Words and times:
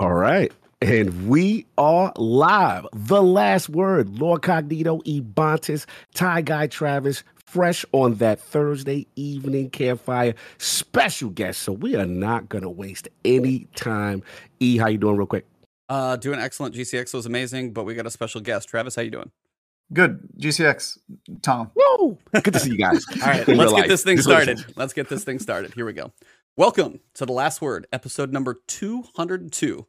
All 0.00 0.14
right. 0.14 0.52
And 0.82 1.28
we 1.28 1.66
are 1.78 2.12
live. 2.16 2.86
The 2.92 3.22
last 3.22 3.68
word, 3.68 4.18
Lord 4.18 4.42
Cognito, 4.42 5.00
Ebontis, 5.04 5.86
Tie 6.14 6.40
Guy 6.42 6.66
Travis, 6.66 7.22
fresh 7.46 7.84
on 7.92 8.16
that 8.16 8.40
Thursday 8.40 9.06
evening 9.14 9.70
campfire. 9.70 10.34
Special 10.58 11.30
guest. 11.30 11.62
So 11.62 11.72
we 11.72 11.94
are 11.94 12.06
not 12.06 12.48
gonna 12.48 12.70
waste 12.70 13.08
any 13.24 13.68
time. 13.76 14.24
E, 14.58 14.76
how 14.76 14.88
you 14.88 14.98
doing 14.98 15.16
real 15.16 15.28
quick? 15.28 15.46
Uh 15.88 16.16
doing 16.16 16.40
excellent. 16.40 16.74
GCX 16.74 17.14
was 17.14 17.24
amazing, 17.24 17.72
but 17.72 17.84
we 17.84 17.94
got 17.94 18.06
a 18.06 18.10
special 18.10 18.40
guest. 18.40 18.68
Travis, 18.68 18.96
how 18.96 19.02
you 19.02 19.10
doing? 19.10 19.30
Good. 19.92 20.26
GCX, 20.38 20.98
Tom. 21.42 21.70
Woo! 21.76 22.18
Good 22.32 22.54
to 22.54 22.58
see 22.58 22.70
you 22.70 22.78
guys. 22.78 23.04
All 23.22 23.28
right, 23.28 23.46
let's 23.46 23.72
get 23.72 23.86
this 23.86 24.02
thing 24.02 24.20
started. 24.20 24.64
Let's 24.76 24.92
get 24.92 25.08
this 25.08 25.22
thing 25.22 25.38
started. 25.38 25.72
Here 25.72 25.86
we 25.86 25.92
go. 25.92 26.12
Welcome 26.56 27.00
to 27.14 27.26
The 27.26 27.32
Last 27.32 27.60
Word, 27.60 27.88
episode 27.92 28.32
number 28.32 28.60
202. 28.68 29.86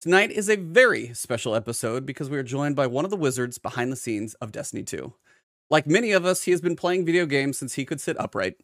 Tonight 0.00 0.30
is 0.30 0.48
a 0.48 0.54
very 0.54 1.12
special 1.12 1.56
episode 1.56 2.06
because 2.06 2.30
we 2.30 2.38
are 2.38 2.44
joined 2.44 2.76
by 2.76 2.86
one 2.86 3.04
of 3.04 3.10
the 3.10 3.16
wizards 3.16 3.58
behind 3.58 3.90
the 3.90 3.96
scenes 3.96 4.34
of 4.34 4.52
Destiny 4.52 4.84
2. 4.84 5.12
Like 5.70 5.88
many 5.88 6.12
of 6.12 6.24
us, 6.24 6.44
he 6.44 6.52
has 6.52 6.60
been 6.60 6.76
playing 6.76 7.04
video 7.04 7.26
games 7.26 7.58
since 7.58 7.74
he 7.74 7.84
could 7.84 8.00
sit 8.00 8.16
upright. 8.20 8.54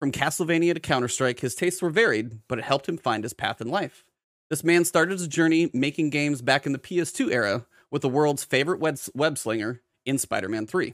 From 0.00 0.10
Castlevania 0.10 0.74
to 0.74 0.80
Counter 0.80 1.06
Strike, 1.06 1.38
his 1.38 1.54
tastes 1.54 1.80
were 1.80 1.90
varied, 1.90 2.40
but 2.48 2.58
it 2.58 2.64
helped 2.64 2.88
him 2.88 2.98
find 2.98 3.22
his 3.22 3.34
path 3.34 3.60
in 3.60 3.68
life. 3.68 4.02
This 4.50 4.64
man 4.64 4.84
started 4.84 5.16
his 5.16 5.28
journey 5.28 5.70
making 5.72 6.10
games 6.10 6.42
back 6.42 6.66
in 6.66 6.72
the 6.72 6.78
PS2 6.80 7.30
era 7.30 7.66
with 7.88 8.02
the 8.02 8.08
world's 8.08 8.42
favorite 8.42 8.80
web 8.80 9.38
slinger 9.38 9.80
in 10.04 10.18
Spider 10.18 10.48
Man 10.48 10.66
3. 10.66 10.92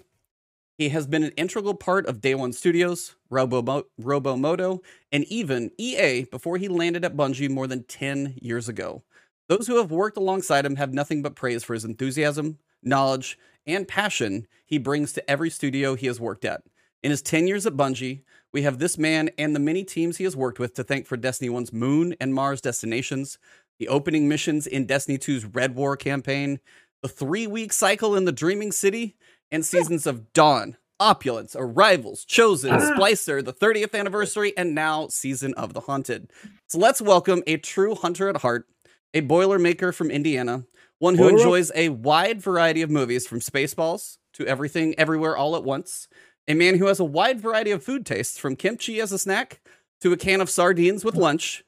He 0.83 0.89
has 0.89 1.07
been 1.07 1.23
an 1.23 1.31
integral 1.37 1.75
part 1.75 2.07
of 2.07 2.21
Day 2.21 2.35
One 2.35 2.53
Studios, 2.53 3.15
Robo 3.31 3.85
Robomodo, 4.01 4.81
and 5.13 5.23
even 5.27 5.71
EA 5.79 6.25
before 6.25 6.57
he 6.57 6.67
landed 6.67 7.05
at 7.05 7.17
Bungie 7.17 7.49
more 7.49 7.69
than 7.69 7.85
10 7.85 8.35
years 8.43 8.69
ago. 8.69 9.05
Those 9.49 9.69
who 9.69 9.77
have 9.77 9.93
worked 9.93 10.17
alongside 10.17 10.67
him 10.67 10.75
have 10.75 10.93
nothing 10.93 11.23
but 11.23 11.37
praise 11.37 11.63
for 11.63 11.75
his 11.75 11.85
enthusiasm, 11.85 12.59
knowledge, 12.83 13.39
and 13.65 13.87
passion 13.87 14.49
he 14.67 14.77
brings 14.77 15.13
to 15.13 15.31
every 15.31 15.51
studio 15.51 15.95
he 15.95 16.09
has 16.09 16.19
worked 16.19 16.45
at. 16.45 16.65
In 17.01 17.13
his 17.13 17.23
10 17.23 17.47
years 17.47 17.65
at 17.65 17.77
Bungie, 17.77 18.23
we 18.53 18.63
have 18.63 18.81
this 18.81 18.99
man 18.99 19.31
and 19.39 19.55
the 19.55 19.61
many 19.61 19.85
teams 19.85 20.17
he 20.17 20.25
has 20.25 20.35
worked 20.35 20.59
with 20.59 20.75
to 20.75 20.83
thank 20.83 21.07
for 21.07 21.17
Destiny 21.17 21.49
1's 21.49 21.73
Moon 21.73 22.17
and 22.21 22.35
Mars 22.35 22.61
destinations, 22.61 23.39
the 23.79 23.87
opening 23.87 24.29
missions 24.29 24.67
in 24.67 24.87
Destiny 24.87 25.17
2's 25.17 25.45
Red 25.45 25.77
War 25.77 25.97
campaign, 25.97 26.59
the 27.03 27.09
three 27.09 27.47
week 27.47 27.73
cycle 27.73 28.17
in 28.17 28.25
the 28.25 28.33
Dreaming 28.33 28.73
City, 28.73 29.15
and 29.53 29.65
seasons 29.65 30.07
of 30.07 30.33
Dawn, 30.33 30.77
Opulence, 31.03 31.57
Arrivals, 31.59 32.25
Chosen, 32.25 32.71
ah. 32.73 32.79
Splicer, 32.79 33.45
the 33.45 33.53
30th 33.53 33.93
anniversary, 33.99 34.57
and 34.57 34.73
now 34.73 35.09
Season 35.09 35.53
of 35.55 35.75
the 35.75 35.81
Haunted. 35.81 36.31
So 36.69 36.79
let's 36.79 37.03
welcome 37.03 37.43
a 37.49 37.57
true 37.57 37.97
hunter 37.97 38.29
at 38.29 38.37
heart, 38.37 38.67
a 39.13 39.21
boilermaker 39.21 39.93
from 39.93 40.13
Indiana, 40.13 40.65
one 41.01 41.17
who 41.17 41.27
enjoys 41.27 41.73
a 41.75 41.89
wide 41.89 42.41
variety 42.41 42.83
of 42.83 42.91
movies 42.91 43.27
from 43.27 43.41
Spaceballs 43.41 44.19
to 44.35 44.47
Everything 44.47 44.95
Everywhere 44.97 45.37
All 45.37 45.57
at 45.57 45.65
Once, 45.65 46.07
a 46.47 46.55
man 46.55 46.79
who 46.79 46.87
has 46.87 47.01
a 47.01 47.05
wide 47.05 47.41
variety 47.41 47.73
of 47.73 47.83
food 47.83 48.07
tastes 48.07 48.39
from 48.39 48.55
kimchi 48.55 49.01
as 49.01 49.11
a 49.11 49.19
snack 49.19 49.61
to 50.03 50.13
a 50.13 50.17
can 50.17 50.41
of 50.41 50.49
sardines 50.49 51.05
with 51.05 51.17
lunch. 51.17 51.65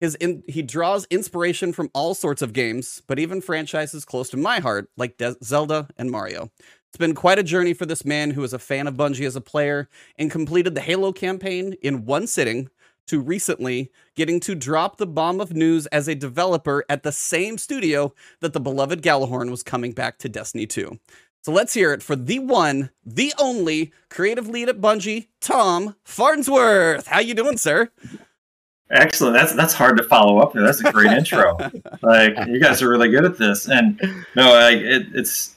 His 0.00 0.14
in, 0.16 0.42
he 0.46 0.60
draws 0.60 1.06
inspiration 1.08 1.72
from 1.72 1.88
all 1.94 2.12
sorts 2.12 2.42
of 2.42 2.52
games, 2.52 3.00
but 3.06 3.18
even 3.18 3.40
franchises 3.40 4.04
close 4.04 4.28
to 4.30 4.36
my 4.36 4.60
heart 4.60 4.90
like 4.98 5.16
De- 5.16 5.36
Zelda 5.42 5.88
and 5.96 6.10
Mario. 6.10 6.50
It's 6.94 6.98
been 7.00 7.16
quite 7.16 7.40
a 7.40 7.42
journey 7.42 7.74
for 7.74 7.86
this 7.86 8.04
man 8.04 8.30
who 8.30 8.44
is 8.44 8.52
a 8.52 8.58
fan 8.60 8.86
of 8.86 8.94
Bungie 8.94 9.26
as 9.26 9.34
a 9.34 9.40
player 9.40 9.88
and 10.16 10.30
completed 10.30 10.76
the 10.76 10.80
Halo 10.80 11.10
campaign 11.10 11.74
in 11.82 12.04
one 12.04 12.28
sitting 12.28 12.70
to 13.08 13.18
recently 13.18 13.90
getting 14.14 14.38
to 14.38 14.54
drop 14.54 14.96
the 14.96 15.06
bomb 15.08 15.40
of 15.40 15.52
news 15.52 15.86
as 15.86 16.06
a 16.06 16.14
developer 16.14 16.84
at 16.88 17.02
the 17.02 17.10
same 17.10 17.58
studio 17.58 18.14
that 18.38 18.52
the 18.52 18.60
beloved 18.60 19.02
Gjallarhorn 19.02 19.50
was 19.50 19.64
coming 19.64 19.90
back 19.90 20.18
to 20.18 20.28
Destiny 20.28 20.68
2. 20.68 21.00
So 21.42 21.50
let's 21.50 21.74
hear 21.74 21.92
it 21.92 22.00
for 22.00 22.14
the 22.14 22.38
one, 22.38 22.90
the 23.04 23.34
only 23.40 23.92
creative 24.08 24.48
lead 24.48 24.68
at 24.68 24.80
Bungie, 24.80 25.26
Tom 25.40 25.96
Farnsworth. 26.04 27.08
How 27.08 27.18
you 27.18 27.34
doing, 27.34 27.58
sir? 27.58 27.90
Excellent. 28.88 29.34
That's 29.34 29.52
that's 29.54 29.74
hard 29.74 29.96
to 29.96 30.04
follow 30.04 30.38
up. 30.38 30.52
That's 30.52 30.78
a 30.78 30.92
great 30.92 31.10
intro. 31.10 31.58
Like 32.02 32.36
you 32.46 32.60
guys 32.60 32.82
are 32.82 32.88
really 32.88 33.08
good 33.08 33.24
at 33.24 33.36
this. 33.36 33.68
And 33.68 34.00
no, 34.36 34.54
I, 34.54 34.72
it, 34.72 35.06
it's 35.14 35.53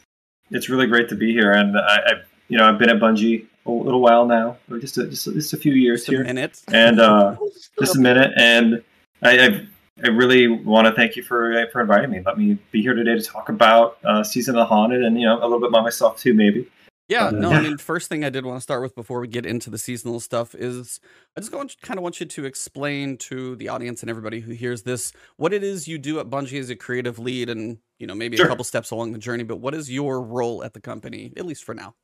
it's 0.52 0.70
really 0.70 0.88
great 0.88 1.10
to 1.10 1.16
be 1.16 1.32
here. 1.34 1.52
And 1.52 1.78
I, 1.78 1.96
I, 1.96 2.12
you 2.48 2.58
know, 2.58 2.68
I've 2.68 2.80
been 2.80 2.90
at 2.90 2.98
Bungie 2.98 3.46
a 3.66 3.72
little 3.72 4.02
while 4.02 4.26
now, 4.26 4.58
or 4.72 4.80
just 4.80 4.98
a, 4.98 5.08
just, 5.08 5.26
just 5.26 5.54
a 5.54 5.58
few 5.58 5.74
years 5.74 6.02
just 6.02 6.10
here. 6.10 6.22
A 6.22 6.26
minute. 6.26 6.62
And 6.72 7.00
uh, 7.00 7.36
just 7.80 7.96
a 7.96 8.00
minute. 8.00 8.32
And 8.38 8.84
I, 9.22 9.40
I, 9.40 9.68
I 10.04 10.08
really 10.10 10.48
want 10.48 10.88
to 10.88 10.94
thank 10.94 11.16
you 11.16 11.24
for 11.24 11.68
for 11.72 11.82
inviting 11.82 12.12
me. 12.12 12.22
Let 12.26 12.38
me 12.38 12.58
be 12.72 12.82
here 12.82 12.94
today 12.94 13.16
to 13.16 13.22
talk 13.22 13.50
about 13.50 13.98
uh, 14.04 14.24
Season 14.24 14.56
of 14.56 14.60
the 14.60 14.66
Haunted, 14.66 15.04
and 15.04 15.20
you 15.20 15.26
know, 15.26 15.40
a 15.40 15.44
little 15.44 15.60
bit 15.60 15.70
about 15.70 15.84
myself 15.84 16.20
too, 16.20 16.34
maybe. 16.34 16.70
Yeah, 17.10 17.30
no, 17.30 17.52
I 17.52 17.62
mean, 17.62 17.78
first 17.78 18.10
thing 18.10 18.26
I 18.26 18.30
did 18.30 18.46
want 18.46 18.58
to 18.58 18.62
start 18.62 18.82
with 18.82 18.94
before 18.94 19.22
we 19.22 19.30
get 19.30 19.46
into 19.46 19.70
the 19.70 19.78
seasonal 19.78 20.20
stuff 20.20 20.54
is 20.54 21.00
I 21.38 21.40
just 21.40 21.52
kind 21.54 21.98
of 21.98 22.04
want 22.04 22.20
you 22.20 22.26
to 22.26 22.44
explain 22.44 23.16
to 23.18 23.56
the 23.56 23.70
audience 23.70 24.02
and 24.04 24.10
everybody 24.10 24.42
who 24.42 24.52
hears 24.52 24.84
this 24.84 25.14
what 25.38 25.54
it 25.54 25.64
is 25.64 25.88
you 25.88 25.98
do 25.98 26.20
at 26.20 26.30
Bungie 26.30 26.60
as 26.60 26.70
a 26.70 26.76
creative 26.76 27.18
lead 27.18 27.50
and, 27.50 27.78
you 27.98 28.08
know, 28.08 28.14
maybe 28.14 28.36
sure. 28.36 28.46
a 28.46 28.50
couple 28.50 28.66
steps 28.66 28.92
along 28.92 29.14
the 29.14 29.20
journey, 29.20 29.46
but 29.46 29.58
what 29.58 29.74
is 29.74 29.90
your 29.90 30.22
role 30.22 30.66
at 30.66 30.74
the 30.74 30.82
company, 30.82 31.32
at 31.38 31.46
least 31.46 31.64
for 31.64 31.74
now? 31.74 31.96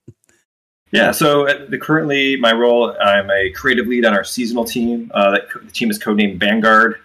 Yeah, 0.94 1.12
so 1.12 1.47
the, 1.68 1.78
currently 1.78 2.38
my 2.38 2.53
role, 2.53 2.96
I'm 3.02 3.30
a 3.30 3.50
creative 3.50 3.88
lead 3.88 4.06
on 4.06 4.13
our 4.13 4.24
seasonal 4.24 4.63
team. 4.63 5.12
Uh, 5.13 5.31
that, 5.31 5.47
the 5.66 5.72
team 5.72 5.90
is 5.90 6.00
codenamed 6.00 6.40
Vanguard, 6.40 7.00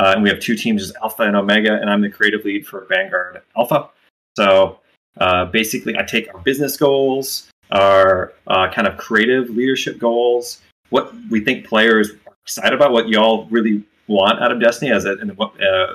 uh, 0.00 0.12
and 0.14 0.22
we 0.22 0.30
have 0.30 0.38
two 0.38 0.56
teams, 0.56 0.92
Alpha 1.02 1.24
and 1.24 1.36
Omega, 1.36 1.74
and 1.74 1.90
I'm 1.90 2.00
the 2.00 2.08
creative 2.08 2.44
lead 2.44 2.66
for 2.66 2.86
Vanguard 2.88 3.42
Alpha. 3.56 3.90
So 4.36 4.78
uh, 5.18 5.46
basically, 5.46 5.96
I 5.96 6.02
take 6.02 6.32
our 6.34 6.40
business 6.40 6.76
goals, 6.76 7.50
our 7.70 8.32
uh, 8.46 8.70
kind 8.70 8.86
of 8.86 8.96
creative 8.96 9.50
leadership 9.50 9.98
goals, 9.98 10.62
what 10.90 11.12
we 11.30 11.40
think 11.40 11.66
players 11.66 12.10
are 12.10 12.34
excited 12.44 12.74
about, 12.74 12.92
what 12.92 13.08
y'all 13.08 13.46
really 13.50 13.82
want 14.08 14.42
out 14.42 14.52
of 14.52 14.60
Destiny, 14.60 14.92
as 14.92 15.04
a, 15.04 15.12
and 15.12 15.36
what 15.36 15.52
uh, 15.62 15.94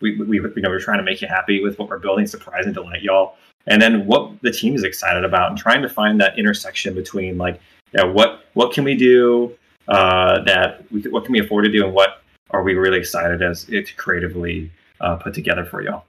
we, 0.00 0.16
we, 0.16 0.40
we 0.40 0.62
know 0.62 0.68
we're 0.68 0.80
trying 0.80 0.98
to 0.98 1.04
make 1.04 1.20
you 1.20 1.28
happy 1.28 1.62
with 1.62 1.78
what 1.78 1.88
we're 1.88 1.98
building, 1.98 2.26
surprise 2.26 2.66
and 2.66 2.74
delight 2.74 3.02
y'all, 3.02 3.36
and 3.66 3.80
then 3.80 4.06
what 4.06 4.40
the 4.42 4.50
team 4.50 4.74
is 4.74 4.84
excited 4.84 5.24
about, 5.24 5.50
and 5.50 5.58
trying 5.58 5.82
to 5.82 5.88
find 5.88 6.20
that 6.20 6.38
intersection 6.38 6.94
between 6.94 7.38
like, 7.38 7.60
yeah, 7.92 8.04
what 8.04 8.44
what 8.54 8.72
can 8.72 8.84
we 8.84 8.96
do 8.96 9.56
uh, 9.88 10.42
that 10.44 10.84
we 10.90 11.02
what 11.02 11.24
can 11.24 11.32
we 11.32 11.40
afford 11.40 11.64
to 11.64 11.70
do, 11.70 11.84
and 11.84 11.94
what 11.94 12.22
are 12.50 12.62
we 12.62 12.74
really 12.74 12.98
excited 12.98 13.42
as 13.42 13.68
it 13.68 13.96
creatively 13.96 14.70
uh, 15.00 15.16
put 15.16 15.34
together 15.34 15.64
for 15.64 15.82
y'all. 15.82 16.04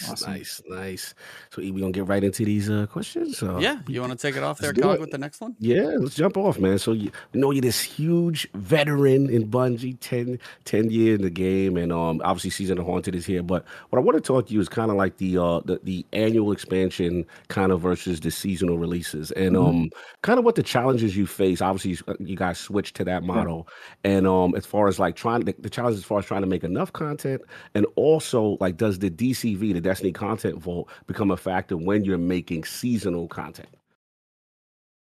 Nice, 0.00 0.10
awesome. 0.10 0.32
nice, 0.32 0.62
nice. 0.68 1.14
So 1.50 1.62
we 1.62 1.80
gonna 1.80 1.92
get 1.92 2.06
right 2.06 2.22
into 2.22 2.44
these 2.44 2.68
uh, 2.68 2.86
questions. 2.86 3.38
So 3.38 3.58
yeah, 3.58 3.80
you 3.86 4.00
want 4.00 4.12
to 4.12 4.18
take 4.18 4.36
it 4.36 4.42
off 4.42 4.58
there, 4.58 4.72
Cog, 4.72 5.00
with 5.00 5.10
the 5.10 5.18
next 5.18 5.40
one? 5.40 5.54
Yeah, 5.58 5.92
let's 5.98 6.14
jump 6.14 6.36
off, 6.36 6.58
man. 6.58 6.78
So 6.78 6.92
you, 6.92 7.10
you 7.32 7.40
know 7.40 7.50
you're 7.50 7.62
this 7.62 7.80
huge 7.80 8.48
veteran 8.54 9.30
in 9.30 9.48
Bungie, 9.50 9.96
10, 10.00 10.38
10 10.64 10.90
year 10.90 11.14
in 11.14 11.22
the 11.22 11.30
game, 11.30 11.76
and 11.76 11.92
um 11.92 12.20
obviously 12.24 12.50
season 12.50 12.78
of 12.78 12.86
haunted 12.86 13.14
is 13.14 13.26
here. 13.26 13.42
But 13.42 13.64
what 13.90 13.98
I 13.98 14.02
want 14.02 14.16
to 14.16 14.20
talk 14.20 14.48
to 14.48 14.52
you 14.52 14.60
is 14.60 14.68
kind 14.68 14.90
of 14.90 14.96
like 14.96 15.18
the 15.18 15.38
uh 15.38 15.60
the, 15.60 15.80
the 15.82 16.04
annual 16.12 16.52
expansion 16.52 17.24
kind 17.48 17.70
of 17.70 17.80
versus 17.80 18.20
the 18.20 18.30
seasonal 18.30 18.78
releases, 18.78 19.30
and 19.32 19.54
mm-hmm. 19.54 19.66
um 19.66 19.90
kind 20.22 20.38
of 20.38 20.44
what 20.44 20.56
the 20.56 20.62
challenges 20.62 21.16
you 21.16 21.26
face. 21.26 21.60
Obviously, 21.60 21.98
you 22.18 22.36
guys 22.36 22.58
switched 22.58 22.96
to 22.96 23.04
that 23.04 23.22
model, 23.22 23.68
yeah. 24.04 24.12
and 24.12 24.26
um 24.26 24.54
as 24.56 24.66
far 24.66 24.88
as 24.88 24.98
like 24.98 25.16
trying 25.16 25.44
the, 25.44 25.54
the 25.58 25.70
challenges 25.70 26.00
as 26.00 26.04
far 26.04 26.18
as 26.18 26.26
trying 26.26 26.42
to 26.42 26.48
make 26.48 26.64
enough 26.64 26.92
content, 26.92 27.42
and 27.74 27.86
also 27.96 28.56
like 28.60 28.76
does 28.76 28.98
the 28.98 29.10
DCV 29.10 29.72
the 29.74 29.80
Destiny 29.84 30.10
Content 30.10 30.58
Vault 30.58 30.88
become 31.06 31.30
a 31.30 31.36
factor 31.36 31.76
when 31.76 32.04
you're 32.04 32.18
making 32.18 32.64
seasonal 32.64 33.28
content? 33.28 33.68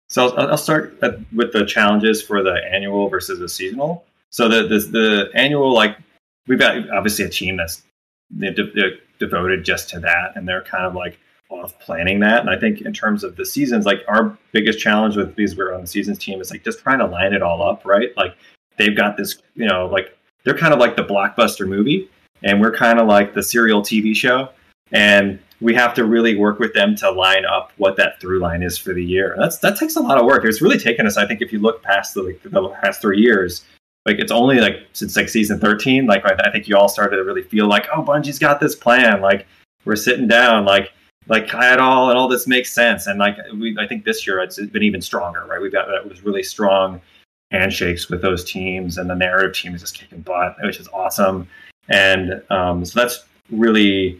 So 0.09 0.35
I'll, 0.35 0.57
start 0.57 1.01
with 1.31 1.53
the 1.53 1.65
challenges 1.65 2.21
for 2.21 2.43
the 2.43 2.61
annual 2.71 3.09
versus 3.09 3.39
the 3.39 3.49
seasonal. 3.49 4.05
So 4.29 4.47
the 4.47 4.67
the, 4.67 4.79
the 4.91 5.29
annual, 5.33 5.73
like 5.73 5.97
we've 6.45 6.59
got 6.59 6.87
obviously 6.91 7.25
a 7.25 7.29
team 7.29 7.57
that's 7.57 7.83
they're, 8.29 8.53
de- 8.53 8.71
they're 8.73 8.97
devoted 9.17 9.63
just 9.63 9.89
to 9.89 9.99
that, 10.01 10.33
and 10.35 10.47
they're 10.47 10.61
kind 10.61 10.85
of 10.85 10.93
like 10.93 11.17
off 11.49 11.79
planning 11.79 12.19
that. 12.19 12.41
And 12.41 12.49
I 12.49 12.59
think 12.59 12.81
in 12.81 12.93
terms 12.93 13.23
of 13.23 13.35
the 13.37 13.45
seasons, 13.45 13.85
like 13.85 14.03
our 14.07 14.37
biggest 14.51 14.79
challenge 14.79 15.15
with 15.15 15.35
these 15.35 15.57
we're 15.57 15.73
on 15.73 15.81
the 15.81 15.87
seasons 15.87 16.19
team 16.19 16.41
is 16.41 16.51
like 16.51 16.63
just 16.63 16.79
trying 16.79 16.99
to 16.99 17.07
line 17.07 17.33
it 17.33 17.41
all 17.41 17.63
up, 17.63 17.83
right? 17.85 18.15
Like 18.15 18.35
they've 18.77 18.95
got 18.95 19.17
this, 19.17 19.41
you 19.55 19.67
know, 19.67 19.87
like 19.87 20.15
they're 20.43 20.57
kind 20.57 20.73
of 20.73 20.79
like 20.79 20.95
the 20.95 21.03
blockbuster 21.03 21.67
movie, 21.67 22.09
and 22.43 22.61
we're 22.61 22.75
kind 22.75 22.99
of 22.99 23.07
like 23.07 23.33
the 23.33 23.41
serial 23.41 23.81
TV 23.81 24.15
show 24.15 24.49
and 24.93 25.39
we 25.59 25.73
have 25.73 25.93
to 25.95 26.05
really 26.05 26.35
work 26.35 26.59
with 26.59 26.73
them 26.73 26.95
to 26.97 27.09
line 27.09 27.45
up 27.45 27.71
what 27.77 27.95
that 27.97 28.19
through 28.19 28.39
line 28.39 28.61
is 28.63 28.77
for 28.77 28.93
the 28.93 29.03
year. 29.03 29.35
That's 29.37 29.57
that 29.59 29.77
takes 29.77 29.95
a 29.95 30.01
lot 30.01 30.19
of 30.19 30.25
work. 30.25 30.45
It's 30.45 30.61
really 30.61 30.77
taken 30.77 31.05
us, 31.05 31.17
I 31.17 31.25
think, 31.25 31.41
if 31.41 31.51
you 31.51 31.59
look 31.59 31.81
past 31.83 32.13
the, 32.13 32.23
like, 32.23 32.41
the 32.43 32.69
past 32.81 33.01
three 33.01 33.19
years, 33.19 33.65
like 34.05 34.19
it's 34.19 34.31
only 34.31 34.59
like 34.59 34.87
since 34.93 35.15
like 35.15 35.29
season 35.29 35.59
thirteen, 35.59 36.05
like 36.05 36.25
I, 36.25 36.51
think 36.51 36.67
you 36.67 36.75
all 36.75 36.89
started 36.89 37.17
to 37.17 37.23
really 37.23 37.43
feel 37.43 37.67
like, 37.67 37.87
oh, 37.95 38.03
Bungie's 38.03 38.39
got 38.39 38.59
this 38.59 38.75
plan. 38.75 39.21
Like 39.21 39.47
we're 39.85 39.95
sitting 39.95 40.27
down, 40.27 40.65
like 40.65 40.91
like 41.27 41.47
it 41.53 41.79
all 41.79 42.09
and 42.09 42.19
all 42.19 42.27
this 42.27 42.45
makes 42.45 42.73
sense. 42.73 43.07
And 43.07 43.17
like 43.17 43.37
we, 43.53 43.77
I 43.79 43.87
think 43.87 44.03
this 44.03 44.27
year 44.27 44.39
it's 44.39 44.59
been 44.59 44.83
even 44.83 45.01
stronger, 45.01 45.45
right? 45.45 45.61
We've 45.61 45.71
got 45.71 45.87
that 45.87 46.07
was 46.07 46.23
really 46.23 46.43
strong 46.43 46.99
handshakes 47.51 48.09
with 48.09 48.21
those 48.21 48.43
teams, 48.43 48.97
and 48.97 49.09
the 49.09 49.15
narrative 49.15 49.53
team 49.55 49.73
is 49.73 49.81
just 49.81 49.97
kicking 49.97 50.21
butt, 50.21 50.57
which 50.61 50.79
is 50.81 50.89
awesome. 50.89 51.47
and 51.87 52.43
um, 52.49 52.83
so 52.83 52.99
that's 52.99 53.23
really 53.51 54.19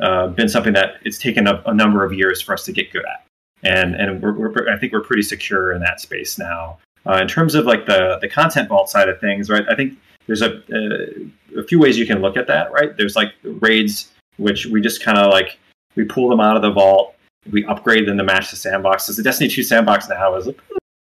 uh, 0.00 0.28
been 0.28 0.48
something 0.48 0.72
that 0.72 0.94
it's 1.02 1.18
taken 1.18 1.46
a, 1.46 1.62
a, 1.66 1.74
number 1.74 2.04
of 2.04 2.12
years 2.12 2.40
for 2.40 2.54
us 2.54 2.64
to 2.64 2.72
get 2.72 2.92
good 2.92 3.04
at, 3.04 3.24
and 3.62 3.94
and 3.94 4.22
we're, 4.22 4.32
we're, 4.32 4.72
I 4.72 4.78
think 4.78 4.92
we're 4.92 5.02
pretty 5.02 5.22
secure 5.22 5.72
in 5.72 5.80
that 5.82 6.00
space 6.00 6.38
now. 6.38 6.78
Uh, 7.04 7.18
in 7.20 7.28
terms 7.28 7.54
of 7.54 7.66
like 7.66 7.86
the 7.86 8.18
the 8.20 8.28
content 8.28 8.68
vault 8.68 8.88
side 8.88 9.08
of 9.08 9.20
things, 9.20 9.50
right? 9.50 9.64
I 9.68 9.74
think 9.74 9.98
there's 10.26 10.42
a, 10.42 10.62
a, 10.72 11.60
a 11.60 11.64
few 11.64 11.78
ways 11.78 11.98
you 11.98 12.06
can 12.06 12.20
look 12.20 12.36
at 12.36 12.46
that, 12.46 12.72
right? 12.72 12.96
There's 12.96 13.16
like 13.16 13.32
raids, 13.42 14.12
which 14.36 14.66
we 14.66 14.80
just 14.80 15.02
kind 15.02 15.18
of 15.18 15.30
like 15.30 15.58
we 15.96 16.04
pull 16.04 16.28
them 16.28 16.40
out 16.40 16.56
of 16.56 16.62
the 16.62 16.70
vault, 16.70 17.16
we 17.50 17.64
upgrade 17.66 18.06
them 18.06 18.16
to 18.18 18.24
match 18.24 18.50
the 18.50 18.56
sandboxes. 18.56 19.16
The 19.16 19.22
Destiny 19.22 19.50
2 19.50 19.62
sandbox 19.62 20.08
now 20.08 20.34
is 20.36 20.48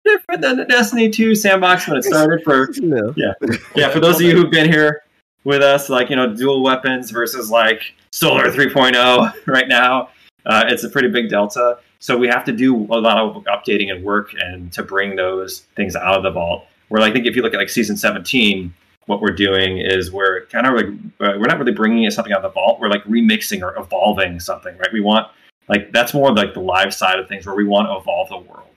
different 0.04 0.42
than 0.42 0.58
the 0.58 0.66
Destiny 0.66 1.10
2 1.10 1.36
sandbox 1.36 1.88
when 1.88 1.98
it 1.98 2.04
started. 2.04 2.44
For 2.44 2.70
yeah, 3.16 3.34
yeah, 3.76 3.90
for 3.90 4.00
those 4.00 4.16
of 4.16 4.22
you 4.22 4.36
who've 4.36 4.52
been 4.52 4.72
here 4.72 5.04
with 5.44 5.62
us, 5.62 5.90
like 5.90 6.10
you 6.10 6.16
know, 6.16 6.34
dual 6.34 6.64
weapons 6.64 7.12
versus 7.12 7.52
like 7.52 7.94
Solar 8.14 8.52
3.0 8.52 9.48
right 9.48 9.68
now, 9.68 10.10
uh, 10.46 10.66
it's 10.68 10.84
a 10.84 10.90
pretty 10.90 11.08
big 11.08 11.30
delta. 11.30 11.80
So 12.00 12.18
we 12.18 12.28
have 12.28 12.44
to 12.46 12.52
do 12.52 12.76
a 12.92 13.00
lot 13.00 13.18
of 13.18 13.44
updating 13.46 13.92
and 13.92 14.04
work 14.04 14.34
and 14.38 14.72
to 14.74 14.84
bring 14.84 15.16
those 15.16 15.62
things 15.76 15.96
out 15.96 16.18
of 16.18 16.24
the 16.24 16.32
vault. 16.32 16.66
Where 16.90 17.02
I 17.02 17.12
think 17.12 17.26
if 17.26 17.36
you 17.36 17.42
look 17.42 17.54
at 17.54 17.58
like 17.58 17.70
season 17.70 17.96
17, 17.96 18.74
what 19.06 19.22
we're 19.22 19.30
doing 19.30 19.78
is 19.78 20.12
we're 20.12 20.46
kind 20.48 20.68
of 20.68 20.74
like 20.74 20.88
uh, 21.22 21.38
we're 21.40 21.48
not 21.48 21.58
really 21.58 21.72
bringing 21.72 22.10
something 22.12 22.34
out 22.34 22.44
of 22.44 22.52
the 22.52 22.54
vault. 22.54 22.80
We're 22.80 22.90
like 22.90 23.04
remixing 23.06 23.62
or 23.62 23.78
evolving 23.80 24.40
something, 24.40 24.78
right? 24.78 24.92
We 24.92 25.00
want 25.00 25.28
like 25.70 25.92
that's 25.94 26.14
more 26.14 26.34
like 26.34 26.54
the 26.54 26.60
live 26.60 26.94
side 26.94 27.18
of 27.18 27.28
things 27.28 27.46
where 27.46 27.56
we 27.56 27.64
want 27.64 27.88
to 27.88 27.96
evolve 27.96 28.30
the 28.30 28.38
world, 28.38 28.68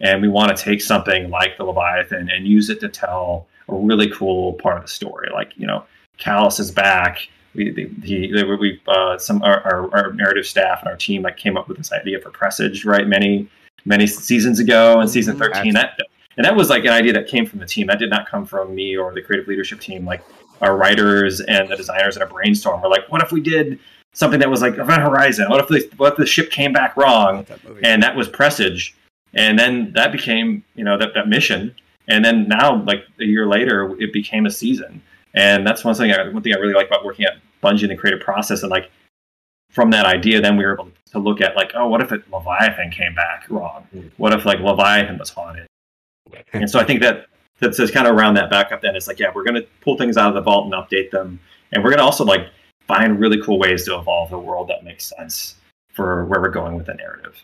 and 0.00 0.22
we 0.22 0.28
want 0.28 0.56
to 0.56 0.62
take 0.62 0.80
something 0.80 1.28
like 1.28 1.56
the 1.56 1.64
Leviathan 1.64 2.30
and 2.30 2.46
use 2.46 2.70
it 2.70 2.80
to 2.80 2.88
tell 2.88 3.48
a 3.68 3.74
really 3.74 4.10
cool 4.10 4.54
part 4.54 4.76
of 4.76 4.82
the 4.82 4.88
story. 4.88 5.28
Like 5.32 5.52
you 5.56 5.66
know, 5.66 5.84
Calus 6.18 6.60
is 6.60 6.70
back. 6.70 7.28
We 7.56 7.94
he 8.04 8.44
we 8.44 8.80
uh, 8.86 9.18
some 9.18 9.42
our, 9.42 9.60
our, 9.62 9.94
our 9.96 10.12
narrative 10.12 10.46
staff 10.46 10.80
and 10.80 10.88
our 10.88 10.96
team 10.96 11.22
like 11.22 11.36
came 11.36 11.56
up 11.56 11.68
with 11.68 11.78
this 11.78 11.92
idea 11.92 12.20
for 12.20 12.30
Presage 12.30 12.84
right 12.84 13.06
many 13.06 13.48
many 13.84 14.06
seasons 14.06 14.58
ago 14.58 15.00
in 15.00 15.08
season 15.08 15.36
mm-hmm. 15.36 15.52
13 15.54 15.74
that 15.74 15.98
and 16.36 16.44
that 16.44 16.54
was 16.54 16.68
like 16.68 16.84
an 16.84 16.90
idea 16.90 17.12
that 17.14 17.26
came 17.26 17.46
from 17.46 17.60
the 17.60 17.66
team. 17.66 17.86
That 17.86 17.98
did 17.98 18.10
not 18.10 18.28
come 18.28 18.44
from 18.44 18.74
me 18.74 18.96
or 18.96 19.14
the 19.14 19.22
creative 19.22 19.48
leadership 19.48 19.80
team. 19.80 20.04
Like 20.04 20.22
our 20.60 20.76
writers 20.76 21.40
and 21.40 21.68
the 21.68 21.76
designers 21.76 22.16
in 22.16 22.22
a 22.22 22.26
brainstorm 22.26 22.82
were 22.82 22.88
like, 22.88 23.10
what 23.10 23.22
if 23.22 23.32
we 23.32 23.40
did 23.40 23.78
something 24.12 24.40
that 24.40 24.50
was 24.50 24.60
like 24.60 24.74
Event 24.74 25.02
Horizon? 25.02 25.48
What 25.48 25.60
if 25.60 25.68
the 25.68 25.96
what 25.96 26.12
if 26.12 26.18
the 26.18 26.26
ship 26.26 26.50
came 26.50 26.72
back 26.72 26.96
wrong? 26.96 27.44
That 27.44 27.60
and 27.82 28.02
that 28.02 28.14
was 28.14 28.28
Presage. 28.28 28.94
And 29.34 29.58
then 29.58 29.92
that 29.94 30.12
became, 30.12 30.64
you 30.74 30.84
know, 30.84 30.96
that, 30.96 31.12
that 31.14 31.28
mission. 31.28 31.74
And 32.08 32.24
then 32.24 32.48
now, 32.48 32.82
like 32.84 33.04
a 33.20 33.24
year 33.24 33.46
later, 33.46 33.94
it 34.00 34.12
became 34.12 34.46
a 34.46 34.50
season. 34.50 35.02
And 35.34 35.66
that's 35.66 35.84
one 35.84 35.94
thing 35.94 36.12
I, 36.12 36.28
one 36.28 36.42
thing 36.42 36.54
I 36.54 36.58
really 36.58 36.72
like 36.72 36.86
about 36.86 37.04
working 37.04 37.26
at 37.26 37.34
Bungie 37.66 37.84
in 37.84 37.88
the 37.88 37.96
creative 37.96 38.20
process. 38.20 38.62
And 38.62 38.70
like 38.70 38.90
from 39.70 39.90
that 39.90 40.06
idea, 40.06 40.40
then 40.40 40.56
we 40.56 40.64
were 40.64 40.74
able 40.74 40.90
to 41.12 41.18
look 41.18 41.40
at 41.40 41.56
like, 41.56 41.72
oh, 41.74 41.88
what 41.88 42.00
if 42.00 42.12
it, 42.12 42.30
Leviathan 42.32 42.90
came 42.90 43.14
back 43.14 43.46
wrong? 43.50 43.86
What 44.16 44.32
if 44.32 44.44
like 44.44 44.60
Leviathan 44.60 45.18
was 45.18 45.30
haunted? 45.30 45.66
and 46.52 46.68
so 46.68 46.78
I 46.78 46.84
think 46.84 47.00
that 47.00 47.26
that's 47.60 47.76
just 47.76 47.94
kind 47.94 48.06
of 48.06 48.14
around 48.14 48.34
that 48.34 48.50
backup. 48.50 48.82
Then 48.82 48.96
it's 48.96 49.06
like, 49.06 49.18
yeah, 49.18 49.30
we're 49.34 49.44
going 49.44 49.54
to 49.54 49.66
pull 49.80 49.96
things 49.96 50.16
out 50.16 50.28
of 50.28 50.34
the 50.34 50.40
vault 50.42 50.64
and 50.64 50.74
update 50.74 51.10
them, 51.10 51.40
and 51.72 51.82
we're 51.82 51.90
going 51.90 51.98
to 51.98 52.04
also 52.04 52.24
like 52.24 52.48
find 52.86 53.18
really 53.18 53.40
cool 53.42 53.58
ways 53.58 53.84
to 53.86 53.98
evolve 53.98 54.30
the 54.30 54.38
world 54.38 54.68
that 54.68 54.84
makes 54.84 55.12
sense 55.16 55.56
for 55.92 56.24
where 56.26 56.40
we're 56.40 56.50
going 56.50 56.76
with 56.76 56.86
the 56.86 56.94
narrative. 56.94 57.42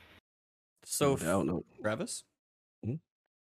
So, 0.85 1.17
no, 1.23 1.43
no. 1.43 1.65
Travis. 1.81 2.23
Mm-hmm. 2.85 2.97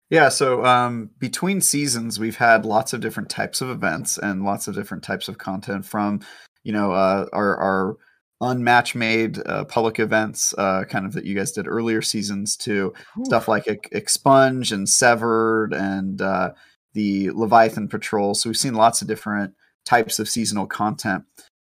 Yeah, 0.09 0.29
so 0.29 0.65
um, 0.65 1.11
between 1.19 1.61
seasons, 1.61 2.19
we've 2.19 2.37
had 2.37 2.65
lots 2.65 2.93
of 2.93 3.01
different 3.01 3.29
types 3.29 3.61
of 3.61 3.69
events 3.69 4.17
and 4.17 4.43
lots 4.43 4.67
of 4.67 4.75
different 4.75 5.03
types 5.03 5.27
of 5.27 5.37
content 5.37 5.85
from, 5.85 6.21
you 6.63 6.71
know, 6.71 6.91
uh, 6.91 7.27
our, 7.33 7.57
our 7.57 7.97
unmatch 8.41 8.95
made 8.95 9.39
uh, 9.45 9.63
public 9.65 9.99
events, 9.99 10.53
uh, 10.57 10.83
kind 10.85 11.05
of 11.05 11.13
that 11.13 11.25
you 11.25 11.35
guys 11.35 11.51
did 11.51 11.67
earlier 11.67 12.01
seasons, 12.01 12.57
to 12.57 12.93
Ooh. 13.19 13.25
stuff 13.25 13.47
like 13.47 13.67
Expunge 13.91 14.71
and 14.71 14.89
Severed 14.89 15.73
and 15.73 16.21
uh, 16.21 16.53
the 16.93 17.29
Leviathan 17.31 17.87
Patrol. 17.87 18.33
So 18.33 18.49
we've 18.49 18.57
seen 18.57 18.73
lots 18.73 19.01
of 19.01 19.07
different 19.07 19.53
types 19.85 20.19
of 20.19 20.27
seasonal 20.27 20.65
content. 20.65 21.23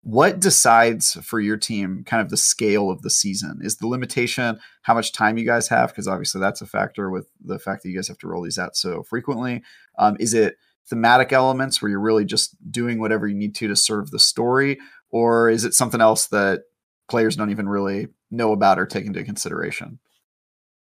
What 0.04 0.40
decides 0.40 1.14
for 1.14 1.40
your 1.40 1.58
team 1.58 2.04
kind 2.06 2.22
of 2.22 2.30
the 2.30 2.38
scale 2.38 2.90
of 2.90 3.04
the 3.04 3.10
season? 3.10 3.60
Is 3.62 3.78
the 3.78 3.88
limitation 3.88 4.60
how 4.82 4.96
much 4.96 5.12
time 5.12 5.38
you 5.38 5.46
guys 5.46 5.68
have? 5.68 5.90
Because 5.90 6.08
obviously 6.08 6.42
that's 6.42 6.62
a 6.62 6.66
factor 6.66 7.10
with 7.12 7.28
the 7.40 7.60
fact 7.60 7.84
that 7.84 7.90
you 7.90 7.96
guys 7.96 8.08
have 8.08 8.18
to 8.20 8.28
roll 8.28 8.42
these 8.42 8.58
out 8.58 8.76
so 8.76 9.04
frequently. 9.04 9.62
Um, 10.00 10.18
is 10.20 10.34
it 10.34 10.58
thematic 10.90 11.32
elements 11.32 11.82
where 11.82 11.90
you're 11.90 12.00
really 12.00 12.26
just 12.26 12.56
doing 12.72 13.00
whatever 13.00 13.28
you 13.28 13.36
need 13.36 13.56
to 13.56 13.68
to 13.68 13.76
serve 13.76 14.12
the 14.12 14.20
story? 14.20 14.78
or 15.12 15.50
is 15.50 15.66
it 15.66 15.74
something 15.74 16.02
else 16.02 16.28
that 16.28 16.64
players 17.10 17.36
don't 17.36 17.52
even 17.52 17.70
really 17.70 18.08
know 18.32 18.52
about 18.54 18.80
or 18.80 18.86
take 18.86 19.06
into 19.06 19.24
consideration? 19.24 20.00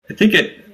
I 0.08 0.14
think 0.14 0.34
it 0.34 0.64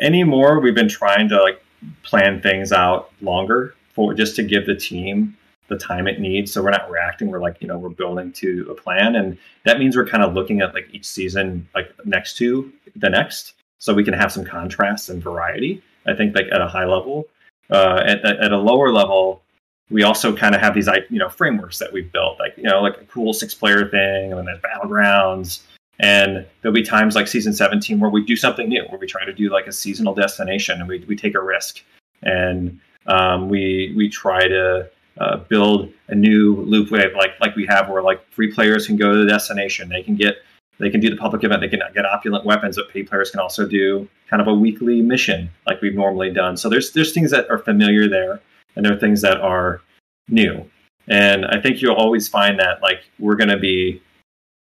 anymore 0.00 0.60
we've 0.60 0.74
been 0.74 0.88
trying 0.88 1.28
to 1.28 1.40
like 1.40 1.62
plan 2.02 2.42
things 2.42 2.72
out 2.72 3.10
longer 3.22 3.74
for 3.94 4.12
just 4.12 4.36
to 4.36 4.42
give 4.42 4.66
the 4.66 4.74
team 4.74 5.36
the 5.68 5.78
time 5.78 6.06
it 6.06 6.20
needs 6.20 6.52
so 6.52 6.62
we're 6.62 6.70
not 6.70 6.90
reacting 6.90 7.28
we're 7.28 7.40
like 7.40 7.56
you 7.60 7.66
know 7.66 7.78
we're 7.78 7.88
building 7.88 8.30
to 8.30 8.66
a 8.70 8.74
plan 8.74 9.16
and 9.16 9.38
that 9.64 9.78
means 9.78 9.96
we're 9.96 10.06
kind 10.06 10.22
of 10.22 10.34
looking 10.34 10.60
at 10.60 10.74
like 10.74 10.86
each 10.92 11.06
season 11.06 11.66
like 11.74 11.90
next 12.04 12.36
to 12.36 12.70
the 12.96 13.08
next 13.08 13.54
so 13.78 13.94
we 13.94 14.04
can 14.04 14.12
have 14.12 14.30
some 14.30 14.44
contrast 14.44 15.08
and 15.08 15.22
variety 15.22 15.82
i 16.06 16.14
think 16.14 16.36
like 16.36 16.46
at 16.52 16.60
a 16.60 16.68
high 16.68 16.84
level 16.84 17.24
uh, 17.70 18.02
at, 18.04 18.24
at 18.24 18.52
a 18.52 18.58
lower 18.58 18.90
level 18.90 19.42
we 19.90 20.02
also 20.02 20.34
kind 20.34 20.54
of 20.54 20.60
have 20.60 20.74
these 20.74 20.88
you 21.10 21.18
know 21.18 21.28
frameworks 21.28 21.78
that 21.78 21.92
we've 21.92 22.10
built 22.12 22.38
like 22.38 22.56
you 22.56 22.64
know 22.64 22.80
like 22.80 23.00
a 23.00 23.04
cool 23.04 23.32
six 23.32 23.54
player 23.54 23.88
thing 23.88 24.32
and 24.32 24.38
then 24.38 24.44
there's 24.44 24.60
battlegrounds. 24.60 25.62
And 25.98 26.44
there'll 26.60 26.74
be 26.74 26.82
times 26.82 27.14
like 27.14 27.26
season 27.26 27.54
17 27.54 28.00
where 28.00 28.10
we 28.10 28.22
do 28.22 28.36
something 28.36 28.68
new 28.68 28.84
where 28.90 28.98
we 28.98 29.06
try 29.06 29.24
to 29.24 29.32
do 29.32 29.48
like 29.48 29.66
a 29.66 29.72
seasonal 29.72 30.14
destination 30.14 30.78
and 30.78 30.86
we, 30.86 31.02
we 31.08 31.16
take 31.16 31.34
a 31.34 31.40
risk. 31.40 31.82
And 32.22 32.78
um, 33.06 33.48
we 33.48 33.94
we 33.96 34.10
try 34.10 34.46
to 34.46 34.90
uh, 35.18 35.36
build 35.48 35.90
a 36.08 36.14
new 36.14 36.56
loop 36.56 36.90
wave 36.90 37.14
like 37.16 37.40
like 37.40 37.56
we 37.56 37.64
have 37.66 37.88
where 37.88 38.02
like 38.02 38.28
three 38.30 38.52
players 38.52 38.86
can 38.86 38.96
go 38.96 39.12
to 39.12 39.18
the 39.18 39.26
destination. 39.26 39.88
They 39.88 40.02
can 40.02 40.16
get 40.16 40.36
they 40.78 40.90
can 40.90 41.00
do 41.00 41.08
the 41.08 41.16
public 41.16 41.42
event 41.44 41.60
they 41.60 41.68
can 41.68 41.80
get 41.94 42.04
opulent 42.04 42.44
weapons 42.44 42.76
but 42.76 42.88
paid 42.90 43.08
players 43.08 43.30
can 43.30 43.40
also 43.40 43.66
do 43.66 44.08
kind 44.28 44.42
of 44.42 44.48
a 44.48 44.54
weekly 44.54 45.02
mission 45.02 45.48
like 45.66 45.80
we've 45.80 45.94
normally 45.94 46.30
done 46.30 46.56
so 46.56 46.68
there's 46.68 46.92
there's 46.92 47.12
things 47.12 47.30
that 47.30 47.48
are 47.50 47.58
familiar 47.58 48.08
there 48.08 48.40
and 48.76 48.84
there 48.84 48.92
are 48.92 48.98
things 48.98 49.22
that 49.22 49.40
are 49.40 49.80
new. 50.28 50.68
And 51.08 51.46
I 51.46 51.60
think 51.60 51.80
you'll 51.80 51.94
always 51.94 52.28
find 52.28 52.58
that 52.60 52.82
like 52.82 53.00
we're 53.18 53.36
going 53.36 53.50
to 53.50 53.58
be 53.58 54.02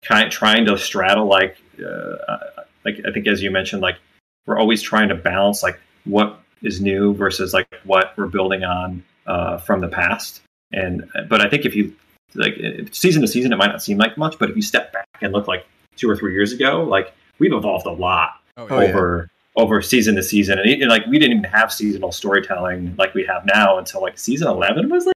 kind 0.03 0.25
of 0.25 0.31
trying 0.31 0.65
to 0.65 0.77
straddle 0.77 1.27
like 1.27 1.57
uh, 1.79 2.37
like 2.85 2.99
I 3.05 3.11
think 3.11 3.27
as 3.27 3.41
you 3.41 3.51
mentioned 3.51 3.81
like 3.81 3.97
we're 4.45 4.57
always 4.57 4.81
trying 4.81 5.09
to 5.09 5.15
balance 5.15 5.61
like 5.61 5.79
what 6.05 6.41
is 6.61 6.81
new 6.81 7.13
versus 7.13 7.53
like 7.53 7.67
what 7.83 8.13
we're 8.17 8.27
building 8.27 8.63
on 8.63 9.03
uh, 9.27 9.57
from 9.57 9.81
the 9.81 9.87
past. 9.87 10.41
And 10.71 11.09
but 11.29 11.41
I 11.41 11.49
think 11.49 11.65
if 11.65 11.75
you 11.75 11.93
like 12.35 12.55
season 12.91 13.21
to 13.21 13.27
season, 13.27 13.51
it 13.51 13.57
might 13.57 13.67
not 13.67 13.83
seem 13.83 13.97
like 13.97 14.17
much, 14.17 14.39
but 14.39 14.49
if 14.49 14.55
you 14.55 14.61
step 14.61 14.93
back 14.93 15.07
and 15.21 15.33
look 15.33 15.47
like 15.47 15.65
two 15.99 16.09
or 16.09 16.15
three 16.15 16.33
years 16.33 16.51
ago, 16.53 16.83
like 16.83 17.13
we've 17.39 17.53
evolved 17.53 17.85
a 17.85 17.91
lot 17.91 18.41
oh, 18.57 18.65
yeah. 18.67 18.87
over 18.87 19.29
over 19.55 19.81
season 19.81 20.15
to 20.15 20.23
season, 20.23 20.57
and, 20.59 20.69
and, 20.69 20.89
like 20.89 21.05
we 21.07 21.19
didn't 21.19 21.37
even 21.37 21.51
have 21.51 21.71
seasonal 21.71 22.11
storytelling 22.11 22.95
like 22.97 23.13
we 23.13 23.25
have 23.25 23.45
now 23.45 23.77
until 23.77 24.01
like 24.01 24.17
season 24.17 24.47
eleven 24.47 24.89
was 24.89 25.05
like 25.05 25.15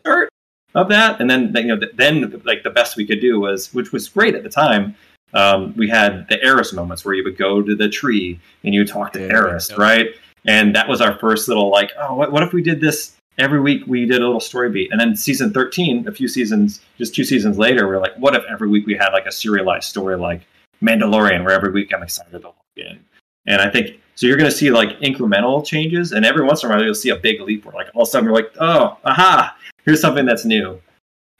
start 0.00 0.28
of 0.74 0.88
that, 0.88 1.20
and 1.20 1.28
then 1.28 1.52
you 1.56 1.76
know 1.76 1.80
then 1.94 2.40
like 2.44 2.62
the 2.62 2.70
best 2.70 2.96
we 2.96 3.06
could 3.06 3.20
do 3.20 3.40
was, 3.40 3.72
which 3.74 3.92
was 3.92 4.08
great 4.08 4.34
at 4.34 4.42
the 4.42 4.48
time. 4.48 4.94
Um, 5.32 5.74
we 5.76 5.88
had 5.88 6.28
the 6.28 6.42
Eris 6.42 6.72
moments 6.72 7.04
where 7.04 7.14
you 7.14 7.22
would 7.24 7.36
go 7.36 7.62
to 7.62 7.76
the 7.76 7.88
tree 7.88 8.40
and 8.64 8.74
you 8.74 8.84
talk 8.84 9.12
to 9.12 9.20
yeah, 9.20 9.32
Eris, 9.32 9.70
yeah. 9.70 9.76
right? 9.78 10.08
And 10.46 10.74
that 10.74 10.88
was 10.88 11.00
our 11.00 11.18
first 11.18 11.46
little 11.46 11.70
like, 11.70 11.92
oh, 11.98 12.14
what, 12.14 12.32
what 12.32 12.42
if 12.42 12.52
we 12.52 12.62
did 12.62 12.80
this 12.80 13.12
every 13.40 13.60
week? 13.60 13.82
We 13.86 14.06
did 14.06 14.20
a 14.20 14.24
little 14.24 14.40
story 14.40 14.70
beat, 14.70 14.92
and 14.92 15.00
then 15.00 15.16
season 15.16 15.52
thirteen, 15.52 16.06
a 16.06 16.12
few 16.12 16.28
seasons, 16.28 16.80
just 16.98 17.14
two 17.14 17.24
seasons 17.24 17.58
later, 17.58 17.88
we 17.88 17.94
are 17.94 18.00
like, 18.00 18.16
what 18.16 18.36
if 18.36 18.44
every 18.48 18.68
week 18.68 18.86
we 18.86 18.94
had 18.94 19.10
like 19.12 19.26
a 19.26 19.32
serialized 19.32 19.88
story 19.88 20.16
like 20.16 20.42
Mandalorian, 20.82 21.44
where 21.44 21.54
every 21.54 21.72
week 21.72 21.92
I'm 21.94 22.02
excited 22.02 22.30
to 22.32 22.38
log 22.38 22.54
in. 22.76 23.00
And 23.46 23.60
I 23.60 23.70
think 23.70 24.00
so. 24.14 24.26
You're 24.26 24.36
going 24.36 24.50
to 24.50 24.56
see 24.56 24.70
like 24.70 24.90
incremental 25.00 25.64
changes, 25.64 26.12
and 26.12 26.24
every 26.24 26.44
once 26.44 26.62
in 26.62 26.70
a 26.70 26.74
while 26.74 26.84
you'll 26.84 26.94
see 26.94 27.10
a 27.10 27.16
big 27.16 27.40
leap 27.40 27.64
where 27.64 27.74
like 27.74 27.88
all 27.94 28.02
of 28.02 28.08
a 28.08 28.10
sudden 28.10 28.26
you're 28.26 28.34
like, 28.34 28.52
oh, 28.60 28.98
aha, 29.04 29.56
here's 29.84 30.00
something 30.00 30.26
that's 30.26 30.44
new. 30.44 30.80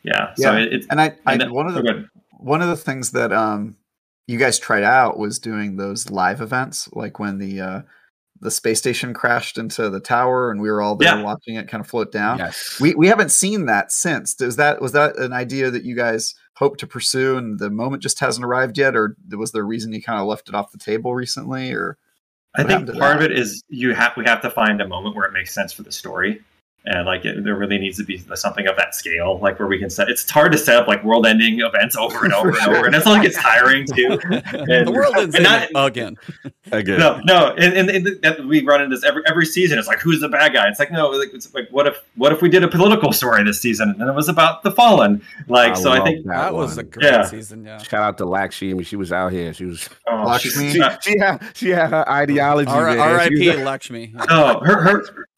Yeah. 0.02 0.34
So 0.34 0.56
yeah. 0.56 0.64
It, 0.64 0.86
and 0.90 1.00
I, 1.00 1.14
I 1.26 1.32
and 1.32 1.40
then, 1.42 1.52
one 1.52 1.66
of 1.66 1.74
the 1.74 1.88
oh, 1.90 2.20
one 2.38 2.62
of 2.62 2.68
the 2.68 2.76
things 2.76 3.10
that 3.12 3.32
um 3.32 3.76
you 4.26 4.38
guys 4.38 4.58
tried 4.58 4.82
out 4.82 5.18
was 5.18 5.38
doing 5.38 5.76
those 5.76 6.10
live 6.10 6.40
events, 6.40 6.88
like 6.92 7.18
when 7.18 7.38
the 7.38 7.60
uh 7.60 7.82
the 8.40 8.50
space 8.50 8.78
station 8.78 9.12
crashed 9.12 9.58
into 9.58 9.90
the 9.90 10.00
tower 10.00 10.50
and 10.50 10.60
we 10.60 10.70
were 10.70 10.80
all 10.80 10.96
there 10.96 11.16
yeah. 11.16 11.22
watching 11.22 11.56
it 11.56 11.68
kind 11.68 11.80
of 11.80 11.88
float 11.88 12.10
down. 12.10 12.38
Yes. 12.38 12.78
We 12.80 12.94
we 12.94 13.06
haven't 13.08 13.30
seen 13.30 13.66
that 13.66 13.92
since. 13.92 14.34
Does 14.34 14.56
that 14.56 14.80
was 14.80 14.92
that 14.92 15.16
an 15.16 15.32
idea 15.32 15.70
that 15.70 15.84
you 15.84 15.94
guys 15.94 16.34
hope 16.56 16.76
to 16.78 16.86
pursue 16.86 17.36
and 17.36 17.58
the 17.58 17.70
moment 17.70 18.02
just 18.02 18.20
hasn't 18.20 18.44
arrived 18.44 18.78
yet 18.78 18.96
or 18.96 19.16
was 19.30 19.52
there 19.52 19.62
a 19.62 19.66
reason 19.66 19.92
you 19.92 20.02
kind 20.02 20.20
of 20.20 20.26
left 20.26 20.48
it 20.48 20.54
off 20.54 20.72
the 20.72 20.78
table 20.78 21.14
recently 21.14 21.72
or 21.72 21.98
I 22.54 22.64
think 22.64 22.86
part 22.86 22.98
that? 22.98 23.16
of 23.16 23.22
it 23.22 23.32
is 23.32 23.62
you 23.68 23.94
have 23.94 24.12
we 24.16 24.24
have 24.24 24.42
to 24.42 24.50
find 24.50 24.80
a 24.80 24.88
moment 24.88 25.14
where 25.16 25.26
it 25.26 25.32
makes 25.32 25.54
sense 25.54 25.72
for 25.72 25.82
the 25.82 25.92
story. 25.92 26.42
And 26.86 27.06
like 27.06 27.24
it, 27.24 27.44
there 27.44 27.56
really 27.56 27.78
needs 27.78 27.98
to 27.98 28.04
be 28.04 28.18
something 28.34 28.66
of 28.66 28.76
that 28.76 28.94
scale 28.94 29.38
like 29.40 29.58
where 29.58 29.68
we 29.68 29.78
can 29.78 29.90
set 29.90 30.08
it's 30.08 30.28
hard 30.30 30.50
to 30.50 30.58
set 30.58 30.76
up 30.76 30.88
like 30.88 31.02
world 31.04 31.26
ending 31.26 31.60
events 31.60 31.96
over 31.96 32.24
and 32.24 32.32
over 32.32 32.48
and 32.50 32.58
over 32.60 32.86
and 32.86 32.94
it's 32.94 33.06
like 33.06 33.24
it's 33.24 33.36
tiring 33.36 33.86
too 33.86 34.18
and, 34.30 34.86
the 34.86 34.92
world 34.92 35.14
ends 35.16 35.34
and 35.34 35.44
not, 35.44 35.68
again 35.74 36.16
again 36.72 36.98
no 36.98 37.20
no 37.24 37.54
and, 37.58 37.74
and, 37.74 37.90
and 37.90 38.22
that 38.22 38.44
we 38.46 38.64
run 38.64 38.80
into 38.80 38.96
this 38.96 39.04
every 39.04 39.22
every 39.26 39.44
season 39.44 39.78
it's 39.78 39.88
like 39.88 40.00
who's 40.00 40.20
the 40.20 40.28
bad 40.28 40.52
guy 40.54 40.68
it's 40.68 40.78
like 40.78 40.90
no 40.90 41.10
like, 41.10 41.32
it's 41.34 41.52
like 41.54 41.68
what 41.70 41.86
if 41.86 42.02
what 42.16 42.32
if 42.32 42.40
we 42.40 42.48
did 42.48 42.64
a 42.64 42.68
political 42.68 43.12
story 43.12 43.44
this 43.44 43.60
season 43.60 43.94
and 43.98 44.08
it 44.08 44.14
was 44.14 44.28
about 44.28 44.62
the 44.62 44.70
fallen 44.70 45.22
like 45.48 45.72
I 45.72 45.74
so 45.74 45.92
i 45.92 46.02
think 46.02 46.24
that, 46.26 46.36
that 46.36 46.54
was 46.54 46.78
a 46.78 46.82
great 46.82 47.04
yeah. 47.04 47.24
season 47.24 47.64
yeah 47.64 47.78
shout 47.78 48.02
out 48.02 48.18
to 48.18 48.24
lakshmi 48.24 48.82
she 48.84 48.96
was 48.96 49.12
out 49.12 49.32
here 49.32 49.52
she 49.52 49.66
was 49.66 49.88
oh, 50.08 50.24
Lakshmi. 50.24 50.70
She, 50.70 50.82
she, 51.02 51.18
had 51.18 51.38
she 51.54 51.68
had 51.70 51.90
her 51.90 52.08
ideology 52.08 52.70
R- 52.70 52.98
R.I.P. 52.98 53.52
Lakshmi. 53.56 54.14
Oh, 54.28 54.60
her 54.60 54.80
her 54.80 55.28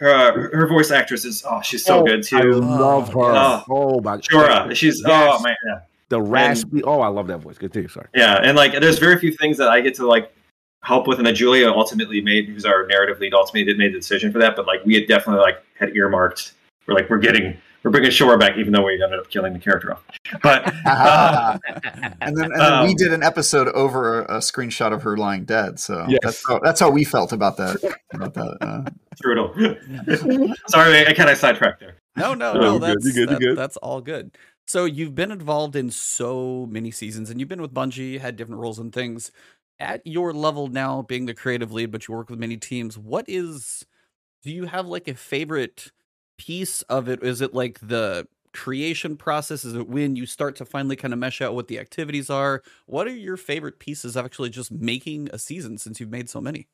her, 0.00 0.56
her 0.56 0.66
voice 0.66 0.90
actress 0.90 1.24
is 1.24 1.44
oh 1.48 1.60
she's 1.62 1.84
so 1.84 2.00
oh, 2.00 2.04
good 2.04 2.22
too. 2.22 2.36
I 2.36 2.42
love 2.42 3.08
her. 3.12 3.20
Oh, 3.20 3.64
oh 3.68 4.00
my 4.00 4.18
Shohreh. 4.18 4.74
She's 4.74 5.02
yes. 5.06 5.38
oh 5.38 5.42
man. 5.42 5.56
Yeah. 5.66 5.80
The 6.08 6.20
raspy. 6.20 6.78
And, 6.78 6.84
oh, 6.84 7.00
I 7.00 7.08
love 7.08 7.26
that 7.26 7.38
voice. 7.38 7.58
Good 7.58 7.72
thing. 7.72 7.88
Sorry. 7.88 8.06
Yeah, 8.14 8.40
and 8.42 8.56
like 8.56 8.72
there's 8.80 8.98
very 8.98 9.18
few 9.18 9.32
things 9.32 9.56
that 9.58 9.68
I 9.68 9.80
get 9.80 9.94
to 9.96 10.06
like 10.06 10.32
help 10.82 11.08
with, 11.08 11.18
and 11.18 11.26
that 11.26 11.34
Julia 11.34 11.68
ultimately 11.68 12.20
made, 12.20 12.48
who's 12.48 12.64
our 12.64 12.86
narrative 12.86 13.18
lead, 13.18 13.34
ultimately 13.34 13.64
did 13.64 13.78
made 13.78 13.92
the 13.92 13.98
decision 13.98 14.30
for 14.30 14.38
that. 14.38 14.54
But 14.54 14.66
like 14.66 14.84
we 14.84 14.94
had 14.94 15.08
definitely 15.08 15.42
like 15.42 15.62
had 15.78 15.96
earmarked. 15.96 16.52
We're 16.86 16.94
like 16.94 17.10
we're 17.10 17.18
getting 17.18 17.56
we're 17.86 17.92
bringing 17.92 18.10
Shohreh 18.10 18.38
back, 18.38 18.56
even 18.56 18.72
though 18.72 18.84
we 18.84 19.00
ended 19.00 19.20
up 19.20 19.30
killing 19.30 19.52
the 19.52 19.60
character 19.60 19.92
off. 19.92 20.02
But 20.42 20.72
uh, 20.84 21.56
and 22.20 22.36
then, 22.36 22.46
and 22.46 22.54
then 22.54 22.60
um, 22.60 22.86
we 22.88 22.94
did 22.94 23.12
an 23.12 23.22
episode 23.22 23.68
over 23.68 24.22
a, 24.22 24.36
a, 24.36 24.38
screenshot 24.38 24.92
of 24.92 25.02
her 25.04 25.16
lying 25.16 25.44
dead. 25.44 25.78
So 25.78 26.04
yes. 26.08 26.18
that's 26.20 26.46
how 26.48 26.58
that's 26.58 26.80
how 26.80 26.90
we 26.90 27.04
felt 27.04 27.32
about 27.32 27.56
that. 27.58 27.96
About 28.12 28.34
that. 28.34 28.56
Uh, 28.60 28.90
Brutal. 29.20 29.45
Sorry, 30.68 31.06
I 31.06 31.12
kind 31.14 31.30
of 31.30 31.38
sidetracked 31.38 31.80
there. 31.80 31.96
No, 32.16 32.34
no, 32.34 32.54
no. 32.54 32.60
no 32.60 32.78
that's 32.78 33.12
good, 33.12 33.28
that, 33.28 33.40
good. 33.40 33.56
that's 33.56 33.76
all 33.78 34.00
good. 34.00 34.36
So 34.66 34.84
you've 34.84 35.14
been 35.14 35.30
involved 35.30 35.76
in 35.76 35.90
so 35.90 36.66
many 36.70 36.90
seasons, 36.90 37.30
and 37.30 37.38
you've 37.38 37.48
been 37.48 37.62
with 37.62 37.74
Bungie, 37.74 38.20
had 38.20 38.36
different 38.36 38.60
roles 38.60 38.78
and 38.78 38.92
things. 38.92 39.30
At 39.78 40.06
your 40.06 40.32
level 40.32 40.68
now, 40.68 41.02
being 41.02 41.26
the 41.26 41.34
creative 41.34 41.72
lead, 41.72 41.90
but 41.90 42.08
you 42.08 42.14
work 42.14 42.30
with 42.30 42.38
many 42.38 42.56
teams. 42.56 42.96
What 42.96 43.26
is? 43.28 43.84
Do 44.42 44.50
you 44.50 44.66
have 44.66 44.86
like 44.86 45.08
a 45.08 45.14
favorite? 45.14 45.90
piece 46.38 46.82
of 46.82 47.08
it? 47.08 47.22
Is 47.22 47.40
it 47.40 47.54
like 47.54 47.78
the 47.80 48.26
creation 48.52 49.16
process? 49.16 49.64
Is 49.64 49.74
it 49.74 49.88
when 49.88 50.16
you 50.16 50.26
start 50.26 50.56
to 50.56 50.64
finally 50.64 50.96
kind 50.96 51.12
of 51.12 51.18
mesh 51.20 51.40
out 51.40 51.54
what 51.54 51.68
the 51.68 51.78
activities 51.78 52.30
are? 52.30 52.62
What 52.86 53.06
are 53.06 53.14
your 53.14 53.36
favorite 53.36 53.78
pieces 53.78 54.16
of 54.16 54.24
actually 54.24 54.50
just 54.50 54.72
making 54.72 55.28
a 55.32 55.38
season 55.38 55.78
since 55.78 56.00
you've 56.00 56.10
made 56.10 56.28
so 56.28 56.40
many? 56.40 56.68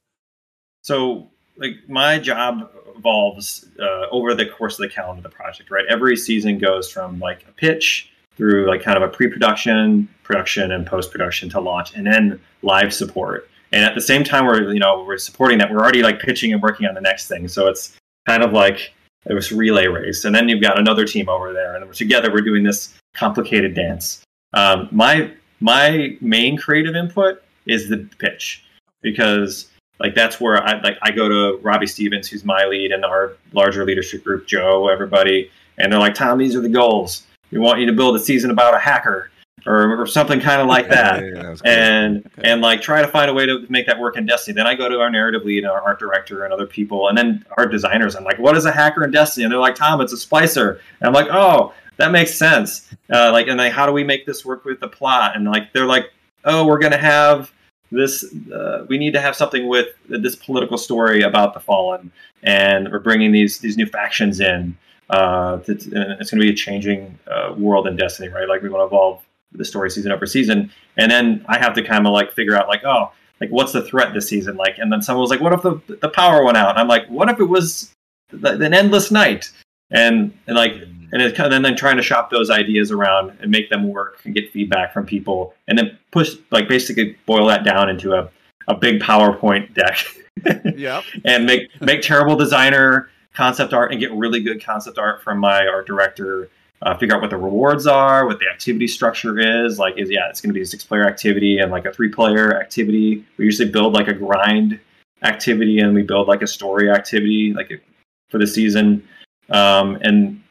So, 0.83 1.31
like 1.63 1.89
my 1.89 2.19
job 2.19 2.71
evolves 2.97 3.67
uh, 3.81 4.07
over 4.11 4.35
the 4.35 4.47
course 4.47 4.79
of 4.79 4.83
the 4.83 4.89
calendar 4.89 5.21
of 5.21 5.23
the 5.23 5.29
project, 5.29 5.71
right? 5.71 5.85
Every 5.89 6.17
season 6.17 6.59
goes 6.59 6.91
from 6.91 7.19
like 7.19 7.47
a 7.49 7.53
pitch 7.53 8.11
through 8.37 8.69
like 8.69 8.83
kind 8.83 8.97
of 8.97 9.03
a 9.03 9.09
pre-production, 9.09 10.09
production, 10.23 10.73
and 10.73 10.87
post-production 10.87 11.49
to 11.51 11.61
launch, 11.61 11.95
and 11.95 12.07
then 12.07 12.41
live 12.63 12.93
support. 12.93 13.49
And 13.73 13.85
at 13.85 13.95
the 13.95 14.01
same 14.01 14.25
time, 14.25 14.45
we're 14.45 14.73
you 14.73 14.81
know 14.81 15.05
we're 15.07 15.19
supporting 15.19 15.59
that. 15.59 15.71
We're 15.71 15.81
already 15.81 16.03
like 16.03 16.21
pitching 16.21 16.53
and 16.53 16.63
working 16.63 16.87
on 16.87 16.95
the 16.95 17.01
next 17.01 17.29
thing. 17.29 17.49
So 17.49 17.69
it's 17.69 17.97
kind 18.27 18.43
of 18.43 18.53
like 18.53 18.93
it 19.27 19.35
was 19.35 19.53
relay 19.53 19.87
race, 19.87 20.25
and 20.25 20.35
then 20.35 20.49
you've 20.49 20.63
got 20.63 20.79
another 20.79 21.07
team 21.07 21.29
over 21.29 21.53
there, 21.53 21.77
and 21.77 21.95
together 21.95 22.31
we're 22.33 22.43
doing 22.43 22.65
this 22.65 22.95
complicated 23.15 23.75
dance. 23.75 24.23
Um, 24.53 24.89
my 24.91 25.33
my 25.61 26.17
main 26.21 26.57
creative 26.59 26.97
input 26.97 27.43
is 27.67 27.89
the 27.89 28.09
pitch 28.19 28.65
because 29.01 29.69
like 30.03 30.17
that's 30.17 30.41
where 30.41 30.63
I 30.63 30.81
like 30.81 30.99
I 31.01 31.13
go 31.13 31.29
to 31.29 31.59
Robbie 31.63 31.87
Stevens, 31.87 32.29
who's 32.29 32.45
my 32.45 32.65
lead, 32.65 32.91
and 32.91 33.05
our 33.05 33.35
larger 33.53 33.85
leadership 33.85 34.25
group, 34.25 34.47
Joe, 34.49 34.89
everybody, 34.89 35.51
and 35.79 35.93
they're 35.93 36.01
like, 36.01 36.15
Tom, 36.15 36.39
these 36.39 36.57
are 36.57 36.61
the 36.61 36.69
goals. 36.69 37.25
We 37.53 37.61
want 37.61 37.79
you 37.79 37.87
to 37.87 37.93
build 37.93 38.17
a 38.17 38.19
season 38.19 38.51
about 38.51 38.75
a 38.75 38.79
hacker 38.79 39.31
or, 39.65 40.03
or 40.03 40.07
something 40.09 40.41
kind 40.41 40.61
of 40.61 40.67
like 40.67 40.89
that, 40.89 41.23
yeah, 41.23 41.31
yeah, 41.35 41.57
and 41.65 42.27
okay. 42.27 42.51
and 42.51 42.61
like 42.61 42.83
try 42.83 43.01
to 43.01 43.07
find 43.07 43.31
a 43.31 43.35
way 43.35 43.47
to 43.47 43.65
make 43.69 43.87
that 43.87 43.97
work 43.97 44.17
in 44.17 44.27
Destiny. 44.27 44.57
Then 44.57 44.67
I 44.67 44.75
go 44.75 44.89
to 44.89 44.99
our 44.99 45.09
narrative 45.09 45.45
lead, 45.45 45.63
and 45.63 45.69
our 45.69 45.81
art 45.81 46.01
director, 46.01 46.45
and 46.45 46.53
other 46.53 46.67
people, 46.67 47.09
and 47.09 47.17
then 47.17 47.45
our 47.57 47.67
designers. 47.67 48.17
I'm 48.17 48.25
like, 48.25 48.41
what 48.41 48.57
is 48.57 48.65
a 48.65 48.73
hacker 48.73 49.05
in 49.05 49.13
Destiny? 49.13 49.45
And 49.45 49.53
they're 49.53 49.61
like, 49.61 49.77
Tom, 49.77 50.01
it's 50.01 50.13
a 50.13 50.17
splicer. 50.17 50.81
And 51.01 51.07
I'm 51.07 51.13
like, 51.13 51.29
oh, 51.31 51.75
that 51.99 52.11
makes 52.11 52.35
sense. 52.35 52.93
Uh, 53.13 53.31
like, 53.31 53.47
and 53.47 53.59
like, 53.59 53.73
how 53.73 53.87
do 53.87 53.93
we 53.93 54.03
make 54.03 54.27
this 54.27 54.45
work 54.45 54.65
with 54.65 54.81
the 54.81 54.89
plot? 54.89 55.37
And 55.37 55.45
like, 55.45 55.73
they're 55.73 55.87
like, 55.87 56.13
oh, 56.45 56.67
we're 56.67 56.81
gonna 56.81 56.99
have 56.99 57.53
this. 57.93 58.25
Uh, 58.53 58.85
we 58.89 58.99
need 58.99 59.13
to 59.13 59.21
have 59.21 59.37
something 59.37 59.69
with 59.69 59.89
this 60.09 60.35
political 60.35 60.79
story 60.79 61.23
about 61.23 61.55
the 61.55 61.61
fallen, 61.61 62.11
and 62.43 62.91
we're 62.91 62.99
bringing 62.99 63.33
these 63.33 63.59
these 63.59 63.77
new 63.77 63.87
factions 63.87 64.41
in. 64.41 64.77
Uh, 65.11 65.59
it's, 65.69 65.87
it's 65.87 66.31
going 66.31 66.41
to 66.41 66.47
be 66.47 66.51
a 66.51 66.55
changing 66.55 67.19
uh, 67.31 67.55
world 67.57 67.87
and 67.87 67.99
Destiny, 67.99 68.29
right? 68.29 68.49
Like 68.49 68.63
we 68.63 68.71
want 68.71 68.81
to 68.81 68.87
evolve 68.87 69.23
the 69.53 69.65
story 69.65 69.91
season 69.91 70.11
over 70.13 70.27
season. 70.27 70.71
And 70.97 71.11
then 71.11 71.45
I 71.49 71.59
have 71.59 71.75
to 71.75 71.83
kind 71.83 72.07
of 72.07 72.13
like 72.13 72.33
figure 72.33 72.57
out 72.57 72.69
like, 72.69 72.83
oh, 72.85 73.13
like 73.41 73.51
what's 73.51 73.73
the 73.73 73.83
threat 73.83 74.15
this 74.15 74.29
season 74.29 74.57
like? 74.57 74.79
And 74.79 74.91
then 74.91 75.03
someone 75.03 75.23
was 75.23 75.31
like, 75.31 75.41
what 75.41 75.53
if 75.53 75.63
the 75.63 75.81
the 76.01 76.09
power 76.09 76.45
went 76.45 76.57
out? 76.57 76.71
And 76.71 76.79
I'm 76.79 76.89
like, 76.89 77.07
what 77.09 77.29
if 77.29 77.41
it 77.41 77.45
was 77.45 77.93
an 78.31 78.75
endless 78.75 79.11
night? 79.11 79.51
And 79.91 80.37
and 80.47 80.57
like 80.57 80.75
and 81.13 81.23
of, 81.23 81.39
and 81.39 81.65
then 81.65 81.77
trying 81.77 81.97
to 81.97 82.03
shop 82.03 82.31
those 82.31 82.51
ideas 82.51 82.91
around 82.91 83.37
and 83.41 83.51
make 83.51 83.71
them 83.71 83.89
work 83.89 84.21
and 84.25 84.35
get 84.35 84.51
feedback 84.53 84.93
from 84.93 85.07
people, 85.07 85.55
and 85.69 85.79
then 85.79 85.99
push 86.11 86.35
like 86.51 86.69
basically 86.69 87.17
boil 87.27 87.47
that 87.47 87.65
down 87.65 87.89
into 87.89 88.15
a 88.15 88.31
a 88.69 88.75
big 88.75 89.01
PowerPoint 89.01 89.75
deck. 89.75 90.05
yeah. 90.77 91.03
And 91.25 91.47
make 91.47 91.69
make 91.81 92.03
terrible 92.03 92.37
designer 92.37 93.11
concept 93.35 93.73
art 93.73 93.93
and 93.93 94.01
get 94.01 94.13
really 94.13 94.41
good 94.41 94.65
concept 94.65 94.99
art 94.99 95.23
from 95.23 95.39
my 95.39 95.67
art 95.67 95.87
director 95.87 96.51
uh, 96.83 96.97
figure 96.97 97.15
out 97.15 97.21
what 97.21 97.31
the 97.31 97.37
rewards 97.37 97.87
are, 97.87 98.27
what 98.27 98.41
the 98.41 98.49
activity 98.49 98.89
structure 98.89 99.39
is. 99.39 99.79
Like, 99.79 99.97
is 99.97 100.11
yeah, 100.11 100.29
it's 100.29 100.41
going 100.41 100.51
to 100.51 100.55
be 100.55 100.63
a 100.63 100.67
six 100.67 100.85
player 100.85 101.07
activity 101.07 101.59
and 101.59 101.71
like 101.71 101.85
a 101.85 101.93
three 101.93 102.09
player 102.09 102.59
activity. 102.59 103.25
We 103.37 103.45
usually 103.45 103.71
build 103.71 103.95
like 103.95 104.09
a 104.09 104.13
grind 104.13 104.81
activity 105.23 105.79
and 105.79 105.95
we 105.95 106.03
build 106.03 106.27
like 106.27 106.43
a 106.43 106.47
story 106.47 106.91
activity 106.91 107.53
like 107.55 107.83
for 108.31 108.39
the 108.39 108.47
season. 108.47 109.07
Um, 109.51 109.99
and 110.03 110.42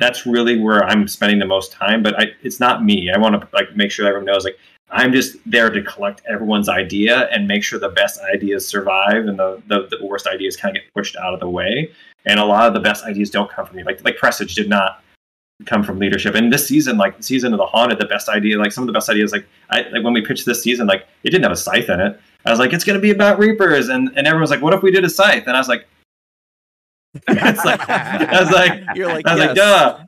that's 0.00 0.26
really 0.26 0.58
where 0.58 0.84
I'm 0.84 1.06
spending 1.06 1.38
the 1.38 1.46
most 1.46 1.70
time. 1.70 2.02
But 2.02 2.18
I, 2.18 2.32
it's 2.42 2.58
not 2.58 2.84
me. 2.84 3.10
I 3.14 3.18
want 3.18 3.40
to 3.40 3.48
like 3.52 3.76
make 3.76 3.92
sure 3.92 4.06
everyone 4.08 4.24
knows 4.24 4.44
like 4.44 4.58
I'm 4.90 5.12
just 5.12 5.36
there 5.46 5.70
to 5.70 5.82
collect 5.82 6.22
everyone's 6.28 6.68
idea 6.68 7.28
and 7.28 7.46
make 7.46 7.62
sure 7.62 7.78
the 7.78 7.90
best 7.90 8.20
ideas 8.34 8.66
survive 8.66 9.26
and 9.26 9.38
the, 9.38 9.62
the, 9.68 9.86
the 9.88 10.04
worst 10.04 10.26
ideas 10.26 10.56
kind 10.56 10.76
of 10.76 10.82
get 10.82 10.92
pushed 10.92 11.14
out 11.16 11.32
of 11.32 11.38
the 11.38 11.48
way. 11.48 11.92
And 12.26 12.40
a 12.40 12.44
lot 12.44 12.66
of 12.66 12.74
the 12.74 12.80
best 12.80 13.04
ideas 13.04 13.30
don't 13.30 13.50
come 13.50 13.66
from 13.66 13.76
me. 13.76 13.84
Like 13.84 14.02
like 14.04 14.16
Presage 14.16 14.54
did 14.54 14.68
not 14.68 15.02
come 15.66 15.82
from 15.82 15.98
leadership. 15.98 16.34
And 16.34 16.50
this 16.50 16.66
season, 16.66 16.96
like 16.96 17.22
season 17.22 17.52
of 17.52 17.58
the 17.58 17.66
haunted, 17.66 17.98
the 17.98 18.06
best 18.06 18.28
idea, 18.28 18.58
like 18.58 18.72
some 18.72 18.82
of 18.82 18.86
the 18.86 18.92
best 18.92 19.10
ideas, 19.10 19.32
like 19.32 19.46
I 19.68 19.82
like 19.82 20.02
when 20.02 20.14
we 20.14 20.22
pitched 20.22 20.46
this 20.46 20.62
season, 20.62 20.86
like 20.86 21.06
it 21.22 21.30
didn't 21.30 21.44
have 21.44 21.52
a 21.52 21.56
scythe 21.56 21.90
in 21.90 22.00
it. 22.00 22.18
I 22.46 22.50
was 22.50 22.58
like, 22.58 22.72
it's 22.72 22.84
gonna 22.84 22.98
be 22.98 23.10
about 23.10 23.38
reapers, 23.38 23.90
and 23.90 24.10
and 24.16 24.26
everyone's 24.26 24.50
like, 24.50 24.62
what 24.62 24.72
if 24.72 24.82
we 24.82 24.90
did 24.90 25.04
a 25.04 25.10
scythe? 25.10 25.44
And 25.46 25.56
I 25.56 25.60
was 25.60 25.68
like, 25.68 25.86
it's 27.28 27.64
like 27.64 27.88
I 27.88 28.40
was 28.40 28.50
like, 28.50 28.84
You're 28.94 29.08
like 29.08 29.26
I 29.26 29.34
was 29.34 29.40
yes. 29.40 29.48
like, 29.48 29.56
duh, 29.56 29.98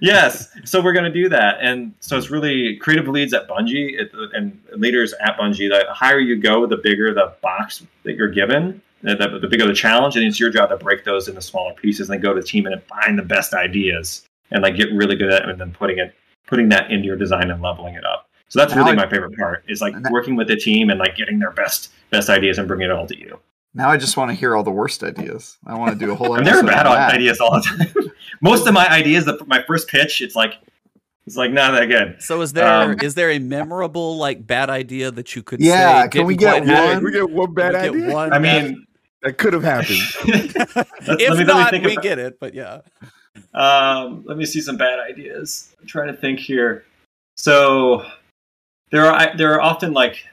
yes. 0.00 0.48
So 0.64 0.80
we're 0.80 0.92
gonna 0.92 1.12
do 1.12 1.28
that, 1.28 1.56
and 1.60 1.92
so 2.00 2.16
it's 2.16 2.30
really 2.30 2.76
creative 2.76 3.08
leads 3.08 3.34
at 3.34 3.48
Bungie 3.48 4.00
it, 4.00 4.12
and 4.32 4.58
leaders 4.76 5.12
at 5.14 5.36
Bungie. 5.36 5.68
The 5.68 5.92
higher 5.92 6.20
you 6.20 6.40
go, 6.40 6.66
the 6.66 6.76
bigger 6.76 7.12
the 7.12 7.34
box 7.42 7.84
that 8.04 8.14
you're 8.14 8.30
given. 8.30 8.80
The, 9.04 9.40
the 9.42 9.48
bigger 9.48 9.66
the 9.66 9.74
challenge, 9.74 10.14
and 10.14 10.24
it's 10.24 10.38
your 10.38 10.50
job 10.50 10.68
to 10.68 10.76
break 10.76 11.02
those 11.02 11.26
into 11.26 11.42
smaller 11.42 11.74
pieces 11.74 12.08
and 12.08 12.14
then 12.14 12.22
go 12.22 12.32
to 12.32 12.40
the 12.40 12.46
team 12.46 12.66
and 12.66 12.80
find 12.84 13.18
the 13.18 13.24
best 13.24 13.52
ideas 13.52 14.24
and 14.52 14.62
like 14.62 14.76
get 14.76 14.92
really 14.92 15.16
good 15.16 15.32
at 15.32 15.42
it 15.42 15.48
and 15.48 15.60
then 15.60 15.72
putting 15.72 15.98
it 15.98 16.14
putting 16.46 16.68
that 16.68 16.92
into 16.92 17.06
your 17.06 17.16
design 17.16 17.50
and 17.50 17.60
leveling 17.60 17.94
it 17.94 18.04
up. 18.04 18.28
So 18.48 18.60
that's 18.60 18.76
really 18.76 18.94
my 18.94 19.08
favorite 19.08 19.36
part 19.36 19.64
is 19.66 19.80
like 19.80 19.94
working 20.10 20.36
with 20.36 20.46
the 20.46 20.56
team 20.56 20.90
and 20.90 21.00
like 21.00 21.16
getting 21.16 21.38
their 21.38 21.50
best 21.50 21.90
best 22.10 22.28
ideas 22.28 22.58
and 22.58 22.68
bringing 22.68 22.90
it 22.90 22.92
all 22.92 23.06
to 23.06 23.18
you. 23.18 23.40
Now 23.74 23.88
I 23.88 23.96
just 23.96 24.16
want 24.16 24.30
to 24.30 24.34
hear 24.34 24.54
all 24.54 24.62
the 24.62 24.70
worst 24.70 25.02
ideas. 25.02 25.56
I 25.66 25.74
want 25.74 25.98
to 25.98 25.98
do 25.98 26.12
a 26.12 26.14
whole. 26.14 26.34
and 26.36 26.46
they're 26.46 26.62
bad 26.62 26.86
ideas 26.86 27.40
all 27.40 27.52
the 27.52 27.62
time. 27.62 28.12
Most 28.40 28.66
of 28.66 28.74
my 28.74 28.88
ideas, 28.88 29.24
the, 29.24 29.42
my 29.46 29.62
first 29.62 29.88
pitch, 29.88 30.20
it's 30.20 30.34
like 30.34 30.58
it's 31.26 31.36
like 31.36 31.52
not 31.52 31.72
that 31.72 31.86
good. 31.86 32.20
So 32.20 32.40
is 32.40 32.52
there 32.52 32.66
um, 32.66 32.96
is 33.00 33.14
there 33.14 33.30
a 33.30 33.38
memorable 33.38 34.16
like 34.16 34.46
bad 34.46 34.68
idea 34.70 35.10
that 35.10 35.34
you 35.36 35.42
could 35.42 35.60
yeah, 35.60 36.02
say? 36.02 36.08
can 36.08 36.26
we 36.26 36.36
get 36.36 36.66
one? 36.66 37.04
We 37.04 37.12
get 37.12 37.30
one 37.30 37.54
bad 37.54 37.74
idea. 37.74 38.12
One 38.12 38.32
I 38.32 38.38
mean, 38.38 38.86
that 39.22 39.38
could 39.38 39.52
have 39.52 39.62
happened. 39.62 40.00
if 40.26 41.38
me, 41.38 41.44
not, 41.44 41.72
we 41.72 41.92
about, 41.92 42.02
get 42.02 42.18
it. 42.18 42.40
But 42.40 42.54
yeah. 42.54 42.80
Um, 43.54 44.24
let 44.26 44.36
me 44.36 44.44
see 44.44 44.60
some 44.60 44.76
bad 44.76 44.98
ideas. 44.98 45.74
I'm 45.80 45.86
trying 45.86 46.08
to 46.08 46.16
think 46.20 46.40
here. 46.40 46.84
So 47.36 48.04
there 48.90 49.06
are 49.06 49.36
there 49.36 49.54
are 49.54 49.60
often 49.60 49.92
like 49.92 50.26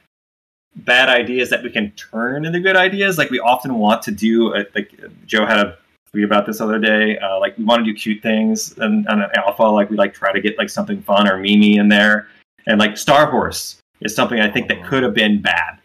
bad 0.75 1.09
ideas 1.09 1.49
that 1.49 1.63
we 1.63 1.69
can 1.69 1.91
turn 1.91 2.45
into 2.45 2.59
good 2.59 2.75
ideas. 2.75 3.17
Like 3.17 3.29
we 3.29 3.39
often 3.39 3.75
want 3.75 4.01
to 4.03 4.11
do. 4.11 4.55
A, 4.55 4.65
like 4.75 4.93
Joe 5.25 5.45
had 5.45 5.57
a 5.57 5.77
tweet 6.11 6.23
about 6.23 6.45
this 6.45 6.61
other 6.61 6.79
day. 6.79 7.17
Uh, 7.17 7.39
like 7.39 7.57
we 7.57 7.63
want 7.63 7.85
to 7.85 7.91
do 7.91 7.97
cute 7.97 8.21
things 8.21 8.77
and 8.77 9.07
on 9.07 9.21
an 9.21 9.29
alpha. 9.35 9.63
Like 9.63 9.89
we 9.89 9.97
like 9.97 10.13
try 10.13 10.31
to 10.31 10.41
get 10.41 10.57
like 10.57 10.69
something 10.69 11.01
fun 11.01 11.27
or 11.27 11.37
mimi 11.37 11.77
in 11.77 11.89
there. 11.89 12.27
And 12.67 12.79
like 12.79 12.97
Star 12.97 13.29
Horse 13.29 13.79
is 14.01 14.15
something 14.15 14.39
I 14.39 14.49
think 14.49 14.67
that 14.67 14.83
could 14.83 15.03
have 15.03 15.13
been 15.13 15.41
bad, 15.41 15.79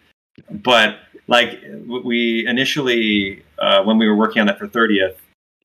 but 0.50 0.98
like 1.26 1.60
we 2.04 2.46
initially 2.46 3.42
uh, 3.58 3.82
when 3.82 3.96
we 3.98 4.06
were 4.06 4.14
working 4.14 4.40
on 4.40 4.46
that 4.46 4.58
for 4.58 4.68
30th 4.68 5.16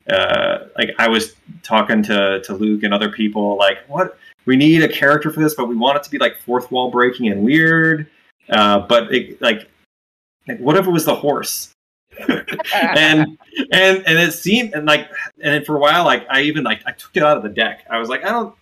uh, 0.10 0.66
like 0.78 0.92
I 0.98 1.08
was 1.08 1.36
talking 1.62 2.02
to 2.04 2.42
to 2.42 2.54
Luke 2.54 2.84
and 2.84 2.94
other 2.94 3.12
people, 3.12 3.58
like 3.58 3.80
what 3.88 4.18
we 4.46 4.56
need 4.56 4.84
a 4.84 4.88
character 4.88 5.30
for 5.32 5.40
this, 5.40 5.54
but 5.54 5.68
we 5.68 5.76
want 5.76 5.98
it 5.98 6.04
to 6.04 6.10
be 6.10 6.18
like 6.18 6.38
fourth 6.40 6.72
wall 6.72 6.90
breaking 6.90 7.28
and 7.28 7.44
weird. 7.44 8.08
Uh, 8.50 8.80
but 8.80 9.14
it, 9.14 9.42
like, 9.42 9.70
like 10.48 10.60
what 10.60 10.76
if 10.76 10.88
it 10.88 10.92
was 10.92 11.06
the 11.06 11.16
horse? 11.16 11.72
and 12.28 13.38
and 13.72 14.04
and 14.06 14.20
it 14.20 14.34
seemed 14.34 14.74
and 14.74 14.86
like 14.86 15.10
and 15.42 15.66
for 15.66 15.78
a 15.78 15.80
while 15.80 16.04
like 16.04 16.26
I 16.30 16.42
even 16.42 16.66
like 16.66 16.82
I 16.86 16.92
took 16.92 17.16
it 17.16 17.24
out 17.24 17.38
of 17.38 17.44
the 17.44 17.50
deck. 17.50 17.86
I 17.90 17.98
was 17.98 18.10
like 18.10 18.26
I 18.26 18.30
don't 18.30 18.54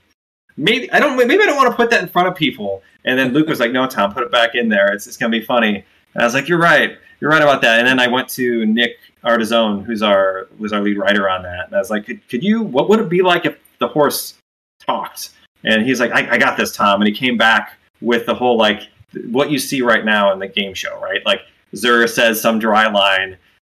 maybe 0.58 0.91
I 0.91 1.00
don't 1.00 1.17
maybe 1.17 1.41
I 1.41 1.46
don't 1.46 1.56
want 1.56 1.72
to 1.72 1.75
put 1.75 1.89
that 1.89 2.03
in 2.03 2.10
front 2.10 2.27
of 2.27 2.36
people. 2.36 2.84
And 3.06 3.17
then 3.17 3.34
Luke 3.34 3.48
was 3.48 3.60
like, 3.60 3.72
"No, 3.72 3.88
Tom, 3.88 4.13
put 4.13 4.24
it 4.24 4.32
back 4.32 4.53
in 4.53 4.70
there. 4.70 4.94
It's 4.94 5.08
it's 5.08 5.17
gonna 5.17 5.32
be 5.32 5.41
funny." 5.41 5.84
And 6.13 6.22
I 6.22 6.25
was 6.25 6.34
like, 6.34 6.48
"You're 6.48 6.60
right. 6.60 6.98
You're 7.20 7.32
right 7.32 7.41
about 7.41 7.62
that." 7.62 7.79
And 7.79 7.88
then 7.88 8.00
I 8.00 8.08
went 8.08 8.27
to 8.29 8.65
Nick 8.65 8.98
Artizone, 9.24 9.84
who's 9.84 10.03
our 10.03 10.50
was 10.60 10.74
our 10.74 10.82
lead 10.82 10.98
writer 10.98 11.29
on 11.29 11.41
that, 11.44 11.67
and 11.67 11.75
I 11.75 11.79
was 11.79 11.89
like, 11.89 12.06
"Could 12.06 12.27
could 12.27 12.44
you? 12.44 12.62
What 12.62 12.89
would 12.89 13.00
it 13.00 13.10
be 13.10 13.22
like 13.22 13.46
if 13.46 13.58
the 13.79 13.88
horse 13.88 14.36
talked?" 14.86 15.32
And 15.63 15.86
he's 15.86 16.00
like, 16.00 16.12
I, 16.12 16.36
I 16.36 16.38
got 16.38 16.58
this, 16.58 16.75
Tom. 16.75 17.01
And 17.01 17.08
he 17.08 17.13
came 17.13 17.38
back 17.38 17.77
with 18.01 18.25
the 18.25 18.34
whole 18.34 18.58
like 18.58 18.89
what 19.25 19.50
you 19.51 19.59
see 19.59 19.81
right 19.81 20.05
now 20.05 20.31
in 20.33 20.39
the 20.39 20.47
game 20.47 20.74
show, 20.74 21.00
right? 21.00 21.25
Like 21.25 21.41
Xur 21.75 22.09
says 22.09 22.41
some 22.41 22.59
dry 22.59 22.89
line, 22.89 23.38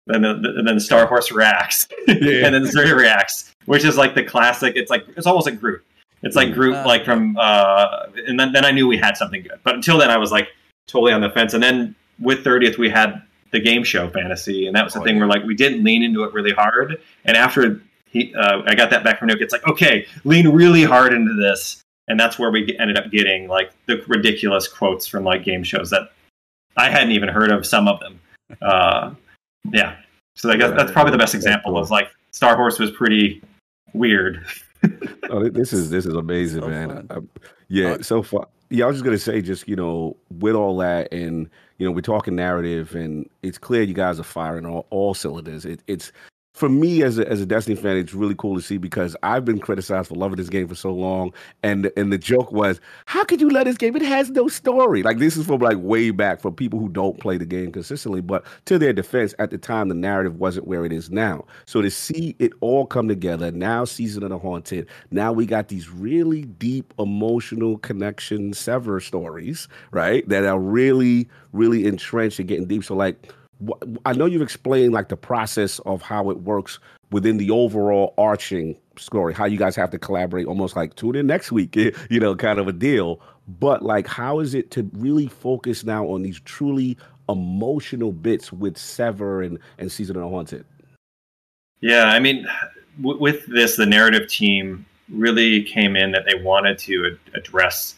and 0.08 0.24
then 0.24 0.42
the, 0.42 0.62
then 0.64 0.74
the 0.74 0.80
Star 0.80 1.06
Horse 1.06 1.30
reacts, 1.32 1.86
yeah. 2.06 2.46
and 2.46 2.54
then 2.54 2.62
Xur 2.62 2.96
reacts, 2.96 3.54
which 3.66 3.84
is 3.84 3.96
like 3.96 4.14
the 4.14 4.22
classic. 4.22 4.74
It's 4.76 4.90
like 4.90 5.06
it's 5.16 5.26
almost 5.26 5.46
like 5.46 5.60
Groot. 5.60 5.84
It's 6.22 6.36
like 6.36 6.52
Groot, 6.52 6.74
uh, 6.74 6.84
like 6.86 7.04
from, 7.04 7.36
uh, 7.38 8.06
and 8.26 8.38
then, 8.40 8.52
then 8.52 8.64
I 8.64 8.72
knew 8.72 8.88
we 8.88 8.96
had 8.96 9.16
something 9.16 9.42
good. 9.42 9.60
But 9.62 9.76
until 9.76 9.98
then, 9.98 10.10
I 10.10 10.16
was 10.16 10.32
like 10.32 10.48
totally 10.88 11.12
on 11.12 11.20
the 11.20 11.30
fence. 11.30 11.54
And 11.54 11.62
then 11.62 11.94
with 12.18 12.44
30th, 12.44 12.76
we 12.76 12.90
had 12.90 13.22
the 13.52 13.60
game 13.60 13.84
show 13.84 14.10
fantasy, 14.10 14.66
and 14.66 14.74
that 14.74 14.84
was 14.84 14.94
the 14.94 15.00
oh, 15.00 15.04
thing 15.04 15.16
yeah. 15.16 15.20
where 15.20 15.28
like 15.28 15.44
we 15.44 15.54
didn't 15.54 15.84
lean 15.84 16.02
into 16.02 16.24
it 16.24 16.32
really 16.32 16.50
hard. 16.50 17.00
And 17.24 17.36
after 17.36 17.80
he, 18.10 18.34
uh, 18.34 18.62
I 18.66 18.74
got 18.74 18.90
that 18.90 19.04
back 19.04 19.18
from 19.18 19.28
Nick. 19.28 19.40
It's 19.40 19.52
like, 19.52 19.66
okay, 19.66 20.06
lean 20.24 20.48
really 20.48 20.82
hard 20.82 21.12
into 21.12 21.34
this, 21.34 21.82
and 22.08 22.18
that's 22.18 22.38
where 22.38 22.50
we 22.50 22.76
ended 22.78 22.96
up 22.96 23.10
getting 23.10 23.48
like 23.48 23.72
the 23.86 24.02
ridiculous 24.08 24.66
quotes 24.66 25.06
from 25.06 25.24
like 25.24 25.44
game 25.44 25.62
shows 25.62 25.90
that 25.90 26.10
I 26.76 26.90
hadn't 26.90 27.12
even 27.12 27.28
heard 27.28 27.50
of. 27.50 27.66
Some 27.66 27.88
of 27.88 28.00
them, 28.00 28.20
uh, 28.62 29.14
yeah. 29.70 29.96
So 30.34 30.50
I 30.50 30.56
guess 30.56 30.72
that's 30.76 30.92
probably 30.92 31.12
the 31.12 31.18
best 31.18 31.34
example 31.34 31.76
of 31.76 31.90
like 31.90 32.08
Star 32.30 32.56
Horse 32.56 32.78
was 32.78 32.90
pretty 32.90 33.42
weird. 33.92 34.44
oh, 35.30 35.48
this 35.48 35.72
is 35.72 35.90
this 35.90 36.06
is 36.06 36.14
amazing, 36.14 36.62
so 36.62 36.68
man. 36.68 37.06
I, 37.10 37.18
yeah, 37.68 37.92
uh, 37.92 38.02
so 38.02 38.22
far. 38.22 38.46
Yeah, 38.70 38.84
I 38.84 38.88
was 38.88 38.96
just 38.96 39.04
gonna 39.04 39.18
say, 39.18 39.42
just 39.42 39.68
you 39.68 39.76
know, 39.76 40.16
with 40.30 40.54
all 40.54 40.76
that, 40.78 41.12
and 41.12 41.48
you 41.78 41.86
know, 41.86 41.92
we're 41.92 42.00
talking 42.00 42.36
narrative, 42.36 42.94
and 42.94 43.28
it's 43.42 43.58
clear 43.58 43.82
you 43.82 43.94
guys 43.94 44.20
are 44.20 44.24
firing 44.24 44.66
all, 44.66 44.86
all 44.90 45.14
cylinders. 45.14 45.64
It, 45.64 45.80
it's 45.86 46.12
for 46.58 46.68
me 46.68 47.04
as 47.04 47.18
a, 47.18 47.28
as 47.28 47.40
a 47.40 47.46
Destiny 47.46 47.76
fan, 47.76 47.96
it's 47.96 48.12
really 48.12 48.34
cool 48.34 48.56
to 48.56 48.60
see 48.60 48.78
because 48.78 49.16
I've 49.22 49.44
been 49.44 49.60
criticized 49.60 50.08
for 50.08 50.16
loving 50.16 50.36
this 50.36 50.48
game 50.48 50.66
for 50.66 50.74
so 50.74 50.92
long, 50.92 51.32
and 51.62 51.90
and 51.96 52.12
the 52.12 52.18
joke 52.18 52.50
was, 52.50 52.80
how 53.06 53.22
could 53.22 53.40
you 53.40 53.48
love 53.48 53.66
this 53.66 53.76
game? 53.76 53.94
It 53.94 54.02
has 54.02 54.30
no 54.30 54.48
story. 54.48 55.04
Like 55.04 55.18
this 55.18 55.36
is 55.36 55.46
from 55.46 55.60
like 55.60 55.78
way 55.78 56.10
back 56.10 56.40
for 56.40 56.50
people 56.50 56.80
who 56.80 56.88
don't 56.88 57.20
play 57.20 57.36
the 57.38 57.46
game 57.46 57.70
consistently. 57.70 58.20
But 58.20 58.44
to 58.64 58.76
their 58.76 58.92
defense, 58.92 59.34
at 59.38 59.50
the 59.50 59.58
time, 59.58 59.88
the 59.88 59.94
narrative 59.94 60.40
wasn't 60.40 60.66
where 60.66 60.84
it 60.84 60.92
is 60.92 61.10
now. 61.10 61.44
So 61.66 61.80
to 61.80 61.90
see 61.90 62.34
it 62.40 62.52
all 62.60 62.86
come 62.86 63.06
together 63.06 63.52
now, 63.52 63.84
season 63.84 64.24
of 64.24 64.30
the 64.30 64.38
haunted. 64.38 64.88
Now 65.12 65.32
we 65.32 65.46
got 65.46 65.68
these 65.68 65.88
really 65.88 66.42
deep 66.42 66.92
emotional 66.98 67.78
connection 67.78 68.52
sever 68.52 68.98
stories, 68.98 69.68
right? 69.92 70.28
That 70.28 70.44
are 70.44 70.58
really 70.58 71.28
really 71.52 71.86
entrenched 71.86 72.38
and 72.38 72.48
getting 72.48 72.66
deep. 72.66 72.84
So 72.84 72.94
like 72.94 73.32
I 74.04 74.12
know 74.12 74.26
you've 74.26 74.42
explained 74.42 74.92
like 74.92 75.08
the 75.08 75.16
process 75.16 75.78
of 75.80 76.02
how 76.02 76.30
it 76.30 76.38
works 76.42 76.78
within 77.10 77.38
the 77.38 77.50
overall 77.50 78.14
arching 78.18 78.76
story, 78.96 79.34
how 79.34 79.46
you 79.46 79.58
guys 79.58 79.74
have 79.76 79.90
to 79.90 79.98
collaborate, 79.98 80.46
almost 80.46 80.76
like 80.76 80.94
tune 80.94 81.16
in 81.16 81.26
next 81.26 81.50
week, 81.50 81.74
you 81.76 82.20
know, 82.20 82.34
kind 82.36 82.58
of 82.58 82.68
a 82.68 82.72
deal. 82.72 83.20
But 83.48 83.82
like, 83.82 84.06
how 84.06 84.40
is 84.40 84.54
it 84.54 84.70
to 84.72 84.88
really 84.94 85.26
focus 85.26 85.84
now 85.84 86.06
on 86.06 86.22
these 86.22 86.40
truly 86.40 86.96
emotional 87.28 88.12
bits 88.12 88.52
with 88.52 88.76
Sever 88.76 89.42
and 89.42 89.58
and 89.78 89.90
Season 89.90 90.16
of 90.16 90.22
the 90.22 90.28
Haunted? 90.28 90.64
Yeah, 91.80 92.04
I 92.04 92.18
mean, 92.18 92.46
w- 93.00 93.20
with 93.20 93.46
this, 93.46 93.76
the 93.76 93.86
narrative 93.86 94.28
team 94.28 94.84
really 95.08 95.62
came 95.62 95.96
in 95.96 96.12
that 96.12 96.24
they 96.26 96.40
wanted 96.42 96.78
to 96.78 97.06
ad- 97.06 97.34
address 97.34 97.96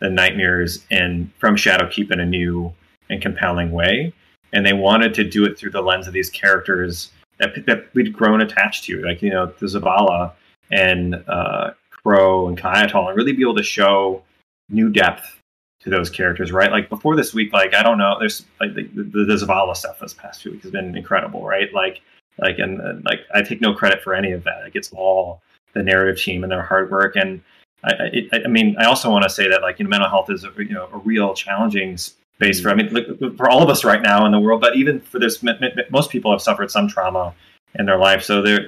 the 0.00 0.10
nightmares 0.10 0.84
and 0.90 1.32
from 1.38 1.56
Shadowkeep 1.56 2.10
in 2.10 2.20
a 2.20 2.26
new 2.26 2.72
and 3.08 3.20
compelling 3.20 3.72
way 3.72 4.12
and 4.52 4.64
they 4.64 4.72
wanted 4.72 5.14
to 5.14 5.24
do 5.24 5.44
it 5.44 5.58
through 5.58 5.70
the 5.70 5.80
lens 5.80 6.06
of 6.06 6.12
these 6.12 6.30
characters 6.30 7.10
that, 7.38 7.66
that 7.66 7.92
we'd 7.94 8.12
grown 8.12 8.40
attached 8.40 8.84
to, 8.84 9.02
like 9.02 9.22
you 9.22 9.30
know 9.30 9.46
the 9.46 9.66
Zavala 9.66 10.32
and 10.70 11.22
uh, 11.26 11.70
Crow 11.90 12.48
and 12.48 12.58
Caiatl, 12.58 13.08
and 13.08 13.16
really 13.16 13.32
be 13.32 13.42
able 13.42 13.56
to 13.56 13.62
show 13.62 14.22
new 14.70 14.88
depth 14.88 15.40
to 15.80 15.90
those 15.90 16.08
characters, 16.08 16.52
right? 16.52 16.70
Like 16.70 16.88
before 16.88 17.16
this 17.16 17.34
week, 17.34 17.52
like 17.52 17.74
I 17.74 17.82
don't 17.82 17.98
know, 17.98 18.16
there's 18.18 18.44
like 18.60 18.74
the, 18.74 18.84
the, 18.84 19.34
Zavala 19.34 19.76
stuff 19.76 19.98
this 19.98 20.14
past 20.14 20.42
few 20.42 20.52
weeks 20.52 20.62
has 20.62 20.72
been 20.72 20.96
incredible, 20.96 21.44
right? 21.44 21.72
Like 21.72 22.02
like 22.38 22.58
and 22.58 22.80
uh, 22.80 22.94
like 23.04 23.20
I 23.34 23.42
take 23.42 23.60
no 23.60 23.74
credit 23.74 24.02
for 24.02 24.14
any 24.14 24.32
of 24.32 24.44
that. 24.44 24.62
Like 24.62 24.76
it's 24.76 24.92
all 24.92 25.40
the 25.74 25.82
narrative 25.82 26.22
team 26.22 26.42
and 26.42 26.52
their 26.52 26.62
hard 26.62 26.90
work 26.90 27.16
and. 27.16 27.40
I, 27.84 28.28
I, 28.32 28.42
I 28.44 28.46
mean, 28.46 28.76
I 28.78 28.84
also 28.84 29.10
want 29.10 29.24
to 29.24 29.28
say 29.28 29.48
that 29.48 29.60
like 29.60 29.80
you 29.80 29.84
know, 29.84 29.88
mental 29.88 30.08
health 30.08 30.30
is 30.30 30.44
a, 30.44 30.52
you 30.56 30.72
know 30.72 30.88
a 30.92 30.98
real 30.98 31.34
challenging 31.34 31.98
space 32.36 32.60
for 32.60 32.70
I 32.70 32.74
mean 32.74 33.36
for 33.36 33.48
all 33.48 33.62
of 33.62 33.68
us 33.68 33.84
right 33.84 34.02
now 34.02 34.26
in 34.26 34.32
the 34.32 34.40
world, 34.40 34.60
but 34.60 34.76
even 34.76 35.00
for 35.00 35.18
this, 35.18 35.44
most 35.90 36.10
people 36.10 36.30
have 36.30 36.42
suffered 36.42 36.70
some 36.70 36.88
trauma 36.88 37.34
in 37.78 37.86
their 37.86 37.98
life, 37.98 38.22
so 38.22 38.42
there 38.42 38.60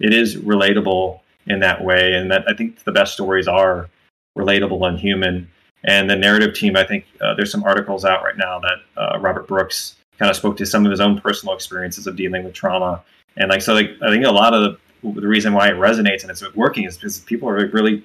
it 0.00 0.12
is 0.12 0.36
relatable 0.36 1.20
in 1.46 1.60
that 1.60 1.84
way, 1.84 2.14
and 2.14 2.30
that 2.30 2.44
I 2.48 2.54
think 2.54 2.82
the 2.84 2.92
best 2.92 3.12
stories 3.14 3.46
are 3.46 3.88
relatable 4.36 4.86
and 4.88 4.98
human. 4.98 5.50
And 5.86 6.08
the 6.08 6.16
narrative 6.16 6.54
team, 6.54 6.76
I 6.76 6.84
think 6.84 7.04
uh, 7.20 7.34
there's 7.34 7.52
some 7.52 7.62
articles 7.62 8.06
out 8.06 8.22
right 8.22 8.38
now 8.38 8.58
that 8.58 8.78
uh, 8.96 9.18
Robert 9.18 9.46
Brooks 9.46 9.96
kind 10.18 10.30
of 10.30 10.36
spoke 10.36 10.56
to 10.56 10.64
some 10.64 10.86
of 10.86 10.90
his 10.90 11.00
own 11.00 11.20
personal 11.20 11.54
experiences 11.54 12.06
of 12.06 12.16
dealing 12.16 12.42
with 12.42 12.54
trauma, 12.54 13.02
and 13.36 13.50
like 13.50 13.62
so, 13.62 13.74
like 13.74 13.90
I 14.02 14.10
think 14.10 14.24
a 14.24 14.30
lot 14.30 14.54
of 14.54 14.78
the, 15.02 15.20
the 15.20 15.28
reason 15.28 15.52
why 15.52 15.68
it 15.68 15.74
resonates 15.74 16.22
and 16.22 16.30
it's 16.30 16.42
working 16.54 16.84
is 16.84 16.96
because 16.96 17.18
people 17.20 17.48
are 17.48 17.68
really 17.68 18.02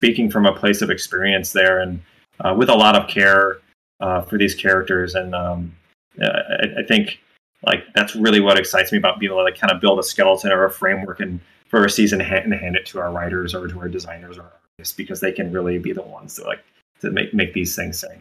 speaking 0.00 0.30
from 0.30 0.44
a 0.44 0.52
place 0.52 0.82
of 0.82 0.90
experience 0.90 1.52
there, 1.52 1.80
and 1.80 2.02
uh, 2.40 2.54
with 2.56 2.68
a 2.68 2.74
lot 2.74 2.96
of 2.96 3.08
care 3.08 3.60
uh, 4.02 4.20
for 4.22 4.36
these 4.36 4.54
characters, 4.54 5.14
and 5.14 5.34
um, 5.34 5.74
I, 6.20 6.80
I, 6.80 6.82
think 6.82 7.20
like 7.64 7.84
that's 7.94 8.16
really 8.16 8.40
what 8.40 8.58
excites 8.58 8.90
me 8.90 8.98
about 8.98 9.20
being 9.20 9.30
able 9.30 9.40
to 9.40 9.44
like, 9.44 9.56
kind 9.56 9.72
of 9.72 9.80
build 9.80 10.00
a 10.00 10.02
skeleton 10.02 10.50
or 10.50 10.64
a 10.64 10.70
framework 10.70 11.20
and 11.20 11.40
for 11.68 11.84
a 11.84 11.90
season 11.90 12.20
and 12.20 12.52
hand 12.52 12.76
it 12.76 12.84
to 12.86 12.98
our 12.98 13.12
writers 13.12 13.54
or 13.54 13.68
to 13.68 13.78
our 13.78 13.88
designers 13.88 14.38
or 14.38 14.50
artists 14.76 14.94
because 14.94 15.20
they 15.20 15.30
can 15.30 15.52
really 15.52 15.78
be 15.78 15.92
the 15.92 16.02
ones 16.02 16.34
to 16.34 16.42
like 16.42 16.64
to 17.00 17.10
make 17.10 17.32
make 17.32 17.54
these 17.54 17.76
things 17.76 18.00
sing. 18.00 18.20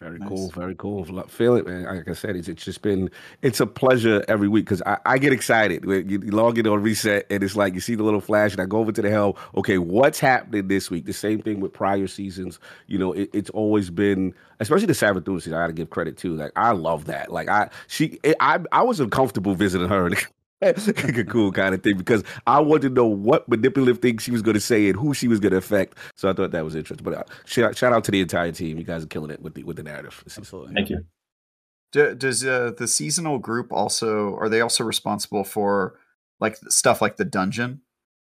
Very 0.00 0.18
nice. 0.18 0.28
cool, 0.28 0.50
very 0.50 0.74
cool. 0.74 1.04
Feel 1.28 1.54
it, 1.54 1.68
man. 1.68 1.84
Like 1.84 2.08
I 2.08 2.14
said, 2.14 2.34
it's, 2.34 2.48
it's 2.48 2.64
just 2.64 2.82
been 2.82 3.10
it's 3.42 3.60
a 3.60 3.66
pleasure 3.66 4.24
every 4.26 4.48
week 4.48 4.64
because 4.64 4.82
I, 4.82 4.98
I, 5.06 5.18
get 5.18 5.32
excited. 5.32 5.84
You, 5.84 6.18
log 6.18 6.58
in 6.58 6.66
on 6.66 6.82
reset 6.82 7.26
and 7.30 7.44
it's 7.44 7.54
like 7.54 7.74
you 7.74 7.80
see 7.80 7.94
the 7.94 8.02
little 8.02 8.20
flash, 8.20 8.50
and 8.50 8.60
I 8.60 8.66
go 8.66 8.78
over 8.78 8.90
to 8.90 9.00
the 9.00 9.08
helm. 9.08 9.34
Okay, 9.56 9.78
what's 9.78 10.18
happening 10.18 10.66
this 10.66 10.90
week? 10.90 11.06
The 11.06 11.12
same 11.12 11.40
thing 11.40 11.60
with 11.60 11.72
prior 11.72 12.08
seasons. 12.08 12.58
You 12.88 12.98
know, 12.98 13.12
it, 13.12 13.30
it's 13.32 13.50
always 13.50 13.88
been, 13.88 14.34
especially 14.58 14.86
the 14.86 14.94
Savathun 14.94 15.40
season. 15.40 15.54
I 15.54 15.62
got 15.62 15.66
to 15.68 15.72
give 15.72 15.90
credit 15.90 16.16
to. 16.18 16.34
Like 16.34 16.52
I 16.56 16.72
love 16.72 17.04
that. 17.04 17.30
Like 17.30 17.48
I 17.48 17.70
she 17.86 18.18
it, 18.24 18.36
I 18.40 18.58
I 18.72 18.82
was 18.82 18.98
uncomfortable 18.98 19.54
visiting 19.54 19.88
her. 19.88 20.10
a 20.62 21.24
cool 21.24 21.52
kind 21.52 21.74
of 21.74 21.82
thing 21.82 21.96
because 21.96 22.24
I 22.46 22.60
wanted 22.60 22.88
to 22.88 22.94
know 22.94 23.06
what 23.06 23.48
manipulative 23.48 23.98
things 23.98 24.22
she 24.22 24.30
was 24.30 24.42
going 24.42 24.54
to 24.54 24.60
say 24.60 24.88
and 24.88 24.98
who 24.98 25.12
she 25.14 25.28
was 25.28 25.40
going 25.40 25.52
to 25.52 25.58
affect. 25.58 25.98
So 26.16 26.28
I 26.28 26.32
thought 26.32 26.52
that 26.52 26.64
was 26.64 26.74
interesting. 26.74 27.04
But 27.04 27.14
uh, 27.14 27.24
shout, 27.44 27.76
shout 27.76 27.92
out 27.92 28.04
to 28.04 28.10
the 28.10 28.20
entire 28.20 28.52
team. 28.52 28.78
You 28.78 28.84
guys 28.84 29.04
are 29.04 29.08
killing 29.08 29.30
it 29.30 29.42
with 29.42 29.54
the 29.54 29.64
with 29.64 29.76
the 29.76 29.82
narrative. 29.82 30.22
Absolutely. 30.36 30.74
Thank 30.74 30.90
you. 30.90 31.04
Do, 31.92 32.14
does 32.14 32.44
uh, 32.44 32.72
the 32.76 32.88
seasonal 32.88 33.38
group 33.38 33.72
also 33.72 34.36
are 34.36 34.48
they 34.48 34.60
also 34.60 34.84
responsible 34.84 35.44
for 35.44 35.98
like 36.40 36.56
stuff 36.68 37.00
like 37.00 37.16
the 37.16 37.24
dungeon 37.24 37.82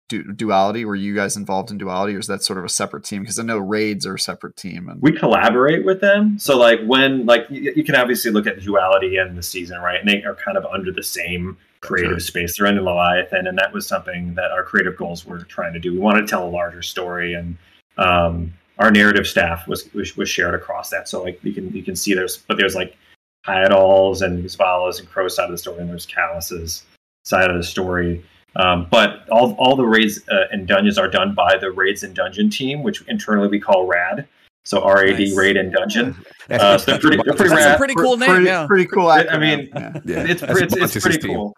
du- 0.09 0.33
duality? 0.33 0.85
Were 0.85 0.95
you 0.95 1.15
guys 1.15 1.37
involved 1.37 1.71
in 1.71 1.79
duality, 1.79 2.17
or 2.17 2.19
is 2.19 2.27
that 2.27 2.43
sort 2.43 2.59
of 2.59 2.65
a 2.65 2.69
separate 2.69 3.05
team? 3.05 3.23
Because 3.23 3.39
I 3.39 3.43
know 3.43 3.59
raids 3.59 4.07
are 4.07 4.15
a 4.15 4.19
separate 4.19 4.57
team. 4.57 4.89
And 4.89 5.01
we 5.01 5.13
collaborate 5.13 5.85
with 5.85 6.01
them. 6.01 6.39
So 6.39 6.59
like 6.59 6.81
when 6.85 7.27
like 7.27 7.47
you, 7.51 7.73
you, 7.77 7.85
can 7.85 7.95
obviously 7.95 8.31
look 8.31 8.47
at 8.47 8.61
duality 8.61 9.17
and 9.17 9.37
the 9.37 9.43
season, 9.43 9.81
right? 9.81 10.01
And 10.01 10.09
they 10.09 10.23
are 10.25 10.35
kind 10.35 10.57
of 10.57 10.65
under 10.67 10.91
the 10.91 11.03
same 11.03 11.59
creative 11.81 12.13
sure. 12.13 12.21
space. 12.21 12.59
They're 12.59 12.67
under 12.67 12.83
Leviathan, 12.83 13.47
and 13.47 13.59
that 13.59 13.73
was 13.73 13.87
something 13.87 14.35
that 14.35 14.51
our 14.51 14.63
creative 14.63 14.97
goals 14.97 15.25
were 15.25 15.41
trying 15.41 15.73
to 15.73 15.79
do. 15.79 15.93
We 15.93 15.99
wanted 15.99 16.23
to 16.23 16.27
tell 16.27 16.47
a 16.47 16.51
larger 16.51 16.83
story, 16.83 17.35
and 17.35 17.57
um, 17.97 18.53
our 18.79 18.91
narrative 18.91 19.27
staff 19.27 19.67
was, 19.67 19.93
was, 19.93 20.17
was 20.17 20.29
shared 20.29 20.55
across 20.55 20.91
that. 20.91 21.09
So 21.09 21.23
like 21.23 21.41
you 21.43 21.53
can 21.53 21.73
you 21.73 21.83
can 21.83 21.97
see 21.97 22.15
there's 22.15 22.37
but 22.37 22.57
there's 22.57 22.75
like 22.75 22.97
Caiatl's 23.45 24.23
and 24.23 24.45
Zavalas 24.45 25.01
and 25.01 25.09
Crow 25.09 25.29
side 25.29 25.47
of 25.47 25.51
the 25.51 25.59
story, 25.59 25.81
and 25.81 25.91
there's 25.91 26.07
Calus's 26.07 26.85
side 27.25 27.51
of 27.51 27.57
the 27.57 27.65
story. 27.65 28.25
Um, 28.57 28.89
but 28.91 29.29
all, 29.29 29.55
all 29.55 29.77
the 29.77 29.85
raids 29.85 30.27
uh, 30.29 30.47
and 30.51 30.67
dungeons 30.67 30.99
are 30.99 31.09
done 31.09 31.35
by 31.35 31.57
the 31.59 31.71
raids 31.71 32.03
and 32.03 32.15
dungeon 32.15 32.51
team, 32.51 32.83
which 32.83 33.03
internally 33.07 33.49
we 33.49 33.61
call 33.61 33.87
RAD. 33.87 34.27
So 34.69 34.85
RAD 34.85 35.19
nice. 35.19 35.35
raid 35.35 35.57
and 35.57 35.73
dungeon. 35.73 36.15
Uh, 36.51 36.77
so 36.77 36.91
they're 36.91 37.01
pretty, 37.01 37.17
they're 37.25 37.35
pretty 37.35 37.55
That's 37.55 37.65
rad. 37.65 37.75
a 37.77 37.79
pretty 37.79 37.95
cool 37.95 38.19
name. 38.19 38.29
Pretty, 38.29 38.45
yeah. 38.45 38.67
pretty 38.67 38.85
cool. 38.85 39.09
I 39.09 39.39
mean, 39.39 39.71
yeah. 39.75 39.93
it's, 40.05 40.43
it's, 40.43 40.77
it's, 40.97 41.05
pretty 41.05 41.27
cool. 41.27 41.57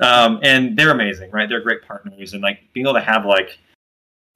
um, 0.00 0.40
and 0.42 0.76
they're 0.76 0.90
amazing, 0.90 1.30
right? 1.30 1.48
They're 1.48 1.62
great 1.62 1.80
partners, 1.80 2.34
and 2.34 2.42
like 2.42 2.60
being 2.74 2.84
able 2.84 2.92
to 2.92 3.00
have 3.00 3.24
like 3.24 3.58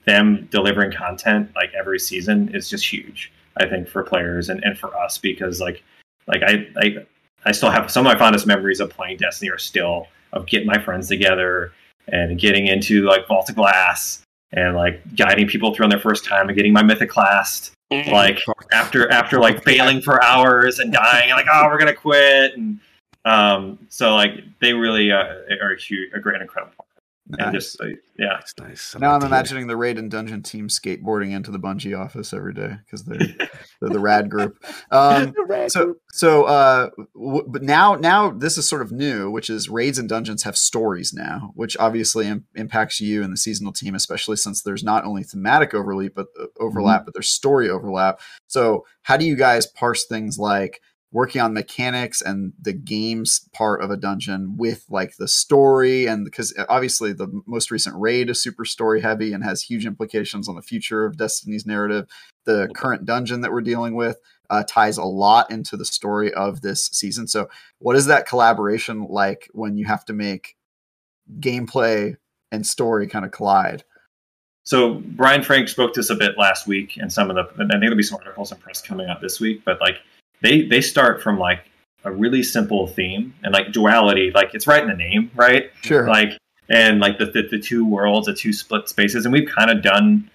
them 0.06 0.48
delivering 0.50 0.92
content 0.92 1.50
like 1.54 1.74
every 1.74 1.98
season 1.98 2.54
is 2.54 2.70
just 2.70 2.90
huge. 2.90 3.32
I 3.58 3.68
think 3.68 3.86
for 3.86 4.02
players 4.02 4.48
and, 4.48 4.64
and 4.64 4.78
for 4.78 4.96
us 4.96 5.18
because 5.18 5.60
like 5.60 5.82
like 6.26 6.42
I, 6.42 6.68
I 6.78 7.06
I 7.44 7.52
still 7.52 7.70
have 7.70 7.90
some 7.90 8.06
of 8.06 8.12
my 8.14 8.18
fondest 8.18 8.46
memories 8.46 8.80
of 8.80 8.88
playing 8.88 9.18
Destiny 9.18 9.50
are 9.50 9.58
still 9.58 10.06
of 10.32 10.46
getting 10.46 10.66
my 10.66 10.78
friends 10.78 11.06
together 11.06 11.72
and 12.08 12.38
getting 12.38 12.66
into 12.66 13.02
like 13.02 13.28
Vault 13.28 13.50
of 13.50 13.56
Glass 13.56 14.22
and 14.52 14.74
like 14.74 15.02
guiding 15.16 15.46
people 15.46 15.74
through 15.74 15.84
on 15.84 15.90
their 15.90 16.00
first 16.00 16.24
time 16.24 16.48
and 16.48 16.56
getting 16.56 16.72
my 16.72 16.82
Mythoclast 16.82 17.72
Mm-hmm. 17.72 17.79
Like 17.90 18.38
after 18.72 19.10
after 19.10 19.40
like 19.40 19.64
failing 19.64 20.00
for 20.00 20.22
hours 20.22 20.78
and 20.78 20.92
dying 20.92 21.30
and 21.30 21.36
like 21.36 21.46
oh 21.50 21.66
we're 21.66 21.78
gonna 21.78 21.94
quit 21.94 22.56
and 22.56 22.78
um 23.24 23.78
so 23.88 24.14
like 24.14 24.44
they 24.60 24.72
really 24.72 25.10
uh, 25.10 25.34
are 25.60 25.72
a 25.72 25.80
huge 25.80 26.12
a 26.14 26.20
great 26.20 26.40
incredible 26.40 26.86
part 27.32 27.48
and 27.48 27.54
just 27.54 27.80
uh, 27.80 27.86
yeah 28.18 28.38
it's 28.40 28.54
nice. 28.58 28.94
I 28.96 28.98
Now 28.98 29.12
I'm 29.14 29.20
to 29.20 29.26
hear 29.26 29.34
it. 29.34 29.36
imagining 29.36 29.66
the 29.66 29.76
raid 29.76 29.98
and 29.98 30.10
dungeon 30.10 30.42
team 30.42 30.68
skateboarding 30.68 31.32
into 31.32 31.50
the 31.50 31.58
Bungie 31.58 31.98
office 31.98 32.32
every 32.32 32.54
day 32.54 32.76
because 32.84 33.04
they're 33.04 33.18
they're 33.80 33.90
the 33.90 33.98
rad 34.00 34.30
group. 34.30 34.56
Um, 34.90 35.32
The 35.36 35.44
rad 35.48 35.70
so 35.72 35.84
group. 35.86 36.02
so 36.12 36.44
uh 36.44 36.90
w- 37.14 37.44
but 37.48 37.62
now 37.62 37.94
now 37.94 38.30
this 38.30 38.58
is 38.58 38.68
sort 38.68 38.82
of 38.82 38.92
new 38.92 39.30
which 39.30 39.48
is 39.50 39.68
raids 39.68 39.98
and 39.98 40.08
dungeons 40.08 40.42
have 40.42 40.56
stories 40.56 41.12
now 41.14 41.52
which 41.54 41.76
obviously 41.78 42.26
Im- 42.26 42.44
impacts 42.54 43.00
you 43.00 43.22
and 43.22 43.32
the 43.32 43.36
seasonal 43.36 43.72
team 43.72 43.94
especially 43.94 44.36
since 44.36 44.62
there's 44.62 44.82
not 44.84 45.04
only 45.04 45.22
thematic 45.22 45.74
overlap 45.74 46.12
but 46.14 46.26
uh, 46.40 46.46
overlap 46.58 47.04
but 47.04 47.14
there's 47.14 47.28
story 47.28 47.68
overlap 47.70 48.20
so 48.46 48.84
how 49.02 49.16
do 49.16 49.24
you 49.24 49.36
guys 49.36 49.66
parse 49.66 50.06
things 50.06 50.38
like 50.38 50.80
working 51.12 51.40
on 51.40 51.52
mechanics 51.52 52.22
and 52.22 52.52
the 52.60 52.72
games 52.72 53.48
part 53.52 53.82
of 53.82 53.90
a 53.90 53.96
dungeon 53.96 54.56
with 54.56 54.84
like 54.88 55.16
the 55.16 55.26
story 55.26 56.06
and 56.06 56.24
because 56.24 56.54
obviously 56.68 57.12
the 57.12 57.28
most 57.46 57.70
recent 57.70 57.96
raid 57.96 58.30
is 58.30 58.40
super 58.40 58.64
story 58.64 59.00
heavy 59.00 59.32
and 59.32 59.42
has 59.42 59.62
huge 59.62 59.86
implications 59.86 60.48
on 60.48 60.54
the 60.54 60.62
future 60.62 61.04
of 61.04 61.16
destiny's 61.16 61.66
narrative 61.66 62.06
the 62.44 62.68
current 62.74 63.04
dungeon 63.04 63.40
that 63.40 63.52
we're 63.52 63.60
dealing 63.60 63.94
with 63.96 64.18
uh, 64.50 64.64
ties 64.66 64.98
a 64.98 65.04
lot 65.04 65.50
into 65.50 65.76
the 65.76 65.84
story 65.84 66.34
of 66.34 66.60
this 66.60 66.86
season. 66.86 67.28
So, 67.28 67.48
what 67.78 67.96
is 67.96 68.06
that 68.06 68.26
collaboration 68.26 69.06
like 69.08 69.48
when 69.52 69.76
you 69.76 69.86
have 69.86 70.04
to 70.06 70.12
make 70.12 70.56
gameplay 71.38 72.16
and 72.50 72.66
story 72.66 73.06
kind 73.06 73.24
of 73.24 73.30
collide? 73.30 73.84
So 74.64 74.94
Brian 74.94 75.42
Frank 75.42 75.68
spoke 75.68 75.94
to 75.94 76.00
us 76.00 76.10
a 76.10 76.14
bit 76.14 76.36
last 76.36 76.66
week, 76.66 76.96
and 76.96 77.12
some 77.12 77.30
of 77.30 77.36
the 77.36 77.48
and 77.60 77.70
I 77.70 77.74
think 77.74 77.82
there'll 77.82 77.96
be 77.96 78.02
some 78.02 78.18
articles 78.18 78.52
and 78.52 78.60
press 78.60 78.82
coming 78.82 79.08
out 79.08 79.20
this 79.20 79.40
week. 79.40 79.62
But 79.64 79.80
like 79.80 79.96
they 80.42 80.62
they 80.62 80.80
start 80.80 81.22
from 81.22 81.38
like 81.38 81.70
a 82.04 82.10
really 82.10 82.42
simple 82.42 82.86
theme 82.86 83.34
and 83.42 83.52
like 83.52 83.72
duality, 83.72 84.30
like 84.34 84.54
it's 84.54 84.66
right 84.66 84.82
in 84.82 84.88
the 84.88 84.96
name, 84.96 85.30
right? 85.34 85.70
Sure. 85.82 86.06
Like 86.08 86.38
and 86.68 87.00
like 87.00 87.18
the 87.18 87.26
the, 87.26 87.42
the 87.50 87.58
two 87.58 87.84
worlds, 87.84 88.26
the 88.26 88.34
two 88.34 88.52
split 88.52 88.88
spaces, 88.88 89.24
and 89.24 89.32
we've 89.32 89.48
kind 89.48 89.70
of 89.70 89.82
done 89.82 90.30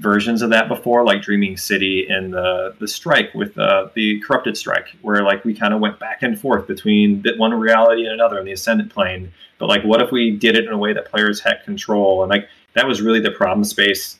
versions 0.00 0.42
of 0.42 0.50
that 0.50 0.68
before, 0.68 1.04
like 1.04 1.22
Dreaming 1.22 1.56
City 1.56 2.06
and 2.08 2.32
the 2.32 2.74
the 2.80 2.88
Strike 2.88 3.32
with 3.34 3.56
uh, 3.58 3.88
the 3.94 4.20
Corrupted 4.20 4.56
Strike, 4.56 4.88
where 5.02 5.22
like 5.22 5.44
we 5.44 5.54
kind 5.54 5.72
of 5.72 5.80
went 5.80 6.00
back 6.00 6.22
and 6.22 6.38
forth 6.38 6.66
between 6.66 7.22
that 7.22 7.38
one 7.38 7.54
reality 7.54 8.04
and 8.04 8.12
another 8.12 8.38
in 8.38 8.44
the 8.44 8.52
Ascendant 8.52 8.92
plane. 8.92 9.32
But 9.58 9.68
like, 9.68 9.84
what 9.84 10.02
if 10.02 10.10
we 10.10 10.32
did 10.32 10.56
it 10.56 10.64
in 10.64 10.72
a 10.72 10.78
way 10.78 10.92
that 10.92 11.10
players 11.10 11.40
had 11.40 11.62
control? 11.64 12.22
And 12.22 12.30
like 12.30 12.48
that 12.74 12.88
was 12.88 13.00
really 13.00 13.20
the 13.20 13.30
problem 13.30 13.62
space 13.64 14.18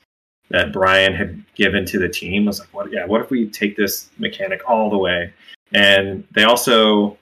that 0.50 0.72
Brian 0.72 1.14
had 1.14 1.44
given 1.54 1.85
to 1.87 1.98
the 1.98 2.09
team. 2.09 2.44
Was 2.44 2.61
like, 2.61 2.72
what? 2.72 2.92
Yeah, 2.92 3.07
what 3.07 3.20
if 3.20 3.30
we 3.30 3.48
take 3.48 3.76
this 3.76 4.11
mechanic 4.18 4.61
all 4.68 4.90
the 4.90 4.98
way? 4.98 5.33
And 5.72 6.26
they 6.35 6.44
also 6.44 7.18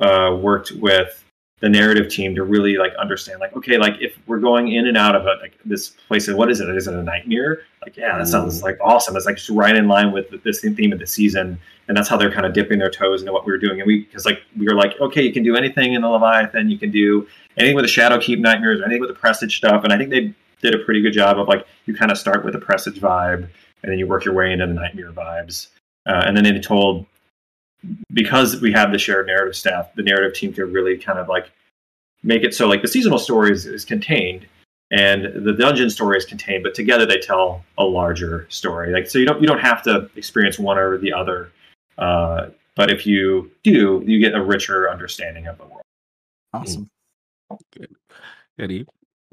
uh, 0.00 0.36
worked 0.40 0.72
with 0.72 1.24
the 1.60 1.68
narrative 1.70 2.10
team 2.10 2.34
to 2.34 2.42
really 2.42 2.76
like 2.76 2.94
understand 2.96 3.40
like 3.40 3.56
okay 3.56 3.78
like 3.78 3.94
if 3.98 4.18
we're 4.26 4.38
going 4.38 4.72
in 4.72 4.86
and 4.86 4.98
out 4.98 5.16
of 5.16 5.22
a, 5.22 5.40
like 5.40 5.58
this 5.64 5.90
place 6.08 6.28
what 6.28 6.50
is 6.50 6.60
it 6.60 6.68
is 6.68 6.88
it 6.88 6.94
a 6.94 7.02
nightmare 7.02 7.62
like 7.80 7.96
yeah 7.96 8.18
that 8.18 8.26
sounds 8.26 8.62
like 8.62 8.76
awesome 8.82 9.16
it's 9.16 9.24
like 9.24 9.36
just 9.36 9.48
right 9.48 9.74
in 9.74 9.88
line 9.88 10.12
with 10.12 10.26
this 10.42 10.60
theme 10.60 10.92
of 10.92 10.98
the 10.98 11.06
season 11.06 11.58
and 11.88 11.96
that's 11.96 12.06
how 12.06 12.18
they're 12.18 12.30
kind 12.30 12.44
of 12.44 12.52
dipping 12.52 12.78
their 12.78 12.90
toes 12.90 13.22
into 13.22 13.32
what 13.32 13.46
we 13.46 13.52
were 13.52 13.56
doing 13.56 13.80
and 13.80 13.86
we 13.86 14.00
because 14.04 14.26
like 14.26 14.42
we 14.58 14.66
were 14.66 14.74
like 14.74 15.00
okay 15.00 15.22
you 15.22 15.32
can 15.32 15.42
do 15.42 15.56
anything 15.56 15.94
in 15.94 16.02
the 16.02 16.08
leviathan 16.08 16.68
you 16.68 16.76
can 16.76 16.90
do 16.90 17.26
anything 17.56 17.74
with 17.74 17.84
the 17.84 17.88
shadow 17.88 18.18
keep 18.18 18.40
nightmares 18.40 18.80
or 18.80 18.84
anything 18.84 19.00
with 19.00 19.08
the 19.08 19.18
presage 19.18 19.56
stuff 19.56 19.84
and 19.84 19.92
i 19.92 19.96
think 19.96 20.10
they 20.10 20.34
did 20.60 20.74
a 20.74 20.78
pretty 20.84 21.00
good 21.00 21.12
job 21.12 21.38
of 21.38 21.48
like 21.48 21.66
you 21.86 21.94
kind 21.94 22.10
of 22.10 22.18
start 22.18 22.44
with 22.44 22.54
the 22.54 22.60
presage 22.60 23.00
vibe 23.00 23.48
and 23.82 23.92
then 23.92 23.98
you 23.98 24.06
work 24.06 24.24
your 24.24 24.34
way 24.34 24.52
into 24.52 24.66
the 24.66 24.74
nightmare 24.74 25.12
vibes 25.12 25.68
uh, 26.06 26.22
and 26.26 26.36
then 26.36 26.44
they 26.44 26.58
told 26.58 27.06
because 28.12 28.60
we 28.60 28.72
have 28.72 28.92
the 28.92 28.98
shared 28.98 29.26
narrative 29.26 29.56
staff, 29.56 29.94
the 29.94 30.02
narrative 30.02 30.34
team 30.34 30.52
can 30.52 30.72
really 30.72 30.96
kind 30.96 31.18
of 31.18 31.28
like 31.28 31.50
make 32.22 32.42
it 32.42 32.54
so 32.54 32.66
like 32.66 32.82
the 32.82 32.88
seasonal 32.88 33.18
story 33.18 33.52
is, 33.52 33.66
is 33.66 33.84
contained 33.84 34.46
and 34.90 35.44
the 35.44 35.52
dungeon 35.52 35.90
story 35.90 36.16
is 36.16 36.24
contained, 36.24 36.62
but 36.62 36.74
together 36.74 37.06
they 37.06 37.18
tell 37.18 37.64
a 37.78 37.84
larger 37.84 38.46
story. 38.50 38.92
Like 38.92 39.08
so 39.08 39.18
you 39.18 39.26
don't 39.26 39.40
you 39.40 39.46
don't 39.46 39.60
have 39.60 39.82
to 39.84 40.08
experience 40.16 40.58
one 40.58 40.78
or 40.78 40.98
the 40.98 41.12
other. 41.12 41.50
Uh, 41.98 42.48
but 42.76 42.90
if 42.90 43.06
you 43.06 43.50
do, 43.62 44.02
you 44.04 44.18
get 44.18 44.34
a 44.34 44.42
richer 44.42 44.90
understanding 44.90 45.46
of 45.46 45.58
the 45.58 45.64
world. 45.64 45.82
Awesome. 46.52 46.88
Good. 47.72 47.94
Eddie. 48.58 48.86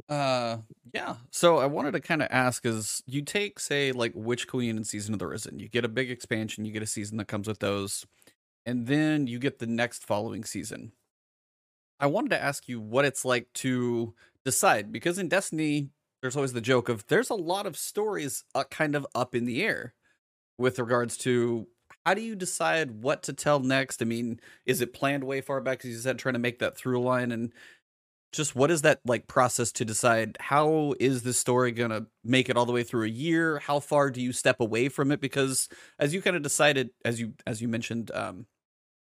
Uh, 0.10 0.58
yeah. 0.94 1.16
So 1.32 1.58
I 1.58 1.66
wanted 1.66 1.92
to 1.94 2.00
kind 2.00 2.22
of 2.22 2.28
ask: 2.32 2.66
is 2.66 3.04
you 3.06 3.22
take 3.22 3.60
say 3.60 3.92
like 3.92 4.14
Witch 4.16 4.48
Queen 4.48 4.76
and 4.76 4.86
Season 4.86 5.14
of 5.14 5.20
the 5.20 5.28
Risen, 5.28 5.60
you 5.60 5.70
get 5.70 5.86
a 5.86 5.90
big 5.90 6.12
expansion, 6.12 6.66
you 6.66 6.72
get 6.72 6.84
a 6.84 6.88
season 6.88 7.18
that 7.18 7.28
comes 7.28 7.48
with 7.48 7.60
those, 7.60 8.06
and 8.66 8.88
then 8.88 9.28
you 9.28 9.40
get 9.40 9.60
the 9.60 9.68
next 9.68 10.06
following 10.06 10.44
season. 10.44 10.92
I 12.00 12.08
wanted 12.08 12.30
to 12.30 12.42
ask 12.42 12.68
you 12.68 12.80
what 12.80 13.06
it's 13.06 13.24
like 13.24 13.48
to 13.56 14.14
decide 14.44 14.92
because 14.92 15.20
in 15.20 15.30
Destiny, 15.30 15.90
there's 16.22 16.36
always 16.36 16.54
the 16.54 16.62
joke 16.62 16.90
of 16.90 17.06
there's 17.08 17.30
a 17.30 17.36
lot 17.36 17.66
of 17.66 17.78
stories 17.78 18.44
uh, 18.56 18.64
kind 18.66 18.96
of 18.96 19.06
up 19.14 19.36
in 19.36 19.46
the 19.46 19.64
air 19.64 19.94
with 20.58 20.80
regards 20.80 21.18
to 21.18 21.68
how 22.06 22.14
do 22.14 22.22
you 22.22 22.36
decide 22.36 23.04
what 23.04 23.24
to 23.24 23.34
tell 23.34 23.60
next? 23.60 24.02
I 24.02 24.06
mean, 24.06 24.40
is 24.66 24.82
it 24.82 24.94
planned 24.94 25.24
way 25.24 25.42
far 25.42 25.62
back? 25.62 25.86
As 25.86 25.92
you 25.92 25.98
said, 25.98 26.18
trying 26.18 26.34
to 26.34 26.40
make 26.40 26.60
that 26.60 26.76
through 26.78 27.02
line 27.02 27.32
and 27.32 27.54
just 28.32 28.56
what 28.56 28.72
is 28.72 28.82
that 28.84 29.00
like 29.06 29.28
process 29.28 29.72
to 29.74 29.86
decide 29.86 30.38
how 30.40 30.94
is 31.00 31.24
this 31.24 31.38
story 31.38 31.72
gonna 31.72 32.06
make 32.24 32.50
it 32.50 32.58
all 32.58 32.66
the 32.66 32.72
way 32.72 32.84
through 32.84 33.06
a 33.06 33.10
year 33.10 33.60
how 33.60 33.80
far 33.80 34.10
do 34.10 34.22
you 34.22 34.32
step 34.32 34.60
away 34.60 34.88
from 34.90 35.12
it 35.12 35.20
because 35.20 35.68
as 36.00 36.14
you 36.14 36.22
kind 36.22 36.36
of 36.36 36.42
decided 36.42 36.90
as 37.06 37.20
you 37.20 37.34
as 37.46 37.62
you 37.62 37.68
mentioned 37.68 38.10
um 38.14 38.46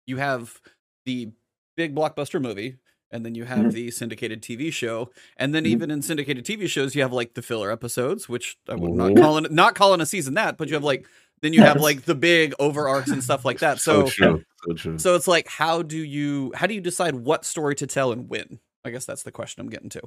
you 0.06 0.18
have 0.18 0.60
the 1.06 1.30
big 1.78 1.96
blockbuster 1.96 2.42
movie 2.42 2.78
and 3.14 3.26
then 3.26 3.36
you 3.36 3.44
have 3.46 3.66
Mhm. 3.68 3.72
the 3.74 3.92
syndicated 3.92 4.42
tv 4.42 4.72
show 4.72 5.10
and 5.38 5.54
then 5.56 5.64
Mhm. 5.64 5.68
even 5.68 5.92
in 5.92 6.02
syndicated 6.02 6.46
tv 6.46 6.68
shows 6.68 6.96
you 6.96 7.02
have 7.02 7.14
like 7.14 7.34
the 7.34 7.42
filler 7.42 7.72
episodes 7.72 8.28
which 8.28 8.58
i 8.68 8.76
would 8.76 8.94
not 8.94 9.12
Mhm. 9.12 9.22
calling 9.22 9.48
not 9.52 9.76
calling 9.76 10.02
a 10.02 10.06
season 10.06 10.34
that 10.36 10.58
but 10.58 10.68
you 10.68 10.74
have 10.76 10.84
like 10.84 11.08
then 11.42 11.54
you 11.54 11.62
have 11.62 11.82
like 11.82 12.04
the 12.04 12.14
big 12.16 12.54
over 12.60 12.88
arcs 12.88 13.10
and 13.10 13.24
stuff 13.24 13.44
like 13.46 13.60
that 13.60 13.80
so 13.80 14.04
true. 14.08 14.44
So 14.68 14.74
true. 14.74 14.98
so 15.00 15.16
it's 15.16 15.28
like 15.28 15.48
how 15.48 15.82
do 15.82 15.98
you 15.98 16.52
how 16.56 16.68
do 16.68 16.74
you 16.74 16.82
decide 16.82 17.16
what 17.16 17.46
story 17.46 17.74
to 17.76 17.88
tell 17.88 18.12
and 18.12 18.30
when 18.30 18.60
i 18.86 18.90
guess 18.90 19.06
that's 19.06 19.24
the 19.24 19.32
question 19.32 19.62
i'm 19.62 19.70
getting 19.70 19.90
to 19.90 20.02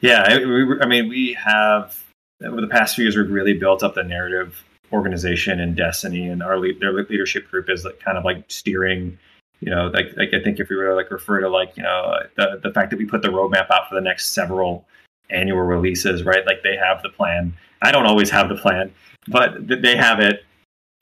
Yeah, 0.00 0.24
I, 0.26 0.38
we, 0.38 0.80
I 0.80 0.86
mean, 0.86 1.08
we 1.08 1.34
have 1.34 2.02
over 2.42 2.60
the 2.60 2.66
past 2.66 2.96
few 2.96 3.04
years, 3.04 3.16
we've 3.16 3.30
really 3.30 3.52
built 3.54 3.82
up 3.82 3.94
the 3.94 4.02
narrative 4.02 4.64
organization 4.92 5.60
and 5.60 5.76
Destiny, 5.76 6.28
and 6.28 6.42
our 6.42 6.58
lead, 6.58 6.80
their 6.80 6.92
leadership 6.92 7.50
group 7.50 7.68
is 7.68 7.84
like 7.84 8.00
kind 8.00 8.16
of 8.16 8.24
like 8.24 8.44
steering. 8.48 9.18
You 9.60 9.70
know, 9.70 9.88
like 9.88 10.16
like 10.16 10.32
I 10.32 10.42
think 10.42 10.58
if 10.58 10.70
we 10.70 10.76
were 10.76 10.86
to 10.86 10.94
like 10.94 11.10
refer 11.10 11.40
to 11.40 11.48
like 11.48 11.76
you 11.76 11.82
know 11.82 12.18
the 12.36 12.60
the 12.62 12.72
fact 12.72 12.90
that 12.90 12.98
we 12.98 13.04
put 13.04 13.20
the 13.20 13.28
roadmap 13.28 13.70
out 13.70 13.88
for 13.88 13.94
the 13.94 14.00
next 14.00 14.28
several 14.28 14.86
annual 15.28 15.60
releases, 15.60 16.24
right? 16.24 16.46
Like 16.46 16.62
they 16.62 16.76
have 16.76 17.02
the 17.02 17.10
plan. 17.10 17.52
I 17.82 17.92
don't 17.92 18.06
always 18.06 18.30
have 18.30 18.48
the 18.48 18.56
plan, 18.56 18.90
but 19.28 19.68
they 19.68 19.96
have 19.96 20.18
it, 20.18 20.44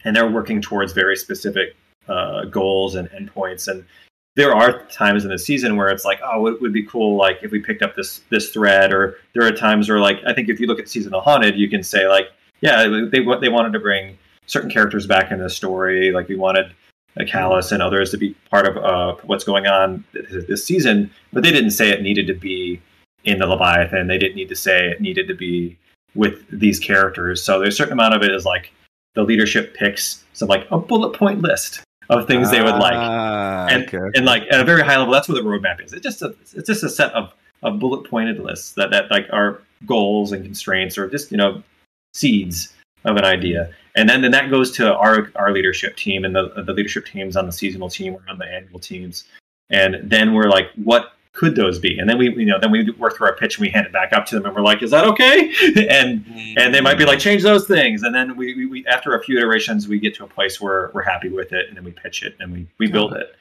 and 0.04 0.14
they're 0.14 0.30
working 0.30 0.60
towards 0.60 0.92
very 0.92 1.16
specific 1.16 1.76
uh, 2.08 2.46
goals 2.46 2.96
and 2.96 3.08
endpoints 3.10 3.68
and 3.68 3.84
there 4.38 4.54
are 4.54 4.84
times 4.84 5.24
in 5.24 5.30
the 5.30 5.38
season 5.38 5.76
where 5.76 5.88
it's 5.88 6.04
like, 6.04 6.20
oh, 6.24 6.46
it 6.46 6.60
would 6.60 6.72
be 6.72 6.84
cool, 6.84 7.16
like 7.16 7.40
if 7.42 7.50
we 7.50 7.58
picked 7.58 7.82
up 7.82 7.96
this 7.96 8.20
this 8.30 8.50
thread. 8.50 8.92
Or 8.92 9.16
there 9.34 9.44
are 9.44 9.50
times 9.50 9.88
where, 9.88 9.98
like, 9.98 10.20
I 10.24 10.32
think 10.32 10.48
if 10.48 10.60
you 10.60 10.68
look 10.68 10.78
at 10.78 10.88
seasonal 10.88 11.20
haunted, 11.20 11.56
you 11.56 11.68
can 11.68 11.82
say 11.82 12.06
like, 12.06 12.28
yeah, 12.60 12.86
they 12.86 13.18
they 13.40 13.48
wanted 13.48 13.72
to 13.72 13.80
bring 13.80 14.16
certain 14.46 14.70
characters 14.70 15.08
back 15.08 15.32
in 15.32 15.40
the 15.40 15.50
story. 15.50 16.12
Like 16.12 16.28
we 16.28 16.36
wanted 16.36 16.72
a 17.16 17.24
Calus 17.24 17.72
and 17.72 17.82
others 17.82 18.12
to 18.12 18.16
be 18.16 18.36
part 18.48 18.68
of 18.68 18.76
uh, 18.76 19.16
what's 19.26 19.42
going 19.42 19.66
on 19.66 20.04
this, 20.12 20.44
this 20.46 20.64
season, 20.64 21.10
but 21.32 21.42
they 21.42 21.50
didn't 21.50 21.72
say 21.72 21.90
it 21.90 22.00
needed 22.00 22.28
to 22.28 22.34
be 22.34 22.80
in 23.24 23.40
the 23.40 23.46
Leviathan. 23.46 24.06
They 24.06 24.18
didn't 24.18 24.36
need 24.36 24.48
to 24.50 24.56
say 24.56 24.88
it 24.88 25.00
needed 25.00 25.26
to 25.26 25.34
be 25.34 25.76
with 26.14 26.46
these 26.52 26.78
characters. 26.78 27.42
So 27.42 27.58
there's 27.58 27.74
a 27.74 27.76
certain 27.76 27.94
amount 27.94 28.14
of 28.14 28.22
it 28.22 28.32
is 28.32 28.44
like 28.44 28.72
the 29.14 29.24
leadership 29.24 29.74
picks 29.74 30.24
some 30.32 30.46
like 30.46 30.68
a 30.70 30.78
bullet 30.78 31.12
point 31.18 31.42
list 31.42 31.82
of 32.08 32.26
things 32.26 32.50
they 32.50 32.62
would 32.62 32.76
like 32.76 32.94
Ah, 32.94 33.66
and, 33.68 33.82
okay. 33.84 34.10
and 34.14 34.24
like 34.24 34.44
at 34.50 34.60
a 34.60 34.64
very 34.64 34.82
high 34.82 34.96
level, 34.96 35.12
that's 35.12 35.28
what 35.28 35.34
the 35.34 35.40
roadmap 35.42 35.84
is. 35.84 35.92
It's 35.92 36.02
just 36.02 36.22
a 36.22 36.34
it's 36.54 36.66
just 36.66 36.82
a 36.82 36.88
set 36.88 37.12
of, 37.12 37.32
of 37.62 37.78
bullet 37.78 38.08
pointed 38.08 38.40
lists 38.40 38.72
that, 38.72 38.90
that 38.90 39.10
like 39.10 39.26
are 39.32 39.62
goals 39.86 40.32
and 40.32 40.44
constraints 40.44 40.96
or 40.98 41.08
just 41.08 41.30
you 41.30 41.36
know 41.36 41.62
seeds 42.14 42.74
of 43.04 43.16
an 43.16 43.24
idea, 43.24 43.70
and 43.94 44.08
then 44.08 44.22
then 44.22 44.30
that 44.32 44.50
goes 44.50 44.70
to 44.72 44.94
our 44.94 45.30
our 45.36 45.52
leadership 45.52 45.96
team 45.96 46.24
and 46.24 46.34
the 46.34 46.48
the 46.64 46.72
leadership 46.72 47.06
teams 47.06 47.36
on 47.36 47.46
the 47.46 47.52
seasonal 47.52 47.88
team 47.88 48.14
or 48.14 48.22
on 48.28 48.38
the 48.38 48.46
annual 48.46 48.78
teams, 48.78 49.24
and 49.70 49.98
then 50.02 50.34
we're 50.34 50.48
like, 50.48 50.70
what 50.82 51.12
could 51.38 51.54
those 51.54 51.78
be? 51.78 52.00
And 52.00 52.10
then 52.10 52.18
we, 52.18 52.34
you 52.34 52.46
know, 52.46 52.58
then 52.58 52.72
we 52.72 52.90
work 52.92 53.16
through 53.16 53.28
our 53.28 53.36
pitch 53.36 53.58
and 53.58 53.62
we 53.62 53.70
hand 53.70 53.86
it 53.86 53.92
back 53.92 54.12
up 54.12 54.26
to 54.26 54.34
them 54.34 54.46
and 54.46 54.54
we're 54.56 54.60
like, 54.60 54.82
is 54.82 54.90
that 54.90 55.04
okay? 55.04 55.52
and 55.88 56.24
and 56.56 56.74
they 56.74 56.80
might 56.80 56.98
be 56.98 57.04
like, 57.04 57.20
change 57.20 57.44
those 57.44 57.64
things. 57.64 58.02
And 58.02 58.12
then 58.12 58.36
we, 58.36 58.54
we, 58.56 58.66
we 58.66 58.86
after 58.86 59.14
a 59.14 59.22
few 59.22 59.38
iterations, 59.38 59.86
we 59.86 60.00
get 60.00 60.16
to 60.16 60.24
a 60.24 60.26
place 60.26 60.60
where 60.60 60.90
we're 60.94 61.02
happy 61.02 61.28
with 61.28 61.52
it, 61.52 61.68
and 61.68 61.76
then 61.76 61.84
we 61.84 61.92
pitch 61.92 62.24
it 62.24 62.34
and 62.40 62.52
we 62.52 62.66
we 62.78 62.88
build 62.88 63.12
it. 63.14 63.37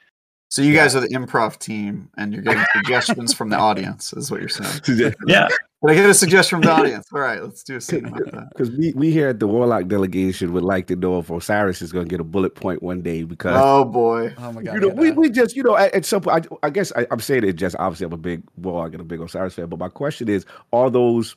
So 0.50 0.62
you 0.62 0.74
guys 0.74 0.96
are 0.96 1.02
the 1.02 1.10
improv 1.10 1.60
team, 1.60 2.10
and 2.18 2.34
you're 2.34 2.42
getting 2.42 2.64
suggestions 2.74 3.34
from 3.34 3.50
the 3.50 3.58
audience, 3.58 4.14
is 4.14 4.32
what 4.32 4.40
you're 4.40 4.50
saying. 4.50 4.82
Yeah, 5.28 5.50
But 5.82 5.92
I 5.92 5.96
get 5.96 6.10
a 6.10 6.14
suggestion 6.14 6.62
from 6.62 6.68
the 6.68 6.72
audience. 6.72 7.08
All 7.14 7.20
right, 7.20 7.44
let's 7.44 7.64
do 7.64 7.76
a 7.76 7.82
scene 7.82 8.06
about 8.06 8.32
that. 8.32 8.50
Because 8.50 8.72
we, 8.72 8.94
we 8.96 9.12
here 9.12 9.28
at 9.28 9.40
the 9.40 9.48
Warlock 9.48 9.88
delegation 9.88 10.54
would 10.54 10.64
like 10.64 10.88
to 10.88 10.96
know 10.96 11.20
if 11.20 11.30
Osiris 11.30 11.82
is 11.82 11.92
going 11.92 12.06
to 12.06 12.10
get 12.10 12.22
a 12.22 12.24
bullet 12.24 12.56
point 12.56 12.82
one 12.82 13.02
day 13.02 13.24
because 13.24 13.60
Oh 13.62 13.84
boy. 13.84 14.34
Oh 14.38 14.54
my 14.54 14.64
god. 14.64 14.76
you 14.76 14.80
know 14.80 14.88
yeah, 14.88 14.94
we, 14.94 15.12
we 15.12 15.30
just 15.30 15.56
you 15.56 15.64
know 15.64 15.76
at, 15.76 15.94
at 15.94 16.06
some 16.06 16.22
point 16.22 16.48
I, 16.64 16.68
I 16.68 16.70
guess 16.70 16.94
I, 16.96 17.06
I'm 17.12 17.20
saying 17.20 17.44
it 17.44 17.54
just 17.54 17.76
obviously 17.78 18.06
I'm 18.06 18.14
a 18.14 18.18
big 18.18 18.42
Warlock 18.56 18.94
and 18.94 19.02
a 19.02 19.06
big 19.06 19.20
Osiris 19.20 19.54
fan, 19.54 19.68
but 19.68 19.80
my 19.80 19.90
question 19.90 20.30
is 20.30 20.46
are 20.72 20.90
those 20.90 21.36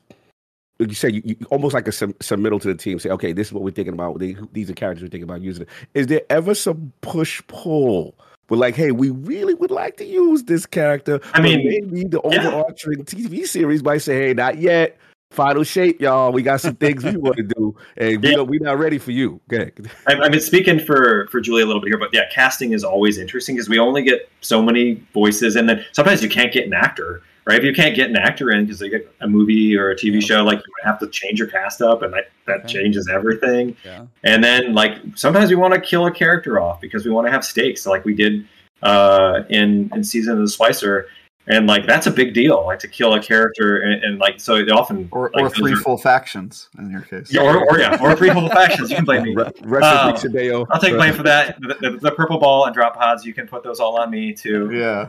like 0.79 0.89
you 0.89 0.95
said 0.95 1.15
you, 1.15 1.23
you 1.25 1.37
almost 1.51 1.75
like 1.75 1.89
a 1.89 1.93
sub, 1.93 2.11
submittal 2.21 2.61
to 2.61 2.69
the 2.69 2.75
team 2.77 3.01
say 3.01 3.11
okay 3.11 3.33
this 3.33 3.49
is 3.49 3.53
what 3.53 3.65
we're 3.65 3.71
thinking 3.73 3.93
about 3.93 4.19
they, 4.21 4.37
these 4.53 4.71
are 4.71 4.75
characters 4.75 5.03
we're 5.03 5.11
thinking 5.11 5.29
about 5.29 5.43
using. 5.43 5.67
Is 5.95 6.07
there 6.07 6.23
ever 6.31 6.55
some 6.55 6.93
push 7.01 7.43
pull? 7.49 8.15
But 8.51 8.59
like, 8.59 8.75
hey, 8.75 8.91
we 8.91 9.11
really 9.11 9.55
would 9.55 9.71
like 9.71 9.97
to 9.99 10.05
use 10.05 10.43
this 10.43 10.67
character. 10.67 11.21
I 11.33 11.41
mean, 11.41 11.65
maybe 11.65 12.05
the 12.05 12.21
yeah. 12.25 12.49
overarching 12.49 13.05
TV 13.05 13.47
series 13.47 13.83
might 13.85 13.99
say, 13.99 14.27
"Hey, 14.27 14.35
not 14.35 14.59
yet. 14.59 14.99
Final 15.31 15.63
shape, 15.63 16.01
y'all. 16.01 16.33
We 16.33 16.43
got 16.43 16.61
some 16.61 16.75
things 16.75 17.05
we 17.05 17.17
want 17.17 17.37
to 17.37 17.45
do, 17.45 17.77
and 17.97 18.21
we 18.21 18.33
yeah. 18.33 18.41
we're 18.41 18.59
not 18.61 18.81
ready 18.81 18.99
for 18.99 19.13
you." 19.13 19.41
Okay. 19.51 19.71
I, 20.09 20.15
I 20.17 20.29
mean, 20.29 20.41
speaking 20.41 20.81
for 20.81 21.29
for 21.29 21.41
Julie 21.41 21.63
a 21.63 21.67
little 21.67 21.81
bit 21.81 21.91
here, 21.91 21.99
but 21.99 22.11
yeah, 22.13 22.25
casting 22.33 22.73
is 22.73 22.83
always 22.83 23.19
interesting 23.19 23.55
because 23.55 23.69
we 23.69 23.79
only 23.79 24.03
get 24.03 24.29
so 24.41 24.61
many 24.61 24.95
voices, 25.15 25.55
and 25.55 25.69
then 25.69 25.85
sometimes 25.93 26.21
you 26.21 26.29
can't 26.29 26.53
get 26.53 26.67
an 26.67 26.75
actor, 26.75 27.23
right? 27.47 27.59
If 27.59 27.65
you 27.65 27.73
can't 27.75 27.95
get 27.97 28.09
an 28.11 28.17
actor 28.17 28.51
in 28.51 28.65
because 28.65 28.79
they 28.79 28.89
get 28.89 29.11
a 29.21 29.29
movie 29.29 29.77
or 29.77 29.91
a 29.91 29.97
TV 29.97 30.15
Yeah. 30.15 30.21
show, 30.21 30.45
like 30.45 30.59
you 30.59 30.73
have 30.85 30.99
to 31.01 31.09
change 31.09 31.39
your 31.39 31.49
cast 31.49 31.83
up, 31.83 32.03
and 32.03 32.13
that 32.15 32.31
that 32.47 32.61
Okay. 32.65 32.69
changes 32.75 33.09
everything. 33.13 33.77
yeah. 33.85 34.05
And 34.25 34.43
then 34.43 34.75
like 34.75 34.99
sometimes 35.15 35.51
we 35.51 35.57
want 35.57 35.75
to 35.75 35.81
kill 35.81 36.07
a 36.07 36.11
character 36.11 36.61
off 36.61 36.81
because 36.81 37.05
we 37.05 37.11
want 37.11 37.27
to 37.27 37.31
have 37.31 37.45
stakes, 37.45 37.87
like 37.87 38.05
we 38.05 38.15
did 38.15 38.45
uh, 38.83 39.43
in 39.51 39.91
in 39.95 40.03
season 40.05 40.33
of 40.35 40.39
the 40.39 40.45
Splicer. 40.45 41.05
And 41.47 41.67
like 41.67 41.85
that's 41.85 42.07
a 42.07 42.11
big 42.13 42.33
deal, 42.33 42.65
like 42.67 42.79
to 42.81 42.87
kill 42.87 43.15
a 43.15 43.21
character, 43.21 43.81
and, 43.81 44.05
and 44.05 44.19
like 44.21 44.39
so 44.39 44.55
it 44.57 44.71
often 44.71 45.09
Or, 45.11 45.31
like, 45.35 45.45
or 45.45 45.51
three 45.51 45.73
are- 45.73 45.77
full 45.77 45.97
factions 45.99 46.69
in 46.79 46.91
your 46.91 47.01
case. 47.01 47.33
yeah, 47.33 47.41
or, 47.43 47.65
or 47.69 47.79
yeah, 47.81 47.99
or 48.01 48.15
three 48.15 48.31
full 48.31 48.49
factions. 48.51 48.89
You 48.91 48.97
can 48.97 49.05
blame 49.05 49.23
me. 49.25 49.35
Re- 49.35 49.51
Rest 49.63 50.25
in 50.25 50.33
peace, 50.33 50.43
Hideo. 50.43 50.67
I'll 50.71 50.81
take 50.81 50.95
blame 50.95 51.15
for 51.15 51.25
that. 51.25 51.59
The, 51.61 51.75
the, 51.81 51.91
the 51.99 52.11
purple 52.13 52.39
ball 52.39 52.67
and 52.67 52.75
drop 52.75 52.95
pods, 52.97 53.25
you 53.25 53.35
can 53.35 53.49
put 53.49 53.65
those 53.65 53.81
all 53.81 53.99
on 53.99 54.11
me 54.11 54.33
too. 54.33 54.71
Yeah. 54.73 55.09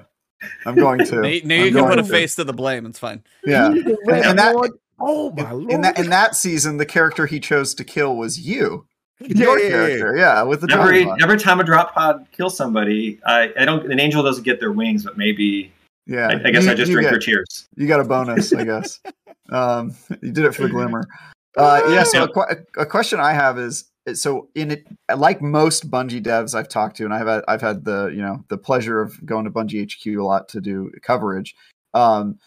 I'm 0.66 0.76
going 0.76 1.00
to. 1.06 1.16
Now, 1.16 1.22
now 1.22 1.64
you 1.64 1.72
can 1.72 1.86
put 1.88 2.00
a 2.00 2.04
to. 2.04 2.08
face 2.08 2.36
to 2.36 2.44
the 2.44 2.54
blame. 2.54 2.86
It's 2.86 3.00
fine. 3.00 3.24
Yeah. 3.46 3.68
And, 3.68 3.88
and 4.08 4.40
that- 4.40 4.72
oh 5.00 5.32
my 5.32 5.52
lord! 5.52 5.72
In 5.72 5.82
that 5.82 5.98
in 6.00 6.10
that 6.12 6.36
season, 6.36 6.78
the 6.78 6.86
character 6.86 7.26
he 7.26 7.40
chose 7.40 7.74
to 7.76 7.84
kill 7.84 8.16
was 8.16 8.40
you. 8.40 8.86
Yeah, 9.20 9.28
Your 9.46 9.60
yeah, 9.60 9.66
yeah. 9.66 9.70
character, 9.72 10.18
yeah, 10.18 10.42
with 10.44 10.62
the 10.62 10.74
Every 10.74 11.04
drop 11.04 11.20
pod. 11.20 11.24
every 11.24 11.38
time 11.38 11.60
a 11.60 11.64
drop 11.64 11.94
pod 11.94 12.26
kills 12.32 12.58
somebody, 12.58 13.20
I, 13.26 13.52
I 13.60 13.66
don't. 13.66 13.92
An 13.92 14.00
angel 14.00 14.24
doesn't 14.24 14.44
get 14.44 14.60
their 14.60 14.72
wings, 14.72 15.04
but 15.04 15.16
maybe 15.18 15.72
Yeah, 16.08 16.28
I, 16.30 16.48
I 16.48 16.52
guess 16.52 16.64
You- 16.66 16.72
I 16.72 16.74
just 16.74 16.90
you 16.90 16.96
drink 16.96 17.06
get- 17.06 17.12
their 17.12 17.20
tears. 17.20 17.68
You 17.76 17.88
got 17.88 18.00
a 18.00 18.04
bonus, 18.04 18.52
I 18.52 18.64
guess. 18.64 19.00
um, 19.52 19.96
you 20.24 20.32
did 20.32 20.46
it 20.46 20.56
for 20.56 20.64
the 20.64 20.70
glimmer. 20.70 21.06
Uh, 21.56 21.82
yeah. 21.90 22.02
So 22.04 22.24
a, 22.36 22.82
a 22.82 22.86
question 22.86 23.20
I 23.20 23.34
have 23.34 23.60
is 23.60 23.91
so 24.16 24.50
in 24.56 24.72
it, 24.72 24.88
like 25.16 25.42
most 25.42 25.90
Bungie 25.90 26.24
devs 26.24 26.56
I've 26.56 26.70
talked 26.70 26.98
to, 26.98 27.06
and 27.06 27.14
I've 27.14 27.28
had, 27.28 27.44
I've 27.48 27.62
had 27.62 27.86
the 27.86 28.08
you 28.14 28.22
know 28.22 28.44
the 28.50 28.58
pleasure 28.58 29.02
of 29.02 29.24
going 29.26 29.46
to 29.46 29.52
Bungie 29.52 29.90
HQ 29.92 30.06
a 30.18 30.24
lot 30.24 30.48
to 30.50 30.62
do 30.62 30.92
coverage. 31.02 31.56
Um, 31.94 32.40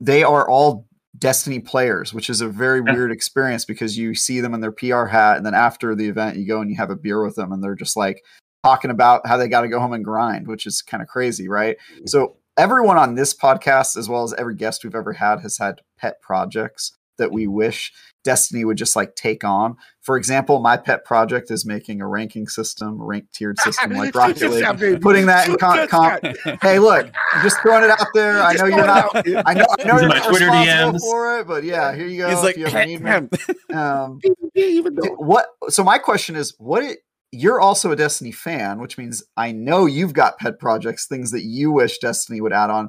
they 0.00 0.22
are 0.22 0.48
all 0.48 0.86
Destiny 1.16 1.60
players, 1.60 2.12
which 2.12 2.28
is 2.28 2.40
a 2.40 2.48
very 2.48 2.82
Yeah. 2.84 2.92
weird 2.92 3.12
experience 3.12 3.64
because 3.64 3.96
you 3.96 4.16
see 4.16 4.40
them 4.40 4.52
in 4.52 4.60
their 4.60 4.72
PR 4.72 5.04
hat, 5.04 5.36
and 5.36 5.46
then 5.46 5.54
after 5.54 5.94
the 5.94 6.08
event, 6.08 6.36
you 6.36 6.46
go 6.46 6.60
and 6.60 6.68
you 6.68 6.76
have 6.76 6.90
a 6.90 6.96
beer 6.96 7.22
with 7.24 7.36
them, 7.36 7.52
and 7.52 7.62
they're 7.62 7.76
just 7.76 7.96
like 7.96 8.20
talking 8.64 8.90
about 8.90 9.24
how 9.26 9.36
they 9.36 9.46
got 9.46 9.60
to 9.60 9.68
go 9.68 9.78
home 9.78 9.92
and 9.92 10.04
grind, 10.04 10.48
which 10.48 10.66
is 10.66 10.82
kind 10.82 11.02
of 11.02 11.08
crazy, 11.08 11.48
right? 11.48 11.76
So 12.06 12.36
everyone 12.56 12.98
on 12.98 13.14
this 13.14 13.32
podcast, 13.32 13.96
as 13.96 14.08
well 14.08 14.24
as 14.24 14.34
every 14.34 14.56
guest 14.56 14.82
we've 14.82 14.94
ever 14.94 15.12
had, 15.12 15.40
has 15.40 15.58
had 15.58 15.80
pet 15.98 16.20
projects 16.20 16.92
that 17.18 17.30
we 17.30 17.46
wish 17.46 17.92
Destiny 18.24 18.64
would 18.64 18.78
just 18.78 18.96
like 18.96 19.14
take 19.14 19.44
on. 19.44 19.76
For 20.04 20.16
example, 20.18 20.60
my 20.60 20.76
pet 20.76 21.04
project 21.04 21.50
is 21.50 21.64
making 21.64 22.00
a 22.02 22.06
ranking 22.06 22.46
system, 22.46 23.00
a 23.00 23.04
ranked 23.04 23.32
tiered 23.34 23.58
system 23.58 23.92
like 23.92 24.14
Rocket 24.14 24.50
League. 24.50 25.00
Putting 25.00 25.26
that 25.26 25.48
in 25.48 25.56
con- 25.56 25.88
comp- 25.88 26.22
Hey, 26.62 26.78
look, 26.78 27.10
I'm 27.32 27.42
just 27.42 27.60
throwing 27.62 27.84
it 27.84 27.90
out 27.90 28.06
there. 28.14 28.42
I 28.42 28.52
know 28.52 28.66
you're 28.66 28.86
not. 28.86 29.10
I 29.16 29.54
know. 29.54 29.64
I 29.78 29.84
know 29.84 29.94
These 29.94 30.00
you're 30.02 30.08
my 30.08 30.18
not 30.18 30.28
Twitter 30.28 30.44
responsible 30.46 30.92
DMs. 30.92 31.00
for 31.00 31.40
it, 31.40 31.46
but 31.48 31.64
yeah, 31.64 31.94
here 31.94 32.06
you 32.06 32.18
go. 32.18 32.28
He's 32.28 32.38
if 32.38 32.44
like, 32.44 32.56
you 32.58 32.66
ever 32.66 32.84
need 32.84 33.00
me. 33.00 33.74
Um, 33.74 34.20
even 34.54 34.94
Th- 34.94 35.08
though 35.10 35.14
what 35.16 35.46
so 35.68 35.82
my 35.82 35.98
question 35.98 36.36
is 36.36 36.54
what 36.58 36.82
it, 36.84 36.98
you're 37.32 37.60
also 37.60 37.90
a 37.90 37.96
destiny 37.96 38.30
fan 38.30 38.78
which 38.80 38.96
means 38.96 39.24
i 39.36 39.50
know 39.50 39.86
you've 39.86 40.12
got 40.12 40.38
pet 40.38 40.60
projects 40.60 41.06
things 41.08 41.32
that 41.32 41.42
you 41.42 41.72
wish 41.72 41.98
destiny 41.98 42.40
would 42.40 42.52
add 42.52 42.70
on 42.70 42.88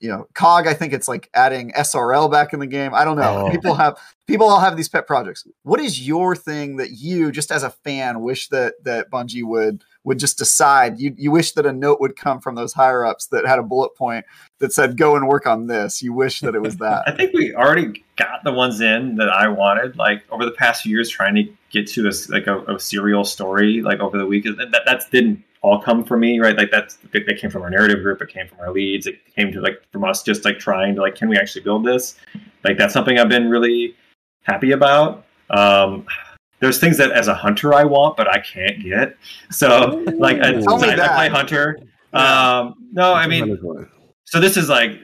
you 0.00 0.08
know 0.08 0.26
cog 0.34 0.66
i 0.66 0.72
think 0.72 0.92
it's 0.94 1.08
like 1.08 1.28
adding 1.34 1.72
srl 1.72 2.30
back 2.30 2.52
in 2.54 2.60
the 2.60 2.66
game 2.66 2.94
i 2.94 3.04
don't 3.04 3.16
know 3.18 3.46
Oh. 3.46 3.50
people 3.50 3.74
have 3.74 3.98
people 4.26 4.48
all 4.48 4.60
have 4.60 4.76
these 4.76 4.88
pet 4.88 5.06
projects 5.06 5.46
what 5.64 5.78
is 5.80 6.06
your 6.06 6.34
thing 6.34 6.76
that 6.76 6.92
you 6.92 7.30
just 7.30 7.50
as 7.52 7.62
a 7.64 7.70
fan 7.70 8.20
wish 8.20 8.48
that 8.48 8.74
that 8.84 9.10
bungie 9.10 9.44
would 9.44 9.84
would 10.04 10.18
just 10.18 10.38
decide 10.38 10.98
you 10.98 11.14
you 11.18 11.30
wish 11.30 11.52
that 11.52 11.66
a 11.66 11.72
note 11.72 12.00
would 12.00 12.16
come 12.16 12.40
from 12.40 12.54
those 12.54 12.72
higher 12.72 13.04
ups 13.04 13.26
that 13.26 13.44
had 13.46 13.58
a 13.58 13.62
bullet 13.62 13.94
point 13.94 14.24
that 14.58 14.72
said 14.72 14.96
go 14.96 15.16
and 15.16 15.28
work 15.28 15.46
on 15.46 15.66
this 15.66 16.00
you 16.00 16.14
wish 16.14 16.40
that 16.40 16.54
it 16.54 16.62
was 16.62 16.76
that. 16.78 17.02
I 17.06 17.12
think 17.12 17.34
we 17.34 17.54
already 17.54 18.02
got 18.16 18.42
the 18.44 18.52
ones 18.52 18.80
in 18.80 19.16
that 19.16 19.28
I 19.28 19.48
wanted. 19.48 19.96
Like 19.96 20.22
over 20.30 20.44
the 20.44 20.50
past 20.52 20.82
few 20.82 20.90
years, 20.90 21.08
trying 21.08 21.34
to 21.36 21.44
get 21.70 21.86
to 21.88 22.06
a 22.06 22.08
s- 22.08 22.28
like 22.28 22.46
a, 22.48 22.60
a 22.64 22.80
serial 22.80 23.24
story. 23.24 23.82
Like 23.82 24.00
over 24.00 24.18
the 24.18 24.26
week, 24.26 24.44
that 24.44 24.70
that 24.72 24.82
that's 24.84 25.08
didn't 25.10 25.44
all 25.62 25.80
come 25.80 26.04
from 26.04 26.20
me, 26.20 26.38
right? 26.38 26.56
Like 26.56 26.70
that's 26.70 26.96
that 26.96 27.26
that 27.26 27.38
came 27.38 27.50
from 27.50 27.62
our 27.62 27.70
narrative 27.70 28.02
group. 28.02 28.20
It 28.22 28.28
came 28.28 28.46
from 28.46 28.60
our 28.60 28.70
leads. 28.70 29.06
It 29.06 29.20
came 29.34 29.52
to 29.52 29.60
like 29.60 29.82
from 29.90 30.04
us 30.04 30.22
just 30.22 30.44
like 30.44 30.58
trying 30.58 30.94
to 30.94 31.00
like, 31.00 31.14
can 31.14 31.28
we 31.28 31.36
actually 31.36 31.62
build 31.62 31.84
this? 31.84 32.16
Like 32.64 32.78
that's 32.78 32.92
something 32.92 33.18
I've 33.18 33.28
been 33.28 33.48
really 33.48 33.96
happy 34.42 34.72
about. 34.72 35.24
Um, 35.50 36.06
there's 36.60 36.78
things 36.78 36.96
that 36.98 37.12
as 37.12 37.28
a 37.28 37.34
hunter 37.34 37.74
I 37.74 37.84
want, 37.84 38.16
but 38.16 38.28
I 38.28 38.40
can't 38.40 38.82
get. 38.82 39.16
So 39.50 40.04
like 40.16 40.38
I, 40.40 40.58
I, 40.58 41.14
play 41.14 41.28
hunter. 41.28 41.78
Yeah. 42.12 42.58
Um, 42.60 42.74
no, 42.92 43.12
I 43.12 43.26
mean 43.26 43.58
so 44.24 44.40
this 44.40 44.56
is 44.56 44.68
like 44.68 45.00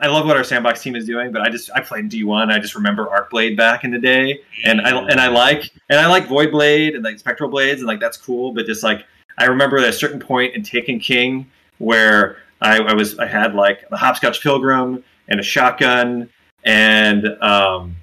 I 0.00 0.06
love 0.06 0.26
what 0.26 0.36
our 0.36 0.44
sandbox 0.44 0.82
team 0.82 0.96
is 0.96 1.04
doing, 1.04 1.32
but 1.32 1.42
I 1.42 1.50
just 1.50 1.70
I 1.74 1.80
played 1.80 2.08
D 2.08 2.24
one. 2.24 2.50
I 2.50 2.58
just 2.58 2.74
remember 2.74 3.06
Arcblade 3.06 3.56
back 3.56 3.84
in 3.84 3.90
the 3.90 3.98
day, 3.98 4.40
and 4.64 4.80
I 4.80 4.96
and 4.96 5.20
I 5.20 5.28
like 5.28 5.70
and 5.90 6.00
I 6.00 6.06
like 6.06 6.26
Void 6.26 6.50
Blade 6.50 6.94
and 6.94 7.04
like 7.04 7.18
Spectral 7.18 7.50
Blades, 7.50 7.80
and 7.80 7.86
like 7.86 8.00
that's 8.00 8.16
cool. 8.16 8.52
But 8.52 8.66
just 8.66 8.82
like 8.82 9.04
I 9.38 9.46
remember 9.46 9.78
at 9.78 9.88
a 9.88 9.92
certain 9.92 10.20
point 10.20 10.54
in 10.54 10.62
Taken 10.62 10.98
King 10.98 11.50
where 11.78 12.38
I, 12.60 12.78
I 12.78 12.94
was 12.94 13.18
I 13.18 13.26
had 13.26 13.54
like 13.54 13.88
the 13.90 13.96
Hopscotch 13.96 14.42
Pilgrim 14.42 15.02
and 15.28 15.40
a 15.40 15.42
shotgun 15.42 16.28
and 16.64 17.26
um 17.42 17.96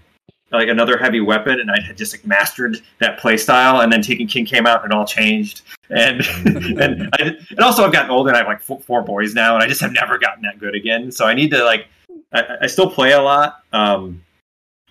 like 0.52 0.68
another 0.68 0.98
heavy 0.98 1.22
weapon, 1.22 1.60
and 1.60 1.70
I 1.70 1.80
had 1.80 1.98
just 1.98 2.14
like 2.14 2.26
mastered 2.26 2.78
that 3.00 3.20
play 3.20 3.38
style. 3.38 3.82
And 3.82 3.92
then 3.92 4.02
Taken 4.02 4.28
King 4.28 4.46
came 4.46 4.66
out, 4.66 4.84
and 4.84 4.92
it 4.92 4.96
all 4.96 5.06
changed. 5.06 5.62
And 5.90 6.22
and 6.46 7.10
I, 7.20 7.38
and 7.50 7.60
also 7.60 7.84
I've 7.84 7.94
gotten 7.94 8.12
older, 8.12 8.30
and 8.30 8.36
I 8.36 8.40
have 8.40 8.48
like 8.48 8.62
four, 8.62 8.80
four 8.82 9.02
boys 9.02 9.34
now, 9.34 9.56
and 9.56 9.64
I 9.64 9.68
just 9.68 9.82
have 9.82 9.94
never 9.94 10.18
gotten 10.18 10.42
that 10.44 10.60
good 10.60 10.76
again. 10.76 11.12
So 11.12 11.26
I 11.26 11.34
need 11.34 11.52
to 11.52 11.64
like 11.64 11.88
I, 12.34 12.58
I 12.62 12.68
still 12.68 12.90
play 12.90 13.12
a 13.12 13.22
lot, 13.22 13.64
um, 13.74 14.24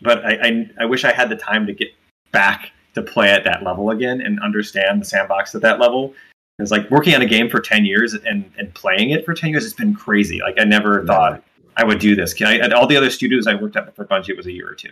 but 0.03 0.25
I, 0.25 0.39
I 0.43 0.71
I 0.81 0.85
wish 0.85 1.05
I 1.05 1.13
had 1.13 1.29
the 1.29 1.37
time 1.37 1.67
to 1.67 1.73
get 1.73 1.89
back 2.31 2.73
to 2.95 3.03
play 3.03 3.31
at 3.31 3.45
that 3.45 3.63
level 3.63 3.91
again 3.91 4.21
and 4.21 4.41
understand 4.41 5.01
the 5.01 5.05
sandbox 5.05 5.55
at 5.55 5.63
that 5.63 5.79
level. 5.79 6.15
It's 6.59 6.71
like 6.73 6.91
working 6.91 7.15
on 7.15 7.23
a 7.23 7.27
game 7.27 7.49
for 7.49 7.61
ten 7.61 7.85
years 7.85 8.15
and 8.15 8.51
and 8.59 8.75
playing 8.75 9.11
it 9.11 9.25
for 9.25 9.33
ten 9.35 9.51
years. 9.51 9.65
It's 9.65 9.75
been 9.75 9.95
crazy. 9.95 10.41
Like 10.41 10.57
I 10.59 10.65
never 10.65 11.05
thought 11.07 11.43
I 11.77 11.85
would 11.85 12.01
do 12.01 12.17
this. 12.17 12.35
Can 12.35 12.49
I, 12.49 12.59
at 12.59 12.73
all 12.73 12.87
the 12.87 12.97
other 12.97 13.11
studios 13.11 13.47
I 13.47 13.55
worked 13.55 13.77
at 13.77 13.87
before 13.87 14.07
Bungie, 14.07 14.31
it 14.31 14.37
was 14.37 14.47
a 14.47 14.53
year 14.53 14.69
or 14.69 14.75
two. 14.75 14.91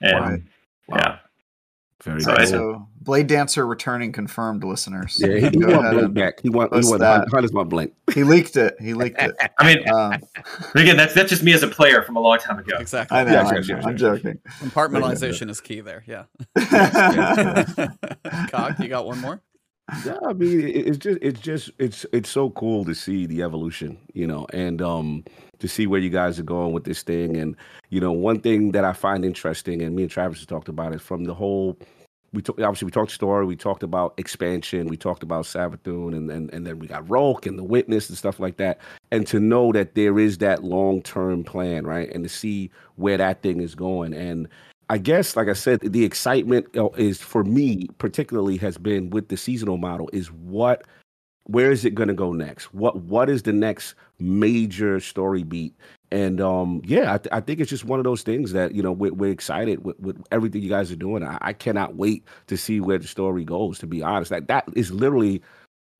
And 0.00 0.20
Right. 0.20 0.42
yeah, 0.88 1.18
Very 2.04 2.20
So 2.20 2.30
All 2.30 2.36
I- 2.36 2.40
right, 2.40 2.48
cool. 2.48 2.74
so 2.74 2.86
blade 3.02 3.26
dancer 3.26 3.66
returning 3.66 4.12
confirmed 4.12 4.62
listeners 4.62 5.16
Yeah, 5.20 5.34
he, 5.36 5.40
he 5.40 5.50
Go 5.50 5.66
want 5.68 5.86
ahead 5.86 5.94
Blink 5.94 6.14
back. 6.14 6.40
He 6.42 6.48
want 6.50 6.72
he 6.72 6.76
post 6.78 6.90
want 6.90 7.00
that. 7.00 7.28
Hunters 7.32 7.52
want 7.52 7.68
Blink. 7.70 7.92
he 8.14 8.22
leaked 8.22 8.56
it 8.56 8.76
he 8.80 8.94
leaked 8.94 9.20
it 9.20 9.34
I 9.58 9.74
mean, 9.74 9.88
um, 9.92 10.14
but 10.72 10.80
again, 10.82 10.96
that's 10.96 11.12
that's 11.12 11.28
just 11.30 11.42
me 11.42 11.52
as 11.52 11.64
a 11.64 11.68
player 11.68 12.02
from 12.02 12.14
a 12.16 12.20
long 12.20 12.38
time 12.38 12.58
ago. 12.60 12.76
Exactly. 12.78 13.18
I 13.18 13.24
know, 13.24 13.32
Yes, 13.32 13.50
I 13.50 13.54
yes, 13.56 13.68
know, 13.68 13.74
yes, 13.76 13.84
I'm 13.84 13.90
yes. 13.92 14.00
joking. 14.00 14.38
Compartmentalization 14.60 15.50
is 15.50 15.60
key 15.60 15.80
there. 15.80 16.04
Yeah. 16.06 16.24
Cog, 18.50 18.78
you 18.78 18.88
got 18.88 19.06
one 19.06 19.18
more? 19.18 19.40
Yeah, 20.04 20.18
I 20.26 20.32
mean, 20.32 20.60
it, 20.60 20.86
it's 20.86 20.98
just 20.98 21.18
it's 21.20 21.40
just 21.40 21.70
it's 21.78 22.06
it's 22.12 22.30
so 22.30 22.50
cool 22.50 22.84
to 22.84 22.94
see 22.94 23.26
the 23.26 23.42
evolution, 23.42 23.98
you 24.14 24.26
know, 24.26 24.46
and 24.52 24.80
um 24.80 25.24
to 25.58 25.68
see 25.68 25.86
where 25.86 26.00
you 26.00 26.10
guys 26.10 26.38
are 26.38 26.44
going 26.44 26.72
with 26.72 26.84
this 26.84 27.02
thing. 27.02 27.36
And 27.36 27.56
you 27.88 28.00
know, 28.00 28.12
one 28.12 28.40
thing 28.40 28.72
that 28.72 28.84
I 28.84 28.92
find 28.92 29.24
interesting, 29.24 29.82
and 29.82 29.96
me 29.96 30.02
and 30.02 30.10
Travis 30.10 30.40
have 30.40 30.48
talked 30.48 30.68
about 30.68 30.92
it, 30.92 31.00
from 31.00 31.24
the 31.24 31.34
whole 31.34 31.76
we 32.32 32.42
talk, 32.42 32.60
obviously 32.60 32.86
we 32.86 32.92
talked 32.92 33.10
story, 33.10 33.44
we 33.44 33.56
talked 33.56 33.82
about 33.82 34.14
expansion, 34.16 34.86
we 34.86 34.96
talked 34.96 35.24
about 35.24 35.44
Savathun, 35.44 36.14
and 36.16 36.30
then 36.30 36.50
and 36.52 36.66
then 36.66 36.78
we 36.78 36.86
got 36.86 37.08
Rhulk 37.10 37.46
and 37.46 37.58
the 37.58 37.64
Witness 37.64 38.08
and 38.08 38.16
stuff 38.16 38.38
like 38.38 38.56
that. 38.58 38.78
And 39.10 39.26
to 39.26 39.40
know 39.40 39.72
that 39.72 39.96
there 39.96 40.18
is 40.18 40.38
that 40.38 40.62
long 40.62 41.02
term 41.02 41.42
plan, 41.42 41.86
right, 41.86 42.10
and 42.12 42.22
to 42.22 42.30
see 42.30 42.70
where 42.96 43.16
that 43.18 43.42
thing 43.42 43.60
is 43.60 43.74
going, 43.74 44.14
and 44.14 44.48
I 44.90 44.98
guess, 44.98 45.36
like 45.36 45.46
I 45.46 45.52
said, 45.52 45.78
the 45.82 46.04
excitement 46.04 46.66
is 46.96 47.20
for 47.20 47.44
me 47.44 47.86
particularly 47.98 48.56
has 48.56 48.76
been 48.76 49.10
with 49.10 49.28
the 49.28 49.36
seasonal 49.36 49.76
model 49.76 50.10
is 50.12 50.32
what 50.32 50.84
where 51.44 51.70
is 51.70 51.84
it 51.84 51.94
going 51.94 52.08
to 52.08 52.14
go 52.14 52.32
next? 52.32 52.74
What 52.74 52.96
what 52.96 53.30
is 53.30 53.44
the 53.44 53.52
next 53.52 53.94
major 54.18 54.98
story 54.98 55.44
beat? 55.44 55.76
And 56.10 56.40
um, 56.40 56.82
yeah, 56.84 57.14
I, 57.14 57.18
th- 57.18 57.28
I, 57.30 57.38
think 57.38 57.60
it's 57.60 57.70
just 57.70 57.84
one 57.84 58.00
of 58.00 58.04
those 58.04 58.22
things 58.22 58.50
that 58.50 58.74
you 58.74 58.82
know 58.82 58.90
we're, 58.90 59.12
we're 59.12 59.30
excited 59.30 59.84
with, 59.84 59.98
with, 60.00 60.20
everything 60.32 60.60
you 60.60 60.68
guys 60.68 60.90
are 60.90 60.96
doing. 60.96 61.22
I, 61.22 61.38
I, 61.40 61.52
cannot 61.52 61.94
wait 61.94 62.24
to 62.48 62.56
see 62.56 62.80
where 62.80 62.98
the 62.98 63.06
story 63.06 63.44
goes. 63.44 63.78
To 63.78 63.86
be 63.86 64.02
honest, 64.02 64.32
like 64.32 64.48
that 64.48 64.64
is 64.74 64.90
literally 64.90 65.40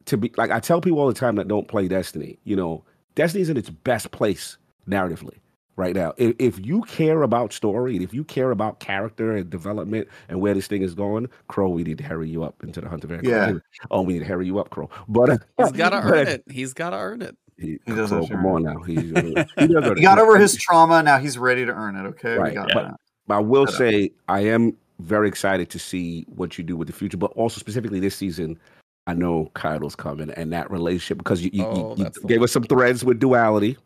to 0.07 0.17
be 0.17 0.33
like 0.37 0.51
I 0.51 0.59
tell 0.59 0.81
people 0.81 0.99
all 0.99 1.07
the 1.07 1.15
time 1.15 1.37
that 1.37 1.47
don't 1.47 1.69
play 1.69 1.87
Destiny. 1.87 2.41
You 2.43 2.57
know, 2.57 2.85
Destiny's 3.15 3.51
in 3.51 3.57
its 3.57 3.71
best 3.71 4.11
place 4.11 4.59
narratively 4.89 5.39
right 5.81 5.97
now. 5.97 6.13
If, 6.19 6.37
if 6.39 6.65
you 6.65 6.83
care 6.83 7.23
about 7.23 7.53
story 7.53 7.95
and 7.95 8.05
if 8.05 8.15
you 8.15 8.23
care 8.23 8.51
about 8.51 8.79
character 8.79 9.35
and 9.35 9.49
development 9.49 10.07
and 10.29 10.41
where 10.41 10.55
this 10.55 10.67
thing 10.67 10.83
is 10.83 10.95
going, 10.95 11.29
Crow, 11.49 11.71
we 11.71 11.83
need 11.83 11.99
to 11.99 12.05
hurry 12.05 12.29
you 12.29 12.45
up 12.45 12.63
into 12.63 12.81
the 12.81 12.89
Hunter 12.89 13.09
Van. 13.09 13.25
Yeah. 13.25 13.55
Oh, 13.91 14.03
we 14.03 14.13
need 14.13 14.19
to 14.21 14.25
hurry 14.27 14.47
you 14.47 14.59
up, 14.59 14.71
Crow. 14.71 14.91
But 15.09 15.43
he's 15.59 15.73
got 15.73 15.91
to 15.91 16.01
earn 16.03 16.29
it. 16.29 16.45
He's 16.49 16.75
got 16.75 16.91
to 16.91 16.99
earn 16.99 17.23
it. 17.23 17.37
He, 17.59 17.79
he 17.85 17.95
does 17.95 18.11
Crow, 18.11 18.27
come 18.27 18.47
on 18.47 18.63
now. 18.63 18.81
He, 18.83 18.95
he, 19.59 19.67
he 19.97 20.03
got 20.03 20.19
over 20.19 20.39
his 20.39 20.55
trauma. 20.57 21.03
Now 21.03 21.19
he's 21.19 21.39
ready 21.39 21.65
to 21.65 21.73
earn 21.73 21.97
it. 21.97 22.07
Okay. 22.09 22.37
Right. 22.37 22.55
But, 22.55 22.95
but, 23.27 23.35
I 23.35 23.41
will 23.41 23.67
say 23.67 24.11
I 24.29 24.41
am 24.41 24.77
very 25.01 25.29
excited 25.29 25.71
to 25.71 25.79
see 25.79 26.27
what 26.29 26.59
you 26.59 26.65
do 26.65 26.77
with 26.77 26.89
the 26.89 26.95
future, 26.95 27.17
but 27.17 27.33
also 27.33 27.59
specifically 27.59 28.01
this 28.01 28.15
season. 28.15 28.59
I 29.07 29.15
know 29.15 29.51
Kaido's 29.55 29.97
coming 29.97 30.31
and 30.31 30.53
that 30.53 30.71
relationship 30.71 31.19
because 31.19 31.43
you, 31.43 31.51
you, 31.53 31.65
oh, 31.65 31.97
you 31.97 32.11
gave 32.27 32.43
us 32.43 32.53
some 32.53 32.63
threads 32.63 33.03
with 33.03 33.19
duality. 33.19 33.77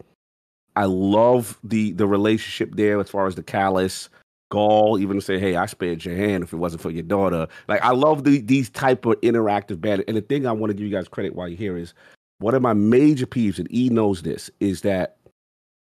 I 0.76 0.84
love 0.84 1.58
the 1.62 1.92
the 1.92 2.06
relationship 2.06 2.74
there 2.74 3.00
as 3.00 3.10
far 3.10 3.26
as 3.26 3.34
the 3.34 3.42
Calus. 3.42 4.08
Ghaul 4.52 5.00
even 5.00 5.20
say, 5.20 5.38
"Hey, 5.38 5.56
I 5.56 5.66
spared 5.66 6.04
your 6.04 6.14
hand 6.14 6.44
if 6.44 6.52
it 6.52 6.56
wasn't 6.56 6.82
for 6.82 6.90
your 6.90 7.02
daughter." 7.02 7.48
Like 7.68 7.82
I 7.82 7.90
love 7.90 8.24
the, 8.24 8.40
these 8.40 8.70
type 8.70 9.04
of 9.06 9.20
interactive 9.20 9.80
bad. 9.80 10.04
And 10.06 10.16
the 10.16 10.20
thing 10.20 10.46
I 10.46 10.52
want 10.52 10.70
to 10.70 10.74
give 10.74 10.86
you 10.86 10.92
guys 10.92 11.08
credit 11.08 11.34
while 11.34 11.48
you're 11.48 11.58
here 11.58 11.76
is 11.76 11.94
one 12.38 12.54
of 12.54 12.62
my 12.62 12.72
major 12.72 13.26
peeves, 13.26 13.58
and 13.58 13.72
E 13.74 13.88
knows 13.88 14.22
this, 14.22 14.50
is 14.60 14.82
that 14.82 15.16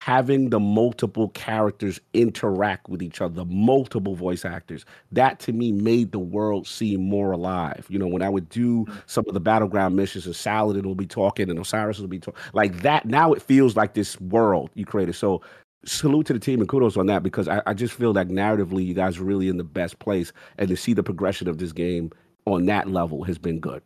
having 0.05 0.51
the 0.51 0.59
multiple 0.59 1.29
characters 1.29 2.01
interact 2.13 2.89
with 2.89 3.01
each 3.01 3.21
other, 3.21 3.33
the 3.33 3.45
multiple 3.45 4.17
voice 4.17 4.45
actors, 4.45 4.85
that 5.13 5.39
to 5.39 5.53
me 5.53 5.71
made 5.71 6.11
the 6.11 6.19
world 6.19 6.67
seem 6.67 7.01
more 7.01 7.31
alive. 7.31 7.87
You 7.89 8.01
know, 8.01 8.09
when 8.09 8.21
I 8.21 8.29
would 8.29 8.49
do 8.49 8.85
some 9.07 9.25
of 9.29 9.35
the 9.35 9.39
battleground 9.39 9.95
missions 9.95 10.27
and 10.27 10.35
Saladin 10.35 10.85
will 10.85 10.97
be 10.97 11.07
talking 11.07 11.49
and 11.49 11.57
Osiris 11.57 12.01
will 12.01 12.09
be 12.09 12.19
talking 12.19 12.41
like 12.53 12.83
that, 12.83 13.07
now 13.07 13.33
it 13.33 13.41
feels 13.41 13.77
like 13.77 13.95
this 13.95 14.21
world 14.21 14.71
you 14.75 14.85
created. 14.85 15.15
So 15.15 15.41
salute 15.85 16.27
to 16.27 16.33
the 16.33 16.41
team 16.41 16.59
and 16.59 16.69
kudos 16.69 16.97
on 16.97 17.07
that 17.07 17.23
because 17.23 17.47
I, 17.47 17.63
I 17.65 17.73
just 17.73 17.95
feel 17.95 18.13
like 18.13 18.27
narratively 18.27 18.85
you 18.85 18.95
guys 18.95 19.19
are 19.19 19.25
really 19.25 19.47
in 19.47 19.57
the 19.57 19.63
best 19.63 20.01
place 20.01 20.33
and 20.59 20.69
to 20.69 20.77
see 20.77 20.95
the 20.95 21.05
progression 21.05 21.47
of 21.47 21.59
this 21.59 21.71
game 21.71 22.11
on 22.45 22.67
that 22.67 22.89
level 22.89 23.23
has 23.23 23.39
been 23.39 23.61
good. 23.61 23.83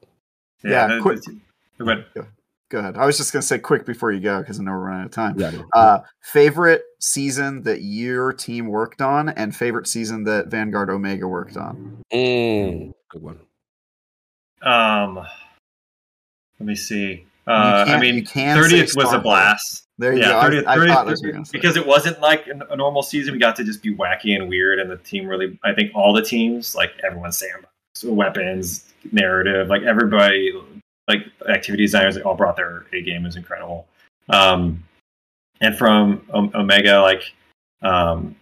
Yeah, 0.64 0.88
yeah 0.88 1.02
quick, 1.02 1.20
Go 1.78 1.90
ahead. 1.90 2.06
I 2.74 3.06
was 3.06 3.16
just 3.16 3.32
going 3.32 3.40
to 3.40 3.46
say 3.46 3.58
quick 3.58 3.86
before 3.86 4.10
you 4.10 4.20
go 4.20 4.40
because 4.40 4.58
I 4.58 4.64
know 4.64 4.72
we're 4.72 4.86
running 4.86 5.02
out 5.02 5.06
of 5.06 5.12
time. 5.12 5.38
Yeah, 5.38 5.62
uh, 5.74 6.00
favorite 6.20 6.82
season 7.00 7.62
that 7.62 7.82
your 7.82 8.32
team 8.32 8.66
worked 8.66 9.00
on 9.00 9.28
and 9.28 9.54
favorite 9.54 9.86
season 9.86 10.24
that 10.24 10.48
Vanguard 10.48 10.90
Omega 10.90 11.28
worked 11.28 11.56
on? 11.56 12.02
Mm, 12.12 12.92
good 13.10 13.22
one. 13.22 13.38
Um, 14.62 15.16
let 16.58 16.66
me 16.66 16.74
see. 16.74 17.24
Uh, 17.46 17.84
I 17.86 18.00
mean, 18.00 18.24
thirtieth 18.24 18.96
was 18.96 19.12
a 19.12 19.20
blast. 19.20 19.86
There 19.98 20.12
you 20.12 20.20
yeah, 20.20 20.48
go. 20.48 20.56
30th, 20.56 20.66
I, 20.66 20.76
30th, 20.76 21.48
I 21.48 21.50
because 21.52 21.76
it 21.76 21.86
wasn't 21.86 22.20
like 22.20 22.46
a 22.48 22.76
normal 22.76 23.02
season. 23.02 23.32
We 23.32 23.38
got 23.38 23.56
to 23.56 23.64
just 23.64 23.82
be 23.82 23.94
wacky 23.94 24.34
and 24.34 24.48
weird, 24.48 24.80
and 24.80 24.90
the 24.90 24.96
team 24.96 25.26
really. 25.26 25.58
I 25.64 25.72
think 25.72 25.92
all 25.94 26.12
the 26.12 26.22
teams, 26.22 26.74
like 26.74 26.92
everyone's 27.04 27.38
sandbox, 27.38 28.04
weapons, 28.04 28.92
narrative, 29.12 29.68
like 29.68 29.82
everybody 29.82 30.52
like 31.08 31.26
activity 31.48 31.84
designers 31.84 32.14
they 32.14 32.22
all 32.22 32.34
brought 32.34 32.56
their 32.56 32.86
A 32.92 33.02
game 33.02 33.26
is 33.26 33.36
incredible. 33.36 33.86
Um, 34.28 34.82
and 35.60 35.76
from 35.76 36.26
o- 36.32 36.50
Omega, 36.54 37.00
like 37.00 37.32
um, 37.82 38.34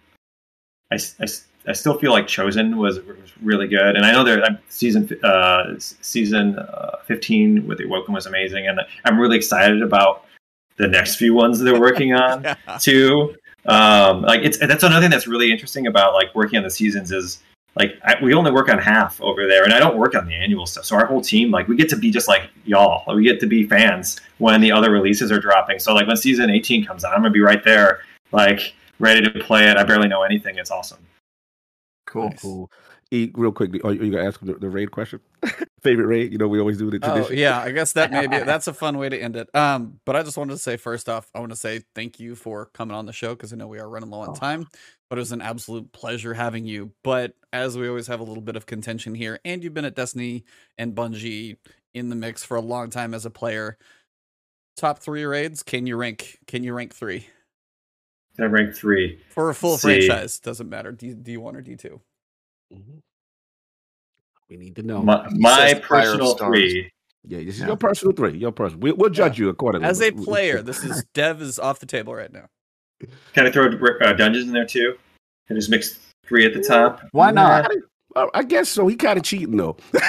I, 0.91 0.95
I, 0.95 1.25
I 1.67 1.73
still 1.73 1.97
feel 1.97 2.11
like 2.11 2.27
Chosen 2.27 2.77
was, 2.77 2.99
was 2.99 3.31
really 3.41 3.67
good, 3.67 3.95
and 3.95 4.05
I 4.05 4.11
know 4.11 4.23
they're 4.23 4.59
season 4.69 5.09
uh, 5.23 5.75
season 5.77 6.57
uh, 6.59 6.97
fifteen 7.05 7.67
with 7.67 7.77
the 7.77 7.85
Woken 7.85 8.13
was 8.13 8.25
amazing, 8.25 8.67
and 8.67 8.79
I'm 9.05 9.19
really 9.19 9.37
excited 9.37 9.81
about 9.81 10.25
the 10.77 10.87
next 10.87 11.15
few 11.15 11.33
ones 11.33 11.59
they're 11.59 11.79
working 11.79 12.13
on 12.15 12.43
yeah. 12.43 12.55
too. 12.79 13.35
Um, 13.65 14.21
like 14.21 14.41
it's 14.43 14.57
that's 14.57 14.83
another 14.83 15.01
thing 15.01 15.11
that's 15.11 15.27
really 15.27 15.51
interesting 15.51 15.87
about 15.87 16.13
like 16.13 16.33
working 16.35 16.57
on 16.57 16.63
the 16.63 16.69
seasons 16.69 17.11
is 17.11 17.41
like 17.75 17.99
I, 18.03 18.15
we 18.21 18.33
only 18.33 18.51
work 18.51 18.69
on 18.69 18.79
half 18.79 19.19
over 19.21 19.47
there 19.47 19.63
and 19.63 19.73
i 19.73 19.79
don't 19.79 19.97
work 19.97 20.15
on 20.15 20.25
the 20.25 20.33
annual 20.33 20.65
stuff 20.65 20.85
so 20.85 20.95
our 20.95 21.05
whole 21.05 21.21
team 21.21 21.51
like 21.51 21.67
we 21.67 21.75
get 21.75 21.89
to 21.89 21.95
be 21.95 22.11
just 22.11 22.27
like 22.27 22.49
y'all 22.65 23.03
like, 23.07 23.15
we 23.15 23.23
get 23.23 23.39
to 23.41 23.47
be 23.47 23.67
fans 23.67 24.19
when 24.37 24.61
the 24.61 24.71
other 24.71 24.91
releases 24.91 25.31
are 25.31 25.39
dropping 25.39 25.79
so 25.79 25.93
like 25.93 26.07
when 26.07 26.17
season 26.17 26.49
18 26.49 26.85
comes 26.85 27.03
out 27.03 27.13
i'm 27.13 27.19
gonna 27.19 27.29
be 27.29 27.41
right 27.41 27.63
there 27.63 28.01
like 28.31 28.73
ready 28.99 29.21
to 29.21 29.39
play 29.43 29.69
it 29.69 29.77
i 29.77 29.83
barely 29.83 30.07
know 30.07 30.23
anything 30.23 30.57
it's 30.57 30.71
awesome 30.71 30.99
cool 32.05 32.29
nice. 32.29 32.41
cool 32.41 32.69
E, 33.11 33.31
real 33.35 33.51
quick, 33.51 33.71
are 33.85 33.93
you 33.93 34.11
gonna 34.11 34.25
ask 34.25 34.39
the, 34.41 34.55
the 34.55 34.67
raid 34.67 34.89
question? 34.89 35.19
Favorite 35.81 36.07
raid? 36.07 36.31
You 36.31 36.39
know, 36.39 36.47
we 36.47 36.59
always 36.59 36.77
do 36.77 36.89
the 36.89 36.97
tradition. 36.97 37.27
Oh, 37.29 37.33
yeah, 37.33 37.59
I 37.59 37.71
guess 37.71 37.93
that 37.93 38.11
maybe 38.11 38.39
that's 38.43 38.67
a 38.67 38.73
fun 38.73 38.97
way 38.97 39.09
to 39.09 39.17
end 39.17 39.35
it. 39.35 39.47
Um, 39.55 39.99
but 40.05 40.15
I 40.15 40.23
just 40.23 40.37
wanted 40.37 40.53
to 40.53 40.59
say 40.59 40.75
first 40.75 41.07
off, 41.07 41.29
I 41.35 41.39
want 41.39 41.51
to 41.51 41.55
say 41.55 41.83
thank 41.93 42.19
you 42.19 42.35
for 42.35 42.65
coming 42.73 42.95
on 42.95 43.05
the 43.05 43.13
show 43.13 43.35
because 43.35 43.53
I 43.53 43.57
know 43.57 43.67
we 43.67 43.79
are 43.79 43.87
running 43.87 44.09
low 44.09 44.21
on 44.21 44.29
oh. 44.29 44.33
time. 44.33 44.67
But 45.09 45.19
it 45.19 45.21
was 45.21 45.31
an 45.31 45.41
absolute 45.41 45.91
pleasure 45.91 46.33
having 46.33 46.65
you. 46.65 46.91
But 47.03 47.35
as 47.53 47.77
we 47.77 47.87
always 47.87 48.07
have 48.07 48.19
a 48.19 48.23
little 48.23 48.41
bit 48.41 48.55
of 48.55 48.65
contention 48.65 49.13
here, 49.13 49.39
and 49.45 49.63
you've 49.63 49.73
been 49.73 49.85
at 49.85 49.95
Destiny 49.95 50.45
and 50.77 50.95
Bungie 50.95 51.57
in 51.95 52.09
the 52.09 52.15
mix 52.15 52.43
for 52.43 52.57
a 52.57 52.61
long 52.61 52.91
time 52.91 53.13
as 53.13 53.25
a 53.25 53.31
player. 53.31 53.77
Top 54.77 54.99
three 54.99 55.23
raids? 55.23 55.63
Can 55.63 55.87
you 55.87 55.95
rank? 55.95 56.37
Can 56.45 56.63
you 56.63 56.73
rank 56.73 56.93
three? 56.93 57.27
I 58.37 58.43
rank 58.43 58.75
three 58.75 59.21
for 59.29 59.49
a 59.49 59.55
full 59.55 59.77
franchise. 59.77 60.39
Doesn't 60.39 60.69
matter. 60.69 60.91
D 60.91 61.13
D 61.13 61.37
one 61.37 61.55
or 61.55 61.61
D 61.61 61.77
2 61.77 62.01
mm-hmm. 62.73 62.97
We 64.49 64.57
need 64.57 64.75
to 64.75 64.83
know. 64.83 65.01
My, 65.01 65.27
my 65.31 65.73
personal 65.75 66.35
three. 66.35 66.91
Yeah, 67.23 67.39
this 67.39 67.55
is 67.55 67.61
yeah. 67.61 67.67
your 67.67 67.77
personal 67.77 68.13
three. 68.13 68.37
Your 68.37 68.51
personal. 68.51 68.81
We, 68.81 68.91
will 68.91 69.09
judge 69.09 69.39
yeah. 69.39 69.45
you 69.45 69.49
accordingly. 69.49 69.87
As 69.87 70.01
a 70.01 70.11
player, 70.11 70.61
this 70.61 70.83
is 70.83 71.05
Dev 71.13 71.41
is 71.41 71.57
off 71.57 71.79
the 71.79 71.87
table 71.87 72.13
right 72.13 72.31
now. 72.31 72.47
Can 73.33 73.47
I 73.47 73.51
throw 73.51 73.67
uh, 74.01 74.13
dungeons 74.13 74.47
in 74.47 74.53
there 74.53 74.65
too? 74.65 74.97
And 75.49 75.57
just 75.57 75.69
mix 75.69 75.99
three 76.25 76.45
at 76.45 76.53
the 76.53 76.63
top. 76.63 77.01
Why 77.11 77.31
not? 77.31 77.71
I 78.33 78.43
guess 78.43 78.69
so. 78.69 78.87
He 78.87 78.95
kind 78.95 79.17
of 79.17 79.23
cheating 79.23 79.57
though. 79.57 79.75
no, 79.93 79.99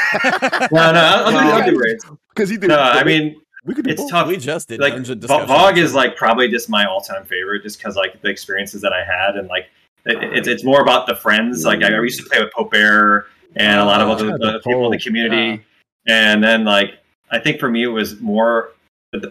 no, 0.71 1.25
I'll, 1.27 1.37
I'll 1.37 1.71
do 1.71 1.79
raids 1.79 2.07
because 2.29 2.49
he 2.49 2.57
did. 2.57 2.69
No, 2.69 2.79
I 2.79 3.03
mean 3.03 3.41
we 3.65 3.75
could. 3.75 3.87
It's 3.89 4.01
both. 4.01 4.11
tough. 4.11 4.29
We 4.29 4.37
just 4.37 4.69
did 4.69 4.81
like 4.81 4.95
VoG 4.95 5.77
is 5.77 5.93
like 5.93 6.17
probably 6.17 6.49
just 6.49 6.71
my 6.71 6.87
all-time 6.87 7.25
favorite, 7.25 7.63
just 7.63 7.79
because 7.79 7.97
like 7.97 8.23
the 8.23 8.29
experiences 8.29 8.81
that 8.83 8.93
I 8.93 9.05
had 9.05 9.37
and 9.37 9.49
like 9.49 9.67
it, 10.05 10.23
it's 10.23 10.49
it's 10.49 10.65
more 10.65 10.81
about 10.81 11.07
the 11.07 11.17
friends. 11.17 11.65
Like 11.65 11.83
I 11.83 11.91
used 12.01 12.21
to 12.21 12.29
play 12.29 12.41
with 12.41 12.53
Pope 12.53 12.71
Bear 12.71 13.27
and 13.57 13.81
a 13.81 13.85
lot 13.85 14.01
of 14.01 14.09
other 14.09 14.39
the 14.39 14.61
people 14.65 14.87
in 14.87 14.93
the 14.93 15.01
community. 15.01 15.65
Yeah. 16.07 16.33
And 16.33 16.45
then 16.45 16.65
like 16.65 16.95
I 17.31 17.41
think 17.41 17.59
for 17.59 17.69
me 17.69 17.83
it 17.83 17.89
was 17.89 18.21
more 18.21 18.71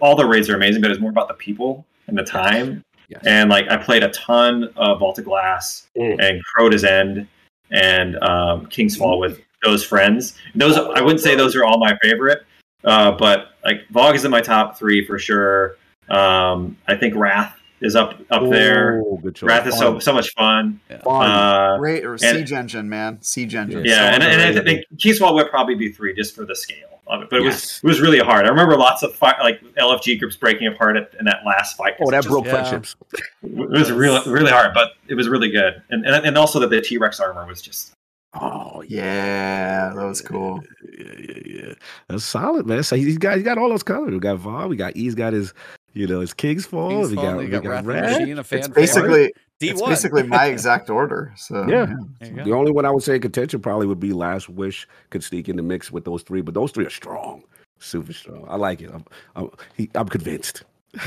all 0.02 0.16
the 0.16 0.26
raids 0.26 0.50
are 0.50 0.56
amazing, 0.56 0.82
but 0.82 0.92
it's 0.92 1.00
more 1.00 1.12
about 1.12 1.30
the 1.30 1.34
people 1.36 1.86
and 2.08 2.18
the 2.18 2.24
time. 2.24 2.84
Yes. 3.10 3.22
And 3.26 3.50
like 3.50 3.70
I 3.70 3.78
played 3.78 4.04
a 4.04 4.10
ton 4.10 4.70
of 4.76 5.00
Vault 5.00 5.20
of 5.20 5.26
Glass 5.26 5.88
mm. 5.98 6.18
and 6.20 6.44
Crota's 6.44 6.84
End 6.84 7.28
and 7.72 8.18
um, 8.24 8.66
King's 8.68 8.96
Fall 8.96 9.20
with 9.20 9.42
those 9.64 9.84
friends. 9.84 10.38
Those 10.54 10.78
I 10.78 11.02
wouldn't 11.02 11.22
say 11.22 11.36
those 11.36 11.56
are 11.56 11.66
all 11.66 11.80
my 11.80 11.98
favorite, 12.02 12.44
uh, 12.84 13.12
but 13.12 13.50
like 13.64 13.82
VoG 13.94 14.16
is 14.16 14.26
in 14.26 14.32
my 14.32 14.42
top 14.42 14.78
three 14.78 15.06
for 15.06 15.20
sure. 15.20 15.78
Um, 16.10 16.78
I 16.88 16.96
think 16.96 17.16
Wrath 17.16 17.58
is 17.82 17.96
up 17.96 18.20
up 18.32 18.44
Ooh, 18.44 18.50
there. 18.50 19.04
Wrath 19.42 19.68
is 19.68 19.78
so 19.78 20.00
so 20.00 20.14
much 20.14 20.32
fun. 20.34 20.80
Yeah. 20.90 21.02
Fun. 21.02 21.30
Uh, 21.30 21.78
Great 21.78 22.06
or 22.06 22.18
Siege 22.18 22.52
Engine, 22.52 22.90
man. 22.90 23.22
Siege 23.22 23.56
Engine. 23.56 23.84
Yeah, 23.86 24.10
so 24.10 24.16
and, 24.16 24.24
and 24.24 24.60
I 24.60 24.64
think 24.64 24.86
King's 25.00 25.18
Fall 25.18 25.36
would 25.36 25.50
probably 25.50 25.76
be 25.76 25.92
three 25.92 26.14
just 26.14 26.36
for 26.36 26.46
the 26.46 26.56
scale 26.56 26.95
of 27.08 27.22
it. 27.22 27.30
But 27.30 27.42
it 27.42 27.44
yes. 27.44 27.54
was 27.54 27.80
it 27.84 27.88
was 27.88 28.02
really 28.02 28.20
hard. 28.20 28.46
I 28.46 28.50
remember 28.50 28.78
lots 28.78 29.04
of 29.04 29.14
fight, 29.16 29.40
like 29.42 29.62
LFG 29.76 30.20
groups 30.20 30.36
breaking 30.36 30.68
apart 30.68 30.98
at, 30.98 31.14
in 31.20 31.26
that 31.26 31.46
last 31.46 31.78
fight. 31.78 31.94
Oh, 32.00 32.10
that 32.12 32.24
just, 32.24 32.30
broke 32.30 32.46
yeah. 32.46 32.52
friendships. 32.52 32.96
It 33.44 33.70
was 33.70 33.92
really 33.92 34.32
really 34.32 34.52
hard, 34.52 34.74
but 34.74 34.92
it 35.08 35.16
was 35.16 35.30
really 35.30 35.50
good. 35.50 35.82
And 35.90 36.06
and, 36.06 36.26
and 36.26 36.38
also 36.38 36.60
that 36.60 36.70
the 36.70 36.82
T 36.82 36.98
Rex 36.98 37.20
armor 37.20 37.46
was 37.46 37.62
just 37.62 37.96
Oh 38.38 38.84
yeah, 38.88 39.94
that 39.96 40.06
was 40.06 40.22
cool. 40.22 40.62
Yeah, 40.98 41.14
yeah, 41.18 41.40
yeah. 41.46 41.74
That's 42.10 42.26
solid, 42.26 42.66
man. 42.66 42.84
So 42.84 42.98
he's 42.98 43.18
got 43.18 43.36
he's 43.36 43.46
got 43.46 43.58
all 43.58 43.70
those 43.70 43.84
colors. 43.84 44.12
We 44.12 44.20
got 44.20 44.40
VoG. 44.40 44.70
We 44.70 44.76
got 44.76 44.96
E's 44.98 45.16
got 45.16 45.32
his 45.32 45.54
You 45.96 46.08
know, 46.08 46.20
it's 46.22 46.34
King's 46.34 46.66
Fall. 46.66 46.90
King's 46.90 47.10
we 47.10 47.16
Fall, 47.16 47.24
got, 47.26 47.32
you 47.32 47.38
we 47.38 47.48
got 47.48 47.64
got 47.64 47.70
Wrath 47.70 47.80
of 47.80 47.86
the 47.86 47.94
Red. 47.94 48.20
Machine, 48.20 48.38
a 48.38 48.44
fan 48.44 48.60
It's 48.60 48.68
basically 48.68 49.34
D1. 49.62 49.72
it's 49.72 49.82
basically 49.82 50.24
my 50.24 50.46
exact 50.48 50.90
order. 50.90 51.34
So 51.38 51.66
Yeah. 51.68 51.96
There 52.20 52.30
you 52.30 52.44
The 52.44 52.52
only 52.52 52.72
one 52.72 52.86
I 52.86 52.92
would 52.92 53.02
say 53.02 53.16
in 53.16 53.22
contention 53.22 53.62
probably 53.62 53.88
would 53.88 54.00
be 54.00 54.12
Last 54.12 54.50
Wish 54.50 54.88
could 55.10 55.24
sneak 55.24 55.48
in 55.50 55.56
the 55.56 55.64
mix 55.64 55.92
with 55.92 56.04
those 56.04 56.22
three, 56.22 56.42
but 56.42 56.54
those 56.54 56.72
three 56.72 56.86
are 56.86 56.90
strong, 56.92 57.44
super 57.80 58.12
strong. 58.14 58.46
I 58.50 58.58
like 58.58 58.82
it. 58.82 58.92
I'm, 58.94 59.06
I'm, 59.38 59.50
he, 59.76 59.90
I'm 59.96 60.10
convinced. 60.10 60.64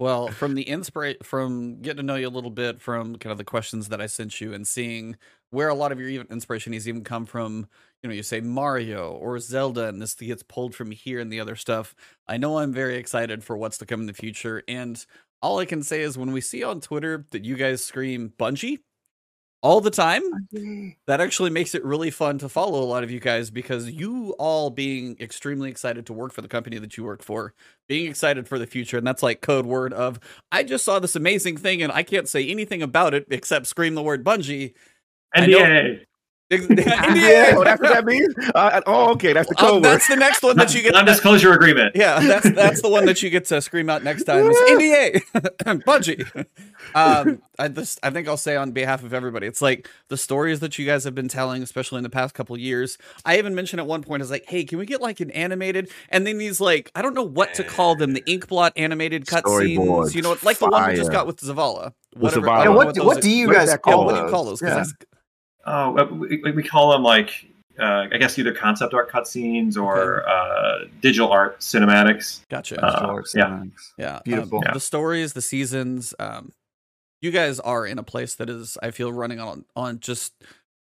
Well, 0.00 0.28
from 0.28 0.54
the 0.54 0.62
inspiration, 0.62 1.18
from 1.22 1.82
getting 1.82 1.98
to 1.98 2.02
know 2.02 2.14
you 2.14 2.26
a 2.26 2.30
little 2.30 2.50
bit, 2.50 2.80
from 2.80 3.16
kind 3.16 3.32
of 3.32 3.36
the 3.36 3.44
questions 3.44 3.90
that 3.90 4.00
I 4.00 4.06
sent 4.06 4.40
you, 4.40 4.54
and 4.54 4.66
seeing 4.66 5.14
where 5.50 5.68
a 5.68 5.74
lot 5.74 5.92
of 5.92 6.00
your 6.00 6.08
even 6.08 6.26
inspiration 6.30 6.72
has 6.72 6.88
even 6.88 7.04
come 7.04 7.26
from. 7.26 7.68
You 8.02 8.08
know, 8.08 8.14
you 8.14 8.22
say 8.22 8.40
Mario 8.40 9.12
or 9.12 9.38
Zelda, 9.38 9.88
and 9.88 10.00
this 10.00 10.14
gets 10.14 10.42
pulled 10.42 10.74
from 10.74 10.90
here 10.90 11.20
and 11.20 11.30
the 11.30 11.40
other 11.40 11.56
stuff. 11.56 11.94
I 12.26 12.38
know 12.38 12.58
I'm 12.58 12.72
very 12.72 12.96
excited 12.96 13.44
for 13.44 13.56
what's 13.56 13.78
to 13.78 13.86
come 13.86 14.00
in 14.00 14.06
the 14.06 14.14
future, 14.14 14.62
and 14.68 15.04
all 15.42 15.58
I 15.58 15.64
can 15.66 15.82
say 15.82 16.02
is 16.02 16.18
when 16.18 16.32
we 16.32 16.40
see 16.40 16.62
on 16.62 16.80
Twitter 16.80 17.26
that 17.30 17.44
you 17.44 17.56
guys 17.56 17.84
scream 17.84 18.32
Bungie 18.38 18.78
all 19.62 19.82
the 19.82 19.90
time, 19.90 20.22
that 21.06 21.20
actually 21.20 21.50
makes 21.50 21.74
it 21.74 21.84
really 21.84 22.10
fun 22.10 22.38
to 22.38 22.48
follow 22.48 22.82
a 22.82 22.84
lot 22.84 23.04
of 23.04 23.10
you 23.10 23.20
guys 23.20 23.50
because 23.50 23.90
you 23.90 24.34
all 24.38 24.70
being 24.70 25.16
extremely 25.20 25.68
excited 25.68 26.06
to 26.06 26.14
work 26.14 26.32
for 26.32 26.40
the 26.40 26.48
company 26.48 26.78
that 26.78 26.96
you 26.96 27.04
work 27.04 27.22
for, 27.22 27.52
being 27.86 28.08
excited 28.08 28.48
for 28.48 28.58
the 28.58 28.66
future, 28.66 28.96
and 28.96 29.06
that's 29.06 29.22
like 29.22 29.42
code 29.42 29.66
word 29.66 29.92
of 29.92 30.18
I 30.50 30.62
just 30.62 30.84
saw 30.84 30.98
this 30.98 31.16
amazing 31.16 31.58
thing 31.58 31.82
and 31.82 31.92
I 31.92 32.02
can't 32.02 32.28
say 32.28 32.48
anything 32.48 32.80
about 32.82 33.12
it 33.12 33.26
except 33.30 33.66
scream 33.66 33.94
the 33.94 34.02
word 34.02 34.24
Bungie. 34.24 34.72
NDA. 35.36 36.04
Ex- 36.50 36.66
Yeah, 36.70 37.52
NDA. 37.52 37.54
oh, 37.56 37.64
that's 37.64 37.80
what 37.80 37.92
that 37.92 38.04
means. 38.04 38.34
Uh, 38.54 38.80
oh, 38.86 39.12
okay, 39.12 39.32
that's 39.32 39.48
the 39.48 39.54
Uh, 39.56 39.60
code 39.60 39.74
word. 39.74 39.82
that's 39.84 40.08
the 40.08 40.16
next 40.16 40.42
one 40.42 40.56
that 40.56 40.74
you 40.74 40.82
get. 40.82 40.92
Non-disclosure 40.92 41.52
agreement. 41.52 41.94
Yeah, 41.94 42.18
that's 42.20 42.50
that's 42.50 42.82
the 42.82 42.88
one 42.88 43.06
that 43.06 43.22
you 43.22 43.30
get 43.30 43.44
to 43.46 43.60
scream 43.62 43.88
out 43.88 44.02
next 44.02 44.24
time 44.24 44.50
is 44.50 44.56
NDA 44.68 45.22
Bungie. 45.84 46.46
Um, 46.94 47.40
I 47.58 47.68
just 47.68 48.00
I 48.02 48.10
think 48.10 48.26
I'll 48.28 48.36
say 48.36 48.56
on 48.56 48.72
behalf 48.72 49.04
of 49.04 49.14
everybody, 49.14 49.46
it's 49.46 49.62
like 49.62 49.88
the 50.08 50.16
stories 50.16 50.60
that 50.60 50.78
you 50.78 50.86
guys 50.86 51.04
have 51.04 51.14
been 51.14 51.28
telling, 51.28 51.62
especially 51.62 51.98
in 51.98 52.02
the 52.04 52.10
past 52.10 52.34
couple 52.34 52.54
of 52.56 52.60
years. 52.60 52.98
I 53.24 53.38
even 53.38 53.54
mentioned 53.54 53.80
at 53.80 53.86
one 53.86 54.02
point, 54.02 54.22
I 54.22 54.24
was 54.24 54.30
like, 54.30 54.44
"Hey, 54.48 54.64
can 54.64 54.78
we 54.78 54.86
get 54.86 55.00
like 55.00 55.20
an 55.20 55.30
animated?" 55.30 55.90
And 56.08 56.26
then 56.26 56.38
these 56.38 56.60
like 56.60 56.90
I 56.94 57.02
don't 57.02 57.14
know 57.14 57.22
what 57.22 57.54
to 57.54 57.64
call 57.64 57.94
them, 57.94 58.12
the 58.14 58.22
inkblot 58.22 58.72
animated 58.76 59.26
cutscenes. 59.26 59.76
Storyboards, 59.76 60.14
You 60.14 60.22
know, 60.22 60.36
like 60.42 60.58
the 60.58 60.66
one 60.68 60.88
we 60.90 60.96
just 60.96 61.12
got 61.12 61.26
with 61.26 61.36
Zavala. 61.40 61.92
With 62.16 62.36
Whatever. 62.36 62.46
Zavala. 62.46 62.58
Yeah, 62.58 62.64
don't 62.64 62.72
know 62.74 62.78
what, 62.86 62.94
those 62.96 63.04
what 63.06 63.22
do 63.22 63.30
you 63.30 63.52
guys 63.52 63.68
that 63.68 63.80
yeah, 63.86 63.92
call 63.92 64.04
what 64.04 64.12
do 64.12 64.16
you 64.16 64.22
those? 64.22 64.30
call 64.32 64.44
those? 64.46 64.60
'Cause 64.60 64.70
Yeah. 65.00 65.06
That's- 65.64 65.66
Oh, 65.66 65.98
uh, 65.98 66.04
we, 66.14 66.52
we 66.52 66.62
call 66.62 66.92
them 66.92 67.02
like 67.02 67.46
uh, 67.78 68.06
I 68.12 68.18
guess 68.18 68.38
either 68.38 68.52
concept 68.52 68.92
art 68.92 69.10
cutscenes 69.10 69.76
or 69.76 70.28
uh, 70.28 70.84
digital 71.00 71.30
art 71.30 71.60
cinematics. 71.60 72.46
Gotcha. 72.48 72.82
Uh, 72.82 72.96
Star 72.96 73.24
yeah. 73.34 73.48
Cinemax. 73.50 73.70
Yeah. 73.96 74.14
um, 74.16 74.22
Beautiful. 74.24 74.62
Yeah. 74.64 74.72
The 74.74 74.80
stories, 74.80 75.32
the 75.32 75.40
seasons, 75.42 76.12
um, 76.18 76.52
you 77.22 77.30
guys 77.30 77.58
are 77.60 77.86
in 77.86 77.98
a 77.98 78.02
place 78.02 78.34
that 78.34 78.50
is, 78.50 78.76
I 78.82 78.90
feel, 78.90 79.12
running 79.12 79.40
on 79.40 79.64
on 79.76 80.00
just 80.00 80.32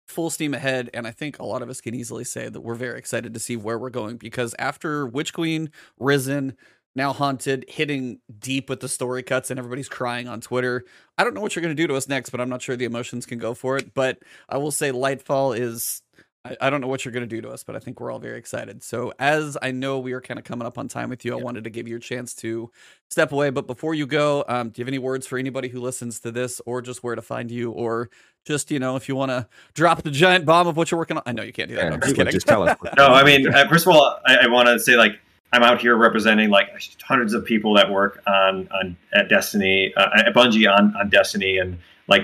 full 0.08 0.30
steam 0.30 0.54
ahead. 0.54 0.90
And 0.94 1.06
I 1.08 1.12
think 1.12 1.40
a 1.40 1.46
lot 1.46 1.62
of 1.62 1.70
us 1.70 1.82
can 1.82 1.94
easily 1.96 2.24
say 2.24 2.50
that 2.50 2.62
we're 2.62 2.76
very 2.76 2.98
excited 2.98 3.34
to 3.34 3.40
see 3.40 3.56
where 3.56 3.78
we're 3.80 3.90
going 3.90 4.18
because 4.18 4.56
after 4.60 5.06
Witch 5.08 5.34
Queen, 5.34 5.72
Risen, 6.00 6.56
now 6.96 7.14
Haunted, 7.14 7.66
hitting 7.68 8.20
deep 8.40 8.70
with 8.70 8.80
the 8.80 8.90
story 8.90 9.24
cuts 9.24 9.50
and 9.50 9.58
everybody's 9.58 9.90
crying 9.90 10.28
on 10.28 10.42
Twitter. 10.42 10.86
I 11.18 11.24
don't 11.24 11.34
know 11.34 11.42
what 11.42 11.56
you're 11.56 11.62
going 11.62 11.76
to 11.76 11.82
do 11.82 11.88
to 11.88 11.96
us 11.96 12.08
next, 12.08 12.30
but 12.32 12.42
I'm 12.42 12.50
not 12.50 12.62
sure 12.62 12.76
the 12.76 12.86
emotions 12.86 13.26
can 13.26 13.40
go 13.40 13.54
for 13.54 13.78
it. 13.78 13.94
But 13.94 14.20
I 14.50 14.58
will 14.58 14.72
say 14.72 14.92
Lightfall 14.92 15.58
is 15.58 16.02
I, 16.44 16.58
I 16.60 16.70
don't 16.70 16.82
know 16.82 16.88
what 16.88 17.06
you're 17.06 17.12
going 17.12 17.28
to 17.28 17.36
do 17.36 17.42
to 17.42 17.50
us, 17.50 17.64
but 17.64 17.76
I 17.76 17.80
think 17.80 18.00
we're 18.00 18.12
all 18.12 18.20
very 18.20 18.38
excited. 18.38 18.84
So, 18.84 19.14
as 19.20 19.58
I 19.62 19.72
know 19.72 20.00
we 20.00 20.14
are 20.14 20.22
kind 20.22 20.40
of 20.40 20.44
coming 20.44 20.66
up 20.66 20.78
on 20.78 20.88
time 20.88 21.10
with 21.10 21.24
you, 21.24 21.38
I 21.38 21.42
wanted 21.42 21.64
to 21.66 21.70
give 21.70 21.88
you 21.88 21.98
a 21.98 22.00
chance 22.00 22.34
to 22.36 22.72
step 23.10 23.32
away. 23.32 23.50
But 23.52 23.68
before 23.68 23.94
you 23.94 24.08
go, 24.08 24.44
um, 24.48 24.70
do 24.70 24.80
you 24.80 24.84
have 24.84 24.90
any 24.90 25.00
words 25.00 25.28
for 25.28 25.38
anybody 25.38 25.68
who 25.68 25.80
listens 25.80 26.20
to 26.22 26.32
this, 26.32 26.62
or 26.66 26.82
just 26.82 27.04
where 27.04 27.16
to 27.16 27.22
find 27.22 27.52
you, 27.52 27.72
or 27.72 28.10
just 28.46 28.72
you 28.72 28.80
know 28.80 28.96
if 28.96 29.08
you 29.08 29.16
want 29.16 29.30
to 29.30 29.48
drop 29.74 30.02
the 30.02 30.12
giant 30.12 30.46
bomb 30.46 30.68
of 30.68 30.78
what 30.78 30.90
you're 30.90 31.00
working 31.00 31.18
on? 31.18 31.24
I 31.26 31.32
know 31.32 31.44
you 31.44 31.54
can't 31.54 31.70
do 31.70 31.76
that. 31.76 31.86
Yeah, 31.86 31.94
I'm 31.94 32.02
just 32.02 32.16
kidding. 32.16 32.32
just 32.32 32.48
tell 32.48 32.68
us. 32.68 32.78
No, 32.98 33.08
I 33.08 33.24
mean, 33.24 33.54
uh, 33.54 33.68
first 33.70 33.86
of 33.86 33.94
all, 33.94 34.20
I, 34.26 34.38
I 34.38 34.48
want 34.48 34.68
to 34.68 34.80
say 34.80 34.96
like 34.96 35.20
I'm 35.54 35.64
out 35.64 35.82
here 35.82 35.98
representing 35.98 36.50
like 36.50 36.70
hundreds 37.04 37.34
of 37.34 37.44
people 37.44 37.74
that 37.76 37.90
work 37.90 38.22
on 38.28 38.68
on 38.70 38.96
at 39.14 39.30
Destiny, 39.30 39.94
uh, 39.96 40.10
at 40.16 40.34
Bungie 40.34 40.72
on 40.72 40.96
on 40.96 41.10
Destiny, 41.10 41.58
and 41.58 41.78
like 42.08 42.24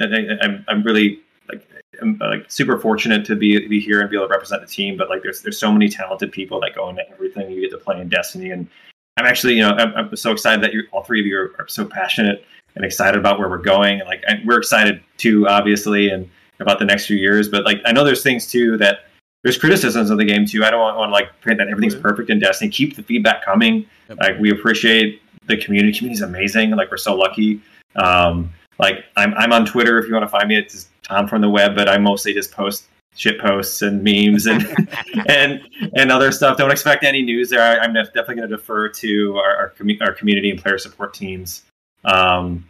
I'm 0.00 0.64
I'm 0.66 0.82
really 0.82 1.20
like 1.48 1.66
I'm 2.02 2.18
like 2.18 2.50
super 2.50 2.78
fortunate 2.78 3.24
to 3.26 3.36
be 3.36 3.66
be 3.68 3.78
here 3.78 4.00
and 4.00 4.10
be 4.10 4.16
able 4.16 4.26
to 4.26 4.32
represent 4.32 4.62
the 4.62 4.68
team. 4.68 4.96
But 4.96 5.08
like 5.08 5.22
there's 5.22 5.42
there's 5.42 5.58
so 5.58 5.70
many 5.70 5.88
talented 5.88 6.32
people 6.32 6.60
that 6.60 6.74
go 6.74 6.88
into 6.88 7.08
everything 7.10 7.50
you 7.50 7.60
get 7.60 7.70
to 7.70 7.78
play 7.78 8.00
in 8.00 8.08
Destiny, 8.08 8.50
and 8.50 8.66
I'm 9.16 9.26
actually 9.26 9.54
you 9.54 9.62
know 9.62 9.70
I'm, 9.70 9.94
I'm 9.94 10.16
so 10.16 10.32
excited 10.32 10.62
that 10.64 10.72
you 10.72 10.82
all 10.90 11.04
three 11.04 11.20
of 11.20 11.26
you 11.26 11.38
are, 11.38 11.54
are 11.60 11.68
so 11.68 11.84
passionate 11.84 12.44
and 12.74 12.84
excited 12.84 13.18
about 13.18 13.38
where 13.38 13.48
we're 13.48 13.58
going. 13.58 14.00
And 14.00 14.08
like 14.08 14.24
I, 14.28 14.40
we're 14.44 14.58
excited 14.58 15.02
too, 15.18 15.46
obviously, 15.48 16.10
and 16.10 16.28
about 16.58 16.80
the 16.80 16.84
next 16.84 17.06
few 17.06 17.16
years. 17.16 17.48
But 17.48 17.64
like 17.64 17.78
I 17.84 17.92
know 17.92 18.02
there's 18.02 18.24
things 18.24 18.50
too 18.50 18.76
that 18.78 19.04
there's 19.46 19.58
criticisms 19.58 20.10
of 20.10 20.18
the 20.18 20.24
game 20.24 20.44
too. 20.44 20.64
I 20.64 20.72
don't 20.72 20.80
want, 20.80 20.96
want 20.96 21.10
to 21.10 21.12
like 21.12 21.40
print 21.40 21.58
that 21.58 21.68
everything's 21.68 21.94
perfect 21.94 22.30
in 22.30 22.40
Destiny. 22.40 22.68
Keep 22.68 22.96
the 22.96 23.02
feedback 23.04 23.44
coming. 23.44 23.86
Yep. 24.08 24.18
Like 24.18 24.38
we 24.40 24.50
appreciate 24.50 25.22
the 25.46 25.56
community. 25.56 25.96
Community's 25.96 26.22
amazing. 26.22 26.72
Like 26.72 26.90
we're 26.90 26.96
so 26.96 27.14
lucky. 27.14 27.60
Um, 27.94 28.50
like 28.80 29.04
I'm 29.16 29.34
I'm 29.34 29.52
on 29.52 29.64
Twitter 29.64 30.00
if 30.00 30.08
you 30.08 30.14
want 30.14 30.24
to 30.24 30.28
find 30.28 30.48
me. 30.48 30.56
It's 30.56 30.88
Tom 31.04 31.28
from 31.28 31.42
the 31.42 31.48
web, 31.48 31.76
but 31.76 31.88
I 31.88 31.96
mostly 31.96 32.34
just 32.34 32.50
post 32.50 32.88
shit 33.14 33.40
posts 33.40 33.82
and 33.82 34.02
memes 34.02 34.46
and 34.46 34.66
and 35.28 35.62
and 35.94 36.10
other 36.10 36.32
stuff. 36.32 36.56
Don't 36.56 36.72
expect 36.72 37.04
any 37.04 37.22
news 37.22 37.48
there. 37.48 37.62
I, 37.62 37.84
I'm 37.84 37.94
definitely 37.94 38.34
going 38.34 38.50
to 38.50 38.56
defer 38.56 38.88
to 38.88 39.36
our 39.36 39.56
our, 39.56 39.72
commu- 39.78 40.02
our 40.02 40.12
community 40.12 40.50
and 40.50 40.60
player 40.60 40.76
support 40.76 41.14
teams. 41.14 41.62
Um, 42.04 42.68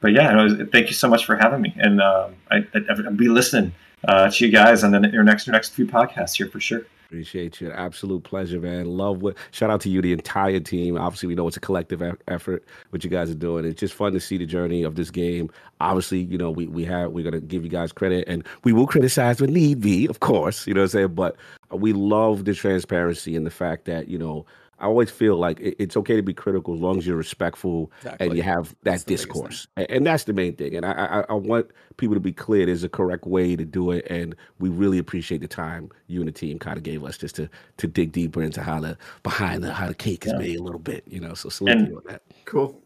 but 0.00 0.12
yeah, 0.12 0.40
was, 0.40 0.54
thank 0.70 0.86
you 0.86 0.94
so 0.94 1.08
much 1.08 1.24
for 1.24 1.34
having 1.34 1.60
me, 1.60 1.74
and 1.76 2.00
um, 2.00 2.36
I, 2.52 2.58
I, 2.72 2.80
I'll 3.04 3.10
be 3.14 3.26
listening 3.26 3.72
uh, 4.08 4.30
to 4.30 4.46
you 4.46 4.52
guys 4.52 4.84
on 4.84 4.90
the 4.90 5.08
your 5.10 5.24
next 5.24 5.46
your 5.46 5.52
next 5.52 5.70
few 5.70 5.86
podcasts 5.86 6.36
here 6.36 6.48
for 6.48 6.60
sure. 6.60 6.82
Appreciate 7.06 7.60
you. 7.60 7.70
Absolute 7.70 8.24
pleasure, 8.24 8.60
man. 8.60 8.86
Love 8.86 9.22
what. 9.22 9.36
Shout 9.52 9.70
out 9.70 9.80
to 9.82 9.88
you, 9.88 10.02
the 10.02 10.12
entire 10.12 10.58
team. 10.58 10.96
Obviously, 10.96 11.28
we 11.28 11.34
know 11.36 11.46
it's 11.46 11.56
a 11.56 11.60
collective 11.60 12.02
effort 12.26 12.64
what 12.90 13.04
you 13.04 13.10
guys 13.10 13.30
are 13.30 13.36
doing. 13.36 13.64
It's 13.64 13.78
just 13.78 13.94
fun 13.94 14.12
to 14.14 14.20
see 14.20 14.36
the 14.36 14.46
journey 14.46 14.82
of 14.82 14.96
this 14.96 15.10
game. 15.10 15.48
Obviously, 15.80 16.20
you 16.20 16.36
know 16.36 16.50
we 16.50 16.66
we 16.66 16.84
have 16.86 17.12
we're 17.12 17.22
gonna 17.22 17.40
give 17.40 17.62
you 17.62 17.70
guys 17.70 17.92
credit, 17.92 18.26
and 18.26 18.44
we 18.64 18.72
will 18.72 18.86
criticize 18.86 19.40
when 19.40 19.52
need 19.52 19.80
be, 19.80 20.06
of 20.06 20.20
course. 20.20 20.66
You 20.66 20.74
know 20.74 20.80
what 20.80 20.86
I'm 20.86 20.90
saying? 20.90 21.14
But 21.14 21.36
we 21.70 21.92
love 21.92 22.46
the 22.46 22.54
transparency 22.54 23.36
and 23.36 23.46
the 23.46 23.50
fact 23.50 23.84
that 23.84 24.08
you 24.08 24.18
know. 24.18 24.44
I 24.78 24.84
always 24.86 25.10
feel 25.10 25.36
like 25.36 25.58
it's 25.60 25.96
okay 25.96 26.16
to 26.16 26.22
be 26.22 26.34
critical 26.34 26.74
as 26.74 26.80
long 26.80 26.98
as 26.98 27.06
you're 27.06 27.16
respectful 27.16 27.90
Exactly. 27.98 28.26
and 28.26 28.36
you 28.36 28.42
have 28.42 28.68
that 28.68 28.74
the 28.74 28.88
biggest 28.90 29.06
thing. 29.06 29.16
discourse, 29.16 29.66
and 29.76 30.06
that's 30.06 30.24
the 30.24 30.32
main 30.32 30.54
thing. 30.56 30.74
And 30.76 30.84
I, 30.84 30.92
I, 30.92 31.24
I 31.30 31.32
want 31.34 31.68
people 31.96 32.14
to 32.14 32.20
be 32.20 32.32
clear. 32.32 32.66
There's 32.66 32.84
a 32.84 32.88
correct 32.88 33.24
way 33.26 33.56
to 33.56 33.64
do 33.64 33.90
it, 33.92 34.06
and 34.10 34.34
we 34.58 34.68
really 34.68 34.98
appreciate 34.98 35.40
the 35.40 35.48
time 35.48 35.90
you 36.08 36.20
and 36.20 36.28
the 36.28 36.32
team 36.32 36.58
kind 36.58 36.76
of 36.76 36.82
gave 36.82 37.04
us 37.04 37.16
just 37.16 37.36
to 37.36 37.48
to 37.78 37.86
dig 37.86 38.12
deeper 38.12 38.42
into 38.42 38.62
how 38.62 38.80
the 38.80 38.98
behind 39.22 39.62
the 39.62 39.72
how 39.72 39.86
the 39.86 39.94
cake 39.94 40.26
is 40.26 40.32
Yeah. 40.32 40.38
made 40.38 40.58
a 40.58 40.62
little 40.62 40.80
bit. 40.80 41.04
You 41.06 41.20
know, 41.20 41.34
so 41.34 41.48
salute 41.48 41.76
And- 41.76 41.88
you 41.88 41.96
on 41.98 42.02
that. 42.08 42.22
Cool. 42.44 42.80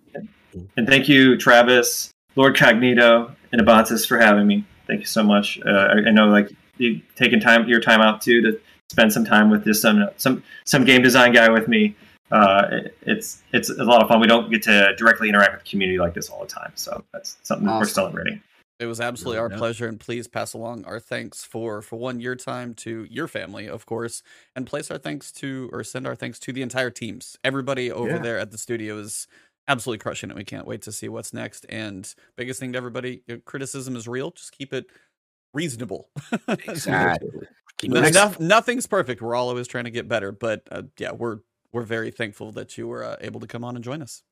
And 0.77 0.87
thank 0.89 1.09
you, 1.09 1.37
Travis, 1.37 2.13
Lord 2.35 2.57
Cognito, 2.57 3.35
and 3.53 3.61
Ebontis 3.61 4.07
for 4.07 4.19
having 4.19 4.47
me. 4.47 4.65
Thank 4.87 5.01
you 5.01 5.07
so 5.07 5.23
much. 5.23 5.61
Uh, 5.65 5.71
I, 5.71 6.09
I 6.09 6.11
know 6.11 6.29
like 6.29 6.51
you 6.79 7.01
taking 7.17 7.39
time 7.41 7.69
your 7.69 7.81
time 7.81 8.01
out 8.01 8.21
too 8.23 8.41
to 8.43 8.61
spend 8.91 9.13
some 9.13 9.25
time 9.25 9.51
with 9.51 9.65
this 9.65 9.81
some 9.83 10.09
some 10.17 10.43
some 10.65 10.85
game 10.85 11.03
design 11.03 11.33
guy 11.33 11.49
with 11.51 11.69
me. 11.69 11.95
Uh, 12.31 12.69
it- 12.73 12.95
it's 13.03 13.43
it's 13.53 13.71
a 13.71 13.85
lot 13.85 14.03
of 14.03 14.09
fun. 14.09 14.21
We 14.21 14.27
don't 14.27 14.51
get 14.51 14.63
to 14.65 14.95
directly 14.97 15.29
interact 15.29 15.53
with 15.55 15.65
the 15.65 15.71
community 15.71 15.99
like 15.99 16.15
this 16.15 16.29
all 16.29 16.41
the 16.41 16.47
time, 16.47 16.73
so 16.75 17.03
that's 17.13 17.39
something 17.43 17.67
that 17.67 17.79
we're 17.79 17.87
celebrating. 17.87 18.43
It 18.79 18.87
was 18.87 19.01
absolutely 19.01 19.39
Yeah, 19.39 19.43
our 19.43 19.51
yeah. 19.51 19.57
pleasure, 19.57 19.89
and 19.89 19.99
please 19.99 20.29
pass 20.29 20.53
along 20.53 20.85
our 20.85 21.01
thanks 21.01 21.43
for 21.45 21.83
for 21.83 21.97
one 21.99 22.21
your 22.21 22.37
time 22.37 22.75
to 22.75 23.07
your 23.11 23.27
family, 23.29 23.67
of 23.69 23.87
course, 23.87 24.23
and 24.55 24.67
place 24.67 24.91
our 24.91 24.99
thanks 24.99 25.33
to 25.33 25.69
or 25.73 25.83
send 25.83 26.07
our 26.07 26.15
thanks 26.15 26.39
to 26.41 26.53
the 26.53 26.63
entire 26.63 26.91
teams. 26.91 27.37
Everybody 27.43 27.91
over 27.91 28.11
Yeah. 28.11 28.19
there 28.19 28.39
at 28.39 28.51
the 28.53 28.59
studio 28.59 28.99
is 28.99 29.27
absolutely 29.67 29.99
crushing 29.99 30.31
it. 30.31 30.37
We 30.37 30.45
can't 30.45 30.67
wait 30.67 30.83
to 30.83 30.93
see 30.93 31.09
what's 31.09 31.33
next. 31.33 31.67
And 31.69 32.15
biggest 32.37 32.61
thing 32.61 32.73
to 32.73 32.77
everybody, 32.79 33.23
criticism 33.47 33.97
is 33.97 34.07
real. 34.07 34.31
Just 34.31 34.53
keep 34.53 34.73
it 34.73 34.87
reasonable. 35.55 36.09
Exactly. 36.49 37.49
Keep 37.79 37.93
No- 37.93 38.01
no- 38.09 38.35
nothing's 38.41 38.87
perfect. 38.87 39.23
We're 39.23 39.35
all 39.35 39.49
always 39.49 39.69
trying 39.69 39.85
to 39.85 39.91
get 39.91 40.09
better, 40.09 40.33
but 40.33 40.63
uh, 40.71 40.83
yeah, 40.99 41.13
we're 41.13 41.39
we're 41.73 41.83
very 41.83 42.11
thankful 42.11 42.53
that 42.53 42.77
you 42.79 42.89
were 42.89 43.05
uh, 43.05 43.17
able 43.21 43.41
to 43.41 43.47
come 43.47 43.63
on 43.65 43.77
and 43.77 43.85
join 43.85 44.03
us. 44.03 44.23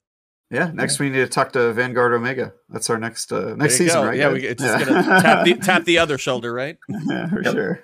Yeah. 0.50 0.70
Next, 0.72 0.98
we 1.00 1.10
need 1.10 1.18
to 1.18 1.26
talk 1.28 1.52
to 1.52 1.72
Vanguard 1.72 2.12
Omega. 2.12 2.52
That's 2.68 2.88
our 2.90 2.98
next 2.98 3.32
uh, 3.32 3.54
next 3.56 3.76
season, 3.78 4.00
go. 4.02 4.06
right? 4.08 4.16
Yeah, 4.16 4.24
guys? 4.30 4.32
we 4.42 4.46
it's 4.48 4.62
just 4.62 4.86
gonna 4.86 5.02
tap 5.22 5.44
the 5.44 5.54
tap 5.54 5.84
the 5.84 5.98
other 5.98 6.18
shoulder, 6.26 6.52
right? 6.52 6.76
yeah, 6.88 7.28
for 7.28 7.42
Yep. 7.42 7.52
sure. 7.54 7.82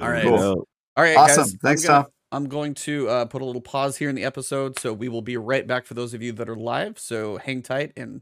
All 0.00 0.10
right. 0.10 0.22
Cool. 0.24 0.38
Cool. 0.38 0.68
All 0.96 1.04
right, 1.04 1.16
Awesome. 1.16 1.42
guys. 1.44 1.52
I'm 1.52 1.58
Thanks, 1.58 1.84
gonna- 1.86 2.02
Tom. 2.04 2.12
I'm 2.30 2.48
going 2.48 2.74
to 2.74 3.08
uh, 3.08 3.24
put 3.24 3.40
a 3.40 3.44
little 3.46 3.62
pause 3.62 3.96
here 3.96 4.10
in 4.10 4.14
the 4.14 4.24
episode, 4.24 4.78
so 4.78 4.92
we 4.92 5.08
will 5.08 5.22
be 5.22 5.38
right 5.38 5.66
back 5.66 5.86
for 5.86 5.94
those 5.94 6.12
of 6.12 6.22
you 6.22 6.32
that 6.32 6.48
are 6.48 6.56
live. 6.56 6.98
So 6.98 7.38
hang 7.38 7.62
tight, 7.62 7.92
and 7.96 8.20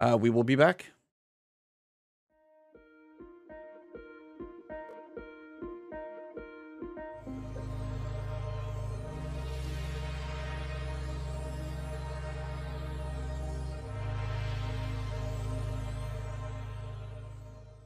uh, 0.00 0.16
we 0.18 0.30
will 0.30 0.44
be 0.44 0.54
back. 0.56 0.86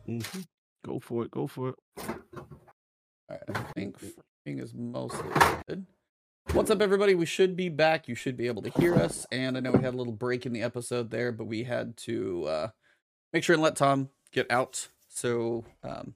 Mhm. 0.09 0.46
Go 0.84 0.98
for 1.00 1.24
it. 1.24 1.30
Go 1.30 1.46
for 1.46 1.70
it. 1.70 1.74
All 1.98 2.46
right, 3.30 3.42
I 3.48 3.62
think 3.74 3.96
is 4.46 4.72
mostly 4.72 5.28
good. 5.66 5.86
What's 6.52 6.70
up, 6.70 6.80
everybody? 6.80 7.14
We 7.14 7.26
should 7.26 7.56
be 7.56 7.68
back. 7.68 8.09
You 8.09 8.14
should 8.14 8.36
be 8.36 8.46
able 8.46 8.62
to 8.62 8.70
hear 8.70 8.94
us. 8.94 9.26
And 9.30 9.56
I 9.56 9.61
know 9.61 9.72
we 9.72 9.82
had 9.82 9.92
a 9.92 9.96
little 9.98 10.14
break 10.14 10.46
in 10.46 10.54
the 10.54 10.62
episode 10.62 11.11
there, 11.11 11.30
but 11.30 11.44
we 11.44 11.64
had 11.64 11.98
to 11.98 12.44
uh, 12.46 12.68
make 13.34 13.44
sure 13.44 13.52
and 13.52 13.62
let 13.62 13.76
Tom 13.76 14.09
get 14.32 14.50
out. 14.50 14.88
So, 15.11 15.66
um, 15.82 16.14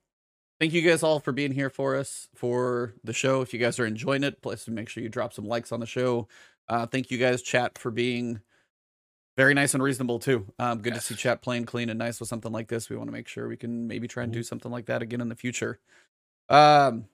thank 0.58 0.72
you 0.72 0.80
guys 0.80 1.02
all 1.02 1.20
for 1.20 1.32
being 1.32 1.52
here 1.52 1.68
for 1.68 1.94
us 1.96 2.28
for 2.34 2.94
the 3.04 3.12
show. 3.12 3.42
If 3.42 3.52
you 3.52 3.60
guys 3.60 3.78
are 3.78 3.84
enjoying 3.84 4.24
it, 4.24 4.40
please 4.40 4.66
make 4.68 4.88
sure 4.88 5.02
you 5.02 5.10
drop 5.10 5.34
some 5.34 5.44
likes 5.44 5.70
on 5.70 5.80
the 5.80 5.86
show. 5.86 6.28
Uh, 6.66 6.86
thank 6.86 7.10
you 7.10 7.18
guys, 7.18 7.42
chat, 7.42 7.76
for 7.76 7.90
being 7.90 8.40
very 9.36 9.54
nice 9.54 9.74
and 9.74 9.82
reasonable 9.82 10.18
too. 10.18 10.46
Um, 10.58 10.82
good 10.82 10.94
Yes. 10.94 11.06
to 11.08 11.14
see 11.14 11.18
chat 11.20 11.42
playing 11.42 11.64
clean 11.66 11.88
and 11.88 11.98
nice 11.98 12.20
with 12.20 12.28
something 12.28 12.52
like 12.52 12.68
this. 12.68 12.90
We 12.90 12.96
want 12.96 13.08
to 13.08 13.12
make 13.12 13.28
sure 13.28 13.48
we 13.48 13.56
can 13.56 13.86
maybe 13.86 14.06
try 14.08 14.22
and 14.24 14.32
do 14.32 14.42
something 14.42 14.70
like 14.70 14.86
that 14.86 15.02
again 15.02 15.20
in 15.20 15.28
the 15.28 15.34
future. 15.36 15.78
Um, 16.48 17.06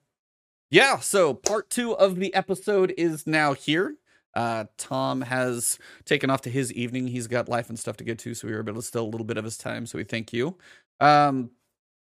yeah. 0.71 0.99
So 0.99 1.35
part 1.35 1.71
two 1.71 1.97
of 1.97 2.17
the 2.17 2.35
episode 2.35 2.93
is 2.97 3.27
now 3.27 3.53
here. 3.55 3.95
Uh, 4.35 4.65
Tom 4.77 5.23
has 5.23 5.79
taken 6.05 6.31
off 6.31 6.43
to 6.43 6.51
his 6.51 6.73
evening. 6.73 7.09
He's 7.09 7.27
got 7.27 7.49
life 7.49 7.69
and 7.69 7.79
stuff 7.79 7.97
to 7.97 8.05
get 8.05 8.19
to, 8.21 8.35
so 8.35 8.47
we 8.47 8.55
were 8.55 8.61
able 8.61 8.75
to 8.75 8.83
steal 8.83 9.05
a 9.05 9.09
little 9.09 9.25
bit 9.27 9.37
of 9.37 9.45
his 9.45 9.57
time. 9.57 9.87
So 9.87 9.99
we 9.99 10.05
thank 10.05 10.33
you. 10.33 10.57
Um, 11.01 11.51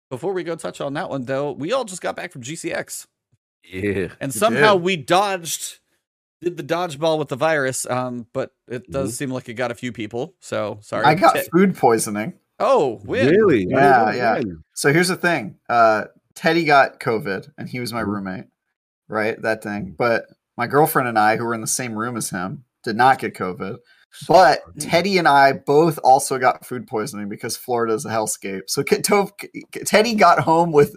before 0.09 0.33
we 0.33 0.43
go 0.43 0.55
touch 0.55 0.81
on 0.81 0.93
that 0.95 1.09
one 1.09 1.25
though, 1.25 1.51
we 1.51 1.71
all 1.73 1.85
just 1.85 2.01
got 2.01 2.15
back 2.15 2.31
from 2.31 2.41
GCX 2.43 3.07
Yeah. 3.63 4.09
and 4.19 4.33
somehow 4.33 4.73
did. 4.73 4.83
we 4.83 4.97
dodged 4.97 5.79
did 6.41 6.57
the 6.57 6.63
dodgeball 6.63 7.19
with 7.19 7.29
the 7.29 7.35
virus 7.35 7.85
um 7.89 8.25
but 8.33 8.51
it 8.67 8.89
does 8.91 9.15
seem 9.17 9.29
like 9.29 9.47
it 9.49 9.53
got 9.53 9.71
a 9.71 9.75
few 9.75 9.91
people 9.91 10.33
so 10.39 10.79
sorry 10.81 11.05
I 11.05 11.15
got 11.15 11.35
Te- 11.35 11.47
food 11.51 11.75
poisoning. 11.77 12.33
oh 12.59 12.99
win. 13.05 13.29
Really? 13.29 13.67
Yeah, 13.69 14.03
I 14.03 14.15
yeah. 14.15 14.33
when. 14.39 14.63
So 14.73 14.91
here's 14.91 15.07
the 15.09 15.15
thing. 15.15 15.55
Uh, 15.69 16.05
Teddy 16.35 16.63
got 16.63 16.99
COVID, 16.99 17.51
and 17.57 17.67
he 17.69 17.79
was 17.79 17.91
my 17.93 18.03
Mhm. 18.03 18.07
roommate, 18.07 18.45
right? 19.07 19.39
That 19.41 19.61
thing. 19.63 19.95
But 19.97 20.25
my 20.57 20.65
girlfriend 20.67 21.07
and 21.09 21.19
I, 21.19 21.37
who 21.37 21.43
were 21.45 21.53
in 21.53 21.61
the 21.61 21.67
same 21.67 21.93
room 21.97 22.15
as 22.17 22.29
him, 22.29 22.63
did 22.83 22.95
not 22.95 23.19
get 23.19 23.33
COVID. 23.35 23.77
But 24.27 24.61
Teddy 24.79 25.17
and 25.17 25.27
I 25.27 25.53
both 25.53 25.97
also 26.03 26.37
got 26.37 26.65
food 26.65 26.87
poisoning 26.87 27.29
because 27.29 27.55
Florida 27.57 27.93
is 27.93 28.05
a 28.05 28.09
hellscape. 28.09 28.63
So 28.67 28.83
K- 28.83 29.01
To- 29.01 29.29
K- 29.37 29.83
Teddy 29.85 30.15
got 30.15 30.39
home 30.39 30.71
with 30.71 30.95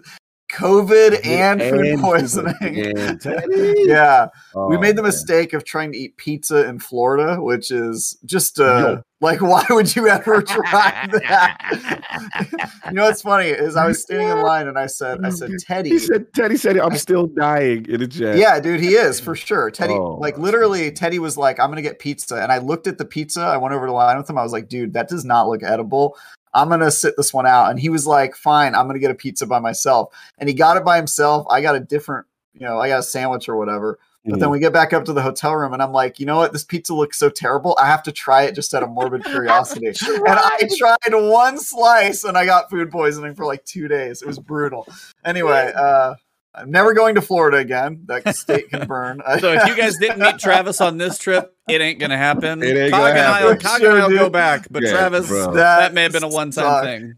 COVID 0.55 1.25
and 1.25 1.61
food 1.61 1.99
poisoning. 1.99 2.55
And. 2.61 3.21
Yeah, 3.85 4.27
we 4.55 4.75
Oh, 4.75 4.79
made 4.79 4.95
the 4.95 5.01
man. 5.03 5.09
mistake 5.09 5.53
of 5.53 5.63
trying 5.63 5.91
to 5.91 5.97
eat 5.97 6.17
pizza 6.17 6.67
in 6.67 6.79
Florida, 6.79 7.41
which 7.41 7.69
is 7.71 8.17
just 8.25 8.59
uh, 8.59 9.01
like, 9.21 9.41
why 9.41 9.65
would 9.69 9.95
you 9.95 10.07
ever 10.07 10.41
try 10.47 11.07
that? 11.11 12.79
you 12.87 12.93
know 12.93 13.03
what's 13.03 13.21
funny 13.21 13.49
is 13.49 13.75
I 13.75 13.87
was 13.87 14.01
standing 14.01 14.29
in 14.29 14.41
line 14.41 14.67
and 14.67 14.77
I 14.77 14.87
said, 14.87 15.19
I 15.23 15.29
said, 15.29 15.51
Teddy. 15.59 15.89
He 15.91 15.99
said, 15.99 16.33
Teddy 16.33 16.57
said, 16.57 16.77
I'm 16.77 16.95
still 16.97 17.27
dying 17.27 17.85
in 17.87 17.99
the 17.99 18.07
chat. 18.07 18.37
Yeah, 18.37 18.59
dude, 18.59 18.79
he 18.79 18.89
is 18.95 19.19
for 19.19 19.35
sure. 19.35 19.69
Teddy, 19.71 19.93
Oh, 19.93 20.15
like 20.19 20.37
literally, 20.37 20.91
Teddy 20.91 21.19
was 21.19 21.37
like, 21.37 21.59
"I'm 21.59 21.69
gonna 21.69 21.81
get 21.81 21.99
pizza," 21.99 22.35
and 22.41 22.51
I 22.51 22.57
looked 22.57 22.87
at 22.87 22.97
the 22.97 23.05
pizza. 23.05 23.41
I 23.41 23.57
went 23.57 23.73
over 23.75 23.85
to 23.85 23.91
line 23.93 24.17
with 24.17 24.29
him. 24.29 24.37
I 24.37 24.43
was 24.43 24.51
like, 24.51 24.67
"Dude, 24.67 24.93
that 24.93 25.07
does 25.07 25.23
not 25.23 25.47
look 25.47 25.63
edible. 25.63 26.17
I'm 26.55 26.69
gonna 26.69 26.89
sit 26.89 27.15
this 27.17 27.33
one 27.33 27.45
out." 27.45 27.69
And 27.69 27.79
he 27.79 27.89
was 27.89 28.07
like, 28.07 28.35
"Fine, 28.35 28.73
I'm 28.73 28.87
gonna 28.87 28.99
get 28.99 29.11
a 29.11 29.15
pizza 29.15 29.45
by 29.45 29.59
myself." 29.59 30.11
And 30.39 30.49
he 30.49 30.55
got 30.55 30.77
it 30.77 30.83
by 30.83 30.97
himself. 30.97 31.45
I 31.49 31.61
got 31.61 31.75
a 31.75 31.79
different, 31.79 32.25
you 32.53 32.65
know, 32.65 32.79
I 32.79 32.87
got 32.87 32.99
a 32.99 33.03
sandwich 33.03 33.47
or 33.47 33.55
whatever. 33.57 33.99
But 34.27 34.39
then 34.39 34.49
we 34.49 34.59
get 34.59 34.73
back 34.73 34.91
up 34.91 35.05
to 35.05 35.13
the 35.13 35.21
hotel 35.21 35.55
room, 35.55 35.73
and 35.73 35.83
I'm 35.83 35.91
like, 35.91 36.19
you 36.19 36.25
know 36.25 36.37
what? 36.37 36.51
This 36.51 36.63
pizza 36.63 36.95
looks 36.95 37.19
so 37.19 37.29
terrible. 37.29 37.77
I 37.79 37.85
have 37.85 38.01
to 38.03 38.11
try 38.11 38.43
it 38.43 38.55
just 38.55 38.73
out 38.73 38.81
of 38.81 38.89
morbid 38.89 39.23
curiosity. 39.25 39.85
and 39.85 39.95
I 40.27 40.67
tried 40.77 41.13
one 41.13 41.59
slice, 41.59 42.23
and 42.23 42.35
I 42.35 42.45
got 42.45 42.71
food 42.71 42.89
poisoning 42.89 43.35
for 43.35 43.45
like 43.45 43.63
two 43.65 43.87
days. 43.87 44.23
It 44.23 44.27
was 44.27 44.39
brutal. 44.39 44.87
Anyway, 45.23 45.71
uh, 45.75 46.15
I'm 46.57 46.71
never 46.71 46.93
going 46.93 47.15
to 47.15 47.21
Florida 47.21 47.57
again. 47.57 48.03
That 48.05 48.35
state 48.35 48.69
can 48.69 48.87
burn. 48.87 49.21
so 49.39 49.53
if 49.53 49.67
you 49.67 49.75
guys 49.75 49.97
didn't 49.97 50.19
meet 50.19 50.39
travis 50.39 50.81
on 50.81 50.97
this 50.97 51.17
trip 51.17 51.51
it 51.67 51.81
ain't 51.81 51.99
gonna 51.99 52.15
happen 52.17 52.61
It 52.61 52.77
ain't 52.77 52.91
Cog 52.93 52.99
gonna 53.01 53.09
and 53.09 53.19
I'll- 53.19 53.33
happen. 53.49 53.57
Cog 53.59 53.81
Sure, 53.81 53.91
and 53.91 54.01
I'll 54.03 54.09
go 54.09 54.29
back 54.29 54.67
but 54.69 54.83
Yeah, 54.83 54.91
travis 54.91 55.27
bro. 55.27 55.53
that 55.55 55.93
may 55.95 56.03
have 56.03 56.11
been 56.11 56.23
a 56.23 56.27
one-time 56.27 56.63
sucked. 56.63 56.85
thing 56.85 57.13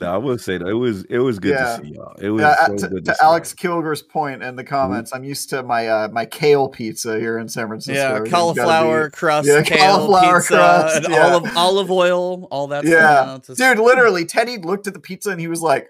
No, 0.00 0.12
I 0.12 0.16
will 0.16 0.38
say 0.38 0.58
that 0.58 0.66
it 0.66 0.74
was 0.74 1.04
it 1.04 1.18
was 1.18 1.38
good 1.38 1.52
Yeah. 1.52 1.76
to 1.76 1.82
see 1.84 1.92
y'all. 1.94 2.14
It 2.20 2.30
was 2.30 2.42
Yeah, 2.42 2.66
so 2.66 2.76
to, 2.78 2.88
good 2.88 3.04
to 3.04 3.14
see 3.14 3.18
Alex. 3.22 3.54
Kilger's 3.54 4.02
point 4.02 4.42
in 4.42 4.56
the 4.56 4.64
comments, 4.64 5.12
I'm 5.14 5.22
used 5.22 5.50
to 5.50 5.62
my 5.62 5.86
uh, 5.86 6.08
my 6.08 6.26
kale 6.26 6.68
pizza 6.68 7.18
here 7.20 7.38
in 7.38 7.48
San 7.48 7.68
Francisco. 7.68 7.94
yeah 7.94 8.08
Everything's 8.16 8.28
be- 8.28 8.30
cauliflower 8.32 9.10
crust 9.10 9.46
Yeah, 9.48 9.62
kale 9.62 9.78
cauliflower 10.08 10.38
pizza 10.40 10.54
crust, 10.54 10.96
and 10.96 11.08
yeah. 11.14 11.20
olive 11.28 11.56
olive 11.56 11.90
oil 11.92 12.48
all 12.50 12.66
that 12.68 12.84
Yeah, 12.84 13.38
stuff 13.40 13.56
dude, 13.56 13.78
literally, 13.78 14.24
Teddy 14.24 14.58
looked 14.58 14.88
at 14.88 14.94
the 14.94 15.00
pizza 15.00 15.30
and 15.30 15.40
he 15.40 15.46
was 15.46 15.62
like, 15.62 15.88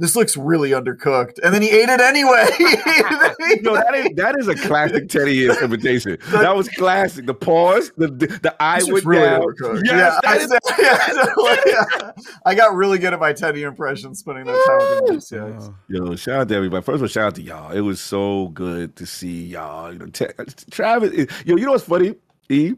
"This 0.00 0.16
looks 0.16 0.36
really 0.36 0.70
undercooked," 0.70 1.38
and 1.44 1.54
then 1.54 1.62
he 1.62 1.70
ate 1.70 1.88
it 1.88 2.00
anyway. 2.00 2.48
Yo, 3.62 3.74
that 3.74 3.94
is 3.94 4.16
that 4.16 4.34
is 4.38 4.48
a 4.48 4.56
classic 4.56 5.08
Teddy 5.08 5.46
invitation. 5.46 6.18
That 6.30 6.56
was 6.56 6.68
classic. 6.70 7.26
The 7.26 7.34
pause, 7.34 7.92
the 7.96 8.08
the, 8.08 8.26
the 8.26 8.56
eye 8.60 8.80
went 8.86 9.04
really 9.04 9.22
down. 9.22 9.44
Yes, 9.84 10.18
yeah, 10.24 10.30
I, 10.30 10.36
is- 10.36 10.48
said, 10.48 10.58
yeah, 10.78 11.56
yeah. 11.66 12.12
I 12.46 12.54
got 12.54 12.74
really 12.74 12.98
good 12.98 13.12
at 13.12 13.20
my 13.20 13.32
Teddy 13.32 13.62
impression 13.62 14.14
spending 14.14 14.46
that 14.46 14.64
time 14.66 15.14
with 15.14 15.30
him. 15.30 15.58
Oh. 15.60 15.74
Yo, 15.88 16.16
shout 16.16 16.40
out 16.40 16.48
to 16.48 16.54
everybody. 16.54 16.82
First 16.82 16.96
of 16.96 17.02
all, 17.02 17.08
shout 17.08 17.26
out 17.26 17.34
to 17.36 17.42
y'all. 17.42 17.70
It 17.72 17.82
was 17.82 18.00
so 18.00 18.48
good 18.48 18.96
to 18.96 19.06
see 19.06 19.44
y'all. 19.46 19.92
You 19.92 19.98
know, 19.98 20.06
Te- 20.06 20.26
Travis. 20.70 21.12
Eh, 21.16 21.26
yo, 21.44 21.56
you 21.56 21.66
know 21.66 21.72
what's 21.72 21.84
funny? 21.84 22.14
E 22.48 22.74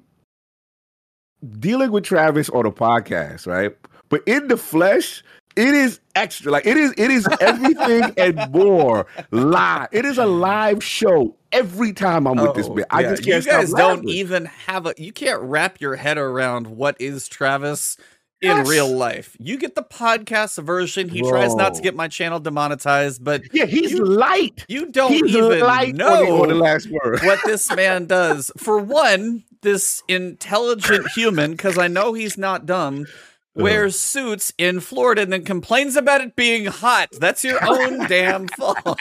dealing 1.58 1.90
with 1.90 2.04
Travis 2.04 2.48
on 2.50 2.66
a 2.66 2.72
podcast, 2.72 3.46
right? 3.46 3.76
But 4.08 4.22
in 4.26 4.48
the 4.48 4.56
flesh, 4.56 5.24
it 5.56 5.74
is 5.74 6.00
extra. 6.14 6.52
Like 6.52 6.66
it 6.66 6.76
is. 6.76 6.92
It 6.96 7.10
is 7.10 7.26
everything 7.40 8.12
and 8.16 8.52
more 8.52 9.06
live. 9.30 9.88
It 9.92 10.04
is 10.04 10.18
a 10.18 10.26
live 10.26 10.82
show 10.82 11.36
every 11.52 11.92
time 11.92 12.26
I'm 12.26 12.36
with 12.36 12.54
this 12.54 12.66
Oh, 12.68 12.74
man. 12.74 12.84
I 12.90 13.00
yeah. 13.00 13.10
just 13.10 13.24
can't 13.24 13.44
you 13.44 13.50
guys 13.50 13.72
don't 13.72 14.08
even 14.08 14.46
have 14.46 14.86
a 14.86 14.94
you 14.96 15.12
can't 15.12 15.40
wrap 15.42 15.80
your 15.80 15.96
head 15.96 16.18
around 16.18 16.66
what 16.66 16.96
is 17.00 17.28
Travis 17.28 17.96
in 18.40 18.48
Yes. 18.56 18.68
real 18.68 18.88
life. 18.92 19.36
You 19.38 19.56
get 19.56 19.76
the 19.76 19.84
podcast 19.84 20.60
version. 20.64 21.08
He 21.08 21.20
tries 21.22 21.54
not 21.54 21.74
to 21.74 21.82
get 21.82 21.94
my 21.94 22.08
channel 22.08 22.40
demonetized, 22.40 23.22
but 23.22 23.42
Yeah, 23.52 23.66
he's 23.66 23.92
You- 23.92 24.04
light. 24.04 24.64
you 24.66 24.86
don't 24.90 25.12
he's 25.12 25.36
even 25.36 25.60
light 25.60 25.94
know 25.94 26.44
the, 26.46 26.54
last 26.56 26.88
word. 26.90 27.20
what 27.22 27.38
this 27.44 27.70
man 27.76 28.06
does. 28.06 28.50
For 28.56 28.78
one, 28.78 29.44
this 29.60 30.02
intelligent 30.08 31.06
human, 31.12 31.52
because 31.52 31.78
I 31.78 31.86
know 31.86 32.14
he's 32.14 32.36
not 32.36 32.66
dumb. 32.66 33.06
Wears 33.54 33.98
suits 33.98 34.52
in 34.58 34.80
Florida 34.80 35.22
and 35.22 35.32
then 35.32 35.44
complains 35.44 35.96
about 35.96 36.20
it 36.20 36.34
being 36.36 36.66
hot. 36.66 37.08
That's 37.20 37.44
your 37.44 37.58
own 37.66 37.98
damn 38.08 38.48
fault. 38.48 38.98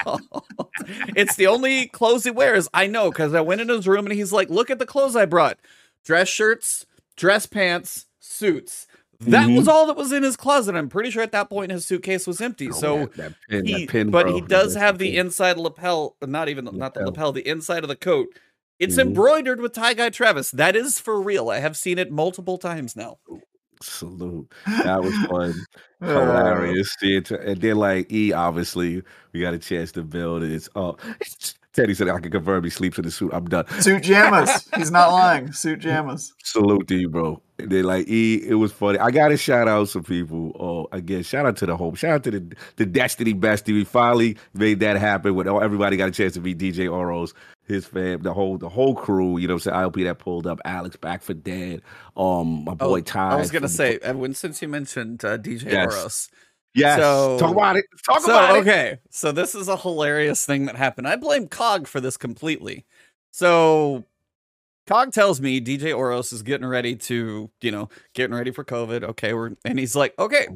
it's 1.16 1.36
the 1.36 1.48
only 1.48 1.88
clothes 1.88 2.24
he 2.24 2.32
wears. 2.32 2.68
I 2.74 2.88
know 2.88 3.10
because 3.12 3.34
I 3.34 3.42
went 3.42 3.62
in 3.62 3.70
his 3.70 3.88
room 3.88 4.06
and 4.06 4.14
he's 4.16 4.32
like, 4.34 4.50
"Look 4.50 4.70
at 4.70 4.80
the 4.80 4.86
clothes 4.86 5.16
I 5.16 5.26
brought: 5.26 5.58
dress 6.06 6.28
shirts, 6.28 6.86
dress 7.16 7.46
pants, 7.46 8.06
suits." 8.20 8.88
That 9.22 9.50
Mhm. 9.50 9.58
was 9.58 9.68
all 9.68 9.86
that 9.86 9.96
was 9.96 10.12
in 10.12 10.24
his 10.24 10.36
closet. 10.36 10.74
I'm 10.76 10.90
pretty 10.90 11.12
sure 11.12 11.22
at 11.22 11.32
that 11.32 11.48
point 11.48 11.72
his 11.72 11.86
suitcase 11.86 12.26
was 12.26 12.42
empty. 12.42 12.70
Oh, 12.70 12.72
so 12.72 12.98
man, 12.98 13.10
that 13.18 13.34
pin, 13.50 13.66
he, 13.66 13.74
that 13.86 13.90
pin, 13.90 14.10
but 14.10 14.24
bro, 14.26 14.34
he 14.34 14.42
does 14.42 14.74
have 14.76 14.98
the 14.98 15.16
inside 15.16 15.58
lapel, 15.58 16.16
not 16.26 16.50
even 16.50 16.66
not 16.66 16.96
the 16.96 17.02
Lapel. 17.02 17.06
lapel, 17.06 17.32
the 17.32 17.48
inside 17.48 17.84
of 17.84 17.88
the 17.88 17.96
coat. 17.96 18.30
It's 18.80 18.96
Mhm. 18.96 19.02
embroidered 19.10 19.62
with 19.62 19.74
tie 19.74 19.94
guy 19.94 20.10
Travis. 20.10 20.50
That 20.50 20.76
is 20.76 21.00
for 21.00 21.22
real. 21.22 21.52
I 21.52 21.60
have 21.60 21.78
seen 21.78 22.00
it 22.00 22.12
multiple 22.12 22.58
times 22.58 22.96
now. 22.96 23.20
Salute. 23.82 24.52
That 24.68 25.02
was 25.04 25.16
fun. 25.28 25.54
Uh, 26.04 26.08
Hilarious. 26.08 26.96
It- 27.04 27.30
And 27.30 27.62
then 27.62 27.76
like 27.76 28.12
E, 28.12 28.34
obviously, 28.34 29.04
we 29.34 29.40
got 29.42 29.54
a 29.54 29.60
chance 29.60 29.92
to 29.92 30.02
build 30.02 30.42
it. 30.42 30.52
It's 30.52 30.68
uh 30.76 30.94
Teddy 31.74 31.94
said 31.94 32.10
I 32.10 32.20
can 32.20 32.32
confirm 32.32 32.64
he 32.64 32.72
sleeps 32.72 32.98
in 32.98 33.06
the 33.06 33.12
suit. 33.12 33.30
I'm 33.32 33.46
done. 33.46 33.68
Suit 33.80 34.02
jammas. 34.04 34.68
He's 34.76 34.90
not 34.90 35.12
lying. 35.12 35.54
Suit 35.54 35.80
jammas. 35.80 36.32
Salute 36.44 36.88
to 36.88 36.98
you, 36.98 37.08
bro. 37.08 37.40
And 37.60 37.70
then 37.72 37.84
like 37.84 38.08
E, 38.08 38.42
it 38.46 38.56
was 38.56 38.72
funny. 38.72 38.98
I 38.98 39.12
gotta 39.12 39.38
shout 39.38 39.68
out 39.68 39.90
some 39.90 40.04
people. 40.04 40.56
Oh, 40.60 40.88
again, 40.92 41.22
shout 41.22 41.46
out 41.46 41.56
to 41.58 41.68
the 41.68 41.78
home. 41.78 41.94
Shout 41.94 42.12
out 42.12 42.24
to 42.24 42.32
the 42.32 42.56
the 42.78 42.86
Destiny 42.88 43.36
Bestie. 43.36 43.72
We 43.74 43.84
finally 43.84 44.38
made 44.56 44.80
that 44.80 44.98
happen 44.98 45.36
when 45.36 45.48
everybody 45.48 45.98
got 45.98 46.10
a 46.10 46.12
chance 46.12 46.34
to 46.34 46.42
meet 46.42 46.58
DJ 46.58 46.92
Oros, 46.92 47.34
his 47.72 47.86
fam, 47.86 48.22
the 48.22 48.34
whole 48.34 48.58
the 48.58 48.70
whole 48.70 48.94
crew. 48.96 49.38
You 49.38 49.48
know, 49.48 49.56
what 49.56 49.66
I'm 49.68 49.72
saying 49.74 49.92
ILP 49.92 50.04
that 50.06 50.20
pulled 50.20 50.46
up, 50.48 50.60
Alex 50.66 50.96
back 50.98 51.22
for 51.24 51.34
dead. 51.34 51.82
Um, 52.16 52.66
my 52.66 52.74
boy 52.76 53.02
Ty. 53.02 53.32
Oh, 53.32 53.36
I 53.38 53.40
was 53.40 53.52
gonna 53.52 53.68
say, 53.70 53.98
Edwin, 54.02 54.34
since 54.34 54.62
you 54.62 54.68
mentioned 54.68 55.24
uh, 55.26 55.38
DJ 55.38 55.72
Yes. 55.72 55.94
Oros. 55.96 56.30
yes. 56.76 57.00
so- 57.00 57.38
Talk 57.40 57.52
about 57.52 57.78
it. 57.78 57.86
Talk 58.06 58.22
so 58.22 58.32
about 58.32 58.56
it. 58.56 58.60
okay, 58.62 59.00
so 59.10 59.32
this 59.32 59.56
is 59.56 59.68
a 59.68 59.78
hilarious 59.78 60.46
thing 60.46 60.66
that 60.66 60.76
happened. 60.76 61.08
I 61.08 61.16
blame 61.16 61.48
Cog 61.48 61.88
for 61.88 62.00
this 62.02 62.18
completely. 62.18 62.86
So 63.32 64.06
Cog 64.88 65.14
tells 65.14 65.40
me 65.40 65.62
DJ 65.62 65.96
Oros 65.96 66.34
is 66.34 66.42
getting 66.42 66.66
ready 66.68 66.96
to, 66.96 67.50
you 67.62 67.72
know, 67.72 67.88
getting 68.16 68.36
ready 68.36 68.52
for 68.52 68.64
COVID. 68.64 69.04
Okay, 69.04 69.34
we're 69.34 69.52
and 69.64 69.78
he's 69.80 69.96
like, 69.96 70.14
okay, 70.20 70.48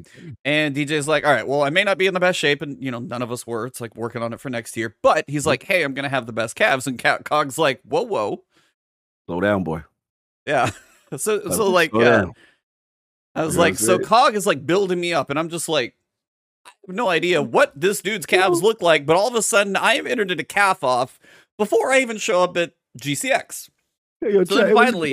and 0.44 0.74
DJ's 0.74 1.06
like, 1.08 1.24
all 1.24 1.32
right, 1.32 1.46
well, 1.46 1.62
I 1.62 1.70
may 1.70 1.84
not 1.84 1.96
be 1.96 2.06
in 2.06 2.14
the 2.14 2.20
best 2.20 2.38
shape, 2.38 2.60
and 2.60 2.82
you 2.82 2.90
know, 2.90 2.98
none 2.98 3.22
of 3.22 3.30
us 3.32 3.46
were. 3.46 3.66
It's 3.66 3.80
like 3.80 3.94
working 3.96 4.22
on 4.22 4.32
it 4.32 4.40
for 4.40 4.50
next 4.50 4.76
year, 4.76 4.96
but 5.02 5.24
he's 5.28 5.46
like, 5.46 5.62
hey, 5.62 5.82
I'm 5.84 5.94
gonna 5.94 6.08
have 6.08 6.26
the 6.26 6.32
best 6.32 6.56
calves, 6.56 6.86
and 6.86 6.98
Cog's 7.24 7.56
like, 7.56 7.80
whoa, 7.84 8.02
whoa, 8.02 8.42
Slow 9.26 9.40
down, 9.40 9.64
boy. 9.64 9.82
yeah. 10.46 10.70
So 11.16 11.48
so 11.50 11.70
like, 11.70 11.94
uh. 11.94 12.26
I 13.36 13.44
was 13.44 13.54
You 13.54 13.60
like, 13.60 13.76
so? 13.76 13.98
Cog 14.00 14.34
is 14.34 14.44
like 14.44 14.66
building 14.66 14.98
me 15.00 15.12
up, 15.14 15.30
and 15.30 15.38
I'm 15.38 15.48
just 15.50 15.68
like, 15.68 15.94
I 16.66 16.70
have 16.88 16.96
no 16.96 17.08
idea 17.08 17.40
what 17.40 17.80
this 17.80 18.02
dude's 18.02 18.26
calves 18.26 18.60
look 18.60 18.82
like, 18.82 19.06
but 19.06 19.14
all 19.14 19.28
of 19.28 19.36
a 19.36 19.42
sudden 19.42 19.76
I 19.76 19.94
am 19.94 20.06
entered 20.08 20.32
into 20.32 20.42
calf 20.42 20.82
off 20.82 21.20
before 21.58 21.92
I 21.92 22.00
even 22.00 22.16
show 22.16 22.42
up 22.42 22.56
at 22.56 22.72
GCX. 22.98 23.68
So 24.22 24.44
then 24.44 24.74
finally- 24.74 25.10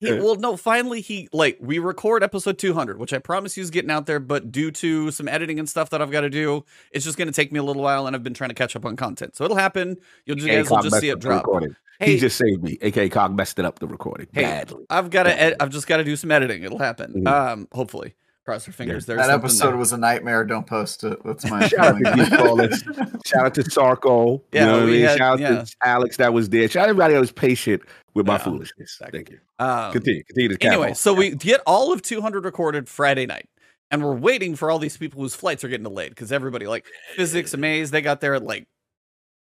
He, 0.00 0.08
Yeah. 0.08 0.20
well, 0.20 0.34
no, 0.36 0.58
finally 0.58 1.00
he 1.00 1.26
like 1.32 1.56
we 1.58 1.78
record 1.78 2.22
episode 2.22 2.58
200, 2.58 2.98
which 2.98 3.14
I 3.14 3.18
promise 3.18 3.56
you 3.56 3.62
is 3.62 3.70
getting 3.70 3.90
out 3.90 4.04
there, 4.04 4.20
but 4.20 4.52
due 4.52 4.70
to 4.72 5.10
some 5.10 5.26
editing 5.26 5.58
and 5.58 5.66
stuff 5.66 5.88
that 5.90 6.02
I've 6.02 6.10
got 6.10 6.20
to 6.20 6.28
do, 6.28 6.64
it's 6.92 7.02
just 7.04 7.16
going 7.16 7.28
to 7.28 7.32
take 7.34 7.50
me 7.50 7.58
a 7.58 7.62
little 7.62 7.80
while, 7.82 8.06
and 8.06 8.14
I've 8.14 8.22
been 8.22 8.34
trying 8.34 8.50
to 8.50 8.54
catch 8.54 8.76
up 8.76 8.84
on 8.84 8.94
content. 8.96 9.36
So 9.36 9.44
it'll 9.44 9.56
happen. 9.56 9.96
You'll 10.26 10.36
just, 10.36 10.48
AKA 10.48 10.62
guys 10.64 10.70
will 10.70 10.82
just 10.82 11.00
see 11.00 11.08
it 11.08 11.18
drop. 11.18 11.44
recording. 11.44 11.76
Hey, 11.98 12.12
He 12.12 12.18
just 12.18 12.36
saved 12.36 12.62
me. 12.62 12.76
AKA 12.82 13.08
Cog 13.08 13.34
messed 13.34 13.58
it 13.58 13.64
up 13.64 13.78
the 13.78 13.86
recording 13.86 14.26
Hey, 14.34 14.42
badly. 14.42 14.84
I've 14.90 15.08
got 15.08 15.22
to. 15.22 15.40
Ed- 15.40 15.56
I've 15.60 15.70
just 15.70 15.86
got 15.86 15.96
to 15.96 16.04
do 16.04 16.14
some 16.14 16.30
editing. 16.30 16.62
It'll 16.62 16.76
happen. 16.78 17.24
Mhm. 17.24 17.26
Um, 17.26 17.68
hopefully, 17.72 18.14
cross 18.46 18.66
our 18.66 18.72
fingers. 18.72 19.04
There's 19.04 19.18
that 19.18 19.28
episode 19.30 19.68
there. 19.72 19.76
was 19.76 19.92
a 19.92 19.98
nightmare. 19.98 20.44
Don't 20.44 20.66
post 20.66 21.04
it. 21.04 21.18
That's 21.24 21.44
my 21.50 21.66
Shout 21.68 22.02
out 22.02 22.16
to 22.16 22.26
feeling. 22.26 22.70
Geek 22.70 23.26
Shout 23.26 23.44
out 23.46 23.54
to 23.54 23.62
Sarko. 23.62 24.40
Yeah, 24.52 24.60
you 24.60 24.66
know 24.66 24.72
what 24.74 24.82
I 24.82 24.86
mean? 24.86 25.00
had- 25.02 25.18
Shout 25.18 25.32
out 25.34 25.40
yeah. 25.40 25.64
to 25.64 25.74
Alex 25.82 26.16
that 26.16 26.32
was 26.32 26.48
there. 26.48 26.68
Shout 26.68 26.82
out 26.82 26.86
to 26.86 26.90
everybody 26.90 27.14
that 27.14 27.20
was 27.20 27.32
patient 27.32 27.82
with 28.14 28.26
my 28.26 28.34
Yeah, 28.34 28.38
foolishness. 28.38 28.72
exactly. 28.98 29.18
Thank 29.18 29.30
you. 29.30 29.38
Um, 29.58 29.92
Continue. 29.92 30.24
Continue 30.24 30.56
to 30.56 30.66
Anyway, 30.66 30.90
off. 30.92 30.96
so 30.96 31.12
we 31.12 31.30
get 31.34 31.60
all 31.66 31.92
of 31.92 32.00
200 32.00 32.44
recorded 32.44 32.88
Friday 32.88 33.26
night, 33.26 33.48
and 33.90 34.02
we're 34.02 34.14
waiting 34.14 34.56
for 34.56 34.70
all 34.70 34.78
these 34.78 34.96
people 34.96 35.20
whose 35.20 35.34
flights 35.34 35.62
are 35.64 35.68
getting 35.68 35.84
delayed 35.84 36.10
because 36.10 36.32
everybody, 36.32 36.66
like 36.66 36.86
Physics, 37.16 37.52
Amaze, 37.52 37.90
they 37.90 38.00
got 38.00 38.20
there 38.20 38.34
at 38.34 38.42
like 38.44 38.66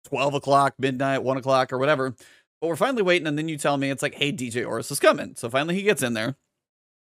12 0.06 0.34
o'clock, 0.34 0.74
midnight, 0.78 1.22
1 1.22 1.36
o'clock, 1.36 1.72
or 1.72 1.78
whatever. 1.78 2.14
But 2.60 2.68
we're 2.68 2.76
finally 2.76 3.02
waiting, 3.02 3.26
and 3.26 3.36
then 3.36 3.48
you 3.48 3.58
tell 3.58 3.76
me 3.76 3.90
it's 3.90 4.02
like, 4.02 4.14
hey, 4.14 4.32
DJ 4.32 4.64
Oris 4.66 4.90
is 4.92 5.00
coming. 5.00 5.34
So 5.36 5.50
finally 5.50 5.74
he 5.74 5.82
gets 5.82 6.02
in 6.02 6.14
there. 6.14 6.36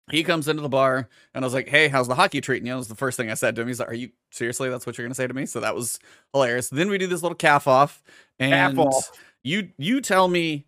He 0.09 0.23
comes 0.23 0.47
into 0.47 0.61
the 0.61 0.69
bar, 0.69 1.09
and 1.33 1.43
I 1.43 1.45
was 1.45 1.53
like, 1.53 1.67
hey, 1.67 1.89
how's 1.89 2.07
the 2.07 2.15
hockey 2.15 2.39
treating 2.41 2.65
you? 2.67 2.73
That 2.73 2.77
was 2.77 2.87
the 2.87 2.95
first 2.95 3.17
thing 3.17 3.29
I 3.29 3.33
said 3.33 3.55
to 3.55 3.61
him. 3.61 3.67
He's 3.67 3.79
like, 3.79 3.89
are 3.89 3.93
you 3.93 4.09
seriously? 4.31 4.69
That's 4.69 4.85
what 4.85 4.97
you're 4.97 5.05
going 5.05 5.11
to 5.11 5.15
say 5.15 5.27
to 5.27 5.33
me? 5.33 5.45
So 5.45 5.59
that 5.59 5.75
was 5.75 5.99
hilarious. 6.33 6.69
Then 6.69 6.89
we 6.89 6.97
do 6.97 7.07
this 7.07 7.23
little 7.23 7.35
calf 7.35 7.67
off, 7.67 8.01
and 8.39 8.77
Calf 8.77 8.77
off. 8.77 9.11
you 9.43 9.69
you 9.77 10.01
tell 10.01 10.27
me 10.27 10.65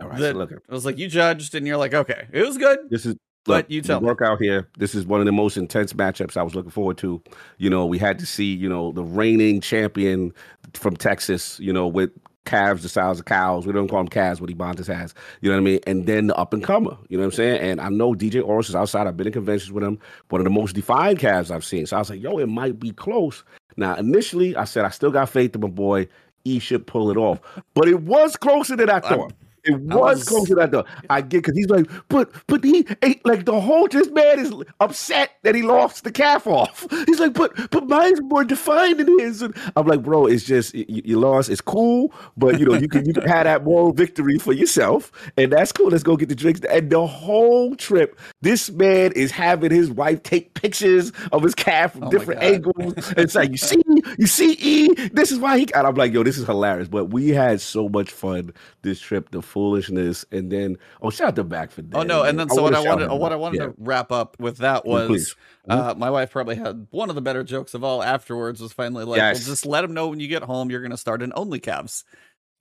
All 0.00 0.08
right, 0.08 0.18
that 0.18 0.32
so 0.32 0.38
look, 0.38 0.52
I 0.68 0.72
was 0.74 0.84
like, 0.84 0.98
you 0.98 1.08
judged, 1.08 1.54
and 1.54 1.66
you're 1.66 1.76
like, 1.78 1.94
okay, 1.94 2.26
it 2.32 2.46
was 2.46 2.58
good. 2.58 2.78
this 2.88 3.06
is 3.06 3.16
But 3.46 3.70
you 3.70 3.82
the 3.82 3.88
tell 3.88 4.00
me. 4.00 4.06
workout 4.06 4.38
here. 4.40 4.68
This 4.78 4.94
is 4.94 5.06
one 5.06 5.20
of 5.20 5.26
the 5.26 5.32
most 5.32 5.56
intense 5.56 5.92
matchups 5.92 6.36
I 6.36 6.42
was 6.42 6.54
looking 6.54 6.70
forward 6.70 6.98
to. 6.98 7.22
You 7.58 7.70
know, 7.70 7.86
we 7.86 7.98
had 7.98 8.18
to 8.20 8.26
see, 8.26 8.54
you 8.54 8.68
know, 8.68 8.92
the 8.92 9.04
reigning 9.04 9.60
champion 9.60 10.32
from 10.74 10.96
Texas, 10.96 11.58
you 11.60 11.72
know, 11.72 11.86
with 11.88 12.10
calves 12.44 12.82
the 12.82 12.88
size 12.88 13.18
of 13.18 13.24
cows. 13.24 13.66
We 13.66 13.72
don't 13.72 13.88
call 13.88 14.00
them 14.00 14.08
calves, 14.08 14.40
what 14.40 14.50
Ebontis 14.50 14.86
has. 14.86 15.14
You 15.40 15.50
know 15.50 15.56
what 15.56 15.62
I 15.62 15.64
mean? 15.64 15.80
And 15.86 16.06
then 16.06 16.26
the 16.26 16.36
up 16.36 16.52
and 16.52 16.62
comer. 16.62 16.96
You 17.08 17.16
know 17.16 17.22
what 17.22 17.26
I'm 17.26 17.36
saying? 17.36 17.60
And 17.60 17.80
I 17.80 17.88
know 17.88 18.14
DJ 18.14 18.44
Oris 18.44 18.68
is 18.68 18.74
outside. 18.74 19.06
I've 19.06 19.16
been 19.16 19.26
in 19.26 19.32
conventions 19.32 19.72
with 19.72 19.84
him. 19.84 19.98
One 20.28 20.40
of 20.40 20.44
the 20.44 20.50
most 20.50 20.74
defined 20.74 21.18
calves 21.18 21.50
I've 21.50 21.64
seen. 21.64 21.86
So 21.86 21.96
I 21.96 22.00
was 22.00 22.10
like, 22.10 22.22
yo, 22.22 22.38
it 22.38 22.48
might 22.48 22.78
be 22.78 22.90
close. 22.90 23.44
Now, 23.76 23.94
initially, 23.96 24.56
I 24.56 24.64
said 24.64 24.84
I 24.84 24.90
still 24.90 25.10
got 25.10 25.28
faith 25.28 25.54
in 25.54 25.60
my 25.60 25.68
boy. 25.68 26.08
He 26.44 26.58
should 26.58 26.86
pull 26.86 27.10
it 27.10 27.16
off. 27.16 27.40
But 27.74 27.88
it 27.88 28.02
was 28.02 28.36
closer 28.36 28.76
than 28.76 28.90
I 28.90 29.00
thought. 29.00 29.32
It 29.64 29.78
was, 29.80 30.18
was- 30.18 30.24
closer 30.24 30.54
than 30.56 30.64
I 30.68 30.70
thought. 30.70 30.86
I 31.08 31.20
get 31.20 31.42
because 31.44 31.56
he's 31.56 31.68
like, 31.68 31.88
but 32.08 32.30
but 32.48 32.64
he 32.64 32.86
ain't 33.02 33.24
like 33.24 33.44
the 33.44 33.60
whole 33.60 33.86
this 33.88 34.08
man 34.10 34.40
is 34.40 34.52
upset 34.80 35.32
that 35.42 35.54
he 35.54 35.62
lost 35.62 36.04
the 36.04 36.10
calf 36.10 36.46
off. 36.46 36.86
He's 37.06 37.20
like, 37.20 37.34
but 37.34 37.52
but 37.70 37.86
mine's 37.88 38.20
more 38.22 38.44
defined 38.44 38.98
than 39.00 39.18
his. 39.18 39.42
And 39.42 39.54
I'm 39.76 39.86
like, 39.86 40.02
bro, 40.02 40.26
it's 40.26 40.44
just 40.44 40.74
you, 40.74 40.84
you 40.88 41.18
lost. 41.18 41.50
It's 41.50 41.60
cool, 41.60 42.12
but 42.36 42.58
you 42.58 42.66
know 42.66 42.74
you 42.74 42.88
can 42.88 43.04
you 43.06 43.12
can 43.12 43.26
have 43.28 43.44
that 43.44 43.64
moral 43.64 43.92
victory 43.92 44.38
for 44.38 44.52
yourself, 44.52 45.12
and 45.36 45.52
that's 45.52 45.72
cool. 45.72 45.88
Let's 45.90 46.02
go 46.02 46.16
get 46.16 46.28
the 46.28 46.34
drinks. 46.34 46.60
And 46.68 46.90
the 46.90 47.06
whole 47.06 47.76
trip, 47.76 48.18
this 48.40 48.70
man 48.70 49.12
is 49.12 49.30
having 49.30 49.70
his 49.70 49.90
wife 49.90 50.22
take 50.22 50.54
pictures 50.54 51.12
of 51.32 51.42
his 51.42 51.54
calf 51.54 51.92
from 51.92 52.04
Oh 52.04 52.10
different 52.10 52.42
angles. 52.42 52.94
It's 53.16 53.34
like, 53.34 53.50
you 53.50 53.56
see, 53.56 53.82
you 54.18 54.26
see, 54.26 54.52
E, 54.60 54.94
this 55.12 55.30
is 55.30 55.38
why 55.38 55.58
he. 55.58 55.72
And 55.74 55.86
I'm 55.86 55.94
like, 55.94 56.12
yo, 56.12 56.22
this 56.22 56.38
is 56.38 56.46
hilarious. 56.46 56.88
But 56.88 57.06
we 57.06 57.28
had 57.30 57.60
so 57.60 57.88
much 57.88 58.10
fun 58.10 58.52
this 58.82 59.00
trip, 59.00 59.30
the 59.30 59.42
foolishness, 59.52 60.24
and 60.32 60.50
then 60.50 60.76
oh, 61.02 61.10
shout 61.10 61.28
out 61.28 61.36
to 61.36 61.44
back 61.44 61.70
for 61.70 61.82
that. 61.82 61.96
Oh 61.96 62.02
no! 62.02 62.24
And 62.24 62.38
then 62.38 62.48
so 62.48 62.62
what 62.62 62.74
I 62.74 62.80
wanted, 62.80 63.10
what 63.10 63.32
I 63.32 63.36
wanted 63.36 63.60
Yeah. 63.60 63.66
to 63.66 63.74
wrap 63.78 64.10
up 64.10 64.36
with 64.40 64.56
that 64.58 64.84
was, 64.84 65.36
uh, 65.68 65.94
my 65.96 66.10
wife 66.10 66.30
probably 66.32 66.56
had 66.56 66.86
one 66.90 67.08
of 67.10 67.14
the 67.14 67.22
better 67.22 67.44
jokes 67.44 67.74
of 67.74 67.84
all. 67.84 68.02
Afterwards, 68.02 68.60
was 68.60 68.72
finally 68.72 69.04
like, 69.04 69.18
Yes. 69.18 69.34
"Well, 69.36 69.44
just 69.54 69.66
let 69.66 69.82
them 69.82 69.94
know 69.94 70.08
when 70.08 70.18
you 70.20 70.28
get 70.28 70.42
home, 70.42 70.70
you're 70.70 70.80
going 70.80 70.90
to 70.90 70.96
start 70.96 71.22
an 71.22 71.32
only 71.36 71.60
calves." 71.60 72.04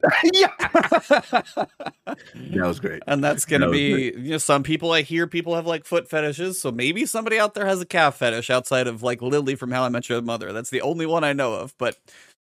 yeah, 0.34 0.48
that 0.58 2.18
was 2.56 2.80
great. 2.80 3.04
and 3.08 3.24
that's 3.24 3.46
going 3.46 3.62
to 3.62 3.68
That 3.68 3.74
be 3.74 4.14
you 4.18 4.32
know 4.32 4.38
some 4.40 4.64
people 4.64 4.92
i 4.92 5.04
hear 5.04 5.28
people 5.28 5.54
have 5.56 5.68
like 5.68 5.86
foot 5.86 6.10
fetishes 6.10 6.60
so 6.60 6.72
maybe 6.72 7.06
somebody 7.06 7.38
out 7.40 7.54
there 7.54 7.68
has 7.68 7.82
a 7.82 7.86
calf 7.86 8.16
fetish 8.18 8.50
outside 8.50 8.88
of 8.88 9.04
like 9.04 9.22
lily 9.22 9.54
from 9.54 9.70
how 9.72 9.84
i 9.84 9.90
met 9.90 10.10
your 10.10 10.20
mother 10.24 10.54
that's 10.54 10.72
the 10.72 10.82
only 10.82 11.06
one 11.06 11.24
i 11.24 11.34
know 11.34 11.54
of 11.54 11.76
but 11.78 11.98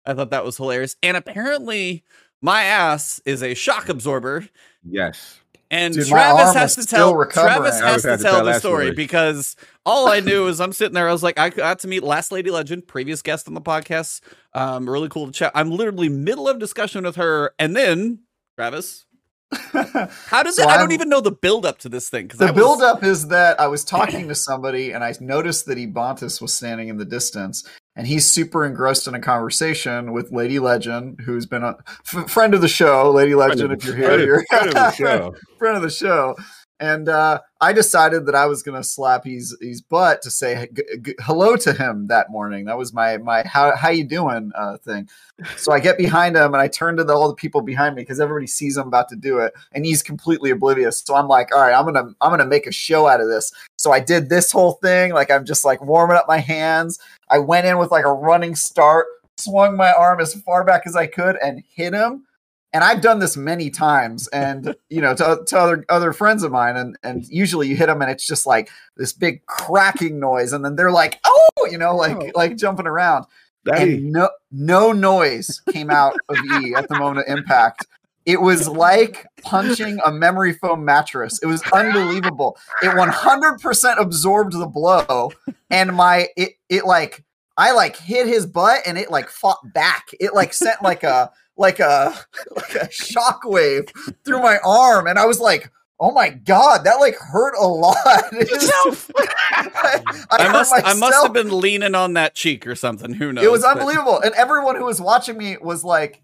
i 0.05 0.13
thought 0.13 0.29
that 0.29 0.45
was 0.45 0.57
hilarious 0.57 0.95
and 1.01 1.17
apparently 1.17 2.03
my 2.47 2.63
ass 2.63 3.21
is 3.25 3.43
a 3.43 3.53
shock 3.53 3.89
absorber 3.89 4.47
Yes, 4.89 5.39
and 5.69 5.93
Dude, 5.93 6.07
Travis 6.07 6.53
has 6.53 6.75
to 6.77 6.85
tell. 6.85 7.25
Travis 7.25 7.79
has 7.81 8.01
to 8.03 8.15
to 8.17 8.23
tell 8.23 8.35
tell 8.37 8.45
the 8.45 8.57
story 8.59 8.85
story. 8.85 8.95
because 8.95 9.57
all 9.85 10.07
I 10.07 10.21
knew 10.21 10.47
is 10.47 10.61
I'm 10.61 10.71
sitting 10.71 10.93
there. 10.93 11.09
I 11.09 11.11
was 11.11 11.23
like, 11.23 11.37
I 11.37 11.49
got 11.49 11.79
to 11.79 11.87
meet 11.89 12.03
Last 12.03 12.31
Lady 12.31 12.49
Legend, 12.49 12.87
previous 12.87 13.21
guest 13.21 13.49
on 13.49 13.53
the 13.53 13.59
podcast. 13.61 14.21
Um, 14.53 14.89
really 14.89 15.09
cool 15.09 15.25
to 15.25 15.31
chat. 15.33 15.51
I'm 15.55 15.69
literally 15.71 16.07
middle 16.07 16.47
of 16.47 16.57
discussion 16.59 17.03
with 17.03 17.17
her, 17.17 17.51
and 17.59 17.75
then 17.75 18.19
Travis, 18.57 19.05
how 19.51 20.43
does 20.43 20.55
So 20.55 20.63
it? 20.63 20.69
I 20.69 20.77
don't 20.77 20.91
even 20.93 21.09
know 21.09 21.19
the 21.21 21.31
build 21.31 21.65
up 21.65 21.79
to 21.79 21.89
this 21.89 22.09
thing. 22.09 22.29
'cause 22.29 22.39
I 22.41 22.47
The 22.47 22.53
was- 22.53 22.61
build 22.61 22.81
up 22.81 23.03
is 23.03 23.27
that 23.27 23.59
I 23.59 23.67
was 23.67 23.83
talking 23.83 24.27
to 24.29 24.35
somebody 24.35 24.91
and 24.91 25.03
I 25.03 25.13
noticed 25.19 25.65
that 25.65 25.77
Ebontis 25.77 26.41
was 26.41 26.53
standing 26.53 26.87
in 26.87 26.97
the 26.97 27.05
distance 27.05 27.67
and 27.97 28.07
he's 28.07 28.25
super 28.31 28.63
engrossed 28.65 29.07
in 29.07 29.13
a 29.15 29.19
conversation 29.19 30.13
with 30.13 30.31
Lady 30.31 30.59
Legend, 30.59 31.19
who's 31.25 31.45
been 31.45 31.63
a 31.63 31.75
f- 32.13 32.29
friend 32.29 32.53
of 32.53 32.61
the 32.61 32.67
show. 32.69 33.11
Lady 33.11 33.35
Legend, 33.35 33.73
if 33.73 33.83
you're 33.83 33.95
here, 33.95 34.45
Friend 34.49 34.69
of- 34.69 34.69
friend 34.69 34.69
of 34.69 34.73
the 34.75 34.91
show. 34.95 35.35
friend 35.57 35.75
of 35.77 35.83
the 35.83 35.89
show. 35.89 36.35
And 36.79 37.09
uh, 37.09 37.41
I 37.59 37.73
decided 37.73 38.27
that 38.27 38.35
I 38.35 38.45
was 38.45 38.61
going 38.61 38.79
to 38.79 38.87
slap 38.87 39.25
his 39.25 39.57
his 39.59 39.81
butt 39.81 40.21
to 40.21 40.29
say 40.29 40.67
g- 40.73 40.83
g- 41.01 41.15
hello 41.21 41.55
to 41.55 41.73
him 41.73 42.05
that 42.07 42.29
morning. 42.29 42.65
That 42.65 42.77
was 42.77 42.93
my 42.93 43.17
my 43.17 43.41
how 43.47 43.75
how 43.75 43.89
you 43.89 44.03
doing 44.03 44.51
uh, 44.53 44.77
thing. 44.77 45.09
So 45.55 45.71
I 45.71 45.79
get 45.79 45.97
behind 45.97 46.35
him 46.35 46.53
and 46.53 46.57
I 46.61 46.67
turn 46.67 46.97
to 46.97 47.03
the, 47.03 47.13
all 47.13 47.29
the 47.29 47.33
people 47.33 47.61
behind 47.61 47.95
me 47.95 48.03
because 48.03 48.19
everybody 48.19 48.45
sees 48.45 48.77
I'm 48.77 48.87
about 48.87 49.09
to 49.09 49.15
do 49.15 49.39
it, 49.39 49.53
and 49.71 49.85
he's 49.85 50.03
completely 50.03 50.51
oblivious. 50.51 51.01
So 51.03 51.15
I'm 51.15 51.27
like, 51.27 51.51
all 51.51 51.61
right, 51.61 51.73
I'm 51.73 51.85
gonna 51.85 52.13
I'm 52.21 52.31
gonna 52.31 52.45
make 52.45 52.67
a 52.67 52.71
show 52.71 53.07
out 53.07 53.21
of 53.21 53.27
this. 53.27 53.51
So 53.77 53.91
I 53.91 53.99
did 53.99 54.29
this 54.29 54.51
whole 54.51 54.73
thing, 54.73 55.13
like 55.13 55.31
I'm 55.31 55.45
just 55.45 55.65
like 55.65 55.81
warming 55.81 56.17
up 56.17 56.27
my 56.27 56.39
hands. 56.39 56.99
I 57.29 57.39
went 57.39 57.65
in 57.65 57.79
with 57.79 57.89
like 57.89 58.05
a 58.05 58.13
running 58.13 58.53
start, 58.55 59.07
swung 59.37 59.75
my 59.75 59.91
arm 59.93 60.19
as 60.19 60.35
far 60.41 60.63
back 60.63 60.83
as 60.85 60.95
I 60.95 61.07
could, 61.07 61.37
and 61.41 61.63
hit 61.73 61.93
him 61.95 62.26
and 62.73 62.83
I've 62.83 63.01
done 63.01 63.19
this 63.19 63.37
many 63.37 63.69
times, 63.69 64.27
and 64.29 64.75
you 64.89 65.01
know, 65.01 65.15
to, 65.15 65.41
to 65.47 65.57
other 65.57 65.85
other 65.89 66.13
friends 66.13 66.43
of 66.43 66.51
mine, 66.51 66.75
and 66.75 66.97
and 67.03 67.25
usually 67.27 67.67
you 67.67 67.75
hit 67.75 67.87
them, 67.87 68.01
and 68.01 68.11
it's 68.11 68.25
just 68.27 68.45
like 68.45 68.69
this 68.97 69.13
big 69.13 69.45
cracking 69.45 70.19
noise, 70.19 70.53
and 70.53 70.63
then 70.65 70.75
they're 70.75 70.91
like, 70.91 71.19
oh, 71.25 71.67
you 71.71 71.77
know, 71.77 71.95
like 71.95 72.17
Oh. 72.17 72.31
like 72.35 72.57
jumping 72.57 72.87
around, 72.87 73.25
Daddy. 73.65 73.95
and 73.95 74.11
no 74.11 74.29
no 74.51 74.91
noise 74.91 75.61
came 75.71 75.89
out 75.89 76.15
of 76.29 76.37
E 76.61 76.73
at 76.75 76.87
the 76.89 76.97
moment 76.99 77.27
of 77.27 77.37
impact. 77.37 77.85
It 78.25 78.41
was 78.41 78.67
like 78.67 79.25
punching 79.43 79.99
a 80.05 80.11
memory 80.11 80.51
foam 80.51 80.83
mattress. 80.83 81.39
It 81.41 81.45
was 81.45 81.61
unbelievable. 81.71 82.57
It 82.83 82.89
100% 82.89 83.97
absorbed 84.01 84.51
the 84.51 84.65
blow, 84.67 85.31
and 85.69 85.95
my 85.95 86.27
it 86.35 86.53
it 86.67 86.85
like 86.85 87.23
I 87.55 87.71
like 87.71 87.95
hit 87.95 88.27
his 88.27 88.45
butt, 88.45 88.81
and 88.85 88.97
it 88.97 89.09
like 89.09 89.29
fought 89.29 89.59
back. 89.73 90.07
It 90.19 90.33
like 90.33 90.53
sent 90.53 90.81
like 90.83 91.03
a 91.03 91.31
like 91.57 91.79
a 91.79 92.13
like 92.55 92.75
a 92.75 92.87
shockwave 92.87 93.91
through 94.23 94.41
my 94.41 94.59
arm, 94.63 95.07
and 95.07 95.19
I 95.19 95.25
was 95.25 95.39
like, 95.39 95.71
"Oh 95.99 96.11
my 96.11 96.29
god, 96.29 96.83
that 96.85 96.95
like 96.95 97.15
hurt 97.15 97.55
a 97.59 97.67
lot." 97.67 97.95
I, 98.03 100.01
I 100.31 100.47
I 100.47 100.51
must 100.51 100.73
I 100.73 100.93
must 100.93 101.23
have 101.23 101.33
been 101.33 101.59
leaning 101.59 101.95
on 101.95 102.13
that 102.13 102.35
cheek 102.35 102.67
or 102.67 102.75
something. 102.75 103.13
Who 103.13 103.33
knows? 103.33 103.43
It 103.43 103.51
was 103.51 103.61
but- 103.61 103.77
unbelievable, 103.77 104.19
and 104.19 104.33
everyone 104.35 104.75
who 104.75 104.85
was 104.85 105.01
watching 105.01 105.37
me 105.37 105.57
was 105.61 105.83
like, 105.83 106.21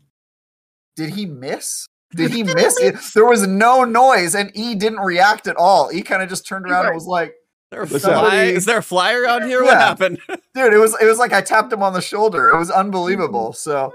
"Did 0.96 1.12
he 1.12 1.26
miss? 1.26 1.88
Did 2.16 2.32
he 2.32 2.44
miss 2.44 2.80
it?" 2.80 2.96
There 3.16 3.26
was 3.26 3.48
no 3.48 3.84
noise, 3.84 4.36
and 4.36 4.52
E 4.54 4.76
didn't 4.76 5.00
react 5.00 5.48
at 5.48 5.56
all. 5.56 5.90
E 5.92 6.02
kind 6.04 6.22
of 6.22 6.30
just 6.30 6.48
turned 6.48 6.66
around 6.66 6.86
and 6.86 6.96
was 6.96 7.08
like, 7.08 7.30
Is 7.30 7.36
there 7.72 7.82
a 7.82 7.88
What's 7.88 8.06
fly? 8.06 8.44
Is 8.44 8.66
there 8.66 8.78
a 8.78 8.84
fly 8.84 9.14
around 9.16 9.48
here? 9.48 9.64
What 9.64 9.78
happened? 9.78 10.20
"Dude, 10.54 10.74
it 10.74 10.78
was 10.78 10.96
it 11.02 11.06
was 11.06 11.18
like 11.18 11.34
I 11.34 11.42
tapped 11.42 11.74
him 11.74 11.82
on 11.82 11.94
the 11.94 12.02
shoulder. 12.02 12.50
It 12.50 12.58
was 12.58 12.70
unbelievable." 12.70 13.54
So, 13.54 13.92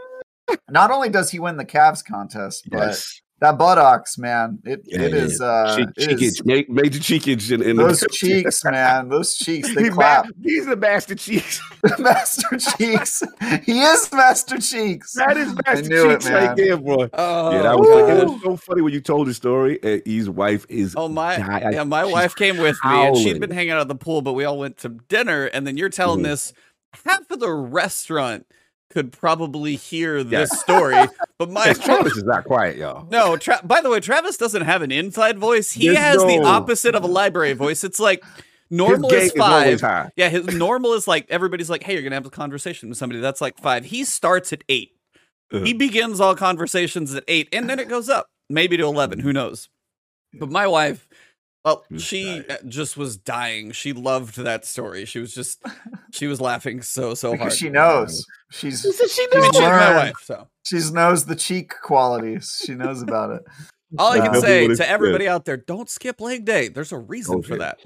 not 0.71 0.91
only 0.91 1.09
does 1.09 1.31
he 1.31 1.39
win 1.39 1.57
the 1.57 1.65
calves 1.65 2.03
contest, 2.03 2.69
but 2.71 2.79
yes, 2.89 3.21
that 3.41 3.57
buttocks, 3.57 4.19
man, 4.19 4.59
it 4.65 4.81
Yeah, 4.85 5.03
it 5.03 5.13
yeah. 5.13 5.19
is 5.21 5.41
uh, 5.41 5.77
Cheek, 5.77 5.89
it 5.97 6.09
cheekage, 6.19 6.23
is- 6.23 6.45
ma- 6.45 6.75
major 6.75 6.99
cheekage 6.99 7.53
in, 7.53 7.63
in 7.63 7.77
those 7.77 8.01
the 8.01 8.09
cheeks, 8.13 8.65
man, 8.65 9.09
those 9.09 9.37
cheeks, 9.37 9.73
they 9.75 9.85
He 9.85 9.91
clap. 9.91 10.25
ma- 10.27 10.31
he's 10.43 10.67
the 10.67 10.75
master 10.77 11.15
cheeks. 11.15 11.61
Master 12.01 12.57
Cheeks, 12.59 13.23
he 13.63 13.81
is 13.81 14.11
Master 14.13 14.59
Cheeks. 14.59 15.13
That 15.15 15.37
is 15.37 15.55
master 15.65 15.89
knew 15.89 16.11
it, 16.11 16.15
cheeks 16.15 16.29
right 16.31 16.47
man. 16.47 16.57
there, 16.57 16.77
boy. 16.77 17.09
Oh, 17.13 17.53
yeah, 17.53 17.63
that 17.63 17.79
was 17.79 17.89
like, 17.89 18.05
it 18.19 18.27
was 18.27 18.43
so 18.43 18.57
funny 18.57 18.83
when 18.83 18.93
you 18.93 19.01
told 19.01 19.29
the 19.29 19.35
story. 19.35 19.79
And 19.85 20.03
E's 20.05 20.29
wife 20.29 20.67
is 20.69 20.95
Oh 20.97 21.09
my! 21.09 21.37
die- 21.39 21.71
Yeah, 21.75 21.85
my 21.85 22.03
she's 22.03 22.13
wife 22.13 22.35
came 22.35 22.57
with 22.57 22.77
me, 22.85 22.91
and 23.07 23.17
she'd 23.17 23.25
howling. 23.27 23.41
been 23.41 23.51
hanging 23.53 23.71
out 23.71 23.81
at 23.81 23.87
the 23.89 23.95
pool, 23.95 24.23
but 24.23 24.33
we 24.33 24.45
all 24.45 24.59
went 24.59 24.77
to 24.79 24.89
dinner. 24.89 25.45
And 25.45 25.65
then 25.69 25.77
you're 25.77 25.89
telling 25.89 26.19
Mhm. 26.21 26.25
this 26.25 26.53
half 27.07 27.31
of 27.31 27.39
the 27.39 27.53
restaurant 27.53 28.45
could 28.91 29.13
probably 29.13 29.77
hear 29.77 30.25
this 30.25 30.51
story, 30.61 30.97
but 31.39 31.51
my 31.51 31.73
Travis 31.75 32.13
is 32.17 32.25
not 32.25 32.45
quiet, 32.45 32.77
y'all. 32.77 33.07
no. 33.11 33.37
Tra- 33.37 33.61
by 33.65 33.81
the 33.81 33.91
way, 33.91 34.01
Travis 34.01 34.37
doesn't 34.37 34.63
have 34.63 34.83
an 34.83 34.91
inside 34.91 35.39
voice. 35.39 35.73
He 35.73 35.87
There's 35.89 35.99
has 35.99 36.17
the 36.25 36.41
opposite 36.45 36.95
of 36.95 37.03
a 37.05 37.07
library 37.07 37.53
voice. 37.53 37.85
It's 37.85 38.01
like 38.01 38.25
normal 38.71 39.13
is 39.13 39.33
five. 39.33 39.81
high. 39.81 40.11
Yeah, 40.17 40.29
his 40.31 40.47
normal 40.47 40.95
is 40.95 41.07
like 41.07 41.27
everybody's 41.31 41.69
like, 41.71 41.83
"Hey, 41.83 41.95
you're 41.95 42.03
gonna 42.03 42.17
have 42.17 42.27
a 42.27 42.31
conversation 42.31 42.89
with 42.89 42.99
somebody." 42.99 43.21
That's 43.21 43.41
like 43.41 43.59
five. 43.59 43.85
He 43.85 44.05
starts 44.05 44.53
at 44.53 44.65
8 44.69 44.91
Uh-huh. 45.53 45.65
He 45.65 45.73
begins 45.75 46.21
all 46.21 46.35
conversations 46.35 47.15
at 47.15 47.25
eight, 47.29 47.49
and 47.53 47.69
then 47.71 47.79
it 47.79 47.89
goes 47.89 48.09
up 48.09 48.27
maybe 48.51 48.77
to 48.77 48.85
eleven. 48.85 49.19
Who 49.19 49.33
knows? 49.33 49.69
But 50.35 50.51
my 50.51 50.67
wife, 50.67 51.08
well, 51.91 51.99
She 51.99 52.25
was 52.25 52.45
she 52.45 52.45
uh, 52.51 52.57
just 52.67 52.97
was 52.97 53.17
dying. 53.17 53.73
She 53.73 53.93
loved 53.93 54.37
that 54.37 54.65
story. 54.65 55.05
She 55.05 55.19
was 55.19 55.35
just, 55.35 55.63
she 56.13 56.27
was 56.27 56.41
laughing 56.41 56.83
so 56.83 57.15
so 57.15 57.37
hard. 57.37 57.53
she 57.53 57.69
knows 57.71 58.25
she's 58.51 58.83
She 58.83 58.93
said 58.93 59.11
she 59.11 59.23
I 59.23 59.35
knows. 59.35 59.43
mean, 59.43 59.53
she's 59.53 59.61
my 59.63 59.97
wife, 59.97 60.15
so 60.25 60.49
she 60.65 60.81
knows 60.93 61.25
the 61.25 61.37
cheek 61.37 61.75
qualities. 61.83 62.63
She 62.65 62.75
knows 62.75 63.03
about 63.03 63.31
it. 63.31 63.43
all 63.99 64.13
I 64.13 64.19
Uh, 64.19 64.23
can 64.25 64.33
Tell 64.33 64.43
me 64.43 64.47
say 64.47 64.67
to 64.69 64.77
said. 64.77 64.89
everybody 64.89 65.29
out 65.29 65.45
there: 65.45 65.57
don't 65.57 65.89
skip 65.89 66.21
leg 66.21 66.45
day. 66.45 66.69
There's 66.69 66.93
a 66.93 66.99
reason 66.99 67.37
Don't 67.37 67.47
for 67.47 67.57
that. 67.57 67.79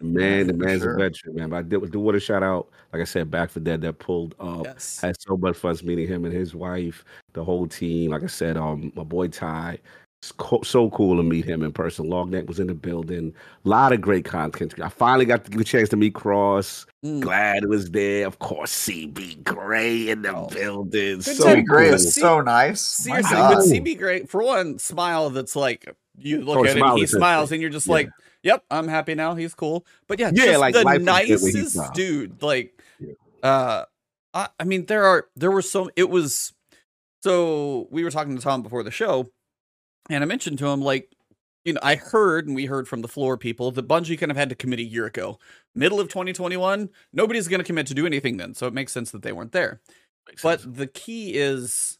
Man, 0.00 0.46
the 0.46 0.52
man's 0.52 0.82
sure. 0.82 0.94
a 0.94 0.98
veteran, 0.98 1.36
man. 1.36 1.48
But 1.48 1.56
I 1.56 1.62
did, 1.62 1.90
do 1.90 1.98
want 2.00 2.16
to 2.16 2.20
shout 2.20 2.42
out, 2.42 2.68
like 2.92 3.00
I 3.00 3.04
said, 3.06 3.30
back 3.30 3.48
for 3.48 3.60
dead 3.60 3.80
that 3.80 3.98
pulled 3.98 4.34
up. 4.38 4.64
yes. 4.64 5.00
Had 5.00 5.16
so 5.20 5.36
much 5.38 5.56
fun 5.56 5.74
meeting 5.84 6.06
him 6.06 6.24
and 6.26 6.34
his 6.34 6.54
wife, 6.54 7.02
the 7.32 7.42
whole 7.42 7.66
team. 7.66 8.10
Like 8.10 8.22
I 8.22 8.26
said, 8.26 8.56
um, 8.58 8.92
my 8.94 9.02
boy 9.04 9.28
Ty. 9.28 9.78
It's 10.26 10.32
co- 10.32 10.62
so 10.62 10.90
cool 10.90 11.16
to 11.18 11.22
meet 11.22 11.44
him 11.44 11.62
in 11.62 11.70
person. 11.70 12.06
Longneck 12.06 12.46
was 12.48 12.58
in 12.58 12.66
the 12.66 12.74
building. 12.74 13.32
A 13.64 13.68
lot 13.68 13.92
of 13.92 14.00
great 14.00 14.24
content. 14.24 14.74
I 14.82 14.88
finally 14.88 15.24
got 15.24 15.44
the 15.44 15.62
chance 15.62 15.88
to 15.90 15.96
meet 15.96 16.14
Cross. 16.14 16.84
Mm. 17.04 17.20
Glad 17.20 17.62
it 17.62 17.68
was 17.68 17.92
there. 17.92 18.26
Of 18.26 18.40
course, 18.40 18.72
CB 18.72 19.44
Gray 19.44 20.08
in 20.08 20.22
the 20.22 20.34
Oh. 20.34 20.48
building. 20.48 21.18
Good 21.18 21.22
So 21.22 21.44
time. 21.44 21.64
Gray 21.64 21.86
cool. 21.86 21.94
is 21.94 22.12
See- 22.12 22.20
so 22.20 22.40
nice. 22.40 22.80
Seriously, 22.80 23.36
but 23.36 23.58
CB 23.62 23.94
Great 23.98 24.28
for 24.28 24.42
one 24.42 24.80
smile 24.80 25.30
that's 25.30 25.54
like 25.54 25.94
you 26.18 26.40
look 26.40 26.58
Oh, 26.58 26.64
at 26.64 26.76
him, 26.76 26.96
he 26.96 27.06
smiles, 27.06 27.52
and 27.52 27.60
you're 27.62 27.70
just 27.70 27.86
Yeah. 27.86 27.92
like, 27.92 28.08
"Yep, 28.42 28.64
I'm 28.68 28.88
happy 28.88 29.14
now. 29.14 29.36
He's 29.36 29.54
cool." 29.54 29.86
But 30.08 30.18
yeah, 30.18 30.32
Yeah, 30.34 30.46
just 30.46 30.58
like, 30.58 30.74
the 30.74 30.82
life 30.82 30.96
is 30.98 31.06
good 31.06 31.42
when 31.44 31.54
he's 31.54 31.76
nicest 31.76 31.94
dude. 31.94 32.42
Like, 32.42 32.82
Yeah. 32.98 33.12
uh, 33.48 33.84
I, 34.34 34.48
I 34.58 34.64
mean, 34.64 34.86
there 34.86 35.04
are 35.04 35.28
there 35.36 35.52
were 35.52 35.62
so 35.62 35.88
it 35.94 36.10
was. 36.10 36.52
So 37.22 37.86
we 37.92 38.02
were 38.04 38.10
talking 38.10 38.36
to 38.36 38.42
Tom 38.42 38.62
before 38.62 38.82
the 38.82 38.90
show, 38.90 39.28
and 40.10 40.22
I 40.22 40.26
mentioned 40.26 40.58
to 40.58 40.66
him 40.66 40.80
like. 40.80 41.10
You 41.64 41.72
know, 41.72 41.80
I 41.82 41.96
heard 41.96 42.46
and 42.46 42.54
we 42.54 42.66
heard 42.66 42.86
from 42.86 43.02
the 43.02 43.08
floor 43.08 43.36
people 43.36 43.72
that 43.72 43.88
Bungie 43.88 44.16
kind 44.16 44.30
of 44.30 44.36
had 44.36 44.50
to 44.50 44.54
commit 44.54 44.78
a 44.78 44.84
year 44.84 45.04
ago. 45.04 45.40
Middle 45.74 45.98
of 45.98 46.06
2021, 46.06 46.88
nobody's 47.12 47.48
going 47.48 47.58
to 47.58 47.64
commit 47.64 47.88
to 47.88 47.94
do 47.94 48.06
anything 48.06 48.36
then. 48.36 48.54
So 48.54 48.68
it 48.68 48.72
makes 48.72 48.92
sense 48.92 49.10
that 49.10 49.22
they 49.22 49.32
weren't 49.32 49.50
there. 49.50 49.80
But 50.44 50.60
the 50.76 50.86
key 50.86 51.34
is 51.34 51.98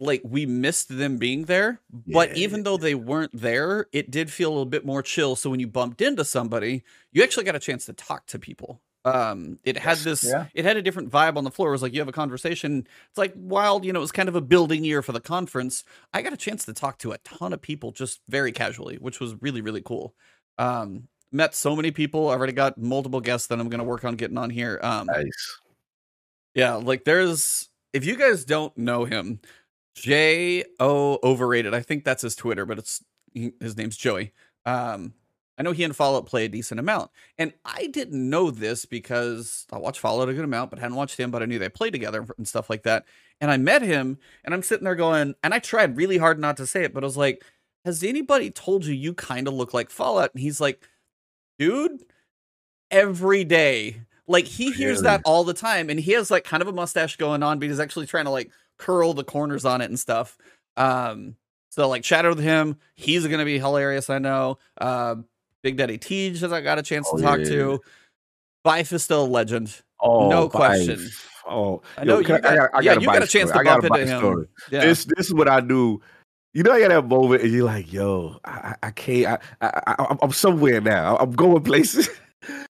like 0.00 0.22
we 0.24 0.46
missed 0.46 0.88
them 0.98 1.16
being 1.18 1.44
there, 1.44 1.80
but 2.08 2.30
Yeah. 2.30 2.42
even 2.42 2.64
though 2.64 2.76
they 2.76 2.96
weren't 2.96 3.38
there, 3.40 3.86
it 3.92 4.10
did 4.10 4.32
feel 4.32 4.48
a 4.48 4.54
little 4.54 4.66
bit 4.66 4.84
more 4.84 5.00
chill. 5.02 5.36
So 5.36 5.48
when 5.50 5.60
you 5.60 5.68
bumped 5.68 6.00
into 6.00 6.24
somebody, 6.24 6.82
you 7.12 7.22
actually 7.22 7.44
got 7.44 7.54
a 7.54 7.60
chance 7.60 7.84
to 7.86 7.92
talk 7.92 8.26
to 8.26 8.38
people. 8.40 8.80
Um, 9.04 9.58
it 9.64 9.78
had 9.78 9.96
this, 9.98 10.22
Yeah. 10.24 10.46
it 10.54 10.64
had 10.64 10.76
a 10.76 10.82
different 10.82 11.10
vibe 11.10 11.36
on 11.36 11.44
the 11.44 11.50
floor. 11.50 11.70
It 11.70 11.72
was 11.72 11.82
like 11.82 11.94
you 11.94 12.00
have 12.00 12.08
a 12.08 12.12
conversation. 12.12 12.86
It's 13.08 13.18
like 13.18 13.32
while 13.34 13.84
you 13.84 13.92
know 13.92 14.00
it 14.00 14.02
was 14.02 14.12
kind 14.12 14.28
of 14.28 14.36
a 14.36 14.40
building 14.42 14.84
year 14.84 15.00
for 15.00 15.12
the 15.12 15.20
conference, 15.20 15.84
I 16.12 16.20
got 16.22 16.32
a 16.34 16.36
chance 16.36 16.64
to 16.66 16.72
talk 16.74 16.98
to 16.98 17.12
a 17.12 17.18
ton 17.18 17.52
of 17.54 17.62
people 17.62 17.92
just 17.92 18.20
very 18.28 18.52
casually, 18.52 18.96
which 18.96 19.18
was 19.20 19.34
really 19.40 19.62
really 19.62 19.80
cool. 19.82 20.14
Um, 20.58 21.08
met 21.32 21.54
so 21.54 21.74
many 21.74 21.92
people. 21.92 22.28
I 22.28 22.32
already 22.34 22.52
got 22.52 22.76
multiple 22.76 23.20
guests 23.20 23.46
that 23.48 23.58
I'm 23.58 23.68
going 23.70 23.78
to 23.78 23.84
work 23.84 24.04
on 24.04 24.16
getting 24.16 24.36
on 24.36 24.50
here. 24.50 24.78
Um, 24.82 25.06
nice. 25.06 25.58
yeah, 26.54 26.74
like 26.74 27.04
there's 27.04 27.68
if 27.92 28.04
you 28.04 28.16
guys 28.16 28.44
don't 28.44 28.76
know 28.76 29.04
him, 29.06 29.40
J 29.94 30.64
O 30.78 31.18
overrated. 31.22 31.72
I 31.74 31.80
think 31.80 32.04
that's 32.04 32.22
his 32.22 32.36
Twitter, 32.36 32.66
but 32.66 32.78
it's 32.78 33.02
his 33.32 33.76
name's 33.76 33.96
Joey. 33.96 34.32
Um, 34.66 35.14
I 35.60 35.62
know 35.62 35.72
he 35.72 35.84
and 35.84 35.94
Fallout 35.94 36.24
play 36.24 36.46
a 36.46 36.48
decent 36.48 36.80
amount, 36.80 37.10
and 37.36 37.52
I 37.66 37.88
didn't 37.88 38.30
know 38.30 38.50
this 38.50 38.86
because 38.86 39.66
I 39.70 39.76
watched 39.76 40.00
Fallout 40.00 40.30
a 40.30 40.32
good 40.32 40.46
amount, 40.46 40.70
but 40.70 40.78
hadn't 40.78 40.96
watched 40.96 41.20
him. 41.20 41.30
But 41.30 41.42
I 41.42 41.44
knew 41.44 41.58
they 41.58 41.68
play 41.68 41.90
together 41.90 42.26
and 42.38 42.48
stuff 42.48 42.70
like 42.70 42.84
that. 42.84 43.04
And 43.42 43.50
I 43.50 43.58
met 43.58 43.82
him, 43.82 44.16
and 44.42 44.54
I'm 44.54 44.62
sitting 44.62 44.86
there 44.86 44.94
going, 44.94 45.34
and 45.44 45.52
I 45.52 45.58
tried 45.58 45.98
really 45.98 46.16
hard 46.16 46.38
not 46.38 46.56
to 46.56 46.66
say 46.66 46.84
it, 46.84 46.94
but 46.94 47.04
I 47.04 47.06
was 47.06 47.18
like, 47.18 47.44
"Has 47.84 48.02
anybody 48.02 48.50
told 48.50 48.86
you 48.86 48.94
you 48.94 49.12
kind 49.12 49.46
of 49.46 49.52
look 49.52 49.74
like 49.74 49.90
Fallout?" 49.90 50.30
And 50.32 50.40
he's 50.40 50.62
like, 50.62 50.88
"Dude, 51.58 52.04
every 52.90 53.44
day." 53.44 54.00
Like 54.26 54.46
he 54.46 54.72
hears 54.72 55.02
that 55.02 55.20
all 55.26 55.44
the 55.44 55.52
time, 55.52 55.90
and 55.90 56.00
he 56.00 56.12
has 56.12 56.30
like 56.30 56.44
kind 56.44 56.62
of 56.62 56.68
a 56.68 56.72
mustache 56.72 57.16
going 57.16 57.42
on, 57.42 57.58
but 57.58 57.68
he's 57.68 57.80
actually 57.80 58.06
trying 58.06 58.24
to 58.24 58.30
like 58.30 58.50
curl 58.78 59.12
the 59.12 59.24
corners 59.24 59.66
on 59.66 59.82
it 59.82 59.90
and 59.90 60.00
stuff. 60.00 60.38
Um, 60.78 61.36
so 61.68 61.86
like 61.86 62.02
chat 62.02 62.26
with 62.26 62.40
him. 62.40 62.78
He's 62.94 63.26
gonna 63.26 63.44
be 63.44 63.58
hilarious, 63.58 64.08
I 64.08 64.20
know. 64.20 64.56
Uh, 64.80 65.16
Big 65.62 65.76
Daddy 65.76 65.98
Tej 65.98 66.30
that 66.40 66.52
I 66.52 66.60
got 66.60 66.78
a 66.78 66.82
chance 66.82 67.08
Oh, 67.10 67.16
to 67.16 67.22
talk 67.22 67.38
yeah. 67.40 67.44
to. 67.46 67.80
Byf 68.66 68.92
is 68.92 69.02
still 69.02 69.24
a 69.24 69.26
legend. 69.26 69.74
Oh, 70.00 70.28
No 70.28 70.48
Byf. 70.48 70.52
question. 70.52 71.08
Oh, 71.46 71.82
I 71.96 72.04
know 72.04 72.14
yo, 72.14 72.18
you 72.20 72.24
can 72.26 72.40
got, 72.40 72.58
I, 72.58 72.78
I 72.78 72.80
yeah, 72.80 72.92
you 72.94 73.06
got 73.06 73.22
a 73.22 73.26
chance 73.26 73.50
story. 73.50 73.64
to 73.64 73.70
I 73.70 73.80
bump 73.80 73.98
into 73.98 74.28
him. 74.28 74.48
Yeah. 74.70 74.80
This 74.82 75.04
this 75.06 75.26
is 75.26 75.34
what 75.34 75.48
I 75.48 75.60
do. 75.60 76.00
You 76.52 76.62
know, 76.62 76.72
I 76.72 76.80
got 76.80 76.88
that 76.90 77.06
moment, 77.08 77.42
and 77.42 77.52
you're 77.52 77.64
like, 77.64 77.92
"Yo, 77.92 78.38
I, 78.44 78.50
I 78.82 78.86
I 78.88 78.90
can't. 78.90 79.40
I, 79.60 79.66
I, 79.66 79.94
I 79.98 80.16
I'm 80.22 80.32
somewhere 80.32 80.80
now. 80.80 81.16
I'm 81.16 81.32
going 81.32 81.62
places." 81.62 82.08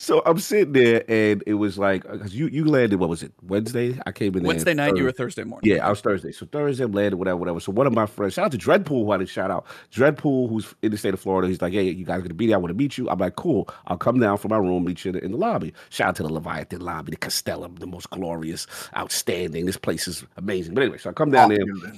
so 0.02 0.22
I'm 0.24 0.38
sitting 0.38 0.72
there, 0.72 1.04
and 1.08 1.44
it 1.46 1.54
was 1.54 1.76
like, 1.76 2.06
uh, 2.06 2.12
because 2.12 2.34
you 2.34 2.46
you 2.46 2.64
landed. 2.64 2.98
What 2.98 3.10
was 3.10 3.22
it? 3.22 3.34
Wednesday. 3.42 4.00
I 4.06 4.12
came 4.12 4.34
in 4.34 4.42
there 4.42 4.48
Wednesday 4.48 4.72
night, 4.72 4.96
you 4.96 5.04
were 5.04 5.12
Thursday. 5.12 5.42
Thursday 5.42 5.44
morning. 5.44 5.70
Yeah, 5.70 5.86
I 5.86 5.90
was 5.90 6.00
Thursday. 6.00 6.32
So 6.32 6.46
Thursday, 6.46 6.84
I'm 6.84 6.92
landed, 6.92 7.18
whatever, 7.18 7.36
whatever. 7.36 7.60
So 7.60 7.70
one 7.70 7.86
of 7.86 7.92
my 7.92 8.06
friends, 8.06 8.32
shout 8.32 8.46
out 8.46 8.52
to 8.52 8.58
Dreadpool, 8.58 9.04
who 9.04 9.10
I 9.10 9.18
didn't 9.18 9.28
shout 9.28 9.50
out. 9.50 9.66
Dreadpool, 9.92 10.48
who's 10.48 10.74
in 10.80 10.90
the 10.90 10.96
state 10.96 11.12
of 11.12 11.20
Florida, 11.20 11.48
he's 11.48 11.60
like, 11.60 11.74
hey, 11.74 11.84
you 11.90 12.06
guys 12.06 12.22
gonna 12.22 12.32
be 12.32 12.46
there? 12.46 12.56
I 12.56 12.58
want 12.58 12.70
to 12.70 12.74
meet 12.74 12.96
you. 12.96 13.10
I'm 13.10 13.18
like, 13.18 13.36
cool. 13.36 13.68
I'll 13.88 13.98
come 13.98 14.18
down 14.18 14.38
from 14.38 14.48
my 14.48 14.56
room, 14.56 14.86
meet 14.86 15.04
you 15.04 15.10
in 15.10 15.16
the, 15.16 15.24
in 15.24 15.32
the 15.32 15.36
lobby. 15.36 15.74
Shout 15.90 16.08
out 16.08 16.16
to 16.16 16.22
the 16.22 16.32
Leviathan 16.32 16.80
lobby, 16.80 17.10
the 17.10 17.18
Castellum, 17.18 17.76
the 17.76 17.86
most 17.86 18.08
glorious, 18.08 18.66
outstanding. 18.96 19.66
This 19.66 19.76
place 19.76 20.08
is 20.08 20.24
amazing. 20.38 20.72
But 20.72 20.84
anyway, 20.84 20.96
so 20.96 21.10
I 21.10 21.12
come 21.12 21.30
down 21.30 21.52
oh, 21.52 21.56
there. 21.56 21.92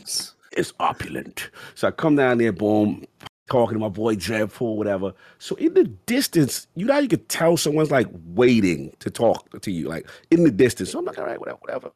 It's 0.51 0.73
opulent. 0.81 1.51
So 1.77 1.87
I 1.87 1.93
come 1.93 2.17
down 2.17 2.39
there, 2.39 2.53
boom, 2.53 3.05
talking 3.53 3.75
to 3.75 3.81
my 3.81 3.89
boy 3.91 4.17
Dreadpool, 4.17 4.77
whatever. 4.77 5.13
So 5.39 5.55
in 5.57 5.75
the 5.75 5.85
distance, 5.85 6.67
you 6.75 6.87
know, 6.87 6.99
you 6.99 7.09
could 7.09 7.29
tell 7.29 7.59
someone's 7.59 7.91
like 7.91 8.09
waiting 8.29 8.95
to 9.01 9.11
talk 9.11 9.61
to 9.61 9.71
you, 9.71 9.89
like 9.89 10.09
in 10.31 10.45
the 10.45 10.51
distance. 10.51 10.93
So 10.93 10.99
I'm 10.99 11.05
like, 11.05 11.19
all 11.19 11.27
right, 11.27 11.39
whatever, 11.39 11.59
whatever. 11.61 11.91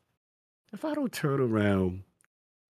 If 0.74 0.84
I 0.84 0.92
don't 0.92 1.12
turn 1.12 1.40
around 1.40 2.02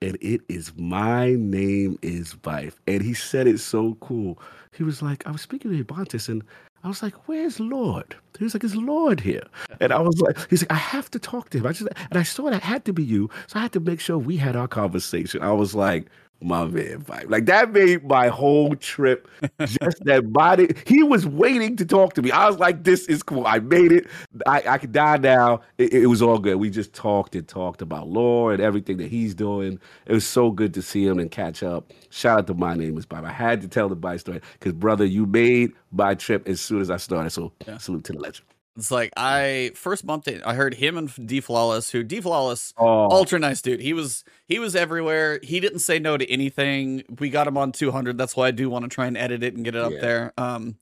and 0.02 0.18
it 0.20 0.42
is 0.50 0.74
my 0.76 1.32
name 1.36 1.98
is 2.02 2.34
Byf, 2.34 2.74
and 2.86 3.02
he 3.02 3.14
said 3.14 3.48
it 3.48 3.60
so 3.60 3.96
cool. 4.02 4.38
He 4.74 4.84
was 4.84 5.02
like, 5.02 5.26
I 5.26 5.32
was 5.32 5.42
speaking 5.42 5.72
to 5.72 5.82
Ebontis, 5.82 6.28
and 6.28 6.44
I 6.84 6.90
was 6.90 7.02
like, 7.02 7.30
"Where's 7.30 7.62
Lord?" 7.62 8.18
He 8.38 8.44
was 8.44 8.54
like, 8.54 8.66
"Is 8.66 8.76
Lord 8.76 9.22
here?" 9.22 9.46
And 9.80 9.94
I 9.94 10.00
was 10.02 10.20
like, 10.20 10.38
"He's 10.50 10.64
like, 10.64 10.72
I 10.74 10.76
have 10.76 11.10
to 11.12 11.20
talk 11.20 11.52
to 11.52 11.60
him." 11.60 11.66
I 11.66 11.72
just 11.72 11.88
and 12.10 12.20
I 12.20 12.24
saw 12.24 12.50
that 12.50 12.62
had 12.62 12.84
to 12.84 12.92
be 12.92 13.04
you, 13.04 13.30
so 13.48 13.60
I 13.60 13.62
had 13.62 13.72
to 13.74 13.80
make 13.80 14.02
sure 14.02 14.18
we 14.18 14.36
had 14.36 14.58
our 14.58 14.68
conversation. 14.68 15.42
I 15.42 15.54
was 15.54 15.74
like, 15.74 16.08
"My 16.42 16.66
man, 16.66 17.02
vibe. 17.04 17.30
like 17.30 17.46
that 17.46 17.72
made 17.72 18.04
my 18.06 18.28
whole 18.28 18.76
trip. 18.76 19.30
Just 19.62 20.04
that 20.06 20.34
body, 20.34 20.76
he 20.86 21.02
was 21.04 21.26
waiting 21.26 21.76
to 21.78 21.86
talk 21.86 22.14
to 22.16 22.22
me. 22.22 22.32
I 22.32 22.48
was 22.50 22.60
like, 22.60 22.84
"This 22.84 23.08
is 23.08 23.24
cool. 23.24 23.48
I 23.48 23.60
made 23.60 23.92
it. 23.94 24.08
I, 24.46 24.64
I 24.68 24.78
could 24.78 24.92
die 24.92 25.18
now." 25.18 25.62
It, 25.78 25.94
it 25.94 26.08
was 26.08 26.22
all 26.22 26.40
good. 26.40 26.58
We 26.58 26.70
just 26.70 26.94
talked 26.94 27.36
and 27.36 27.48
talked 27.48 27.82
about 27.82 28.10
Lord 28.10 28.56
and 28.56 28.64
everything 28.64 28.98
that 28.98 29.08
he's 29.08 29.34
doing. 29.34 29.80
It 30.06 30.14
was 30.14 30.26
so 30.28 30.52
good 30.52 30.74
to 30.74 30.82
see 30.82 31.06
him 31.06 31.20
and 31.20 31.32
catch 31.32 31.64
up. 31.64 31.94
Shout 32.10 32.40
out 32.40 32.48
to 32.48 32.54
my 32.54 32.76
name 32.76 32.98
is 32.98 33.06
Bob. 33.06 33.24
I 33.26 33.32
had 33.32 33.62
to 33.62 33.68
tell 33.70 33.88
the 33.88 33.96
bike 33.96 34.20
story 34.20 34.42
because 34.60 34.74
brother, 34.74 35.06
you 35.06 35.26
made 35.26 35.72
my 35.92 36.14
trip 36.16 36.48
as 36.50 36.60
soon 36.60 36.82
as 36.82 36.90
I 36.92 36.98
started. 36.98 37.30
So 37.30 37.54
Yeah. 37.68 37.78
salute 37.78 38.04
to 38.06 38.14
the 38.14 38.20
legend. 38.20 38.46
It's 38.76 38.90
like 38.90 39.12
I 39.16 39.72
first 39.76 40.04
bumped 40.06 40.28
it. 40.28 40.42
I 40.46 40.56
heard 40.56 40.74
him 40.74 40.98
and 40.98 41.28
D 41.28 41.42
Flawless, 41.42 41.92
who 41.92 42.02
D 42.04 42.20
Flawless, 42.22 42.74
Oh, 42.78 43.10
ultra 43.12 43.38
nice 43.38 43.62
dude. 43.62 43.80
He 43.82 43.94
was 43.94 44.24
he 44.48 44.58
was 44.58 44.76
everywhere. 44.76 45.40
He 45.44 45.60
didn't 45.60 45.80
say 45.80 46.00
no 46.00 46.18
to 46.18 46.28
anything. 46.32 47.04
We 47.20 47.30
got 47.30 47.46
him 47.48 47.56
on 47.58 47.72
200. 47.72 48.18
That's 48.18 48.36
why 48.36 48.48
I 48.48 48.52
do 48.52 48.70
want 48.72 48.84
to 48.86 48.90
try 48.90 49.06
and 49.06 49.16
edit 49.16 49.44
it 49.44 49.54
and 49.56 49.64
get 49.64 49.76
it 49.76 49.82
up 49.82 49.92
Yeah. 49.92 50.02
there. 50.02 50.34
Um, 50.38 50.78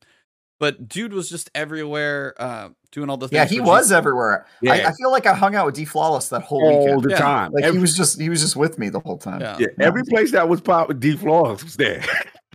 but 0.58 0.88
dude 0.88 1.12
was 1.12 1.28
just 1.30 1.50
everywhere, 1.54 2.34
uh, 2.38 2.70
doing 2.94 3.10
all 3.10 3.18
the 3.18 3.28
things. 3.28 3.36
Yeah, 3.36 3.46
he 3.46 3.60
was 3.60 3.90
G- 3.90 3.96
everywhere. 3.96 4.46
I, 4.62 4.66
Yeah. 4.78 4.88
I 4.90 4.94
feel 4.94 5.12
like 5.12 5.26
I 5.26 5.34
hung 5.34 5.56
out 5.56 5.66
with 5.66 5.76
D 5.76 5.84
Flawless 5.84 6.30
that 6.30 6.44
whole 6.44 6.64
all 6.64 6.86
weekend. 6.86 7.04
the 7.04 7.10
Yeah. 7.10 7.18
time. 7.18 7.52
Like 7.52 7.66
every, 7.66 7.78
he 7.80 7.82
was 7.82 7.98
just 7.98 8.22
he 8.22 8.30
was 8.30 8.40
just 8.40 8.56
with 8.56 8.80
me 8.80 8.88
the 8.88 9.02
whole 9.02 9.18
time. 9.18 9.42
Yeah. 9.42 9.58
yeah, 9.60 9.68
every 9.80 10.04
place 10.06 10.32
that 10.32 10.48
was 10.48 10.62
pop 10.62 10.88
with 10.88 11.02
D 11.02 11.18
Flawless 11.18 11.62
was 11.62 11.76
there. 11.76 12.06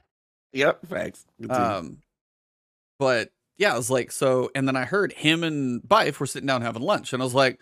yep, 0.55 0.79
facts. 0.87 1.27
Um, 1.51 1.99
but 2.99 3.31
yeah, 3.59 3.75
I 3.75 3.77
was 3.77 3.91
like, 3.91 4.13
so, 4.13 4.51
and 4.55 4.69
then 4.69 4.77
I 4.77 4.85
heard 4.85 5.13
him 5.13 5.43
and 5.45 5.83
Byf 5.83 6.19
were 6.21 6.27
sitting 6.27 6.47
down 6.47 6.63
having 6.63 6.83
lunch, 6.83 7.13
and 7.13 7.23
I 7.23 7.25
was 7.25 7.35
like, 7.35 7.61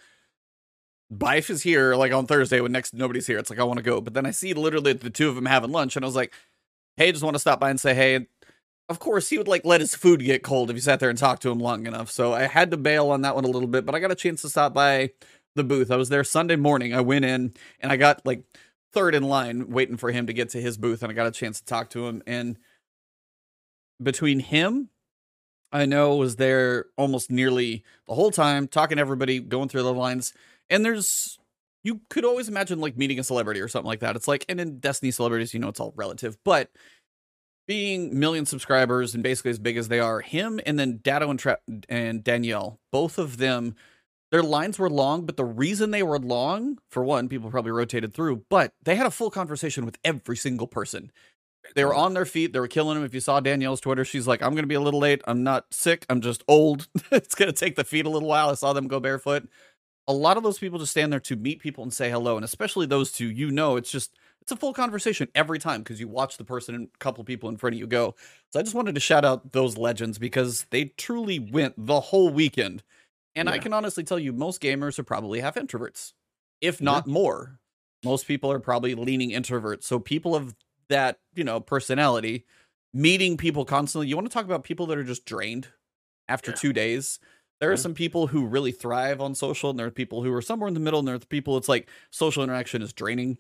Byf 1.13 1.51
is 1.51 1.63
here 1.63 1.95
like 1.95 2.13
on 2.13 2.27
Thursday 2.27 2.61
when 2.61 2.73
next 2.73 2.95
nobody's 2.95 3.27
here. 3.27 3.39
It's 3.39 3.51
like 3.51 3.61
I 3.61 3.65
want 3.65 3.79
to 3.79 3.85
go, 3.85 4.01
but 4.01 4.15
then 4.15 4.27
I 4.27 4.31
see 4.33 4.55
literally 4.55 4.95
the 4.95 5.11
two 5.11 5.29
of 5.29 5.35
them 5.37 5.47
having 5.47 5.71
lunch, 5.71 5.97
and 5.97 6.05
I 6.05 6.09
was 6.09 6.17
like, 6.17 6.33
hey, 6.97 7.13
just 7.13 7.25
want 7.25 7.35
to 7.35 7.41
stop 7.41 7.61
by 7.61 7.71
and 7.71 7.81
say 7.81 7.95
hey. 7.95 8.27
of 8.89 8.99
course, 8.99 9.29
he 9.31 9.39
would 9.39 9.49
like 9.49 9.65
let 9.65 9.81
his 9.81 9.95
food 9.95 10.21
get 10.21 10.43
cold 10.43 10.71
if 10.71 10.77
you 10.77 10.83
sat 10.83 11.01
there 11.01 11.09
and 11.09 11.19
talked 11.19 11.43
to 11.43 11.51
him 11.51 11.59
long 11.59 11.87
enough. 11.87 12.11
So 12.11 12.33
I 12.33 12.43
had 12.43 12.71
to 12.73 12.77
bail 12.77 13.11
on 13.11 13.23
that 13.23 13.35
one 13.35 13.45
a 13.45 13.49
little 13.49 13.69
bit, 13.69 13.87
but 13.87 13.95
I 13.95 14.01
got 14.01 14.11
a 14.13 14.17
chance 14.17 14.43
to 14.43 14.49
stop 14.49 14.75
by 14.75 15.11
the 15.57 15.65
booth. 15.65 15.91
I 15.91 15.97
was 15.97 16.09
there 16.09 16.25
Sunday 16.25 16.57
morning. 16.57 16.95
I 16.95 17.01
went 17.01 17.25
in 17.25 17.55
and 17.81 17.93
I 17.93 17.97
got 17.97 18.27
like 18.27 18.43
third 18.93 19.15
in 19.15 19.23
line 19.23 19.71
waiting 19.71 19.97
for 19.97 20.11
him 20.11 20.27
to 20.27 20.33
get 20.33 20.51
to 20.51 20.61
his 20.61 20.77
booth, 20.77 21.03
and 21.03 21.11
I 21.11 21.15
got 21.15 21.27
a 21.27 21.31
chance 21.31 21.61
to 21.61 21.67
talk 21.67 21.91
to 21.91 22.07
him. 22.07 22.23
And 22.27 22.59
between 24.03 24.41
him, 24.41 24.91
I 25.75 25.87
know 25.87 26.15
was 26.15 26.37
there 26.37 26.87
almost 26.97 27.31
nearly 27.31 27.83
the 28.07 28.15
whole 28.15 28.31
time, 28.31 28.69
talking 28.69 28.97
to 28.97 29.01
everybody, 29.01 29.41
going 29.41 29.69
through 29.69 29.83
the 29.83 29.93
lines. 29.93 30.33
And 30.71 30.85
there's 30.85 31.39
you 31.83 32.01
could 32.09 32.25
always 32.25 32.49
imagine 32.49 32.81
like 32.81 32.97
meeting 32.97 33.19
a 33.19 33.25
celebrity 33.25 33.61
or 33.61 33.69
something 33.69 33.89
like 33.89 34.01
that. 34.01 34.17
It's 34.17 34.29
like, 34.29 34.47
and 34.49 34.61
in 34.61 34.79
Destiny 34.79 35.11
celebrities, 35.11 35.53
you 35.53 35.61
know, 35.61 35.69
it's 35.69 35.81
all 35.81 35.93
relative, 35.97 36.39
but 36.45 36.71
being 37.67 38.19
million 38.19 38.47
subscribers 38.47 39.15
and 39.15 39.23
basically 39.23 39.51
as 39.51 39.59
big 39.59 39.77
as 39.77 39.89
they 39.89 40.01
are, 40.01 40.21
him 40.21 40.61
and 40.65 40.79
then 40.79 41.01
Datto 41.03 41.29
and, 41.29 41.39
Tra- 41.39 41.59
and 41.89 42.25
Danielle, 42.25 42.79
both 42.91 43.19
of 43.19 43.37
them, 43.37 43.75
their 44.31 44.43
lines 44.43 44.79
were 44.79 44.91
long, 44.91 45.27
but 45.27 45.37
the 45.37 45.45
reason 45.45 45.91
they 45.91 46.03
were 46.03 46.19
long, 46.19 46.79
for 46.91 47.05
one, 47.05 47.29
people 47.29 47.51
probably 47.51 47.71
rotated 47.73 48.15
through, 48.15 48.45
but 48.49 48.73
they 48.83 48.97
had 48.97 49.07
a 49.07 49.11
full 49.11 49.31
conversation 49.31 49.85
with 49.85 49.99
every 50.05 50.37
single 50.37 50.67
person. 50.67 51.11
They 51.75 51.85
were 51.85 51.95
on 51.95 52.15
their 52.15 52.27
feet. 52.27 52.53
They 52.53 52.61
were 52.61 52.69
killing 52.69 52.97
him. 52.97 53.05
If 53.05 53.15
you 53.15 53.21
saw 53.21 53.41
Danielle's 53.41 53.81
Twitter, 53.81 54.05
she's 54.05 54.27
like, 54.27 54.43
I'm 54.43 54.53
going 54.53 54.65
to 54.65 54.69
be 54.69 54.75
a 54.75 54.81
little 54.81 55.01
late. 55.01 55.23
I'm 55.27 55.43
not 55.43 55.73
sick. 55.73 56.07
I'm 56.09 56.21
just 56.21 56.45
old. 56.47 56.89
it's 57.11 57.35
going 57.35 57.51
to 57.51 57.57
take 57.57 57.77
the 57.77 57.85
feet 57.85 58.07
a 58.07 58.11
little 58.11 58.29
while. 58.29 58.51
I 58.51 58.55
saw 58.55 58.73
them 58.73 58.89
go 58.89 59.01
barefoot 59.01 59.49
a 60.07 60.13
lot 60.13 60.37
of 60.37 60.43
those 60.43 60.59
people 60.59 60.79
just 60.79 60.91
stand 60.91 61.13
there 61.13 61.21
to 61.21 61.37
meet 61.37 61.61
people 61.61 61.83
and 61.83 61.93
say 61.93 62.11
hello 62.11 62.37
and 62.37 62.45
especially 62.45 62.87
those 62.87 63.13
two 63.13 63.31
you 63.31 63.51
know 63.51 63.77
it's 63.77 63.91
just 63.91 64.17
it's 64.41 64.53
a 64.53 64.57
full 64.57 64.73
conversation 64.73 65.29
every 65.35 65.59
time 65.59 65.83
because 65.83 66.01
you 66.01 66.09
watch 66.09 66.37
the 66.37 66.45
person 66.45 66.75
and 66.75 66.89
a 66.95 66.99
couple 66.99 67.25
people 67.25 67.49
in 67.49 67.57
front 67.57 67.75
of 67.75 67.81
you 67.81 67.87
go 67.87 68.15
so 68.51 68.61
i 68.61 68.63
just 68.63 68.75
wanted 68.75 68.95
to 68.95 69.01
shout 69.01 69.25
out 69.25 69.53
those 69.53 69.77
legends 69.77 70.19
because 70.19 70.67
they 70.71 70.87
truly 70.97 71.39
went 71.39 71.75
the 71.77 72.01
whole 72.01 72.31
weekend 72.31 72.83
and 73.35 73.49
yeah. 73.49 73.55
i 73.55 73.59
can 73.59 73.73
honestly 73.73 74.05
tell 74.05 74.19
you 74.19 74.33
most 74.33 74.61
gamers 74.61 74.99
are 74.99 75.05
probably 75.05 75.41
half 75.41 75.55
introverts 75.55 76.13
if 76.61 76.81
not 76.81 77.07
yeah. 77.07 77.13
more 77.13 77.59
most 78.05 78.27
people 78.27 78.53
are 78.53 78.61
probably 78.61 78.95
leaning 78.95 79.31
introverts 79.31 79.85
so 79.85 79.99
people 79.99 80.35
of 80.35 80.55
that 80.89 81.19
you 81.35 81.45
know 81.45 81.61
personality 81.61 82.45
meeting 82.93 83.37
people 83.37 83.65
constantly 83.65 84.07
you 84.07 84.17
want 84.17 84.27
to 84.27 84.33
talk 84.33 84.45
about 84.45 84.65
people 84.65 84.87
that 84.87 84.99
are 84.99 85.05
just 85.05 85.25
drained 85.25 85.69
after 86.29 86.51
yeah. 86.51 86.57
two 86.57 86.73
days 86.73 87.19
there 87.61 87.73
are 87.73 87.77
some 87.77 87.95
people 87.95 88.27
who 88.27 88.47
really 88.47 88.73
thrive 88.73 89.21
on 89.21 89.35
social, 89.35 89.71
and 89.71 89.79
there 89.79 89.87
are 89.87 89.91
people 89.91 90.23
who 90.23 90.33
are 90.35 90.43
somewhere 90.43 90.69
in 90.69 90.75
the 90.75 90.81
middle, 90.81 90.99
and 90.99 91.09
there 91.09 91.15
are 91.15 91.21
people 91.21 91.57
it's 91.57 91.69
like 91.69 91.89
social 92.11 92.43
interaction 92.43 92.83
is 92.83 92.93
draining. 92.93 93.39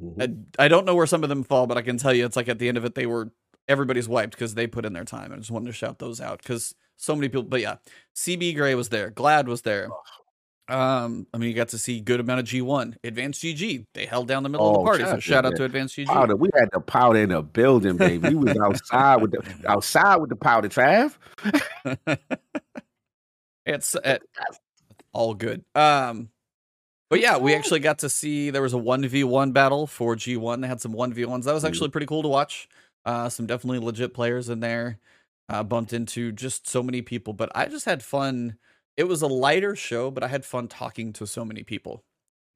Mm-hmm. 0.00 0.46
I, 0.60 0.64
I 0.66 0.68
don't 0.68 0.84
know 0.84 0.94
where 0.94 1.06
some 1.06 1.22
of 1.22 1.28
them 1.28 1.42
fall, 1.42 1.66
but 1.66 1.76
I 1.76 1.82
can 1.82 1.98
tell 1.98 2.12
you 2.12 2.24
it's 2.24 2.36
like 2.36 2.48
at 2.48 2.58
the 2.58 2.68
end 2.68 2.76
of 2.76 2.84
it, 2.84 2.94
they 2.94 3.06
were 3.06 3.32
everybody's 3.66 4.08
wiped 4.08 4.32
because 4.32 4.54
they 4.54 4.66
put 4.66 4.84
in 4.84 4.92
their 4.92 5.04
time. 5.04 5.32
I 5.32 5.36
just 5.36 5.50
wanted 5.50 5.66
to 5.66 5.72
shout 5.72 5.98
those 5.98 6.20
out 6.20 6.38
because 6.38 6.74
so 6.96 7.16
many 7.16 7.28
people. 7.28 7.42
But 7.44 7.60
yeah, 7.60 7.76
CB 8.14 8.54
Gray 8.54 8.74
was 8.74 8.90
there, 8.90 9.10
Glad 9.10 9.48
was 9.48 9.62
there. 9.62 9.88
Um, 10.68 11.26
I 11.32 11.38
mean, 11.38 11.48
you 11.48 11.54
got 11.54 11.70
to 11.70 11.78
see 11.78 12.00
good 12.00 12.20
amount 12.20 12.40
of 12.40 12.46
G1, 12.46 12.96
Advanced 13.02 13.42
GG. 13.42 13.86
They 13.94 14.04
held 14.04 14.28
down 14.28 14.42
the 14.42 14.50
middle 14.50 14.66
oh, 14.66 14.70
of 14.70 14.74
the 14.74 14.80
oh, 14.80 14.84
party. 14.84 15.04
So 15.04 15.18
shout 15.18 15.46
out 15.46 15.56
to 15.56 15.64
Advanced 15.64 15.96
GG. 15.96 16.06
Powder. 16.06 16.36
We 16.36 16.50
had 16.54 16.68
the 16.72 16.80
powder 16.80 17.20
in 17.20 17.30
the 17.30 17.42
building, 17.42 17.96
baby. 17.96 18.34
We 18.34 18.52
was 18.52 18.58
outside 18.58 19.22
with 19.22 19.30
the 19.32 19.42
outside 19.68 20.16
with 20.16 20.30
the 20.30 20.36
powder, 20.36 20.68
Trav. 20.68 21.16
It's 23.68 23.94
it, 24.02 24.22
all 25.12 25.34
good. 25.34 25.62
Um, 25.74 26.30
but 27.10 27.20
yeah, 27.20 27.36
we 27.36 27.54
actually 27.54 27.80
got 27.80 27.98
to 27.98 28.08
see 28.08 28.50
there 28.50 28.62
was 28.62 28.72
a 28.72 28.78
one 28.78 29.06
v 29.06 29.24
one 29.24 29.52
battle 29.52 29.86
for 29.86 30.16
G 30.16 30.36
one. 30.38 30.62
They 30.62 30.68
had 30.68 30.80
some 30.80 30.92
one 30.92 31.12
v 31.12 31.26
ones. 31.26 31.44
That 31.44 31.52
was 31.52 31.64
mm. 31.64 31.68
actually 31.68 31.90
pretty 31.90 32.06
cool 32.06 32.22
to 32.22 32.28
watch. 32.28 32.68
Uh, 33.04 33.28
some 33.28 33.46
definitely 33.46 33.78
legit 33.78 34.14
players 34.14 34.48
in 34.48 34.60
there. 34.60 34.98
Uh, 35.50 35.62
bumped 35.62 35.92
into 35.92 36.32
just 36.32 36.68
so 36.68 36.82
many 36.82 37.00
people, 37.00 37.32
but 37.32 37.50
I 37.54 37.66
just 37.66 37.84
had 37.84 38.02
fun. 38.02 38.56
It 38.98 39.06
was 39.06 39.22
a 39.22 39.28
lighter 39.28 39.76
show, 39.76 40.10
but 40.10 40.24
I 40.24 40.28
had 40.28 40.44
fun 40.44 40.66
talking 40.66 41.12
to 41.14 41.26
so 41.26 41.44
many 41.44 41.62
people. 41.62 42.02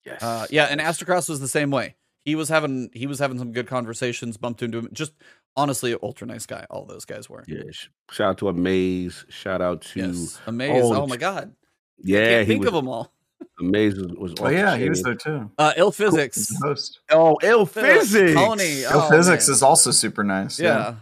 Yes. 0.04 0.20
Uh, 0.20 0.46
yeah, 0.50 0.64
and 0.64 0.80
Astrocross 0.80 1.28
was 1.28 1.38
the 1.38 1.46
same 1.46 1.70
way. 1.70 1.94
He 2.24 2.34
was 2.34 2.48
having 2.48 2.90
he 2.92 3.06
was 3.06 3.20
having 3.20 3.38
some 3.38 3.52
good 3.52 3.68
conversations. 3.68 4.36
Bumped 4.36 4.60
into 4.60 4.78
him. 4.78 4.88
Just 4.92 5.12
honestly, 5.56 5.96
ultra 6.02 6.26
nice 6.26 6.44
guy. 6.44 6.66
All 6.68 6.84
those 6.84 7.04
guys 7.04 7.30
were. 7.30 7.44
Yeah. 7.46 7.62
Shout 8.10 8.30
out 8.30 8.38
to 8.38 8.48
Amaze. 8.48 9.24
Shout 9.28 9.62
out 9.62 9.82
to 9.82 10.00
yes. 10.00 10.40
Amaze. 10.46 10.82
Oh, 10.84 11.02
oh 11.02 11.06
my 11.06 11.16
god. 11.16 11.54
Yeah. 12.02 12.44
think 12.44 12.60
was, 12.60 12.68
of 12.68 12.74
them 12.74 12.88
all. 12.88 13.12
Amaze 13.60 13.94
was. 13.94 14.12
was 14.18 14.34
oh 14.40 14.48
yeah, 14.48 14.76
he 14.76 14.88
was 14.88 15.02
there 15.04 15.14
too. 15.14 15.48
Uh, 15.58 15.72
Ill 15.76 15.92
Physics. 15.92 16.52
Host. 16.60 16.98
Oh, 17.08 17.38
Ill 17.40 17.66
Physics. 17.66 18.34
Tony. 18.34 18.82
Ill 18.82 18.90
oh, 18.94 19.10
Physics 19.10 19.46
man. 19.46 19.54
is 19.54 19.62
also 19.62 19.92
super 19.92 20.24
nice. 20.24 20.58
Yeah. 20.58 20.66
yeah. 20.76 20.94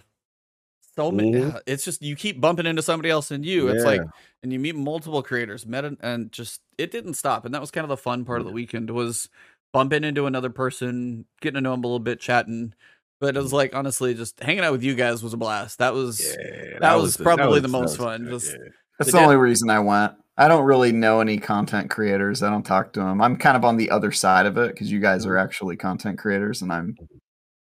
So 1.00 1.12
many. 1.12 1.32
Mm-hmm. 1.32 1.56
It's 1.66 1.84
just 1.84 2.02
you 2.02 2.16
keep 2.16 2.40
bumping 2.40 2.66
into 2.66 2.82
somebody 2.82 3.10
else 3.10 3.30
and 3.30 3.44
you. 3.44 3.68
Yeah. 3.68 3.74
It's 3.74 3.84
like, 3.84 4.00
and 4.42 4.52
you 4.52 4.58
meet 4.58 4.76
multiple 4.76 5.22
creators. 5.22 5.66
Met 5.66 5.84
and 5.84 6.32
just 6.32 6.60
it 6.78 6.90
didn't 6.90 7.14
stop. 7.14 7.44
And 7.44 7.54
that 7.54 7.60
was 7.60 7.70
kind 7.70 7.84
of 7.84 7.88
the 7.88 7.96
fun 7.96 8.24
part 8.24 8.40
of 8.40 8.46
the 8.46 8.52
weekend 8.52 8.90
was 8.90 9.28
bumping 9.72 10.04
into 10.04 10.26
another 10.26 10.50
person, 10.50 11.24
getting 11.40 11.54
to 11.56 11.60
know 11.60 11.72
them 11.72 11.84
a 11.84 11.86
little 11.86 11.98
bit, 11.98 12.20
chatting. 12.20 12.74
But 13.20 13.36
it 13.36 13.42
was 13.42 13.52
like 13.52 13.74
honestly, 13.74 14.14
just 14.14 14.40
hanging 14.40 14.64
out 14.64 14.72
with 14.72 14.82
you 14.82 14.94
guys 14.94 15.22
was 15.22 15.34
a 15.34 15.36
blast. 15.36 15.78
That 15.78 15.94
was 15.94 16.20
yeah, 16.20 16.72
that, 16.72 16.80
that, 16.80 16.94
was, 16.94 17.02
was 17.02 17.16
probably 17.18 17.44
that 17.44 17.50
was, 17.50 17.62
the 17.62 17.68
most 17.68 17.96
fun. 17.98 18.24
Good, 18.24 18.30
just 18.30 18.52
yeah. 18.52 18.68
that's 18.98 19.12
the, 19.12 19.18
the 19.18 19.24
only 19.24 19.36
reason 19.36 19.68
I 19.70 19.80
went. 19.80 20.14
I 20.36 20.48
don't 20.48 20.64
really 20.64 20.90
know 20.90 21.20
any 21.20 21.36
content 21.36 21.90
creators. 21.90 22.42
I 22.42 22.48
don't 22.48 22.62
talk 22.62 22.94
to 22.94 23.00
them. 23.00 23.20
I'm 23.20 23.36
kind 23.36 23.58
of 23.58 23.64
on 23.64 23.76
the 23.76 23.90
other 23.90 24.10
side 24.10 24.46
of 24.46 24.56
it 24.56 24.72
because 24.72 24.90
you 24.90 25.00
guys 25.00 25.26
are 25.26 25.34
mm-hmm. 25.34 25.44
actually 25.44 25.76
content 25.76 26.18
creators 26.18 26.62
and 26.62 26.72
I'm 26.72 26.96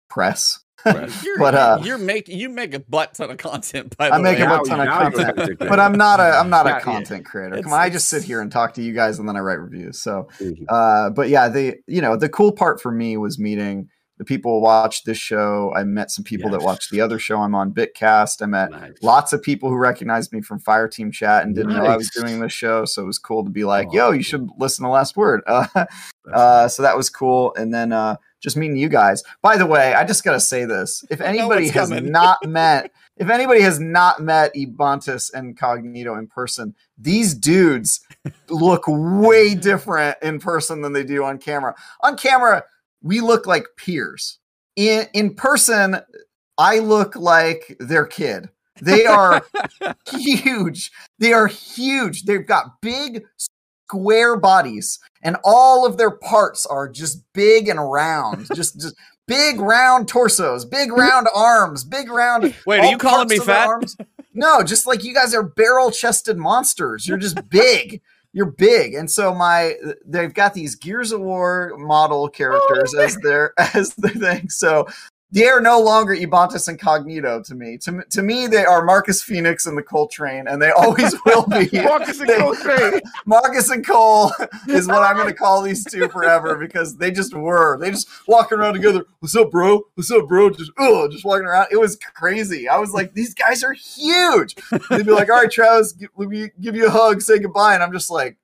press. 0.09 0.59
You're, 1.23 1.39
but 1.39 1.55
uh, 1.55 1.79
you're 1.83 1.97
make 1.97 2.27
you 2.27 2.49
make 2.49 2.73
a 2.73 2.79
butt 2.79 3.13
ton 3.13 3.31
of 3.31 3.38
content. 3.38 3.95
By 3.97 4.09
the 4.09 4.15
I 4.15 4.17
make 4.19 4.38
way. 4.38 4.45
a 4.45 4.47
butt 4.47 4.65
ton 4.65 4.81
of 4.81 4.88
content, 4.88 5.59
but 5.59 5.79
I'm 5.79 5.93
not 5.93 6.19
a 6.19 6.38
I'm 6.38 6.49
not 6.49 6.67
a 6.67 6.79
content 6.79 7.25
creator. 7.25 7.61
Come 7.61 7.73
on, 7.73 7.79
I 7.79 7.89
just 7.89 8.09
sit 8.09 8.23
here 8.23 8.41
and 8.41 8.51
talk 8.51 8.73
to 8.75 8.83
you 8.83 8.93
guys, 8.93 9.19
and 9.19 9.27
then 9.27 9.35
I 9.35 9.39
write 9.39 9.59
reviews. 9.59 9.99
So, 9.99 10.27
mm-hmm. 10.39 10.63
uh, 10.69 11.09
but 11.11 11.29
yeah, 11.29 11.49
the 11.49 11.77
you 11.88 12.01
know 12.01 12.15
the 12.15 12.29
cool 12.29 12.51
part 12.51 12.81
for 12.81 12.91
me 12.91 13.17
was 13.17 13.39
meeting 13.39 13.89
the 14.17 14.25
people 14.25 14.53
who 14.53 14.63
watched 14.63 15.05
this 15.05 15.17
show. 15.17 15.71
I 15.75 15.83
met 15.83 16.09
some 16.09 16.23
people 16.23 16.49
yes. 16.49 16.59
that 16.59 16.65
watched 16.65 16.91
the 16.91 17.01
other 17.01 17.19
show 17.19 17.39
I'm 17.41 17.53
on, 17.53 17.71
Bitcast. 17.71 18.41
I 18.41 18.47
met 18.47 18.71
nice. 18.71 18.93
lots 19.01 19.31
of 19.31 19.43
people 19.43 19.69
who 19.69 19.77
recognized 19.77 20.33
me 20.33 20.41
from 20.41 20.59
Fireteam 20.59 21.13
Chat 21.13 21.43
and 21.43 21.55
didn't 21.55 21.73
nice. 21.73 21.83
know 21.83 21.89
I 21.89 21.97
was 21.97 22.09
doing 22.09 22.39
this 22.39 22.53
show. 22.53 22.85
So 22.85 23.03
it 23.03 23.05
was 23.05 23.19
cool 23.19 23.43
to 23.43 23.49
be 23.49 23.63
like, 23.63 23.89
oh, 23.91 23.93
yo, 23.93 24.11
you 24.11 24.23
should 24.23 24.49
listen 24.57 24.83
to 24.85 24.91
Last 24.91 25.15
Word. 25.15 25.41
Uh, 25.57 25.85
uh, 26.33 26.67
so 26.67 26.83
that 26.83 26.97
was 26.97 27.09
cool. 27.09 27.55
And 27.55 27.73
then 27.73 27.93
uh, 27.93 28.17
just 28.41 28.57
meeting 28.57 28.77
you 28.77 28.89
guys. 28.89 29.23
By 29.41 29.57
the 29.57 29.65
way, 29.65 29.93
I 29.93 30.05
just 30.05 30.23
got 30.23 30.33
to 30.33 30.39
say 30.39 30.65
this. 30.65 31.03
If 31.09 31.21
anybody 31.21 31.69
has 31.69 31.89
not 31.91 32.45
met, 32.45 32.91
if 33.17 33.29
anybody 33.29 33.61
has 33.61 33.79
not 33.79 34.21
met 34.21 34.53
Ebontis 34.55 35.31
and 35.33 35.57
Cognito 35.57 36.17
in 36.17 36.27
person, 36.27 36.75
these 36.97 37.33
dudes 37.33 38.01
look 38.49 38.83
way 38.88 39.55
different 39.55 40.17
in 40.21 40.39
person 40.39 40.81
than 40.81 40.93
they 40.93 41.03
do 41.03 41.23
on 41.23 41.38
camera. 41.38 41.75
On 42.01 42.15
camera, 42.15 42.63
we 43.01 43.21
look 43.21 43.47
like 43.47 43.65
peers. 43.77 44.39
In 44.75 45.07
in 45.13 45.33
person, 45.33 45.97
I 46.57 46.79
look 46.79 47.15
like 47.15 47.75
their 47.79 48.05
kid. 48.05 48.49
They 48.81 49.05
are 49.05 49.43
huge. 50.11 50.91
They 51.19 51.33
are 51.33 51.47
huge. 51.47 52.23
They've 52.23 52.45
got 52.45 52.81
big 52.81 53.23
square 53.88 54.35
bodies 54.35 54.99
and 55.23 55.38
all 55.43 55.85
of 55.85 55.97
their 55.97 56.11
parts 56.11 56.65
are 56.65 56.89
just 56.89 57.23
big 57.33 57.69
and 57.69 57.79
round. 57.91 58.47
just 58.55 58.79
just 58.79 58.95
big 59.27 59.59
round 59.59 60.07
torsos, 60.07 60.65
big 60.65 60.91
round 60.91 61.27
arms, 61.33 61.83
big 61.83 62.09
round 62.09 62.53
Wait, 62.65 62.79
are 62.79 62.85
you 62.85 62.97
calling 62.97 63.27
me 63.27 63.39
fat? 63.39 63.67
Arms. 63.67 63.97
No, 64.33 64.61
just 64.61 64.85
like 64.85 65.03
you 65.03 65.13
guys 65.13 65.33
are 65.33 65.43
barrel-chested 65.43 66.38
monsters. 66.38 67.07
You're 67.07 67.17
just 67.17 67.49
big 67.49 68.01
you're 68.33 68.51
big 68.51 68.93
and 68.93 69.09
so 69.09 69.33
my 69.33 69.73
they've 70.05 70.33
got 70.33 70.53
these 70.53 70.75
gears 70.75 71.13
of 71.13 71.21
war 71.21 71.73
model 71.77 72.23
oh, 72.23 72.27
characters 72.27 72.93
oh, 72.95 73.01
as 73.01 73.15
their 73.23 73.53
as 73.75 73.95
the 73.95 74.09
thing 74.09 74.47
so 74.49 74.85
they 75.32 75.45
are 75.47 75.59
no 75.59 75.80
longer 75.80 76.15
Ebontis 76.15 76.69
Incognito 76.69 77.43
to 77.43 77.53
me. 77.53 77.78
To, 77.80 78.01
to 78.11 78.21
me, 78.21 78.47
they 78.47 78.63
are 78.63 78.86
Marcus 78.86 79.21
Phoenix 79.21 79.65
and 79.65 79.78
the 79.78 79.84
Cole 79.84 80.07
Train, 80.07 80.47
and 80.47 80.61
they 80.61 80.71
always 80.71 81.13
will 81.25 81.45
be. 81.47 81.69
Marcus 81.73 82.19
and 82.21 82.30
Cole 82.30 82.55
Train. 82.55 83.01
Marcus 83.25 83.69
and 83.69 83.86
Cole 83.86 84.32
is 84.69 84.88
what 84.88 85.03
I'm 85.03 85.17
going 85.17 85.28
to 85.28 85.34
call 85.34 85.61
these 85.61 85.84
two 85.84 86.07
forever 86.07 86.55
because 86.55 86.95
they 86.97 87.11
just 87.11 87.34
were. 87.34 87.78
They 87.78 87.91
just 87.91 88.07
walking 88.28 88.57
around 88.57 88.75
together. 88.75 89.05
What's 89.19 89.36
up, 89.36 89.51
bro? 89.51 89.84
What's 89.95 90.11
up, 90.11 90.30
bro? 90.30 90.49
Just 90.49 90.71
oh, 90.80 91.09
just 91.09 91.25
walking 91.25 91.45
around. 91.45 91.67
It 91.71 91.80
was 91.80 91.97
crazy. 91.97 92.69
I 92.69 92.78
was 92.78 92.93
like, 92.93 93.13
these 93.13 93.34
guys 93.34 93.63
are 93.65 93.73
huge. 93.73 94.55
They'd 94.89 95.05
be 95.05 95.11
like, 95.11 95.30
all 95.30 95.41
right, 95.41 95.51
Travis, 95.51 95.93
let 96.15 96.30
me 96.30 96.51
give 96.61 96.75
you 96.75 96.88
a 96.88 96.91
hug, 96.91 97.21
say 97.21 97.39
goodbye, 97.39 97.73
and 97.73 97.84
I'm 97.84 97.91
just 97.91 98.09
like, 98.09 98.38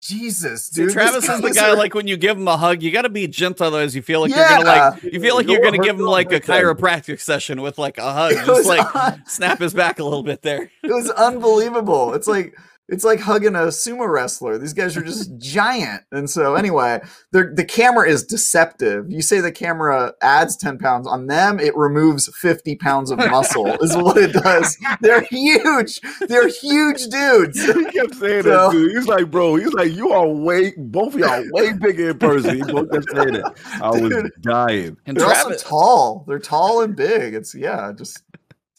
Jesus, 0.00 0.70
dude. 0.70 0.88
See, 0.88 0.94
Travis 0.94 1.28
is 1.28 1.40
the 1.42 1.50
guy 1.50 1.70
are... 1.70 1.76
like 1.76 1.94
when 1.94 2.06
you 2.06 2.16
give 2.16 2.38
him 2.38 2.48
a 2.48 2.56
hug, 2.56 2.82
you 2.82 2.90
got 2.90 3.02
to 3.02 3.10
be 3.10 3.28
gentle, 3.28 3.66
otherwise 3.66 3.94
you 3.94 4.00
feel 4.00 4.22
like 4.22 4.30
yeah. 4.30 4.56
you're 4.56 4.64
gonna 4.64 4.92
like 4.92 5.02
you 5.02 5.20
feel 5.20 5.36
like 5.36 5.46
you're 5.46 5.62
gonna 5.62 5.78
give 5.78 6.00
him 6.00 6.06
like 6.06 6.32
a 6.32 6.40
chiropractic 6.40 7.20
session 7.20 7.60
with 7.60 7.76
like 7.76 7.98
a 7.98 8.12
hug, 8.12 8.32
just 8.46 8.66
like 8.66 8.94
un- 8.96 9.22
snap 9.26 9.58
his 9.58 9.74
back 9.74 9.98
a 9.98 10.04
little 10.04 10.22
bit 10.22 10.40
there. 10.40 10.70
It 10.82 10.90
was 10.90 11.10
unbelievable. 11.10 12.14
It's 12.14 12.26
like 12.26 12.56
it's 12.90 13.04
like 13.04 13.20
hugging 13.20 13.54
a 13.54 13.68
sumo 13.68 14.06
wrestler. 14.12 14.58
These 14.58 14.72
guys 14.74 14.96
are 14.96 15.02
just 15.02 15.36
giant. 15.38 16.02
And 16.12 16.28
so 16.28 16.54
anyway, 16.54 17.00
the 17.32 17.50
the 17.54 17.64
camera 17.64 18.08
is 18.08 18.24
deceptive. 18.24 19.10
You 19.10 19.22
say 19.22 19.40
the 19.40 19.52
camera 19.52 20.12
adds 20.20 20.56
10 20.56 20.78
pounds 20.78 21.06
on 21.06 21.26
them, 21.26 21.58
it 21.60 21.74
removes 21.76 22.28
50 22.36 22.76
pounds 22.76 23.10
of 23.10 23.18
muscle, 23.18 23.66
is 23.80 23.96
what 23.96 24.16
it 24.18 24.32
does. 24.32 24.76
They're 25.00 25.22
huge. 25.22 26.00
They're 26.28 26.48
huge 26.48 27.06
dudes. 27.08 27.58
He 27.80 27.84
kept 27.86 28.14
saying 28.16 28.42
So- 28.42 28.50
that, 28.50 28.72
dude. 28.72 28.92
He's 28.96 29.06
like, 29.06 29.30
bro, 29.30 29.54
he's 29.56 29.72
like, 29.72 29.92
you 29.92 30.10
are 30.10 30.26
way, 30.28 30.72
both 30.76 31.14
of 31.14 31.20
y'all 31.20 31.42
way 31.52 31.72
bigger 31.72 32.10
in 32.10 32.18
person. 32.18 32.56
He 32.56 32.62
both 32.62 32.90
kept 32.90 33.10
saying 33.10 33.32
that. 33.34 33.56
I 33.80 33.90
was 33.90 34.30
dying. 34.42 34.96
And 35.06 35.16
They're 35.16 35.26
also 35.26 35.54
tall. 35.54 36.24
They're 36.26 36.38
tall 36.38 36.82
and 36.82 36.94
big. 36.96 37.34
It's 37.34 37.54
yeah, 37.54 37.92
just 37.96 38.22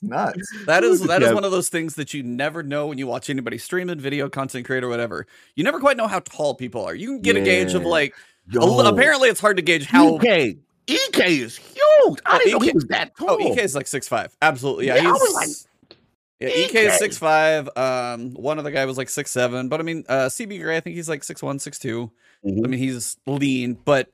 nuts. 0.01 0.51
that 0.65 0.83
is 0.83 1.01
that 1.03 1.21
is 1.23 1.33
one 1.33 1.43
of 1.43 1.51
those 1.51 1.69
things 1.69 1.95
that 1.95 2.13
you 2.13 2.23
never 2.23 2.63
know 2.63 2.87
when 2.87 2.97
you 2.97 3.07
watch 3.07 3.29
anybody 3.29 3.57
streaming, 3.57 3.99
video, 3.99 4.29
content 4.29 4.65
creator, 4.65 4.87
whatever. 4.89 5.27
You 5.55 5.63
never 5.63 5.79
quite 5.79 5.97
know 5.97 6.07
how 6.07 6.19
tall 6.19 6.55
people 6.55 6.83
are. 6.85 6.95
You 6.95 7.13
can 7.13 7.21
get 7.21 7.35
a 7.35 7.41
gauge 7.41 7.73
of 7.73 7.83
like. 7.83 8.13
Yo, 8.49 8.79
apparently, 8.79 9.29
it's 9.29 9.39
hard 9.39 9.57
to 9.57 9.63
gauge 9.63 9.85
how. 9.85 10.15
EK, 10.15 10.57
EK 10.87 11.37
is 11.39 11.55
huge. 11.57 11.77
Oh, 11.81 12.17
I 12.25 12.37
didn't 12.39 12.53
know 12.53 12.59
he 12.59 12.69
EK 12.69 12.73
was 12.73 12.85
that 12.85 13.15
tall. 13.17 13.37
Oh, 13.39 13.51
EK 13.51 13.61
is 13.63 13.75
like 13.75 13.87
six 13.87 14.07
five. 14.07 14.35
Absolutely, 14.41 14.87
yeah. 14.87 14.95
Yeah, 14.95 15.09
I 15.09 15.11
was 15.11 15.33
like, 15.35 15.97
yeah, 16.39 16.47
EK 16.47 16.79
is 16.85 16.93
EK. 16.93 16.97
six 16.97 17.17
five. 17.17 17.69
Um, 17.77 18.31
one 18.31 18.57
other 18.59 18.71
guy 18.71 18.83
was 18.85 18.97
like 18.97 19.09
six 19.09 19.29
seven. 19.31 19.69
But 19.69 19.79
I 19.79 19.83
mean, 19.83 20.03
uh, 20.09 20.25
CB 20.25 20.61
Gray, 20.61 20.77
I 20.77 20.79
think 20.79 20.95
he's 20.95 21.07
like 21.07 21.23
six 21.23 21.43
one, 21.43 21.59
six 21.59 21.77
two. 21.77 22.11
Mhm. 22.45 22.65
I 22.65 22.67
mean, 22.67 22.79
he's 22.79 23.17
lean, 23.27 23.77
but 23.85 24.09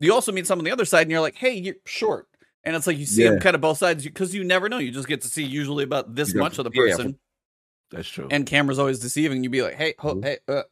you 0.00 0.12
also 0.12 0.30
meet 0.30 0.46
some 0.46 0.58
on 0.58 0.64
the 0.64 0.70
other 0.70 0.84
side, 0.84 1.02
and 1.02 1.10
you're 1.10 1.20
like, 1.22 1.36
hey, 1.36 1.54
you're 1.54 1.76
short. 1.86 2.28
And 2.64 2.76
it's 2.76 2.86
like 2.86 2.98
you 2.98 3.06
see 3.06 3.24
Yeah. 3.24 3.30
them 3.30 3.40
kind 3.40 3.54
of 3.54 3.60
both 3.60 3.78
sides 3.78 4.04
because 4.04 4.34
you 4.34 4.44
never 4.44 4.68
know. 4.68 4.78
You 4.78 4.90
just 4.90 5.08
get 5.08 5.22
to 5.22 5.28
see 5.28 5.42
usually 5.44 5.84
about 5.84 6.14
this 6.14 6.34
much 6.34 6.58
of 6.58 6.64
the 6.64 6.70
yeah, 6.74 6.92
person, 6.92 7.18
That's 7.90 8.08
true. 8.08 8.28
and 8.30 8.44
camera's 8.46 8.78
always 8.78 8.98
deceiving. 8.98 9.42
You'd 9.42 9.52
be 9.52 9.62
like, 9.62 9.74
hey, 9.74 9.94
ho, 9.98 10.16
Mhm. 10.16 10.24
hey, 10.24 10.38
uh. 10.48 10.62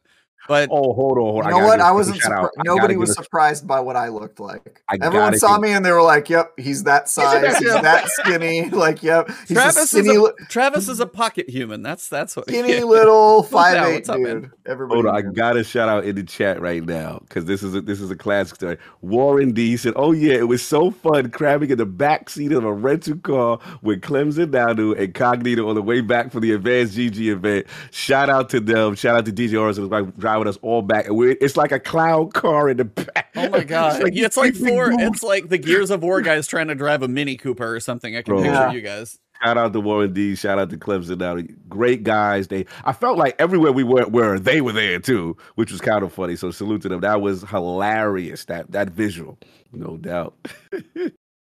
But 0.47 0.69
oh, 0.71 0.93
hold 0.93 1.17
on, 1.17 1.23
hold 1.23 1.45
You 1.45 1.51
know 1.51 1.59
what? 1.59 1.79
I 1.79 1.91
wasn't. 1.91 2.21
Surpri- 2.21 2.49
nobody 2.65 2.95
was 2.97 3.13
surprised 3.13 3.67
by 3.67 3.79
what 3.79 3.95
I 3.95 4.07
looked 4.07 4.39
like. 4.39 4.81
I 4.89 4.97
Everyone 5.01 5.37
saw 5.37 5.55
give- 5.57 5.63
me 5.63 5.71
and 5.73 5.85
they 5.85 5.91
were 5.91 6.01
like, 6.01 6.29
"Yep, 6.29 6.53
he's 6.57 6.83
that 6.85 7.09
size. 7.09 7.57
he's 7.57 7.71
that 7.73 8.07
skinny. 8.09 8.69
Like, 8.79 9.03
yep, 9.03 9.29
he's 9.47 9.51
a 9.51 9.53
Travis 9.55 9.93
is 9.93 10.07
a 10.07 10.21
li- 10.21 10.31
Travis 10.47 10.87
is 10.89 10.99
a 10.99 11.05
pocket 11.05 11.49
human. 11.49 11.81
That's 11.81 12.07
that's 12.07 12.35
what. 12.35 12.45
skinny 12.49 12.81
little 12.81 13.43
five 13.43 13.75
eight 13.87 14.09
up, 14.09 14.19
man? 14.19 14.41
dude. 14.41 14.51
Everybody. 14.65 15.01
Hold 15.01 15.05
on, 15.07 15.15
I 15.15 15.21
got 15.21 15.53
to 15.53 15.63
shout 15.63 15.89
out 15.89 16.05
in 16.05 16.15
the 16.15 16.23
chat 16.23 16.61
right 16.61 16.83
now 16.83 17.19
because 17.27 17.45
this 17.45 17.61
is 17.63 17.75
a, 17.75 17.81
this 17.81 17.99
is 17.99 18.09
a 18.11 18.15
classic 18.15 18.55
story. 18.55 18.77
Warren 19.01 19.51
D 19.51 19.75
said, 19.77 19.93
"Oh 19.95 20.11
yeah, 20.11 20.33
it 20.35 20.47
was 20.47 20.61
so 20.61 20.91
fun 20.91 21.29
crabbing 21.31 21.69
in 21.71 21.77
the 21.77 21.85
back 21.85 22.29
seat 22.29 22.51
of 22.51 22.63
a 22.63 22.71
rental 22.71 23.17
car 23.17 23.59
with 23.81 24.01
Clemson 24.01 24.47
Nanu 24.51 24.97
and 24.97 25.13
Cognito 25.13 25.67
on 25.67 25.75
the 25.75 25.81
way 25.81 26.01
back 26.01 26.31
from 26.31 26.41
the 26.41 26.53
Advanced 26.53 26.97
GG 26.97 27.17
event. 27.31 27.65
Shout 27.91 28.29
out 28.29 28.49
to 28.51 28.59
them. 28.59 28.95
Shout 28.95 29.15
out 29.15 29.25
to 29.25 29.31
DJ 29.31 29.59
like 29.89 30.05
driving 30.29 30.47
us 30.47 30.57
all 30.61 30.81
back. 30.81 31.07
We're, 31.09 31.35
it's 31.41 31.57
like 31.57 31.71
a 31.71 31.79
clown 31.79 32.29
car 32.31 32.69
in 32.69 32.77
the 32.77 32.85
back. 32.85 33.29
Oh 33.35 33.49
my 33.49 33.63
god! 33.65 34.03
like 34.03 34.13
Yeah, 34.15 34.25
it's 34.25 34.37
like 34.37 34.55
four. 34.55 34.89
dudes. 34.91 35.03
It's 35.03 35.23
like 35.23 35.49
the 35.49 35.57
Gears 35.57 35.89
of 35.91 36.03
War 36.03 36.21
guys 36.29 36.47
trying 36.47 36.67
to 36.67 36.75
drive 36.75 37.01
a 37.01 37.07
Mini 37.07 37.35
Cooper 37.35 37.73
or 37.75 37.79
something. 37.79 38.15
I 38.15 38.21
can 38.21 38.33
Bro. 38.35 38.43
picture 38.43 38.53
Yeah. 38.53 38.71
you 38.71 38.81
guys. 38.81 39.17
Shout 39.43 39.57
out 39.57 39.71
to 39.73 39.79
Warren 39.79 40.11
D. 40.13 40.35
Shout 40.35 40.59
out 40.59 40.69
to 40.69 40.77
Clemson 40.77 41.17
now. 41.17 41.37
Great 41.69 42.03
guys. 42.03 42.49
They 42.49 42.65
I 42.83 42.91
felt 42.93 43.17
like 43.17 43.35
everywhere 43.39 43.71
we 43.71 43.83
went 43.85 44.11
where 44.11 44.37
they 44.37 44.59
were 44.61 44.73
there 44.73 44.99
too, 44.99 45.37
which 45.55 45.71
was 45.71 45.79
kind 45.81 46.03
of 46.03 46.11
funny. 46.13 46.35
So 46.35 46.51
salute 46.51 46.81
to 46.83 46.89
them. 46.89 46.99
That 47.01 47.21
was 47.21 47.43
hilarious. 47.43 48.45
That 48.45 48.71
that 48.71 48.89
visual, 48.89 49.39
no 49.71 49.97
doubt. 49.97 50.35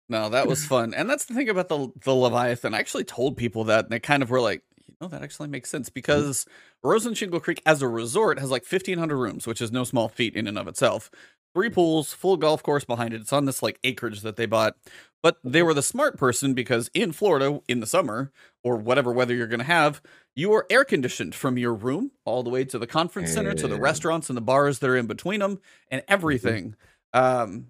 No, 0.10 0.30
that 0.30 0.48
was 0.48 0.64
fun, 0.66 0.94
and 0.94 1.10
that's 1.10 1.26
the 1.26 1.34
thing 1.34 1.50
about 1.50 1.68
the 1.68 1.90
the 2.06 2.14
Leviathan. 2.14 2.74
I 2.74 2.80
actually 2.80 3.04
told 3.04 3.36
people 3.36 3.66
that, 3.66 3.84
and 3.86 3.92
they 3.92 4.00
kind 4.00 4.24
of 4.24 4.30
were 4.30 4.40
like, 4.40 4.64
know, 5.02 5.08
that 5.08 5.24
actually 5.24 5.50
makes 5.50 5.70
sense 5.70 5.90
mm-hmm. 5.90 5.96
because 5.96 6.46
Rosen 6.84 7.14
Shingle 7.14 7.40
Creek 7.40 7.62
as 7.66 7.82
a 7.82 7.88
resort 7.88 8.40
has 8.40 8.52
like 8.52 8.66
fifteen 8.66 8.98
hundred 8.98 9.18
rooms, 9.18 9.48
which 9.48 9.62
is 9.62 9.72
no 9.72 9.84
small 9.84 10.10
feat 10.10 10.36
in 10.36 10.48
and 10.48 10.58
of 10.58 10.68
itself. 10.68 11.10
Three 11.54 11.68
mm-hmm. 11.68 11.76
pools, 11.76 12.14
full 12.14 12.38
golf 12.38 12.64
course 12.64 12.86
behind 12.86 13.14
it. 13.14 13.22
It's 13.22 13.34
on 13.34 13.46
this 13.46 13.64
like 13.64 13.80
acreage 13.84 14.22
that 14.22 14.36
they 14.36 14.46
bought, 14.46 14.76
but 15.24 15.38
they 15.44 15.60
mm-hmm. 15.60 15.68
were 15.68 15.74
the 15.74 15.82
smart 15.82 16.18
person 16.18 16.54
because 16.54 16.90
in 16.94 17.12
Florida 17.12 17.62
in 17.68 17.80
the 17.80 17.88
summer 17.88 18.32
or 18.64 18.78
whatever 18.78 19.12
weather 19.12 19.34
you're 19.34 19.48
going 19.48 19.60
to 19.60 19.66
have, 19.66 20.02
you 20.36 20.54
are 20.54 20.66
air 20.70 20.84
conditioned 20.84 21.34
from 21.34 21.58
your 21.58 21.74
room 21.74 22.12
all 22.26 22.44
the 22.44 22.50
way 22.50 22.66
to 22.66 22.78
the 22.78 22.88
conference 22.88 23.34
center 23.34 23.54
to 23.54 23.68
the 23.68 23.80
restaurants 23.80 24.30
and 24.30 24.38
the 24.38 24.42
bars 24.42 24.80
that 24.80 24.90
are 24.90 24.98
in 24.98 25.08
between 25.08 25.40
them 25.40 25.60
and 25.90 26.04
everything. 26.08 26.76
Um, 27.14 27.68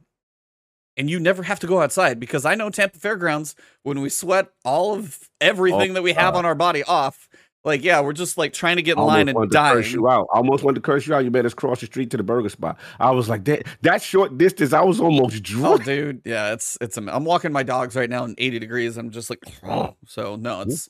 and 0.98 1.10
you 1.10 1.20
never 1.20 1.44
have 1.44 1.60
to 1.62 1.68
go 1.68 1.82
outside 1.82 2.20
because 2.20 2.46
I 2.46 2.56
know 2.56 2.70
Tampa 2.70 2.98
Fairgrounds 3.00 3.56
when 3.84 4.02
we 4.02 4.10
sweat 4.10 4.48
all 4.66 4.96
of 4.96 5.30
everything 5.40 5.92
Oh, 5.92 5.94
that 5.96 6.04
we 6.04 6.14
have 6.14 6.34
God. 6.34 6.40
on 6.40 6.46
our 6.46 6.56
body 6.56 6.84
off. 6.84 7.30
Like, 7.64 7.84
yeah, 7.84 8.00
we're 8.00 8.14
just 8.14 8.38
like 8.38 8.54
trying 8.54 8.78
to 8.78 8.82
get 8.82 8.98
in 8.98 9.04
line 9.04 9.28
and 9.28 9.38
to 9.52 9.58
curse 9.58 9.92
you 9.92 10.08
out. 10.08 10.28
I 10.34 10.38
almost 10.38 10.64
wanted 10.64 10.76
to 10.76 10.82
curse 10.82 11.06
you 11.06 11.14
out. 11.14 11.26
You 11.26 11.32
better 11.32 11.50
cross 11.50 11.82
the 11.82 11.86
street 11.88 12.10
to 12.12 12.18
the 12.18 12.24
burger 12.24 12.48
spot. 12.48 12.78
I 13.00 13.12
was 13.12 13.28
like 13.28 13.44
that. 13.46 13.64
That 13.82 14.02
short 14.02 14.38
distance, 14.38 14.72
I 14.72 14.82
was 14.82 15.02
almost 15.02 15.36
Oh, 15.36 15.40
drunk. 15.42 15.84
dude, 15.84 16.22
yeah, 16.24 16.54
it's 16.54 16.78
it's. 16.80 16.96
I'm 16.98 17.26
walking 17.26 17.52
my 17.52 17.64
dogs 17.64 17.96
right 17.96 18.10
now 18.10 18.24
in 18.24 18.36
80 18.38 18.60
degrees. 18.60 18.96
I'm 18.96 19.10
just 19.10 19.30
like, 19.30 19.40
so 20.08 20.38
no, 20.38 20.62
it's. 20.62 20.88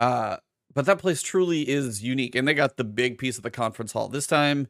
Uh, 0.00 0.36
but 0.74 0.86
that 0.86 0.98
place 0.98 1.20
truly 1.20 1.68
is 1.68 2.02
unique, 2.02 2.34
and 2.34 2.48
they 2.48 2.54
got 2.54 2.76
the 2.78 2.84
big 2.84 3.18
piece 3.18 3.36
of 3.36 3.42
the 3.42 3.50
conference 3.50 3.92
hall 3.92 4.08
this 4.08 4.26
time. 4.26 4.66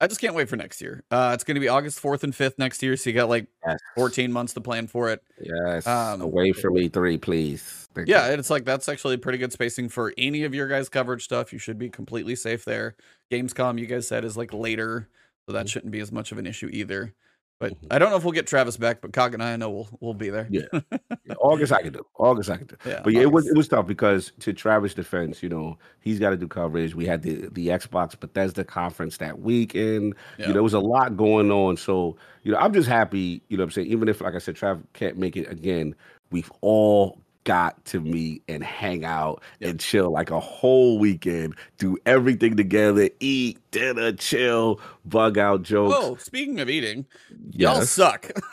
I 0.00 0.06
just 0.06 0.20
can't 0.20 0.34
wait 0.34 0.48
for 0.48 0.56
next 0.56 0.80
year. 0.80 1.02
Uh, 1.10 1.32
it's 1.34 1.42
going 1.42 1.56
to 1.56 1.60
be 1.60 1.68
August 1.68 2.00
4th 2.00 2.22
and 2.22 2.32
5th 2.32 2.56
next 2.58 2.82
year, 2.82 2.96
so 2.96 3.10
you 3.10 3.14
got 3.14 3.28
like 3.28 3.46
Yes. 3.66 3.80
14 3.96 4.32
months 4.32 4.52
to 4.54 4.60
plan 4.60 4.86
for 4.86 5.10
it. 5.10 5.22
Yes. 5.40 5.86
Um, 5.86 6.20
Away 6.20 6.52
from 6.52 6.74
me 6.74 6.88
three, 6.88 7.18
please. 7.18 7.88
Thank 7.94 8.06
Yeah, 8.08 8.26
and 8.30 8.38
it's 8.38 8.50
like 8.50 8.64
that's 8.64 8.88
actually 8.88 9.16
pretty 9.16 9.38
good 9.38 9.52
spacing 9.52 9.88
for 9.88 10.14
any 10.16 10.44
of 10.44 10.54
your 10.54 10.68
guys' 10.68 10.88
coverage 10.88 11.24
stuff. 11.24 11.52
You 11.52 11.58
should 11.58 11.78
be 11.78 11.88
completely 11.90 12.36
safe 12.36 12.64
there. 12.64 12.94
Gamescom, 13.32 13.78
you 13.80 13.86
guys 13.86 14.06
said, 14.06 14.24
is 14.24 14.36
like 14.36 14.52
later, 14.52 15.08
so 15.46 15.52
that 15.52 15.66
Mhm. 15.66 15.70
shouldn't 15.70 15.92
be 15.92 16.00
as 16.00 16.12
much 16.12 16.30
of 16.30 16.38
an 16.38 16.46
issue 16.46 16.68
either. 16.72 17.12
But 17.60 17.72
Mhm. 17.72 17.86
I 17.90 17.98
don't 17.98 18.10
know 18.10 18.16
if 18.16 18.24
we'll 18.24 18.32
get 18.32 18.46
Travis 18.46 18.76
back, 18.76 19.00
but 19.00 19.12
Cog 19.12 19.34
and 19.34 19.42
I, 19.42 19.52
I 19.54 19.56
know 19.56 19.70
we'll 19.70 19.88
we'll 20.00 20.14
be 20.14 20.30
there. 20.30 20.46
Yeah. 20.50 20.62
Yeah, 21.28 21.34
August 21.40 21.72
I 21.72 21.82
can 21.82 21.92
do. 21.92 22.06
August 22.18 22.48
I 22.48 22.56
can 22.56 22.68
do. 22.68 22.76
Yeah, 22.86 23.00
But 23.04 23.12
yeah, 23.12 23.20
it 23.20 23.30
was 23.32 23.46
it 23.46 23.54
was 23.54 23.68
tough 23.68 23.86
because 23.86 24.32
to 24.40 24.54
Travis' 24.54 24.94
defense, 24.94 25.42
you 25.42 25.50
know, 25.50 25.76
he's 26.00 26.18
got 26.18 26.30
to 26.30 26.38
do 26.38 26.48
coverage. 26.48 26.94
We 26.94 27.04
had 27.04 27.22
the 27.22 27.48
the 27.52 27.68
Xbox 27.68 28.18
Bethesda 28.18 28.64
conference 28.64 29.18
that 29.18 29.40
weekend. 29.40 30.14
Yeah. 30.38 30.42
You 30.44 30.48
know, 30.48 30.52
there 30.54 30.62
was 30.62 30.72
a 30.72 30.80
lot 30.80 31.18
going 31.18 31.50
on. 31.50 31.76
So, 31.76 32.16
you 32.44 32.52
know, 32.52 32.58
I'm 32.58 32.72
just 32.72 32.88
happy, 32.88 33.42
you 33.48 33.58
know 33.58 33.62
what 33.62 33.66
I'm 33.66 33.70
saying? 33.72 33.88
Even 33.88 34.08
if, 34.08 34.22
like 34.22 34.34
I 34.34 34.38
said, 34.38 34.54
Trav 34.54 34.82
can't 34.94 35.18
make 35.18 35.36
it 35.36 35.50
again, 35.50 35.94
we've 36.30 36.50
all 36.62 37.20
got 37.48 37.82
to 37.86 37.98
meet 37.98 38.42
and 38.46 38.62
hang 38.62 39.06
out 39.06 39.42
and 39.62 39.80
chill 39.80 40.10
like 40.10 40.30
a 40.30 40.38
whole 40.38 40.98
weekend, 40.98 41.54
do 41.78 41.96
everything 42.04 42.58
together, 42.58 43.08
eat, 43.20 43.58
dinner, 43.70 44.12
chill, 44.12 44.78
bug 45.06 45.38
out 45.38 45.62
jokes. 45.62 45.96
Whoa, 45.96 46.16
speaking 46.16 46.60
of 46.60 46.68
eating, 46.68 47.06
y'all 47.52 47.80
suck. 47.80 48.30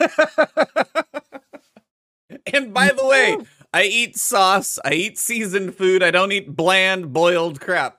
and 2.54 2.72
by 2.72 2.88
the 2.88 3.06
way, 3.06 3.36
I 3.74 3.82
eat 3.82 4.16
sauce, 4.16 4.78
I 4.82 4.94
eat 4.94 5.18
seasoned 5.18 5.74
food, 5.74 6.02
I 6.02 6.10
don't 6.10 6.32
eat 6.32 6.56
bland 6.56 7.12
boiled 7.12 7.60
crap. 7.60 7.98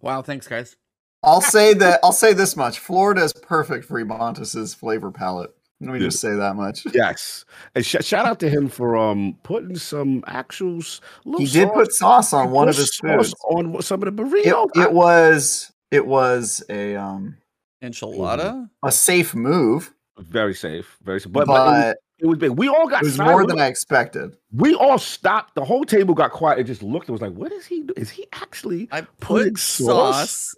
Wow, 0.00 0.22
thanks 0.22 0.48
guys. 0.48 0.74
I'll 1.22 1.40
say 1.40 1.72
that. 1.74 2.00
I'll 2.02 2.10
say 2.10 2.32
this 2.32 2.56
much: 2.56 2.80
Florida 2.80 3.22
is 3.22 3.32
perfect 3.32 3.84
for 3.84 4.04
Ebontis's 4.04 4.74
flavor 4.74 5.12
palette. 5.12 5.54
Let 5.80 5.92
me 5.92 5.98
Yeah. 5.98 6.06
just 6.06 6.20
say 6.20 6.34
that 6.34 6.56
much. 6.56 6.84
Yes, 6.94 7.44
and 7.74 7.84
sh- 7.86 7.96
shout 8.02 8.26
out 8.26 8.38
to 8.40 8.48
him 8.50 8.68
for 8.68 8.96
um 8.96 9.36
putting 9.42 9.76
some 9.76 10.22
actual. 10.26 10.80
He 11.38 11.46
did 11.46 11.68
sauce- 11.68 11.74
put 11.74 11.92
sauce 11.94 12.32
on 12.34 12.50
one 12.50 12.68
of 12.68 12.76
his 12.76 12.94
sauce 12.96 13.28
foods. 13.30 13.34
on 13.50 13.82
some 13.82 14.02
of 14.02 14.14
the 14.14 14.22
It, 14.22 14.46
burritos. 14.46 14.68
it 14.82 14.92
was 14.92 15.72
it 15.90 16.06
was 16.06 16.62
a 16.68 16.96
um 16.96 17.36
Enchilada? 17.82 18.68
a 18.82 18.92
safe 18.92 19.34
move, 19.34 19.92
very 20.18 20.54
safe, 20.54 20.96
very 21.02 21.20
safe. 21.20 21.32
but, 21.32 21.46
But, 21.46 21.54
but 21.54 21.66
it, 21.66 21.72
was, 21.72 21.94
it 22.20 22.26
was 22.26 22.38
big. 22.38 22.50
We 22.50 22.68
all 22.68 22.86
got 22.88 23.02
it 23.02 23.06
was 23.06 23.14
silent. 23.16 23.32
more 23.32 23.46
than 23.46 23.58
I 23.58 23.66
expected. 23.66 24.36
We 24.52 24.74
all 24.74 24.98
stopped. 24.98 25.54
The 25.54 25.64
whole 25.64 25.84
table 25.84 26.14
got 26.14 26.30
quiet 26.30 26.58
and 26.58 26.66
just 26.66 26.82
looked. 26.82 27.08
and 27.08 27.14
was 27.14 27.22
like, 27.22 27.32
"What 27.32 27.52
is 27.52 27.64
he? 27.66 27.82
do- 27.84 27.94
Is 27.96 28.10
he 28.10 28.26
actually 28.34 28.88
I 28.92 29.02
putting 29.20 29.54
put 29.54 29.58
sauce 29.60 30.54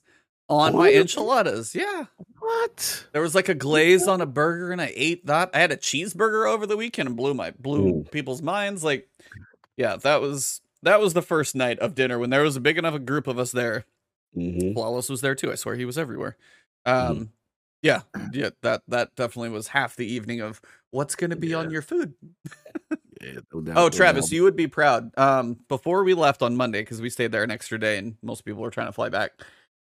on 0.52 0.74
my 0.74 0.92
enchiladas. 0.92 1.74
Yeah. 1.74 2.04
what?" 2.38 3.06
There 3.12 3.22
was 3.22 3.34
like 3.34 3.48
a 3.48 3.54
glaze 3.54 4.06
on 4.06 4.20
a 4.20 4.26
burger 4.26 4.72
and 4.72 4.80
I 4.80 4.92
ate 4.94 5.26
that. 5.26 5.50
I 5.54 5.58
had 5.58 5.72
a 5.72 5.76
cheeseburger 5.76 6.48
over 6.48 6.66
the 6.66 6.76
weekend 6.76 7.08
and 7.08 7.16
blew 7.16 7.34
my 7.34 7.52
blew 7.52 7.88
Ooh. 7.88 8.04
people's 8.10 8.42
minds. 8.42 8.84
Like, 8.84 9.08
yeah, 9.76 9.96
that 9.96 10.20
was 10.20 10.60
that 10.82 11.00
was 11.00 11.14
the 11.14 11.22
first 11.22 11.54
night 11.54 11.78
of 11.78 11.94
dinner 11.94 12.18
when 12.18 12.30
there 12.30 12.42
was 12.42 12.56
a 12.56 12.60
big 12.60 12.78
enough 12.78 13.04
group 13.04 13.26
of 13.26 13.38
us 13.38 13.52
there. 13.52 13.84
hmm 14.34 14.72
Flawless 14.72 15.08
was 15.08 15.20
there 15.20 15.34
too. 15.34 15.50
I 15.52 15.54
swear 15.56 15.74
he 15.76 15.84
was 15.84 15.98
everywhere. 15.98 16.36
Um 16.84 16.94
Mm-hmm. 16.94 17.22
yeah, 17.82 18.02
yeah, 18.32 18.50
that 18.62 18.82
that 18.88 19.14
definitely 19.16 19.50
was 19.50 19.68
half 19.68 19.96
the 19.96 20.06
evening 20.06 20.40
of 20.40 20.60
what's 20.90 21.14
gonna 21.16 21.36
be 21.36 21.54
on 21.54 21.70
your 21.70 21.82
food. 21.82 22.14
Yeah, 23.20 23.40
no 23.52 23.72
Oh, 23.76 23.88
Travis, 23.88 24.32
you 24.32 24.42
would 24.42 24.56
be 24.56 24.66
proud. 24.66 25.16
Um, 25.16 25.58
before 25.68 26.04
we 26.04 26.14
left 26.14 26.42
on 26.42 26.56
Monday, 26.56 26.82
because 26.82 27.00
we 27.00 27.10
stayed 27.10 27.32
there 27.32 27.42
an 27.44 27.50
extra 27.50 27.78
day, 27.78 27.98
and 27.98 28.16
most 28.22 28.44
people 28.44 28.62
were 28.62 28.70
trying 28.70 28.88
to 28.88 28.92
fly 28.92 29.08
back. 29.08 29.32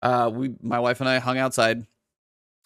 Uh, 0.02 0.30
we, 0.32 0.54
my 0.62 0.78
wife 0.78 1.00
and 1.00 1.08
I, 1.08 1.18
hung 1.18 1.38
outside. 1.38 1.86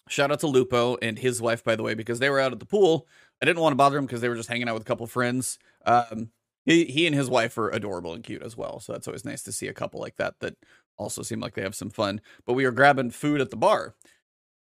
Shout 0.09 0.31
out 0.31 0.41
to 0.41 0.47
Lupo 0.47 0.97
and 1.01 1.17
his 1.17 1.41
wife, 1.41 1.63
by 1.63 1.75
the 1.75 1.83
way, 1.83 1.93
because 1.93 2.19
they 2.19 2.29
were 2.29 2.39
out 2.39 2.51
at 2.51 2.59
the 2.59 2.65
pool. 2.65 3.07
I 3.41 3.45
didn't 3.45 3.61
want 3.61 3.73
to 3.73 3.77
bother 3.77 3.95
them 3.95 4.05
because 4.05 4.21
they 4.21 4.29
were 4.29 4.35
just 4.35 4.49
hanging 4.49 4.67
out 4.67 4.73
with 4.73 4.83
a 4.83 4.85
couple 4.85 5.07
friends. 5.07 5.59
Um, 5.85 6.29
he, 6.65 6.85
he 6.85 7.07
and 7.07 7.15
his 7.15 7.29
wife 7.29 7.57
are 7.57 7.69
adorable 7.69 8.13
and 8.13 8.23
cute 8.23 8.41
as 8.43 8.55
well, 8.55 8.79
so 8.79 8.93
that's 8.93 9.07
always 9.07 9.25
nice 9.25 9.43
to 9.43 9.51
see 9.51 9.67
a 9.67 9.73
couple 9.73 9.99
like 9.99 10.17
that 10.17 10.39
that 10.39 10.55
also 10.97 11.21
seem 11.21 11.39
like 11.39 11.53
they 11.53 11.61
have 11.61 11.75
some 11.75 11.89
fun. 11.89 12.21
But 12.45 12.53
we 12.53 12.65
are 12.65 12.71
grabbing 12.71 13.11
food 13.11 13.41
at 13.41 13.49
the 13.49 13.57
bar. 13.57 13.95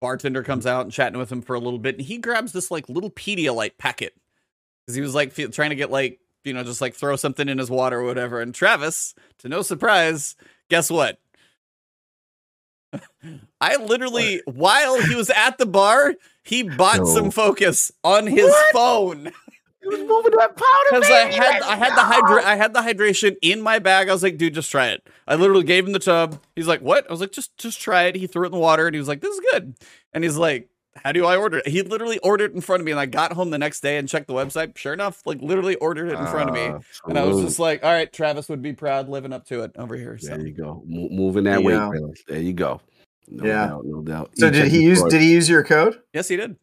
Bartender 0.02 0.44
comes 0.44 0.66
out 0.66 0.84
and 0.84 0.92
chatting 0.92 1.20
with 1.20 1.32
him 1.32 1.42
for 1.42 1.56
a 1.56 1.60
little 1.60 1.80
bit, 1.80 1.96
and 1.96 2.06
he 2.06 2.18
grabs 2.18 2.54
this 2.54 2.72
like 2.72 2.88
little 2.90 3.10
Pedialyte 3.12 3.78
packet 3.78 4.16
because 4.86 4.96
he 4.96 5.02
was 5.02 5.16
like 5.16 5.32
fe- 5.32 5.48
trying 5.48 5.72
to 5.72 5.76
get 5.76 5.92
like 5.92 6.20
you 6.44 6.54
know 6.54 6.64
just 6.64 6.82
like 6.82 6.96
throw 6.96 7.16
something 7.16 7.50
in 7.50 7.58
his 7.58 7.72
water 7.72 8.00
or 8.00 8.06
whatever. 8.06 8.40
And 8.40 8.54
Travis, 8.54 9.14
to 9.40 9.50
no 9.50 9.62
surprise, 9.62 10.36
guess 10.70 10.90
what? 10.90 11.20
I 13.62 13.76
literally, 13.76 14.42
while 14.46 15.02
he 15.02 15.16
was 15.16 15.30
at 15.30 15.58
the 15.58 15.66
bar, 15.66 16.16
he 16.44 16.64
bought 16.64 17.00
No. 17.00 17.06
some 17.06 17.32
focus 17.32 17.92
on 18.04 18.26
his 18.28 18.48
What? 18.50 18.72
phone 18.74 19.32
He 19.82 19.88
was 19.88 20.00
moving 20.00 20.32
to 20.32 20.38
that 20.38 20.56
powder. 20.58 20.90
because 21.02 21.10
I 21.12 21.32
had 21.32 21.62
I 21.64 21.76
had 21.76 21.96
the 21.96 22.02
hydra 22.02 22.46
I 22.46 22.56
had 22.56 22.74
the 22.74 22.80
hydration 22.82 23.36
in 23.42 23.62
my 23.62 23.80
bag. 23.80 24.10
I 24.10 24.14
was 24.14 24.24
like, 24.24 24.38
dude, 24.38 24.54
just 24.54 24.72
try 24.72 24.88
it. 24.90 25.06
I 25.28 25.36
literally 25.36 25.64
gave 25.64 25.86
him 25.86 25.94
the 25.94 26.00
tub. 26.00 26.42
He's 26.56 26.68
like, 26.68 26.82
what? 26.82 27.06
I 27.08 27.12
was 27.12 27.22
like, 27.22 27.32
just 27.32 27.56
just 27.58 27.80
try 27.80 28.04
it. 28.04 28.16
He 28.16 28.28
threw 28.28 28.44
it 28.44 28.48
in 28.48 28.52
the 28.54 28.60
water 28.60 28.88
and 28.88 28.96
he 28.96 29.00
was 29.00 29.08
like, 29.08 29.22
this 29.22 29.34
is 29.34 29.42
good. 29.52 29.76
And 30.14 30.24
he's 30.24 30.38
like, 30.38 30.68
how 31.04 31.12
do 31.12 31.26
I 31.26 31.36
order 31.38 31.58
it? 31.60 31.68
He 31.68 31.82
literally 31.82 32.18
ordered 32.20 32.52
it 32.52 32.56
in 32.56 32.62
front 32.62 32.82
of 32.82 32.86
me, 32.86 32.92
and 32.92 33.00
I 33.00 33.06
got 33.06 33.34
home 33.34 33.50
the 33.50 33.58
next 33.58 33.82
day 33.82 33.98
and 33.98 34.08
checked 34.08 34.28
the 34.28 34.34
website. 34.34 34.78
Sure 34.78 34.94
enough, 34.94 35.22
like 35.26 35.42
literally 35.42 35.76
ordered 35.76 36.10
it 36.10 36.18
in 36.20 36.26
front 36.28 36.50
of 36.50 36.56
me. 36.56 36.72
And 37.08 37.18
I 37.18 37.24
was 37.26 37.42
just 37.42 37.60
like, 37.60 37.84
all 37.84 37.92
right, 37.92 38.12
Travis 38.12 38.50
would 38.50 38.62
be 38.62 38.74
proud 38.74 39.10
living 39.10 39.34
up 39.34 39.46
to 39.48 39.62
it 39.64 39.72
over 39.78 39.96
here. 39.96 40.18
So 40.18 40.30
There 40.30 40.46
you 40.48 40.54
go. 40.54 40.84
Mo- 40.86 41.10
moving 41.12 41.44
that 41.46 41.62
There 41.64 41.72
you 41.74 41.90
weight. 42.08 42.24
There 42.28 42.40
you 42.40 42.54
go. 42.54 42.82
No 43.28 43.46
Yeah. 43.46 43.68
doubt, 43.68 43.86
no 43.86 44.02
doubt. 44.02 44.32
So 44.38 44.48
You 44.48 44.52
did 44.52 44.68
he 44.72 44.82
use 44.82 45.00
card. 45.00 45.12
did 45.12 45.22
he 45.22 45.32
use 45.32 45.48
your 45.50 45.64
code? 45.64 46.00
yes, 46.14 46.28
he 46.28 46.36
did. 46.36 46.56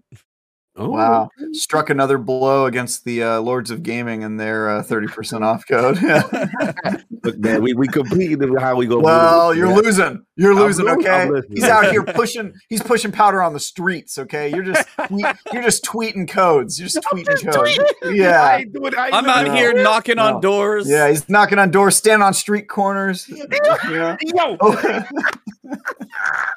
Oh, 0.78 0.90
Wow. 0.90 1.30
Struck 1.52 1.88
another 1.88 2.18
blow 2.18 2.66
against 2.66 3.04
the 3.06 3.22
uh, 3.22 3.40
Lords 3.40 3.70
of 3.70 3.82
Gaming 3.82 4.24
and 4.24 4.38
their 4.38 4.68
uh, 4.68 4.82
30% 4.82 5.40
off 5.42 5.64
code. 5.66 5.96
Look, 7.22 7.38
man, 7.38 7.62
we 7.62 7.72
we 7.72 7.86
competing 7.88 8.42
in 8.42 8.54
how 8.56 8.76
we 8.76 8.86
go. 8.86 8.98
well, 9.00 9.54
you're 9.54 9.68
Yeah. 9.68 9.74
losing. 9.76 10.25
You're 10.38 10.54
losing, 10.54 10.84
losing. 10.84 11.06
okay? 11.06 11.30
He's 11.48 11.64
out 11.64 11.90
here 11.90 12.02
pushing 12.04 12.52
he's 12.68 12.82
pushing 12.82 13.10
powder 13.10 13.42
on 13.42 13.52
the 13.54 13.60
streets, 13.60 14.18
okay? 14.18 14.50
You're 14.50 14.64
just 14.64 14.86
tweet, 15.08 15.26
you're 15.52 15.62
just 15.62 15.84
tweeting 15.84 16.28
codes. 16.28 16.78
You're 16.78 16.88
just 16.88 17.04
tweeting 17.12 17.42
codes. 17.52 17.78
I 18.04 18.10
Yeah. 18.10 18.56
ain't 18.58 18.72
doing- 18.72 18.94
I 18.96 19.06
ain't 19.06 19.14
I'm 19.14 19.24
out 19.26 19.44
doing 19.46 19.56
here 19.56 19.72
knocking 19.82 20.16
No. 20.16 20.34
on 20.36 20.40
doors. 20.42 20.88
Yeah, 20.88 21.08
he's 21.08 21.28
knocking 21.28 21.58
on 21.58 21.70
doors, 21.70 21.96
standing 21.96 22.22
on 22.24 22.34
street 22.34 22.68
corners. 22.68 23.28
You 23.28 23.46
know? 23.48 24.16
Yo, 24.22 24.56
Oh, 24.60 25.04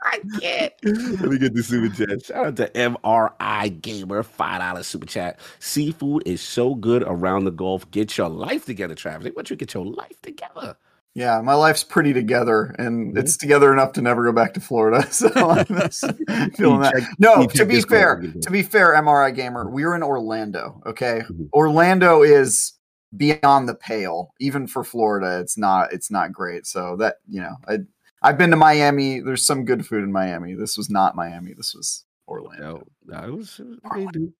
I 0.03 0.19
can't. 0.39 0.73
Let 0.83 1.21
me 1.31 1.37
get 1.39 1.53
the 1.53 1.63
super 1.63 1.93
chat. 1.95 2.25
Shout 2.25 2.45
out 2.45 2.55
to 2.57 2.69
MRI 2.69 3.81
Gamer, 3.81 4.23
five 4.23 4.59
dollars 4.59 4.87
super 4.87 5.05
chat. 5.05 5.39
Seafood 5.59 6.23
is 6.25 6.41
so 6.41 6.75
good 6.75 7.03
around 7.03 7.45
the 7.45 7.51
Gulf. 7.51 7.89
Get 7.91 8.17
your 8.17 8.29
life 8.29 8.65
together, 8.65 8.95
Travis. 8.95 9.23
They 9.23 9.31
want 9.31 9.49
you 9.49 9.55
get 9.55 9.73
your 9.73 9.85
life 9.85 10.21
together. 10.21 10.75
Yeah, 11.15 11.41
my 11.41 11.53
life's 11.55 11.83
pretty 11.83 12.13
together, 12.13 12.75
and 12.79 13.13
Mhm. 13.15 13.19
it's 13.19 13.35
together 13.37 13.73
enough 13.73 13.93
to 13.93 14.01
never 14.01 14.23
go 14.23 14.31
back 14.31 14.53
to 14.53 14.59
Florida. 14.61 15.05
So 15.11 15.29
I'm 15.29 15.65
feeling 16.53 16.81
that. 16.81 17.15
No, 17.19 17.45
to 17.47 17.65
be 17.65 17.81
fair, 17.81 18.21
to 18.41 18.51
be 18.51 18.61
fair, 18.63 18.93
MRI 18.95 19.31
gamer, 19.35 19.69
we 19.69 19.83
are 19.83 19.95
in 19.95 20.03
Orlando. 20.03 20.81
Okay, 20.85 21.23
Mhm. 21.29 21.49
Orlando 21.53 22.21
is 22.21 22.73
beyond 23.17 23.67
the 23.67 23.75
pale. 23.75 24.33
Even 24.39 24.67
for 24.67 24.83
Florida, 24.83 25.39
it's 25.39 25.57
not. 25.57 25.91
It's 25.91 26.11
not 26.11 26.31
great. 26.31 26.65
So 26.67 26.95
that 26.97 27.17
you 27.27 27.41
know, 27.41 27.55
I 27.67 27.79
I've 28.21 28.37
been 28.37 28.51
to 28.51 28.57
Miami. 28.57 29.19
There's 29.19 29.45
some 29.45 29.65
good 29.65 29.85
food 29.85 30.03
in 30.03 30.11
Miami. 30.11 30.53
This 30.53 30.77
was 30.77 30.89
not 30.89 31.15
Miami. 31.15 31.53
This 31.53 31.73
was 31.73 32.05
Orlando. 32.27 32.85
No, 33.05 33.17
it 33.23 33.31
was, 33.33 33.59
it 33.59 33.65
was 33.67 33.79
they 33.95 34.05
do. 34.07 34.33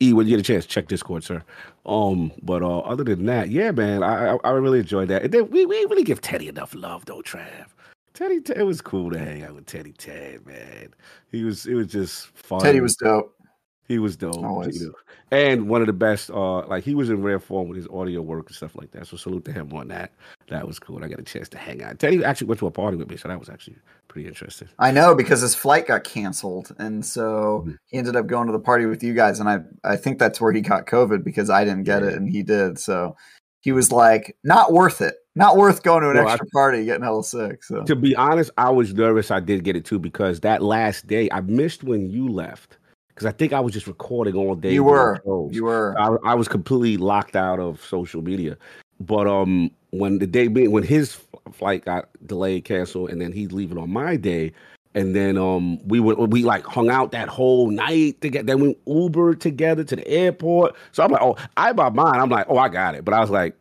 E, 0.00 0.12
when 0.12 0.26
you 0.26 0.36
get 0.36 0.40
a 0.40 0.52
chance, 0.52 0.64
check 0.64 0.86
Discord, 0.86 1.24
sir. 1.24 1.42
Um, 1.84 2.30
but 2.42 2.62
uh, 2.62 2.78
other 2.80 3.02
than 3.02 3.26
that, 3.26 3.50
yeah, 3.50 3.72
man, 3.72 4.02
I 4.02 4.34
I, 4.34 4.38
I 4.44 4.50
really 4.52 4.78
enjoyed 4.78 5.08
that. 5.08 5.22
And 5.24 5.32
then 5.32 5.50
we, 5.50 5.66
we 5.66 5.76
really 5.86 6.04
give 6.04 6.20
Teddy 6.20 6.48
enough 6.48 6.74
love 6.74 7.04
though, 7.06 7.22
Trav. 7.22 7.66
Teddy, 8.14 8.40
it 8.54 8.64
was 8.64 8.80
cool 8.80 9.10
to 9.10 9.18
hang 9.18 9.42
out 9.42 9.54
with 9.54 9.66
Teddy 9.66 9.92
Ted, 9.92 10.46
man. 10.46 10.88
He 11.30 11.44
was 11.44 11.66
it 11.66 11.74
was 11.74 11.88
just 11.88 12.26
fun. 12.28 12.60
Teddy 12.60 12.80
was 12.80 12.96
dope. 12.96 13.34
He 13.88 13.98
was 13.98 14.16
dope. 14.16 14.36
Always. 14.36 14.80
you 14.80 14.88
know. 14.88 14.94
And 15.30 15.68
one 15.68 15.80
of 15.82 15.86
the 15.86 15.92
best, 15.92 16.30
uh, 16.30 16.66
like 16.66 16.84
he 16.84 16.94
was 16.94 17.10
in 17.10 17.22
rare 17.22 17.38
form 17.38 17.68
with 17.68 17.76
his 17.76 17.86
audio 17.88 18.22
work 18.22 18.46
and 18.48 18.56
stuff 18.56 18.74
like 18.76 18.90
that. 18.92 19.06
So 19.06 19.16
salute 19.16 19.44
to 19.46 19.52
him 19.52 19.72
on 19.74 19.88
that. 19.88 20.12
That 20.48 20.66
was 20.66 20.78
cool. 20.78 21.02
I 21.04 21.08
got 21.08 21.18
a 21.18 21.22
chance 21.22 21.48
to 21.50 21.58
hang 21.58 21.82
out. 21.82 21.98
Teddy 21.98 22.24
actually 22.24 22.46
went 22.46 22.60
to 22.60 22.66
a 22.66 22.70
party 22.70 22.96
with 22.96 23.10
me, 23.10 23.16
so 23.16 23.28
that 23.28 23.38
was 23.38 23.48
actually 23.50 23.76
pretty 24.08 24.26
interesting. 24.28 24.68
I 24.78 24.90
know 24.90 25.14
because 25.14 25.40
his 25.42 25.54
flight 25.54 25.86
got 25.86 26.04
canceled, 26.04 26.74
and 26.78 27.04
so 27.04 27.64
Mhm. 27.66 27.76
he 27.86 27.98
ended 27.98 28.16
up 28.16 28.26
going 28.26 28.46
to 28.46 28.52
the 28.52 28.58
party 28.58 28.86
with 28.86 29.02
you 29.02 29.12
guys. 29.14 29.40
And 29.40 29.48
I 29.48 29.60
I 29.84 29.96
think 29.96 30.18
that's 30.18 30.40
where 30.40 30.52
he 30.52 30.60
got 30.62 30.86
COVID 30.86 31.24
because 31.24 31.50
I 31.50 31.64
didn't 31.64 31.84
get 31.84 32.02
Yeah. 32.02 32.08
it 32.10 32.14
and 32.14 32.28
he 32.28 32.42
did. 32.42 32.78
So 32.78 33.16
he 33.60 33.72
was 33.72 33.90
like, 33.92 34.36
not 34.44 34.72
worth 34.72 35.00
it. 35.02 35.14
Not 35.34 35.56
worth 35.56 35.82
going 35.82 36.02
to 36.02 36.10
an 36.10 36.16
I- 36.18 36.22
extra 36.32 36.46
party 36.54 36.84
getting 36.84 37.02
hella 37.04 37.22
sick. 37.24 37.62
So 37.64 37.82
To 37.84 37.94
be 37.96 38.16
honest, 38.16 38.50
I 38.56 38.70
was 38.70 38.94
nervous. 38.94 39.30
I 39.30 39.40
did 39.40 39.62
get 39.62 39.76
it 39.76 39.84
too 39.84 39.98
because 39.98 40.40
that 40.40 40.62
last 40.62 41.06
day 41.06 41.28
I 41.30 41.40
missed 41.42 41.84
when 41.84 42.08
you 42.08 42.28
left 42.28 42.78
because 43.18 43.34
I 43.34 43.36
think 43.36 43.52
I 43.52 43.58
was 43.58 43.72
just 43.72 43.88
recording 43.88 44.36
all 44.36 44.54
day. 44.54 44.72
you 44.72 44.84
were 44.84 45.20
you 45.50 45.64
were 45.64 45.96
I, 45.98 46.30
I 46.30 46.34
was 46.34 46.46
completely 46.46 46.96
locked 46.98 47.34
out 47.34 47.58
of 47.58 47.84
social 47.84 48.22
media. 48.22 48.56
But 49.00 49.26
um, 49.26 49.72
when 49.90 50.20
the 50.20 50.26
day 50.26 50.46
when 50.46 50.84
his 50.84 51.18
flight 51.52 51.84
got 51.84 52.08
delayed, 52.24 52.64
canceled, 52.64 53.10
and 53.10 53.20
then 53.20 53.32
he's 53.32 53.50
leaving 53.50 53.76
on 53.76 53.90
my 53.90 54.14
day, 54.14 54.52
and 54.94 55.16
then 55.16 55.36
um, 55.36 55.84
we 55.88 55.98
went 55.98 56.30
we 56.30 56.44
like 56.44 56.64
hung 56.64 56.90
out 56.90 57.10
that 57.10 57.28
whole 57.28 57.70
night 57.70 58.20
together. 58.20 58.46
Then 58.46 58.60
we 58.60 58.74
Ubered 58.86 59.40
together 59.40 59.82
to 59.82 59.96
the 59.96 60.06
airport. 60.06 60.76
So 60.92 61.02
I'm 61.02 61.10
like, 61.10 61.22
oh, 61.22 61.36
I 61.56 61.72
bought 61.72 61.96
mine. 61.96 62.20
I'm 62.20 62.30
like, 62.30 62.46
oh, 62.48 62.58
I 62.58 62.68
got 62.68 62.94
it. 62.94 63.04
But 63.04 63.14
I 63.14 63.20
was 63.20 63.30
like, 63.30 63.56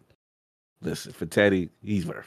listen, 0.81 1.13
for 1.13 1.25
Teddy, 1.25 1.69
he's 1.81 2.07
it. 2.07 2.23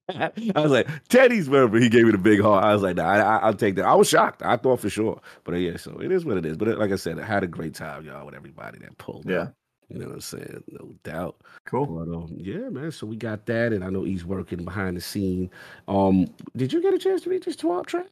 I 0.08 0.60
was 0.60 0.70
like, 0.72 0.88
Teddy's 1.08 1.48
worth 1.50 1.74
it. 1.74 1.82
He 1.82 1.88
gave 1.88 2.04
me 2.06 2.12
the 2.12 2.18
big 2.18 2.40
heart. 2.40 2.64
I 2.64 2.72
was 2.72 2.82
like, 2.82 2.96
nah, 2.96 3.04
I, 3.08 3.18
I, 3.18 3.36
I'll 3.38 3.54
take 3.54 3.76
that. 3.76 3.84
I 3.84 3.94
was 3.94 4.08
shocked. 4.08 4.42
I 4.44 4.56
thought 4.56 4.80
for 4.80 4.90
sure. 4.90 5.20
But 5.44 5.54
uh, 5.54 5.58
yeah, 5.58 5.76
so 5.76 5.98
it 6.00 6.10
is 6.12 6.24
what 6.24 6.36
it 6.36 6.46
is. 6.46 6.56
But 6.56 6.68
uh, 6.68 6.76
like 6.76 6.92
I 6.92 6.96
said, 6.96 7.18
I 7.18 7.24
had 7.24 7.42
a 7.42 7.46
great 7.48 7.74
time, 7.74 8.04
y'all, 8.04 8.26
with 8.26 8.34
everybody 8.34 8.78
that 8.80 8.96
pulled. 8.98 9.26
up. 9.26 9.30
yeah 9.30 9.46
You 9.88 9.98
know 9.98 10.06
what 10.06 10.14
I'm 10.14 10.20
saying? 10.20 10.64
No 10.68 10.92
doubt. 11.02 11.36
cool. 11.66 11.86
But 11.86 12.14
um, 12.14 12.34
yeah, 12.36 12.68
man. 12.70 12.90
So 12.92 13.06
we 13.06 13.16
got 13.16 13.46
that, 13.46 13.72
and 13.72 13.84
I 13.84 13.90
know 13.90 14.04
he's 14.04 14.24
working 14.24 14.64
behind 14.64 14.96
the 14.96 15.00
scene. 15.00 15.50
Um, 15.88 16.26
did 16.56 16.72
you 16.72 16.80
get 16.82 16.94
a 16.94 16.98
chance 16.98 17.22
to 17.22 17.30
read 17.30 17.42
this 17.44 17.56
twelve 17.56 17.86
track? 17.86 18.06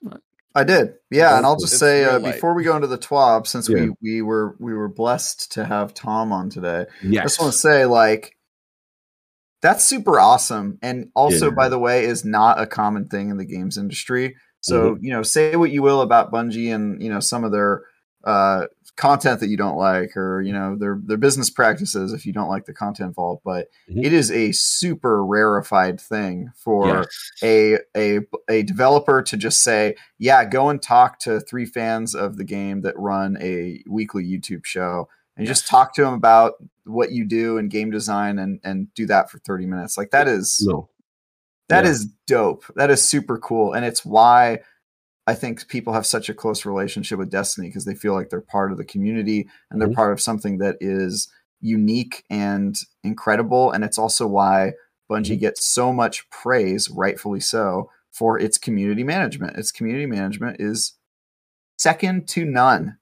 I 0.52 0.64
did, 0.64 0.94
yeah, 1.12 1.36
and 1.36 1.46
I'll 1.46 1.52
It's 1.54 1.66
just 1.66 1.78
say 1.78 2.04
uh, 2.04 2.18
before 2.18 2.54
we 2.54 2.64
go 2.64 2.74
into 2.74 2.88
the 2.88 2.98
TWAB, 2.98 3.46
since 3.46 3.68
Yeah. 3.68 3.84
we 3.84 3.90
we 4.02 4.22
were 4.22 4.56
we 4.58 4.74
were 4.74 4.88
blessed 4.88 5.52
to 5.52 5.64
have 5.64 5.94
Tom 5.94 6.32
on 6.32 6.50
today. 6.50 6.86
I 7.04 7.06
just 7.22 7.40
want 7.40 7.52
to 7.52 7.58
say, 7.58 7.86
like, 7.86 8.36
that's 9.62 9.84
super 9.84 10.18
awesome. 10.18 10.78
And 10.82 11.10
also, 11.14 11.46
Yeah. 11.46 11.54
by 11.54 11.68
the 11.68 11.78
way, 11.78 12.04
is 12.04 12.24
not 12.24 12.60
a 12.60 12.66
common 12.66 13.08
thing 13.08 13.30
in 13.30 13.36
the 13.36 13.44
games 13.44 13.76
industry. 13.76 14.36
So, 14.60 14.94
Mm-hmm. 14.94 15.04
you 15.04 15.10
know, 15.12 15.22
say 15.22 15.56
what 15.56 15.70
you 15.70 15.82
will 15.82 16.00
about 16.02 16.32
Bungie 16.32 16.74
and, 16.74 17.02
you 17.02 17.08
know, 17.10 17.20
some 17.20 17.44
of 17.44 17.52
their 17.52 17.82
uh, 18.22 18.66
content 18.96 19.40
that 19.40 19.48
you 19.48 19.56
don't 19.56 19.78
like 19.78 20.14
or, 20.14 20.42
you 20.42 20.52
know, 20.52 20.76
their, 20.76 21.00
their 21.06 21.16
business 21.16 21.48
practices 21.48 22.12
if 22.12 22.26
you 22.26 22.34
don't 22.34 22.50
like 22.50 22.66
the 22.66 22.74
content 22.74 23.08
involved. 23.08 23.40
But 23.46 23.68
Mhm. 23.90 24.04
it 24.04 24.12
is 24.12 24.30
a 24.30 24.52
super 24.52 25.24
rarefied 25.24 25.98
thing 25.98 26.50
for 26.54 27.06
a, 27.42 27.78
a 27.96 28.20
a 28.50 28.62
developer 28.62 29.22
to 29.22 29.36
just 29.38 29.62
say, 29.62 29.94
yeah, 30.18 30.44
go 30.44 30.68
and 30.68 30.82
talk 30.82 31.18
to 31.20 31.40
three 31.40 31.64
fans 31.64 32.14
of 32.14 32.36
the 32.36 32.44
game 32.44 32.82
that 32.82 32.98
run 32.98 33.38
a 33.40 33.82
weekly 33.88 34.24
YouTube 34.24 34.66
show 34.66 35.08
and 35.40 35.46
just 35.48 35.66
talk 35.66 35.94
to 35.94 36.02
them 36.02 36.14
about 36.14 36.54
what 36.84 37.12
you 37.12 37.24
do 37.24 37.58
in 37.58 37.68
game 37.68 37.90
design 37.90 38.38
and 38.38 38.60
and 38.64 38.92
do 38.94 39.06
that 39.06 39.30
for 39.30 39.38
30 39.40 39.66
minutes. 39.66 39.96
Like 39.98 40.10
that 40.10 40.28
is 40.28 40.64
no. 40.66 40.88
that 41.68 41.84
Yeah. 41.84 41.90
is 41.90 42.06
dope. 42.26 42.64
That 42.76 42.90
is 42.90 43.02
super 43.02 43.38
cool 43.38 43.72
and 43.72 43.84
it's 43.84 44.04
why 44.04 44.60
I 45.26 45.34
think 45.34 45.68
people 45.68 45.92
have 45.92 46.06
such 46.06 46.28
a 46.28 46.34
close 46.34 46.64
relationship 46.66 47.18
with 47.18 47.30
Destiny 47.30 47.68
because 47.68 47.84
they 47.84 47.94
feel 47.94 48.14
like 48.14 48.30
they're 48.30 48.40
part 48.40 48.72
of 48.72 48.78
the 48.78 48.84
community 48.84 49.48
and 49.70 49.80
they're 49.80 49.88
Mhm. 49.88 49.94
part 49.94 50.12
of 50.12 50.20
something 50.20 50.58
that 50.58 50.76
is 50.80 51.28
unique 51.60 52.24
and 52.30 52.76
incredible 53.04 53.70
and 53.70 53.84
it's 53.84 53.98
also 53.98 54.26
why 54.26 54.72
Bungie 55.10 55.36
Mhm. 55.36 55.40
gets 55.40 55.64
so 55.64 55.92
much 55.92 56.28
praise, 56.30 56.88
rightfully 56.90 57.40
so, 57.40 57.90
for 58.10 58.38
its 58.40 58.58
community 58.58 59.04
management. 59.04 59.56
Its 59.56 59.70
community 59.72 60.06
management 60.06 60.56
is 60.60 60.94
second 61.78 62.26
to 62.28 62.44
none. 62.44 62.96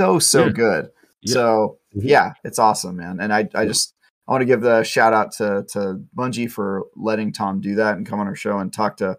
So 0.00 0.18
so 0.18 0.46
Yeah. 0.46 0.52
good. 0.52 0.90
Yeah. 1.22 1.32
So. 1.34 1.78
Mm-hmm. 1.94 2.08
yeah, 2.08 2.32
it's 2.44 2.58
awesome, 2.58 2.96
man. 2.96 3.20
And 3.20 3.32
I 3.32 3.48
I 3.54 3.66
just 3.66 3.94
I 4.26 4.32
want 4.32 4.42
to 4.42 4.46
give 4.46 4.60
the 4.62 4.82
shout 4.82 5.12
out 5.12 5.32
to 5.32 5.64
to 5.72 6.00
Bungie 6.16 6.50
for 6.50 6.84
letting 6.96 7.32
Tom 7.32 7.60
do 7.60 7.74
that 7.76 7.96
and 7.96 8.06
come 8.06 8.20
on 8.20 8.26
our 8.26 8.34
show 8.36 8.58
and 8.58 8.72
talk 8.72 8.96
to 8.98 9.16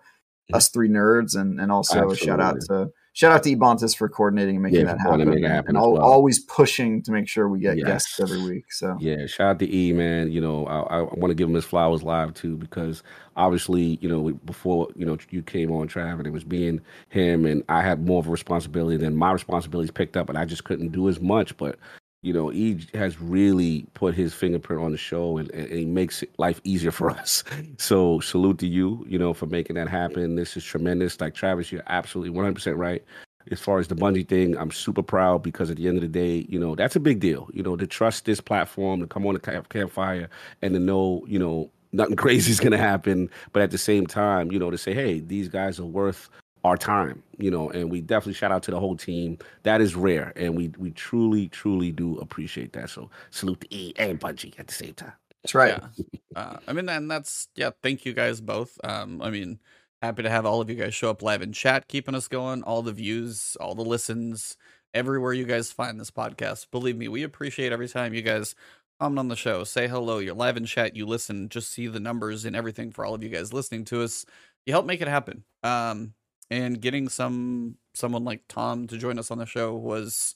us 0.54 0.70
three 0.70 0.90
nerds 0.90 1.36
and 1.36 1.60
and 1.60 1.72
also 1.72 2.12
a 2.12 2.16
shout 2.16 2.40
out 2.40 2.60
to 2.62 2.90
shout 3.14 3.32
out 3.32 3.44
to 3.44 3.56
Ebontis 3.56 3.96
for 3.96 4.10
coordinating 4.10 4.56
and 4.56 4.64
making 4.64 4.80
Yeah, 4.80 4.86
that 4.86 5.00
happen, 5.00 5.32
it 5.34 5.44
happen 5.44 5.70
and 5.70 5.78
as 5.78 5.82
al- 5.82 5.94
well. 5.94 6.04
always 6.04 6.40
pushing 6.44 7.02
to 7.04 7.12
make 7.12 7.28
sure 7.28 7.48
we 7.50 7.60
get 7.60 7.78
guests 7.78 8.20
every 8.20 8.42
week. 8.44 8.72
So 8.72 8.98
Yeah, 9.00 9.26
shout 9.26 9.52
out 9.52 9.60
to 9.60 9.74
E, 9.74 9.94
man. 9.94 10.32
You 10.32 10.42
know, 10.42 10.66
I, 10.68 11.00
I 11.00 11.02
want 11.02 11.32
to 11.32 11.34
give 11.36 11.48
him 11.48 11.56
his 11.56 11.66
flowers 11.66 12.04
live 12.04 12.34
too 12.34 12.58
because 12.58 13.04
obviously, 13.36 13.98
you 14.02 14.10
know, 14.10 14.32
before 14.46 14.90
you 14.96 15.06
know 15.06 15.18
you 15.30 15.42
came 15.42 15.72
on, 15.72 15.88
Trav, 15.88 16.18
and 16.18 16.28
it 16.28 16.34
was 16.34 16.44
being 16.44 16.82
him, 17.10 17.46
and 17.46 17.64
I 17.70 17.82
had 17.82 18.06
more 18.06 18.20
of 18.20 18.28
a 18.28 18.32
responsibility 18.32 18.98
than 18.98 19.16
my 19.16 19.32
responsibilities 19.32 19.92
picked 19.92 20.18
up, 20.18 20.30
and 20.30 20.38
I 20.38 20.46
just 20.46 20.64
couldn't 20.64 20.92
do 20.92 21.10
as 21.10 21.20
much. 21.20 21.56
But 21.58 21.80
you 22.26 22.34
know, 22.34 22.50
he 22.50 22.80
has 22.96 23.22
really 23.22 23.86
put 23.94 24.16
his 24.16 24.34
fingerprint 24.34 24.82
on 24.82 24.92
the 24.92 24.98
show 24.98 25.38
and, 25.38 25.52
and 25.52 25.72
he 25.72 25.86
makes 25.86 26.24
life 26.40 26.60
easier 26.64 26.90
for 26.90 27.12
us. 27.22 27.44
So 27.78 28.20
salute 28.20 28.58
to 28.60 28.68
you, 28.68 29.06
you 29.08 29.20
know, 29.20 29.34
for 29.36 29.46
making 29.46 29.76
that 29.76 29.88
happen. 29.88 30.36
This 30.36 30.58
is 30.58 30.64
tremendous. 30.64 31.22
Like 31.22 31.36
Travis, 31.36 31.72
you're 31.72 31.84
absolutely 31.86 32.36
100% 32.36 32.78
right. 32.78 33.04
As 33.52 33.62
far 33.62 33.78
as 33.78 33.90
the 33.90 33.96
Bungie 33.96 34.28
thing, 34.28 34.58
I'm 34.58 34.72
super 34.72 35.04
proud 35.04 35.44
because 35.44 35.70
at 35.70 35.78
the 35.78 35.88
end 35.88 35.98
of 35.98 36.02
the 36.02 36.08
day, 36.08 36.48
you 36.50 36.58
know, 36.58 36.74
that's 36.74 36.96
a 36.96 37.00
big 37.00 37.20
deal. 37.20 37.48
You 37.54 37.62
know, 37.62 37.76
to 37.76 37.86
trust 37.86 38.26
this 38.26 38.42
platform, 38.42 39.02
to 39.02 39.08
come 39.08 39.28
on 39.28 39.36
the 39.36 39.40
camp- 39.40 39.70
campfire 39.70 40.28
and 40.64 40.74
to 40.74 40.80
know, 40.80 41.24
you 41.28 41.38
know, 41.38 41.70
nothing 41.92 42.16
crazy 42.26 42.52
is 42.52 42.60
going 42.60 42.72
to 42.72 42.80
happen. 42.80 43.30
But 43.54 43.62
at 43.62 43.70
the 43.70 43.78
same 43.78 44.08
time, 44.08 44.52
you 44.52 44.58
know, 44.58 44.72
to 44.72 44.80
say, 44.80 44.96
hey, 44.96 45.20
these 45.20 45.48
guys 45.48 45.80
are 45.80 45.86
worth 45.86 46.28
our 46.66 46.78
time, 46.78 47.22
you 47.38 47.52
know, 47.52 47.70
and 47.70 47.92
we 47.92 48.02
definitely 48.02 48.34
shout 48.34 48.52
out 48.52 48.64
to 48.64 48.72
the 48.72 48.80
whole 48.80 48.98
team. 48.98 49.38
That 49.64 49.82
is 49.82 49.96
rare, 49.96 50.34
and 50.36 50.56
we 50.58 50.72
we 50.78 50.92
truly, 50.92 51.48
truly 51.50 51.92
do 51.92 52.18
appreciate 52.18 52.74
that. 52.74 52.90
So 52.90 53.10
salute 53.30 53.62
to 53.62 53.76
E 53.76 53.94
and 53.98 54.20
Bungie 54.20 54.60
at 54.60 54.68
the 54.68 54.74
same 54.74 54.94
time. 54.94 55.14
That's 55.44 55.56
right. 55.56 55.80
Yeah. 55.80 56.06
Uh, 56.36 56.58
I 56.68 56.74
mean, 56.74 56.90
and 56.90 57.10
that's 57.10 57.48
yeah. 57.56 57.70
Thank 57.84 58.06
you 58.06 58.14
guys 58.14 58.42
both. 58.42 58.78
Um, 58.84 59.22
I 59.22 59.30
mean, 59.30 59.60
happy 60.02 60.24
to 60.24 60.30
have 60.30 60.46
all 60.46 60.60
of 60.60 60.70
you 60.70 60.76
guys 60.76 60.96
show 60.96 61.10
up 61.10 61.22
live 61.22 61.42
in 61.42 61.54
chat, 61.54 61.88
keeping 61.88 62.16
us 62.16 62.28
going. 62.28 62.64
All 62.64 62.82
the 62.82 62.92
views, 62.92 63.56
all 63.62 63.76
the 63.76 63.84
listens, 63.84 64.58
everywhere 64.94 65.34
you 65.34 65.46
guys 65.46 65.72
find 65.72 66.00
this 66.00 66.12
podcast. 66.12 66.72
Believe 66.72 66.98
me, 66.98 67.08
we 67.08 67.24
appreciate 67.24 67.72
every 67.72 67.88
time 67.88 68.14
you 68.14 68.24
guys 68.24 68.56
come 69.00 69.20
on 69.20 69.28
the 69.28 69.36
show, 69.36 69.64
say 69.64 69.88
hello. 69.88 70.20
You're 70.20 70.34
live 70.34 70.58
in 70.58 70.66
chat, 70.66 70.96
you 70.96 71.06
listen, 71.06 71.50
just 71.50 71.72
see 71.72 71.88
the 71.88 72.00
numbers 72.00 72.46
and 72.46 72.56
everything 72.56 72.92
for 72.92 73.06
all 73.06 73.14
of 73.14 73.24
you 73.24 73.30
guys 73.30 73.54
listening 73.54 73.86
to 73.86 74.02
us. 74.04 74.26
You 74.66 74.74
help 74.74 74.86
make 74.86 75.02
it 75.02 75.08
happen. 75.08 75.44
Um, 75.64 76.14
and 76.50 76.82
getting 76.82 77.10
some 77.10 77.78
someone 77.94 78.24
like 78.24 78.44
Tom 78.48 78.88
to 78.88 78.98
join 78.98 79.18
us 79.18 79.32
on 79.32 79.38
the 79.38 79.46
show 79.46 79.74
was 79.74 80.36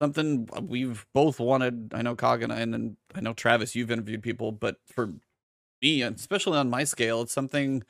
something 0.00 0.48
we've 0.62 1.06
both 1.14 1.38
wanted. 1.38 1.92
I 1.94 2.02
know 2.02 2.16
Cog 2.16 2.42
and 2.42 2.52
I, 2.52 2.60
and 2.60 2.96
I 3.14 3.20
know 3.20 3.32
Travis, 3.32 3.74
you've 3.74 3.90
interviewed 3.90 4.22
people, 4.22 4.52
but 4.52 4.76
for 4.86 5.12
me, 5.82 6.02
especially 6.02 6.58
on 6.58 6.70
my 6.70 6.84
scale, 6.84 7.22
it's 7.22 7.32
something 7.32 7.82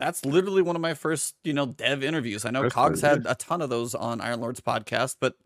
that's 0.00 0.24
literally 0.24 0.62
one 0.62 0.76
of 0.76 0.82
my 0.82 0.94
first, 0.94 1.34
you 1.44 1.52
know, 1.52 1.66
dev 1.66 2.02
interviews. 2.04 2.44
I 2.44 2.50
know 2.50 2.62
First 2.62 2.74
Cog's 2.74 3.00
had 3.00 3.26
a 3.26 3.34
ton 3.34 3.62
of 3.62 3.70
those 3.70 3.94
on 3.94 4.20
Iron 4.20 4.40
Lord's 4.40 4.60
podcast, 4.60 5.16
but 5.20 5.36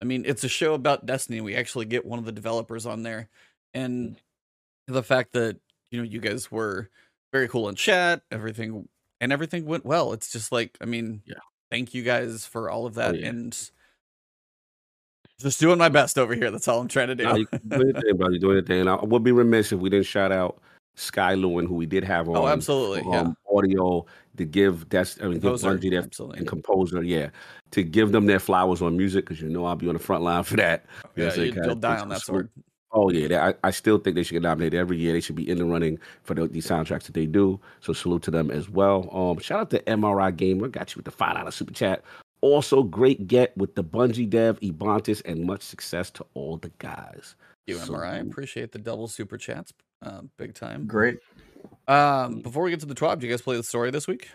I 0.00 0.04
mean, 0.04 0.24
it's 0.26 0.44
a 0.44 0.48
show 0.48 0.74
about 0.74 1.06
Destiny. 1.06 1.40
We 1.40 1.56
actually 1.56 1.86
get 1.86 2.06
one 2.06 2.18
of 2.18 2.24
the 2.24 2.32
developers 2.32 2.86
on 2.86 3.02
there, 3.02 3.28
and 3.74 4.16
the 4.86 5.02
fact 5.02 5.32
that 5.32 5.58
you 5.90 5.98
know 5.98 6.04
you 6.04 6.20
guys 6.20 6.50
were 6.50 6.88
very 7.32 7.48
cool 7.48 7.68
in 7.68 7.74
chat, 7.74 8.22
everything 8.30 8.88
and 9.20 9.32
everything 9.32 9.66
went 9.66 9.84
well. 9.84 10.12
It's 10.12 10.32
just 10.32 10.52
like, 10.52 10.76
I 10.80 10.84
mean, 10.86 11.22
Yeah. 11.26 11.34
thank 11.70 11.94
you 11.94 12.02
guys 12.02 12.46
for 12.46 12.70
all 12.70 12.86
of 12.86 12.94
that, 12.94 13.18
yeah. 13.18 13.28
and 13.28 13.70
just 15.38 15.60
doing 15.60 15.78
my 15.78 15.88
best 15.88 16.18
over 16.18 16.34
here. 16.34 16.50
That's 16.50 16.68
all 16.68 16.80
I'm 16.80 16.88
trying 16.88 17.08
to 17.08 17.14
do. 17.14 17.24
No, 17.24 17.36
you 17.36 17.46
do 17.68 17.80
anything, 17.80 18.16
brother. 18.16 18.32
You 18.34 18.40
do 18.40 18.52
anything. 18.52 18.80
And 18.80 18.90
I 18.90 18.96
would 19.02 19.24
be 19.24 19.32
remiss 19.32 19.72
if 19.72 19.80
we 19.80 19.88
didn't 19.88 20.06
shout 20.06 20.32
out 20.32 20.60
Skye 20.96 21.34
Lewin, 21.34 21.66
who 21.66 21.74
we 21.74 21.86
did 21.86 22.04
have 22.04 22.28
on. 22.28 22.36
oh, 22.36 22.46
absolutely, 22.46 23.02
yeah. 23.10 23.20
um, 23.20 23.36
audio 23.54 24.04
to 24.36 24.44
give 24.44 24.88
that's 24.88 25.18
I 25.20 25.24
mean 25.24 25.34
give 25.34 25.42
Composer, 25.42 25.78
Bungie 25.78 25.90
their 25.90 26.36
and 26.38 26.46
composer, 26.46 27.02
yeah, 27.02 27.30
to 27.72 27.82
give 27.82 28.12
them 28.12 28.26
their 28.26 28.38
flowers 28.38 28.82
on 28.82 28.96
music 28.96 29.24
because 29.26 29.40
you 29.42 29.48
know 29.48 29.64
I'll 29.64 29.76
be 29.76 29.88
on 29.88 29.94
the 29.94 29.98
front 30.00 30.22
line 30.22 30.44
for 30.44 30.56
that. 30.56 30.84
yeah, 31.16 31.32
you, 31.34 31.52
you'll 31.64 31.74
die 31.74 31.98
on 31.98 32.08
that 32.10 32.20
sword. 32.22 32.48
Oh 32.92 33.10
yeah, 33.10 33.28
they, 33.28 33.38
I, 33.38 33.54
I 33.62 33.70
still 33.70 33.98
think 33.98 34.16
they 34.16 34.22
should 34.22 34.32
get 34.34 34.42
nominated 34.42 34.78
every 34.78 34.98
year. 34.98 35.12
They 35.12 35.20
should 35.20 35.36
be 35.36 35.48
in 35.48 35.58
the 35.58 35.64
running 35.64 35.98
for 36.24 36.34
the, 36.34 36.48
these 36.48 36.66
soundtracks 36.66 37.04
that 37.04 37.14
they 37.14 37.26
do. 37.26 37.60
So 37.80 37.92
salute 37.92 38.22
to 38.24 38.30
them 38.32 38.50
as 38.50 38.68
well. 38.68 39.08
Um, 39.16 39.38
shout 39.38 39.60
out 39.60 39.70
to 39.70 39.78
MRI 39.82 40.36
Gamer, 40.36 40.68
got 40.68 40.90
you 40.94 40.98
with 40.98 41.04
the 41.04 41.10
five 41.12 41.36
dollar 41.36 41.50
super 41.52 41.72
chat. 41.72 42.02
Also, 42.40 42.82
great 42.82 43.28
get 43.28 43.56
with 43.56 43.74
the 43.74 43.84
Bungie 43.84 44.28
dev, 44.28 44.58
Ebontis, 44.60 45.22
and 45.24 45.44
much 45.44 45.62
success 45.62 46.10
to 46.12 46.26
all 46.34 46.56
the 46.56 46.70
guys. 46.78 47.34
You 47.66 47.76
So- 47.78 47.92
MRI, 47.94 48.20
appreciate 48.22 48.72
the 48.72 48.78
double 48.78 49.06
super 49.08 49.36
chats, 49.36 49.72
uh, 50.02 50.22
big 50.36 50.54
time. 50.54 50.86
Great. 50.86 51.18
Um, 51.86 52.40
before 52.40 52.62
we 52.64 52.70
get 52.70 52.80
to 52.80 52.86
the 52.86 52.94
twab, 52.94 53.20
do 53.20 53.26
you 53.26 53.32
guys 53.32 53.42
play 53.42 53.56
the 53.56 53.62
story 53.62 53.90
this 53.90 54.06
week? 54.08 54.28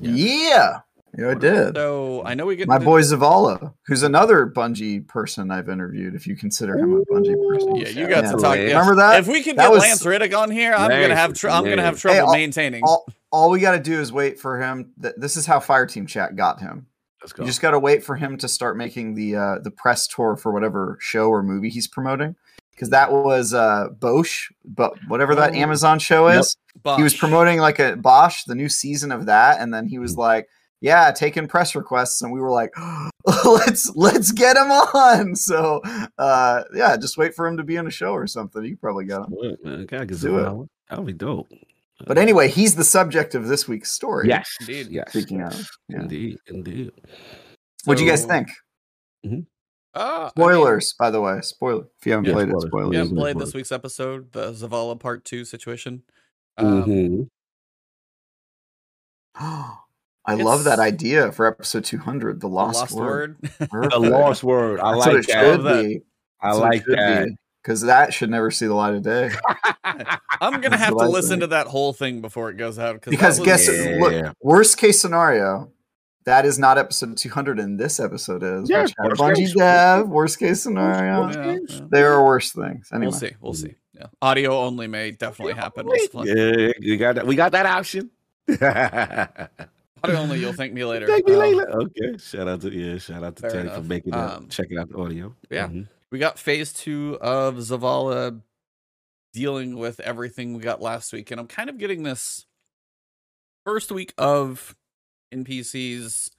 Yeah. 0.00 0.10
Yeah, 0.12 0.78
I 1.18 1.34
did. 1.34 1.76
So 1.76 2.22
I 2.24 2.34
know 2.34 2.46
we 2.46 2.56
get 2.56 2.68
My 2.68 2.76
into- 2.76 2.84
boy 2.86 3.00
Zavala, 3.02 3.74
who's 3.86 4.02
another 4.02 4.46
Bungie 4.46 5.06
person 5.06 5.50
I've 5.50 5.68
interviewed, 5.68 6.14
if 6.14 6.26
you 6.26 6.36
consider 6.36 6.76
him 6.76 6.92
a 6.94 7.00
Bungie 7.12 7.36
person. 7.48 7.76
Yeah, 7.76 7.88
you 7.88 8.08
got 8.08 8.24
Yeah. 8.24 8.32
to 8.32 8.36
talk. 8.38 8.56
Yeah. 8.56 8.62
yeah. 8.62 8.78
Remember 8.78 8.96
that? 8.96 9.20
If 9.20 9.26
we 9.28 9.42
can 9.42 9.56
That 9.56 9.64
get 9.64 9.72
was- 9.72 9.80
Lance 9.82 10.04
Reddick 10.06 10.34
on 10.36 10.50
here, 10.50 10.72
I'm 10.74 10.90
gonna 10.90 11.14
have 11.16 11.34
tr- 11.34 11.48
I'm 11.50 11.64
gonna 11.64 11.82
have 11.82 11.98
trouble 11.98 12.14
Hey, 12.16 12.20
I'll- 12.20 12.32
maintaining. 12.32 12.82
All, 12.82 13.06
all 13.30 13.50
we 13.50 13.60
got 13.60 13.72
to 13.72 13.80
do 13.80 14.00
is 14.00 14.12
wait 14.12 14.38
for 14.40 14.60
him. 14.60 14.92
Th- 15.00 15.14
This 15.16 15.36
is 15.36 15.46
how 15.46 15.58
Fireteam 15.60 16.06
Chat 16.08 16.36
got 16.36 16.60
him. 16.60 16.86
Let's. 17.22 17.32
You 17.38 17.44
just 17.46 17.60
got 17.62 17.70
to 17.72 17.78
wait 17.78 18.04
for 18.04 18.16
him 18.16 18.36
to 18.38 18.48
start 18.48 18.76
making 18.76 19.14
the 19.14 19.36
uh, 19.36 19.58
the 19.62 19.70
press 19.70 20.06
tour 20.06 20.36
for 20.36 20.52
whatever 20.52 20.98
show 21.00 21.28
or 21.30 21.42
movie 21.42 21.70
he's 21.70 21.88
promoting. 21.88 22.36
Because 22.70 22.90
that 22.90 23.12
was 23.12 23.54
uh, 23.54 23.86
Bosch, 24.00 24.50
but 24.64 24.94
whatever 25.06 25.36
that 25.36 25.52
Oh. 25.52 25.54
Amazon 25.54 26.00
show 26.00 26.26
Yep. 26.28 26.40
is, 26.40 26.56
he 26.96 27.04
was 27.04 27.14
promoting 27.14 27.60
like 27.60 27.78
a 27.78 27.94
Bosch, 27.94 28.42
the 28.44 28.56
new 28.56 28.68
season 28.68 29.12
of 29.12 29.26
that, 29.26 29.60
and 29.60 29.72
then 29.72 29.86
he 29.86 30.00
was 30.00 30.16
like, 30.16 30.48
"Yeah, 30.84 31.10
taking 31.12 31.48
press 31.48 31.74
requests," 31.74 32.20
and 32.20 32.30
we 32.30 32.40
were 32.40 32.50
like, 32.50 32.72
"Let's 33.46 33.90
let's 33.96 34.32
get 34.32 34.56
him 34.58 34.70
on." 34.70 35.34
So 35.36 35.80
uh, 36.18 36.64
yeah, 36.74 36.96
just 36.98 37.16
wait 37.16 37.34
for 37.34 37.46
him 37.46 37.56
to 37.56 37.62
be 37.64 37.76
in 37.76 37.86
a 37.86 37.90
show 37.90 38.12
or 38.12 38.26
something. 38.26 38.62
You 38.64 38.76
probably 38.76 39.06
got 39.06 39.26
him. 39.28 39.32
What, 39.34 39.64
man? 39.64 39.86
Gotta 39.86 40.04
get 40.06 40.20
Do 40.20 40.38
it. 40.38 40.42
Zavala. 40.42 40.66
That'll 40.90 41.04
be 41.04 41.12
dope. 41.14 41.48
But 42.06 42.18
anyway, 42.18 42.48
he's 42.48 42.74
the 42.74 42.84
subject 42.84 43.34
of 43.34 43.46
this 43.48 43.66
week's 43.66 43.90
story. 43.92 44.28
Yes, 44.28 44.46
Indeed. 44.60 44.88
yes, 44.90 45.08
Speaking 45.10 45.40
of, 45.42 45.68
yeah. 45.88 46.00
indeed, 46.02 46.36
indeed. 46.48 46.92
What'd 47.84 48.02
you 48.04 48.10
guys 48.10 48.22
So, 48.22 48.28
think? 48.28 48.48
Uh, 49.24 49.28
I 49.94 50.22
mean, 50.24 50.30
Spoilers, 50.30 50.94
by 50.98 51.10
the 51.10 51.20
way. 51.20 51.40
Spoiler. 51.40 51.84
If 52.00 52.04
you 52.06 52.12
haven't 52.12 52.26
Yeah, 52.26 52.32
played 52.34 52.48
spoilers. 52.48 52.64
it, 52.64 52.66
spoilers. 52.68 52.88
we 52.90 52.96
Yeah. 52.96 53.02
haven't 53.02 53.16
played 53.16 53.38
this 53.38 53.54
week's 53.54 53.72
episode, 53.72 54.32
the 54.32 54.52
Zavala 54.52 54.98
Part 55.00 55.24
Two 55.24 55.44
situation. 55.44 56.02
Um, 56.58 56.84
Mhm. 56.84 57.28
I 60.26 60.34
love 60.34 60.64
that 60.64 60.78
idea 60.78 61.32
for 61.32 61.46
episode 61.46 61.84
200, 61.84 62.36
The 62.40 62.40
the 62.40 62.48
Lost, 62.48 62.80
Lost 62.80 62.94
Word. 62.94 63.36
Word. 63.72 63.90
The 63.90 63.98
lost 63.98 64.42
word. 64.42 64.80
I 64.80 64.92
That's 64.92 65.06
like 65.06 65.12
what 65.12 65.16
it 65.16 65.26
that. 65.28 65.42
should 65.54 65.88
be. 65.88 66.00
I 66.40 66.52
like 66.52 66.84
that. 66.86 67.36
Because 67.62 67.82
that 67.82 68.12
should 68.12 68.30
never 68.30 68.50
see 68.50 68.66
the 68.66 68.74
light 68.74 68.94
of 68.94 69.02
day. 69.02 69.30
I'm 69.84 70.60
gonna 70.60 70.76
have 70.76 70.90
to 70.96 71.08
listen 71.08 71.40
to 71.40 71.46
that 71.48 71.66
whole 71.66 71.92
thing 71.94 72.20
before 72.20 72.50
it 72.50 72.56
goes 72.56 72.78
out. 72.78 73.00
Because 73.02 73.38
was- 73.38 73.46
guess 73.46 73.68
Yeah. 73.68 73.96
look, 74.00 74.36
worst 74.42 74.76
case 74.76 75.00
scenario, 75.00 75.70
that 76.24 76.44
is 76.46 76.58
not 76.58 76.76
episode 76.78 77.16
200 77.16 77.58
and 77.58 77.78
this 77.78 78.00
episode 78.00 78.42
is. 78.42 78.68
Yeah, 78.68 78.82
which 78.82 78.94
worst 78.98 79.20
Bungie 79.20 79.36
case. 79.36 79.54
Dev, 79.54 80.08
worst 80.08 80.38
case 80.38 80.62
scenario. 80.62 81.30
Yeah, 81.30 81.58
yeah. 81.68 81.80
There 81.90 82.12
are 82.12 82.24
worse 82.24 82.52
things. 82.52 82.88
Anyway. 82.92 83.06
We'll 83.06 83.12
see. 83.18 83.32
We'll 83.40 83.54
see. 83.54 83.74
Yeah, 83.94 84.06
audio 84.20 84.58
only 84.58 84.86
may 84.86 85.10
definitely 85.12 85.54
happen. 85.54 85.86
Yeah, 86.24 86.72
we 86.80 86.96
got 86.96 87.14
that. 87.14 87.26
We 87.26 87.36
got 87.36 87.52
that 87.52 87.66
option. 87.66 88.10
Thank 90.06 90.18
Audio 90.18 90.20
only. 90.22 90.40
You'll 90.40 90.52
thank 90.52 90.72
me 90.72 90.84
later. 90.92 91.06
me 91.06 91.14
Um, 91.34 91.38
later. 91.38 91.70
Okay. 91.82 92.18
Shout 92.18 92.48
out 92.48 92.60
to 92.62 92.70
yeah. 92.72 92.98
Shout 92.98 93.22
out 93.24 93.36
to 93.36 93.42
Terry 93.42 93.54
Teddy 93.68 93.68
for 93.70 93.82
making 93.82 94.12
that. 94.12 94.32
Um, 94.36 94.48
checking 94.48 94.78
out 94.78 94.88
the 94.88 94.96
audio. 94.98 95.34
yeah. 95.50 95.68
Mhm. 95.68 95.88
we 96.10 96.18
got 96.18 96.38
phase 96.38 96.72
two 96.72 97.18
of 97.20 97.56
Zavala 97.56 98.40
dealing 99.32 99.76
with 99.76 99.98
everything 100.00 100.54
we 100.54 100.60
got 100.62 100.80
last 100.80 101.12
week, 101.12 101.30
and 101.30 101.40
I'm 101.40 101.48
kind 101.48 101.68
of 101.68 101.76
getting 101.78 102.02
this 102.04 102.46
first 103.64 103.90
week 103.90 104.14
of 104.18 104.76
NPCs 105.32 106.30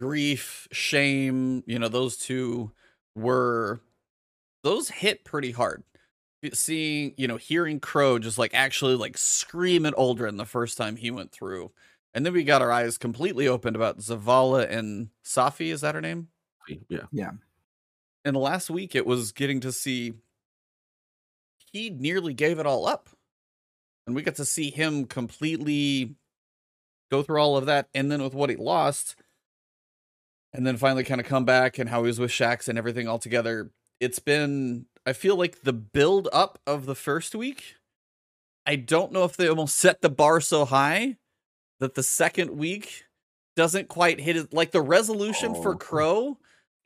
grief, 0.00 0.68
shame. 0.70 1.64
You 1.66 1.78
know, 1.78 1.88
those 1.88 2.16
two 2.16 2.70
were 3.14 3.80
those 4.62 4.88
hit 4.88 5.24
pretty 5.24 5.50
hard. 5.52 5.82
Seeing, 6.52 7.14
you 7.16 7.26
know, 7.26 7.38
hearing 7.38 7.80
Crow 7.80 8.18
just 8.20 8.38
like 8.38 8.54
actually 8.54 8.94
like 8.94 9.18
scream 9.18 9.84
at 9.84 9.94
Uldren 9.94 10.36
the 10.36 10.44
first 10.44 10.76
time 10.78 10.94
he 10.94 11.10
went 11.10 11.32
through. 11.32 11.72
And 12.16 12.24
then 12.24 12.32
we 12.32 12.44
got 12.44 12.62
our 12.62 12.72
eyes 12.72 12.96
completely 12.96 13.46
opened 13.46 13.76
about 13.76 13.98
Zavala 13.98 14.70
and 14.70 15.10
Safi, 15.22 15.70
is 15.70 15.82
that 15.82 15.94
her 15.94 16.00
name? 16.00 16.28
Yeah. 16.88 17.02
Yeah. 17.12 17.32
And 18.24 18.34
last 18.34 18.70
week 18.70 18.94
it 18.94 19.04
was 19.06 19.32
getting 19.32 19.60
to 19.60 19.70
see 19.70 20.14
he 21.70 21.90
nearly 21.90 22.32
gave 22.32 22.58
it 22.58 22.64
all 22.64 22.86
up 22.86 23.10
and 24.06 24.16
we 24.16 24.22
got 24.22 24.36
to 24.36 24.46
see 24.46 24.70
him 24.70 25.04
completely 25.04 26.14
go 27.10 27.22
through 27.22 27.38
all 27.38 27.54
of 27.54 27.66
that 27.66 27.88
and 27.92 28.10
then 28.10 28.22
with 28.22 28.32
what 28.32 28.48
he 28.48 28.56
lost 28.56 29.16
and 30.54 30.66
then 30.66 30.78
finally 30.78 31.04
kind 31.04 31.20
of 31.20 31.26
come 31.26 31.44
back 31.44 31.78
and 31.78 31.90
how 31.90 32.00
he 32.00 32.06
was 32.06 32.18
with 32.18 32.30
Shax 32.30 32.66
and 32.66 32.78
everything 32.78 33.06
all 33.06 33.18
together 33.18 33.70
it's 34.00 34.18
been 34.18 34.86
i 35.04 35.12
feel 35.12 35.36
like 35.36 35.62
the 35.62 35.72
build 35.72 36.28
up 36.32 36.58
of 36.66 36.86
the 36.86 36.94
first 36.94 37.34
week 37.34 37.76
i 38.64 38.74
don't 38.74 39.12
know 39.12 39.24
if 39.24 39.36
they 39.36 39.48
almost 39.48 39.76
set 39.76 40.00
the 40.00 40.10
bar 40.10 40.40
so 40.40 40.64
high 40.64 41.16
that 41.80 41.94
the 41.94 42.02
second 42.02 42.50
week 42.50 43.04
doesn't 43.56 43.88
quite 43.88 44.20
hit 44.20 44.36
it 44.36 44.52
like 44.52 44.70
the 44.70 44.82
resolution 44.82 45.54
for 45.54 45.74
Oh. 45.74 45.78
crow 45.78 46.38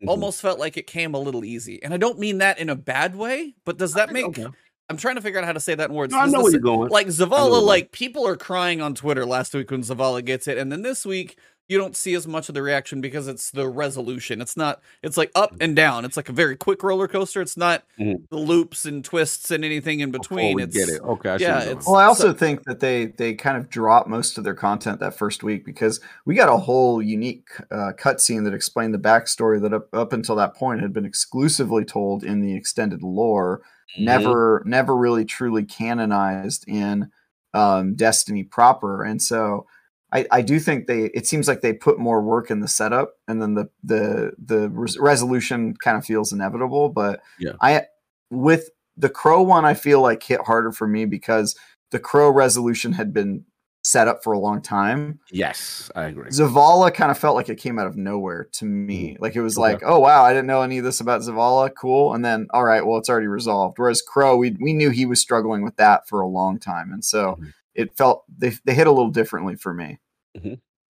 Mhm. 0.03 0.09
almost 0.09 0.41
felt 0.41 0.59
like 0.59 0.77
it 0.77 0.87
came 0.87 1.15
a 1.15 1.19
little 1.19 1.45
easy. 1.45 1.83
And 1.83 1.93
I 1.93 1.97
don't 1.97 2.19
mean 2.19 2.39
that 2.39 2.59
in 2.59 2.69
a 2.71 2.75
bad 2.77 3.17
way, 3.17 3.55
but 3.65 3.77
does 3.77 3.95
that 3.95 4.13
make 4.13 4.25
Okay. 4.27 4.47
I'm 4.89 4.97
trying 4.97 5.15
to 5.17 5.21
figure 5.21 5.39
out 5.39 5.45
how 5.47 5.53
to 5.53 5.61
say 5.61 5.75
that 5.77 5.91
in 5.91 5.95
words. 5.95 6.13
No, 6.13 6.19
I 6.19 6.27
know 6.27 6.39
the 6.39 6.43
where 6.43 6.53
you're 6.53 6.61
going. 6.61 6.91
Like 6.91 7.07
Zavala, 7.09 7.63
like 7.63 7.93
people 7.93 8.27
are 8.27 8.37
crying 8.37 8.81
on 8.81 8.95
Twitter 8.97 9.25
last 9.25 9.55
week 9.55 9.71
when 9.71 9.83
Zavala 9.83 10.25
gets 10.25 10.49
it, 10.49 10.59
and 10.59 10.73
then 10.73 10.83
this 10.83 11.07
week 11.07 11.39
you 11.71 11.79
don't 11.79 11.97
see 11.97 12.15
as 12.15 12.27
much 12.27 12.49
of 12.49 12.55
the 12.57 12.63
reaction 12.63 13.01
because 13.01 13.29
it's 13.29 13.53
the 13.53 13.69
resolution. 13.69 14.41
It's 14.41 14.57
not. 14.57 14.83
It's 15.05 15.17
like 15.17 15.31
up 15.37 15.55
and 15.61 15.77
down. 15.77 16.05
It's 16.05 16.17
like 16.17 16.29
a 16.29 16.33
very 16.33 16.57
quick 16.57 16.83
roller 16.83 17.07
coaster. 17.07 17.41
It's 17.41 17.57
not 17.57 17.85
Mhm. 17.99 18.29
the 18.29 18.37
loops 18.39 18.85
and 18.85 19.05
twists 19.05 19.53
and 19.53 19.65
anything 19.65 20.01
in 20.01 20.11
Before 20.11 20.37
between. 20.39 20.57
we 20.57 20.65
it's 20.65 20.77
get 20.77 20.89
it. 20.89 21.01
Okay. 21.01 21.31
I 21.31 21.37
yeah, 21.37 21.63
it's- 21.63 21.87
Well, 21.87 21.95
I 21.95 22.05
also 22.07 22.29
So- 22.29 22.35
think 22.35 22.65
that 22.65 22.81
they 22.81 23.07
they 23.07 23.35
kind 23.35 23.57
of 23.57 23.71
drop 23.71 24.09
most 24.09 24.37
of 24.37 24.43
their 24.43 24.55
content 24.55 24.99
that 24.99 25.17
first 25.17 25.45
week 25.45 25.65
because 25.65 26.01
we 26.27 26.35
got 26.35 26.49
a 26.53 26.57
whole 26.57 27.01
unique 27.01 27.49
uh, 27.71 27.93
cutscene 27.97 28.43
that 28.45 28.53
explained 28.55 28.93
the 28.93 28.99
backstory 28.99 29.61
that 29.63 29.73
up, 29.73 29.87
up 29.95 30.13
until 30.13 30.35
that 30.37 30.57
point 30.57 30.81
had 30.81 30.93
been 30.93 31.05
exclusively 31.05 31.85
told 31.85 32.25
in 32.25 32.41
the 32.41 32.57
extended 32.57 33.01
lore, 33.01 33.63
Mhm. 33.97 34.05
never 34.07 34.63
never 34.67 34.97
really 34.97 35.25
truly 35.25 35.63
canonized 35.65 36.65
in 36.67 37.11
um, 37.55 37.95
Destiny 37.95 38.43
proper, 38.43 39.05
and 39.05 39.23
so. 39.23 39.67
I, 40.13 40.27
I 40.31 40.43
do 40.43 40.59
think 40.59 40.87
they. 40.87 41.05
It 41.15 41.27
seems 41.27 41.47
like 41.49 41.61
they 41.61 41.73
put 41.73 41.99
more 41.99 42.21
work 42.23 42.51
in 42.51 42.61
the 42.61 42.69
setup, 42.69 43.15
and 43.29 43.41
then 43.41 43.55
the 43.55 43.69
the 43.85 44.33
the 44.45 44.69
res- 44.71 44.99
resolution 44.99 45.75
kind 45.77 45.97
of 45.97 46.05
feels 46.05 46.33
inevitable. 46.33 46.89
But 46.89 47.21
Yeah. 47.39 47.53
I 47.61 47.83
with 48.31 48.71
the 48.97 49.09
crow 49.09 49.43
one, 49.43 49.65
I 49.65 49.75
feel 49.75 50.01
like 50.01 50.23
hit 50.23 50.41
harder 50.41 50.73
for 50.73 50.87
me 50.87 51.05
because 51.05 51.57
the 51.91 51.99
crow 51.99 52.29
resolution 52.31 52.93
had 52.93 53.13
been 53.13 53.45
set 53.83 54.07
up 54.09 54.23
for 54.23 54.35
a 54.35 54.39
long 54.39 54.61
time. 54.61 55.19
Yes, 55.33 55.91
I 55.97 56.03
agree. 56.05 56.29
Zavala 56.29 56.93
kind 56.93 57.11
of 57.11 57.17
felt 57.17 57.35
like 57.35 57.49
it 57.49 57.57
came 57.57 57.79
out 57.79 57.87
of 57.87 57.97
nowhere 57.97 58.47
to 58.53 58.67
me. 58.67 59.17
Like 59.21 59.35
it 59.37 59.41
was 59.41 59.57
Okay. 59.57 59.73
like, 59.73 59.83
oh 59.87 59.99
wow, 60.01 60.23
I 60.23 60.33
didn't 60.35 60.49
know 60.49 60.61
any 60.61 60.77
of 60.79 60.85
this 60.85 61.01
about 61.01 61.23
Zavala. 61.23 61.71
Cool. 61.81 62.13
And 62.13 62.23
then 62.23 62.47
all 62.51 62.65
right, 62.65 62.85
well, 62.85 62.99
it's 62.99 63.09
already 63.09 63.27
resolved. 63.27 63.79
Whereas 63.79 64.03
Crow, 64.03 64.37
we 64.37 64.55
we 64.61 64.73
knew 64.75 64.91
he 64.91 65.07
was 65.07 65.19
struggling 65.21 65.63
with 65.63 65.77
that 65.77 66.07
for 66.09 66.21
a 66.21 66.27
long 66.29 66.59
time. 66.59 66.93
And 66.93 67.03
so 67.05 67.37
Mhm. 67.41 67.53
It 67.75 67.97
felt 67.97 68.25
they 68.39 68.53
they 68.65 68.75
hit 68.75 68.87
a 68.87 68.93
little 68.93 69.11
differently 69.11 69.57
for 69.57 69.73
me. 69.75 69.99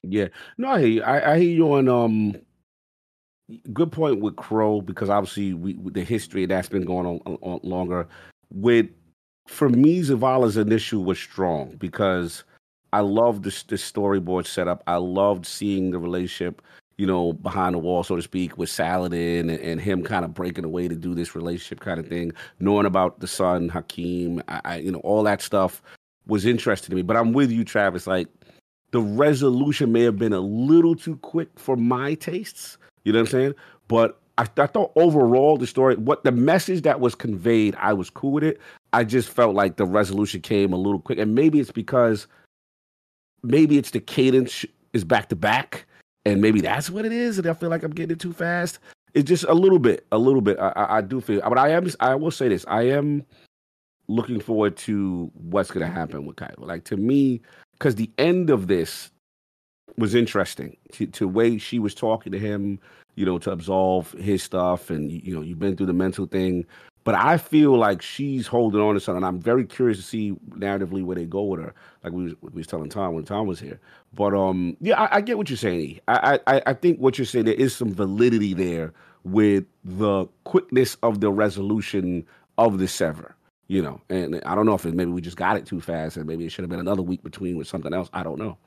Yeah. 0.02 0.28
No, 0.56 0.70
I 0.70 0.78
hear 0.80 0.88
you. 0.88 1.02
I, 1.02 1.32
I 1.32 1.38
hear 1.38 1.50
you 1.50 1.72
on 1.74 1.88
um 1.88 2.36
good 3.72 3.92
point 3.92 4.20
with 4.20 4.36
Crow 4.36 4.80
because 4.80 5.10
obviously 5.10 5.54
we 5.54 5.74
the 5.90 6.04
history 6.04 6.46
that's 6.46 6.68
been 6.68 6.84
going 6.84 7.06
on, 7.06 7.20
on, 7.26 7.38
on 7.42 7.60
longer. 7.62 8.08
With 8.52 8.88
for 9.46 9.68
me, 9.68 10.00
Zavala's 10.00 10.56
initial 10.56 11.04
was 11.04 11.18
strong 11.18 11.76
because 11.76 12.44
I 12.92 13.00
loved 13.00 13.44
this 13.44 13.62
storyboard 13.62 14.46
setup. 14.46 14.82
I 14.86 14.96
loved 14.96 15.46
seeing 15.46 15.90
the 15.90 15.98
relationship, 15.98 16.62
you 16.98 17.06
know, 17.06 17.32
behind 17.32 17.74
the 17.74 17.78
wall, 17.78 18.02
so 18.02 18.16
to 18.16 18.22
speak, 18.22 18.58
with 18.58 18.68
Saladin 18.68 19.50
and, 19.50 19.60
and 19.60 19.80
him 19.80 20.02
kind 20.02 20.24
of 20.24 20.34
breaking 20.34 20.64
away 20.64 20.88
to 20.88 20.94
do 20.94 21.14
this 21.14 21.34
relationship 21.34 21.80
kind 21.80 22.00
of 22.00 22.06
thing, 22.06 22.32
knowing 22.58 22.86
about 22.86 23.20
the 23.20 23.26
son 23.26 23.68
Hakeem, 23.68 24.42
I, 24.48 24.60
I 24.64 24.76
you 24.78 24.92
know, 24.92 25.00
all 25.00 25.22
that 25.24 25.42
stuff 25.42 25.82
was 26.26 26.46
interesting 26.46 26.90
to 26.90 26.96
me. 26.96 27.02
But 27.02 27.16
I'm 27.16 27.32
with 27.32 27.50
you, 27.50 27.64
Travis. 27.64 28.06
Like 28.06 28.28
the 28.92 29.00
resolution 29.00 29.92
may 29.92 30.02
have 30.02 30.18
been 30.18 30.32
a 30.32 30.40
little 30.40 30.94
too 30.94 31.16
quick 31.16 31.48
for 31.56 31.76
my 31.76 32.14
tastes. 32.14 32.78
You 33.04 33.12
know 33.12 33.20
what 33.20 33.28
I'm 33.28 33.32
saying? 33.32 33.54
But 33.88 34.20
I, 34.38 34.46
I 34.56 34.66
thought 34.66 34.92
overall 34.96 35.56
the 35.56 35.66
story, 35.66 35.96
what 35.96 36.24
the 36.24 36.32
message 36.32 36.82
that 36.82 37.00
was 37.00 37.14
conveyed, 37.14 37.76
I 37.76 37.92
was 37.92 38.10
cool 38.10 38.32
with 38.32 38.44
it. 38.44 38.60
I 38.92 39.04
just 39.04 39.28
felt 39.28 39.54
like 39.54 39.76
the 39.76 39.84
resolution 39.84 40.40
came 40.40 40.72
a 40.72 40.76
little 40.76 41.00
quick, 41.00 41.18
and 41.18 41.34
maybe 41.34 41.60
it's 41.60 41.70
because 41.70 42.26
maybe 43.42 43.78
it's 43.78 43.90
the 43.90 44.00
cadence 44.00 44.64
is 44.92 45.04
back 45.04 45.28
to 45.28 45.36
back, 45.36 45.86
and 46.24 46.40
maybe 46.40 46.60
that's 46.60 46.90
what 46.90 47.04
it 47.04 47.12
is. 47.12 47.38
And 47.38 47.46
I 47.46 47.54
feel 47.54 47.68
like 47.68 47.82
I'm 47.82 47.92
getting 47.92 48.12
it 48.12 48.20
too 48.20 48.32
fast. 48.32 48.78
It's 49.14 49.28
just 49.28 49.44
a 49.44 49.54
little 49.54 49.78
bit, 49.78 50.06
a 50.12 50.18
little 50.18 50.40
bit. 50.40 50.58
I, 50.58 50.68
I, 50.70 50.96
I 50.98 51.00
do 51.00 51.20
feel, 51.20 51.40
but 51.40 51.58
I 51.58 51.70
am. 51.70 51.88
I 52.00 52.14
will 52.14 52.30
say 52.30 52.48
this: 52.48 52.64
I 52.68 52.82
am 52.82 53.24
looking 54.10 54.40
forward 54.40 54.76
to 54.76 55.30
what's 55.34 55.70
going 55.70 55.86
to 55.86 55.92
happen 55.92 56.26
with 56.26 56.36
Caiatl. 56.36 56.66
Like 56.66 56.84
to 56.84 56.96
me, 56.96 57.40
because 57.78 57.94
the 57.94 58.10
end 58.18 58.50
of 58.50 58.66
this 58.66 59.10
was 59.96 60.14
interesting. 60.14 60.76
To, 60.92 61.06
to 61.06 61.28
way 61.28 61.58
she 61.58 61.78
was 61.78 61.94
talking 61.94 62.32
to 62.32 62.38
him, 62.38 62.78
you 63.14 63.24
know, 63.24 63.38
to 63.38 63.52
absolve 63.52 64.12
his 64.12 64.42
stuff, 64.42 64.90
and 64.90 65.10
you 65.10 65.34
know, 65.34 65.42
you've 65.42 65.58
been 65.58 65.76
through 65.76 65.86
the 65.86 65.92
mental 65.92 66.26
thing. 66.26 66.66
But 67.02 67.14
I 67.14 67.38
feel 67.38 67.78
like 67.78 68.02
she's 68.02 68.46
holding 68.46 68.80
on 68.80 68.94
to 68.94 69.00
something. 69.00 69.24
I'm 69.24 69.40
very 69.40 69.64
curious 69.64 69.96
to 69.98 70.04
see 70.04 70.32
narratively 70.50 71.02
where 71.02 71.16
they 71.16 71.24
go 71.24 71.42
with 71.44 71.60
her. 71.60 71.74
Like 72.04 72.12
we 72.12 72.24
was, 72.24 72.34
we 72.42 72.50
was 72.50 72.66
telling 72.66 72.90
Tom 72.90 73.14
when 73.14 73.24
Tom 73.24 73.46
was 73.46 73.58
here. 73.58 73.80
But 74.12 74.34
um, 74.34 74.76
yeah, 74.80 75.00
I, 75.00 75.16
I 75.16 75.20
get 75.22 75.38
what 75.38 75.48
you're 75.48 75.56
saying. 75.56 76.00
I, 76.08 76.40
I 76.46 76.62
I 76.66 76.74
think 76.74 76.98
what 76.98 77.16
you're 77.16 77.24
saying 77.26 77.46
there 77.46 77.54
is 77.54 77.74
some 77.74 77.94
validity 77.94 78.52
there 78.52 78.92
with 79.24 79.64
the 79.84 80.26
quickness 80.44 80.96
of 81.02 81.20
the 81.20 81.30
resolution 81.30 82.26
of 82.58 82.78
the 82.78 82.88
sever. 82.88 83.34
You 83.70 83.82
know, 83.82 84.00
and 84.10 84.42
I 84.44 84.56
don't 84.56 84.66
know 84.66 84.74
if 84.74 84.84
it, 84.84 84.94
maybe 84.94 85.12
we 85.12 85.20
just 85.20 85.36
got 85.36 85.56
it 85.56 85.64
too 85.64 85.80
fast, 85.80 86.16
and 86.16 86.26
maybe 86.26 86.44
it 86.44 86.50
should 86.50 86.64
have 86.64 86.70
been 86.70 86.80
another 86.80 87.02
week 87.02 87.22
between 87.22 87.56
with 87.56 87.68
something 87.68 87.94
else. 87.94 88.10
I 88.12 88.24
don't 88.24 88.36
know. 88.38 88.58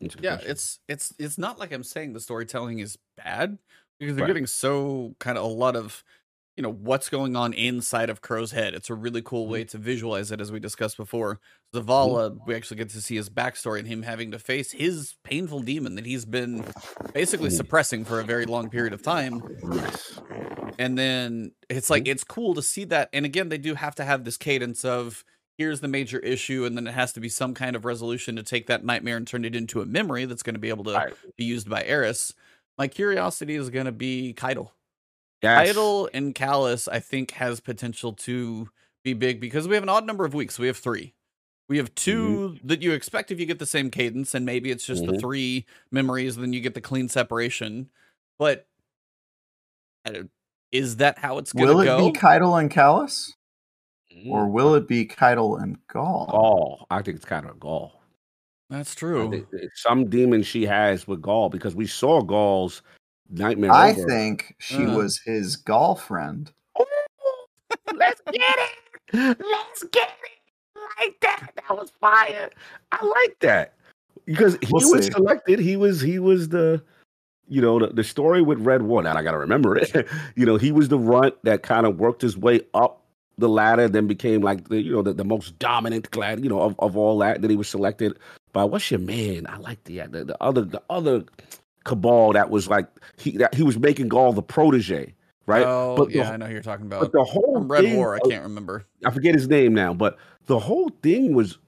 It's 0.00 0.14
yeah 0.20 0.32
question. 0.34 0.50
it's 0.50 0.78
it's 0.88 1.14
it's 1.18 1.38
not 1.38 1.58
like 1.58 1.72
i'm 1.72 1.84
saying 1.84 2.12
the 2.12 2.20
storytelling 2.20 2.80
is 2.80 2.98
bad 3.16 3.56
because 3.98 4.14
they're 4.14 4.24
Right. 4.24 4.28
getting 4.28 4.46
so 4.46 5.14
kind 5.20 5.38
of 5.38 5.44
a 5.44 5.46
lot 5.46 5.74
of 5.76 6.04
you 6.56 6.62
know 6.62 6.70
what's 6.72 7.08
going 7.08 7.34
on 7.34 7.52
inside 7.54 8.10
of 8.10 8.20
crow's 8.20 8.52
head 8.52 8.74
it's 8.74 8.90
a 8.90 8.94
really 8.94 9.22
cool 9.22 9.44
Mm-hmm. 9.44 9.52
way 9.52 9.64
to 9.64 9.78
visualize 9.78 10.30
it 10.30 10.40
as 10.40 10.52
we 10.52 10.60
discussed 10.60 10.96
before 10.96 11.40
zavala 11.74 12.36
we 12.46 12.54
actually 12.54 12.76
get 12.76 12.90
to 12.90 13.00
see 13.00 13.16
his 13.16 13.30
backstory 13.30 13.78
and 13.78 13.88
him 13.88 14.02
having 14.02 14.30
to 14.32 14.38
face 14.38 14.70
his 14.72 15.14
painful 15.24 15.60
demon 15.60 15.94
that 15.94 16.04
he's 16.06 16.24
been 16.24 16.64
basically 17.14 17.48
Mhm. 17.48 17.56
suppressing 17.56 18.04
for 18.04 18.20
a 18.20 18.24
very 18.24 18.44
long 18.44 18.68
period 18.68 18.92
of 18.92 19.02
time 19.02 19.42
and 20.78 20.98
then 20.98 21.52
it's 21.68 21.86
Mm-hmm. 21.86 21.92
like 21.92 22.08
it's 22.08 22.24
cool 22.24 22.54
to 22.54 22.62
see 22.62 22.84
that 22.84 23.08
and 23.12 23.24
again 23.24 23.48
they 23.48 23.58
do 23.58 23.74
have 23.74 23.94
to 23.96 24.04
have 24.04 24.24
this 24.24 24.36
cadence 24.36 24.84
of 24.84 25.24
here's 25.58 25.80
the 25.80 25.88
major 25.88 26.18
issue 26.18 26.64
and 26.64 26.76
then 26.76 26.86
it 26.86 26.92
has 26.94 27.12
to 27.14 27.20
be 27.20 27.28
some 27.28 27.54
kind 27.54 27.76
of 27.76 27.84
resolution 27.84 28.36
to 28.36 28.42
take 28.42 28.66
that 28.66 28.84
nightmare 28.84 29.16
and 29.16 29.26
turn 29.26 29.44
it 29.44 29.54
into 29.54 29.80
a 29.80 29.86
memory 29.86 30.24
that's 30.24 30.42
going 30.42 30.54
to 30.54 30.60
be 30.60 30.68
able 30.70 30.84
to 30.84 30.92
Right. 30.92 31.14
be 31.36 31.44
used 31.44 31.68
by 31.68 31.82
Eris. 31.84 32.34
My 32.78 32.88
curiosity 32.88 33.54
is 33.54 33.68
going 33.70 33.84
to 33.86 33.92
be 33.92 34.32
Caiatl. 34.34 34.70
Yes. 35.42 35.68
Caiatl 35.74 36.08
and 36.14 36.34
Calus, 36.34 36.88
I 36.90 37.00
think, 37.00 37.32
has 37.32 37.60
potential 37.60 38.12
to 38.14 38.68
be 39.02 39.12
big 39.14 39.40
because 39.40 39.66
we 39.66 39.74
have 39.74 39.82
an 39.82 39.88
odd 39.88 40.06
number 40.06 40.24
of 40.24 40.34
weeks. 40.34 40.58
We 40.58 40.68
have 40.68 40.76
three. 40.76 41.14
We 41.68 41.78
have 41.78 41.94
2 41.94 42.58
that 42.64 42.82
you 42.82 42.92
expect 42.92 43.30
if 43.30 43.40
you 43.40 43.46
get 43.46 43.58
the 43.58 43.66
same 43.66 43.90
cadence, 43.90 44.34
and 44.34 44.44
maybe 44.44 44.70
it's 44.70 44.84
just 44.86 45.06
the 45.06 45.12
Mhm. 45.12 45.20
three 45.20 45.66
memories, 45.90 46.36
then 46.36 46.52
you 46.52 46.60
get 46.60 46.74
the 46.74 46.80
clean 46.80 47.08
separation. 47.08 47.88
But 48.38 48.66
is 50.70 50.96
that 50.96 51.18
how 51.18 51.38
it's 51.38 51.52
going 51.52 51.68
to 51.68 51.72
go? 51.84 51.96
Will 51.96 52.08
it 52.08 52.12
be 52.12 52.18
Caiatl 52.18 52.56
and 52.60 52.70
Calus, 52.70 53.32
Mm. 54.14 54.30
or 54.30 54.48
will 54.48 54.74
it 54.74 54.86
be 54.86 55.06
Caiatl 55.06 55.56
and 55.62 55.78
Gaul? 55.86 56.26
Gaul? 56.30 56.86
I 56.90 57.00
think 57.02 57.16
it's 57.16 57.24
kind 57.24 57.46
of 57.48 57.58
Gaul. 57.58 58.00
That's 58.68 58.94
true. 58.94 59.46
some 59.74 60.08
demon 60.10 60.42
she 60.42 60.64
has 60.66 61.06
with 61.06 61.20
Gaul 61.22 61.48
because 61.50 61.74
we 61.74 61.86
saw 61.86 62.20
Gaul's 62.22 62.82
nightmare. 63.32 63.72
I 63.72 63.90
over. 63.92 64.06
think 64.08 64.54
she 64.58 64.84
Uh. 64.84 64.96
was 64.96 65.18
his 65.24 65.56
Gaul 65.56 65.96
friend. 65.96 66.50
Let's 67.94 68.20
get 68.26 68.34
it. 68.36 69.38
Let's 69.40 69.82
get 69.84 70.08
it. 70.08 70.80
Like 70.98 71.18
that. 71.20 71.50
That 71.56 71.76
was 71.76 71.90
fire. 72.00 72.50
I 72.92 73.04
like 73.04 73.36
that 73.40 73.74
because 74.26 74.54
he 74.60 74.68
We'll 74.70 74.90
was 74.92 75.06
see. 75.06 75.12
selected. 75.12 75.58
He 75.58 75.76
was 75.76 76.00
he 76.00 76.18
was 76.18 76.48
the 76.48 76.82
you 77.48 77.60
know 77.60 77.78
the, 77.78 77.88
the 77.88 78.04
story 78.04 78.40
with 78.42 78.58
Red 78.60 78.82
One. 78.82 79.06
And 79.06 79.18
I 79.18 79.22
got 79.22 79.32
to 79.32 79.38
remember 79.38 79.76
it. 79.76 80.06
you 80.36 80.46
know 80.46 80.56
he 80.56 80.72
was 80.72 80.88
the 80.88 80.98
runt 80.98 81.34
that 81.44 81.62
kind 81.62 81.86
of 81.86 81.98
worked 81.98 82.22
his 82.22 82.36
way 82.36 82.60
up 82.74 83.02
the 83.38 83.48
ladder, 83.48 83.88
then 83.88 84.06
became 84.06 84.42
like 84.42 84.68
the 84.68 84.80
you 84.80 84.92
know 84.92 85.02
the, 85.02 85.12
the 85.14 85.24
most 85.24 85.58
dominant 85.58 86.10
glad 86.10 86.42
you 86.42 86.48
know 86.50 86.60
of, 86.60 86.74
of 86.78 86.96
all 86.96 87.18
that. 87.18 87.40
Then 87.40 87.50
he 87.50 87.56
was 87.56 87.68
selected 87.68 88.18
by 88.52 88.64
what's 88.64 88.90
your 88.90 89.00
man? 89.00 89.46
I 89.48 89.56
like 89.58 89.82
the 89.84 90.00
the, 90.08 90.24
the 90.24 90.42
other 90.42 90.62
the 90.62 90.82
other 90.90 91.24
cabal 91.84 92.32
that 92.32 92.50
was 92.50 92.68
like 92.68 92.86
he 93.16 93.36
that 93.38 93.54
he 93.54 93.62
was 93.62 93.78
making 93.78 94.08
Gaul 94.08 94.32
the 94.32 94.42
protege, 94.42 95.14
right? 95.46 95.64
Oh, 95.66 95.96
but 95.96 96.08
the, 96.08 96.14
yeah, 96.18 96.30
I 96.30 96.36
know 96.36 96.46
who 96.46 96.52
you're 96.52 96.62
talking 96.62 96.86
about. 96.86 97.00
but 97.00 97.12
the 97.12 97.24
whole 97.24 97.54
From 97.54 97.70
Red 97.70 97.84
thing- 97.84 97.96
War, 97.96 98.14
I 98.14 98.18
can't 98.28 98.42
remember. 98.42 98.84
I 99.04 99.10
forget 99.10 99.34
his 99.34 99.48
name 99.48 99.74
now, 99.74 99.94
but 99.94 100.16
the 100.46 100.58
whole 100.58 100.90
thing 101.02 101.34
was 101.34 101.58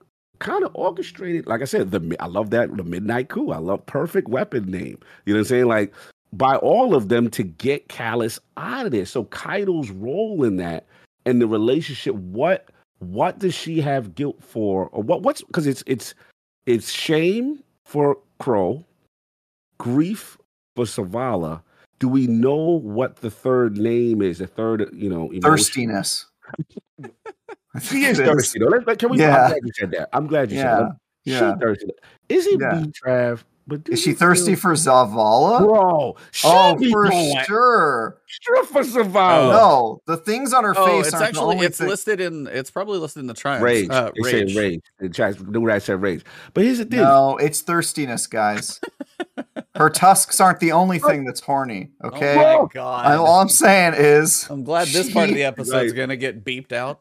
kind 0.41 0.65
of 0.65 0.70
orchestrated. 0.74 1.47
Like 1.47 1.62
I 1.62 1.65
said, 1.65 1.91
the 1.91 2.16
I 2.20 2.27
love 2.27 2.51
that 2.51 2.77
the 2.77 2.85
Midnight 2.85 3.28
Coup. 3.28 3.51
I 3.51 3.59
love 3.59 3.85
perfect 3.86 4.28
weapon 4.28 4.70
name. 4.70 4.99
You 5.27 5.35
know 5.35 5.39
what 5.39 5.45
I'm 5.45 5.45
saying? 5.47 5.66
Like 5.66 5.95
by 6.32 6.57
all 6.57 6.95
of 6.95 7.09
them 7.09 7.31
to 7.31 7.43
get 7.45 7.89
Calus 7.89 8.39
out 8.57 8.86
of 8.86 8.93
there. 8.93 9.07
So 9.07 9.24
Caiatl's 9.24 9.91
role 9.91 10.43
in 10.45 10.57
that 10.57 10.86
and 11.27 11.41
the 11.41 11.47
relationship. 11.47 12.15
What 12.16 12.69
what 12.99 13.39
does 13.39 13.55
she 13.55 13.81
have 13.81 14.15
guilt 14.15 14.43
for, 14.43 14.89
or 14.89 15.03
what? 15.03 15.23
What's 15.23 15.43
because 15.43 15.66
it's 15.66 15.85
it's 15.86 16.15
it's 16.66 16.91
shame 16.91 17.62
for 17.85 18.19
Crow, 18.41 18.85
grief 19.79 20.37
for 20.77 20.85
Zavala. 20.85 21.63
Do 22.01 22.09
we 22.09 22.27
know 22.27 22.57
what 22.57 23.17
the 23.17 23.31
third 23.31 23.79
name 23.79 24.21
is? 24.21 24.39
The 24.39 24.47
third, 24.47 24.91
you 24.93 25.09
know, 25.09 25.31
emotion? 25.31 25.41
Thirstiness. 25.43 26.27
I 27.75 27.79
She 27.81 28.05
is 28.05 28.19
thirsty 28.19 28.59
though. 28.59 28.67
Let, 28.67 28.87
let- 28.87 28.99
can 28.99 29.11
we? 29.11 29.19
Yeah. 29.19 29.37
I'm 29.37 29.49
glad 29.51 29.61
you 29.65 29.73
said 29.75 29.91
that. 29.93 30.09
I'm 30.13 30.27
glad 30.27 30.51
you 30.51 30.59
Yeah. 30.59 30.63
said 30.79 30.87
that. 30.87 30.97
Yeah. 31.25 31.53
She 31.55 31.61
thirsty. 31.61 31.87
Is 32.29 32.47
it 32.47 32.61
Yeah. 32.61 32.81
B 32.81 32.93
Trav 32.93 33.43
But 33.66 33.89
Is 33.89 34.01
she 34.03 34.12
thirsty 34.12 34.55
feel- 34.55 34.61
for 34.61 34.73
Zavala? 34.74 35.61
Bro, 35.61 36.16
Oh, 36.45 36.77
for 36.77 37.09
going 37.09 37.35
sure. 37.47 38.19
extra 38.28 38.65
for 38.66 38.82
Zavala. 38.82 39.53
No, 39.53 40.03
the 40.07 40.19
things 40.19 40.53
on 40.53 40.65
her 40.65 40.74
Oh, 40.77 40.86
face 40.86 41.07
it's 41.07 41.15
aren't 41.15 41.23
the 41.23 41.28
actually 41.28 41.55
only 41.55 41.66
it's 41.66 41.78
thing- 41.78 41.89
listed 41.89 42.20
in 42.20 42.47
it's 42.47 42.70
probably 42.70 42.99
listed 42.99 43.20
in 43.20 43.27
the 43.27 43.32
triumphs. 43.35 43.65
Rage. 43.65 43.89
Uh, 43.91 44.11
They 44.23 44.31
say 44.31 44.41
rage. 44.45 44.57
rage. 44.57 44.81
They 45.01 45.09
try 45.09 45.32
to 45.32 45.43
do 45.45 45.61
what 45.62 45.70
I 45.70 45.78
said 45.78 46.03
rage. 46.03 46.23
But 46.53 46.65
here's 46.65 46.78
the 46.78 46.85
thing. 46.85 47.01
No, 47.01 47.39
it's 47.39 47.62
thirstiness, 47.62 48.27
guys. 48.27 48.81
her 49.77 49.89
tusks 49.89 50.41
aren't 50.41 50.61
the 50.61 50.73
only 50.73 50.99
thing 50.99 51.24
that's 51.24 51.41
horny. 51.41 51.91
Okay, 52.05 52.35
Oh 52.39 52.62
my 52.65 52.69
god. 52.73 53.07
I, 53.07 53.15
all 53.16 53.41
I'm 53.41 53.49
saying 53.49 53.95
is 53.97 54.47
I'm 54.51 54.62
glad 54.65 54.89
this 54.89 55.11
part 55.12 55.24
of 55.24 55.28
she- 55.31 55.36
the 55.36 55.45
episode's 55.45 55.93
Right. 55.93 55.97
gonna 55.97 56.16
get 56.16 56.45
beeped 56.45 56.73
out. 56.73 57.01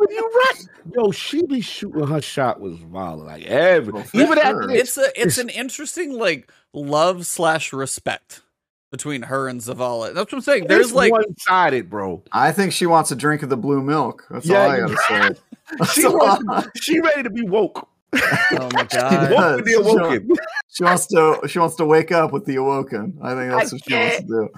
But 0.00 0.10
you 0.10 0.30
right. 0.34 0.62
Yo, 0.96 1.10
she 1.12 1.44
be 1.46 1.60
shooting 1.60 2.06
her 2.06 2.20
shot 2.22 2.60
with 2.60 2.80
Zavala. 2.80 3.24
Like 3.26 3.44
every 3.46 3.92
oh, 3.92 3.96
Well, 4.14 4.22
even 4.24 4.34
that 4.36 4.46
sure. 4.50 4.62
bitch. 4.68 4.74
It's 4.76 4.96
a 4.98 5.20
it's 5.20 5.38
an 5.38 5.48
interesting 5.50 6.12
like 6.18 6.50
love 6.72 7.26
slash 7.26 7.72
respect 7.72 8.40
between 8.90 9.22
her 9.22 9.46
and 9.48 9.60
Zavala. 9.60 10.14
That's 10.14 10.32
what 10.32 10.38
I'm 10.38 10.40
saying. 10.42 10.66
There's 10.66 10.86
It's 10.86 10.94
like 10.94 11.12
one 11.12 11.36
sided, 11.38 11.88
bro. 11.90 12.22
I 12.32 12.50
think 12.52 12.72
she 12.72 12.86
wants 12.86 13.10
a 13.12 13.16
drink 13.16 13.42
of 13.42 13.48
the 13.50 13.56
blue 13.56 13.82
milk. 13.82 14.26
That's 14.30 14.46
Yeah, 14.46 14.64
all 14.64 14.70
I 14.70 14.80
gotta 14.80 14.96
say. 14.96 15.40
She 15.92 16.04
wants, 16.04 16.68
she 16.82 16.98
ready 16.98 17.22
to 17.22 17.30
be 17.30 17.42
woke. 17.42 17.88
oh 18.16 18.68
my 18.72 18.82
She 18.90 18.96
god. 18.96 19.30
Woke 19.30 19.38
does. 19.38 19.56
with 19.58 19.64
the 19.66 19.72
awoken. 19.74 20.28
she 20.68 20.82
wants 20.82 21.06
to 21.06 21.40
she 21.46 21.58
wants 21.60 21.76
to 21.76 21.84
wake 21.84 22.10
up 22.10 22.32
with 22.32 22.44
the 22.44 22.56
awoken. 22.56 23.16
I 23.22 23.34
think 23.36 23.52
that's 23.52 23.72
I 23.72 23.76
what 23.76 23.82
she 23.86 23.94
wants 23.94 24.16
to 24.16 24.22
do. 24.26 24.48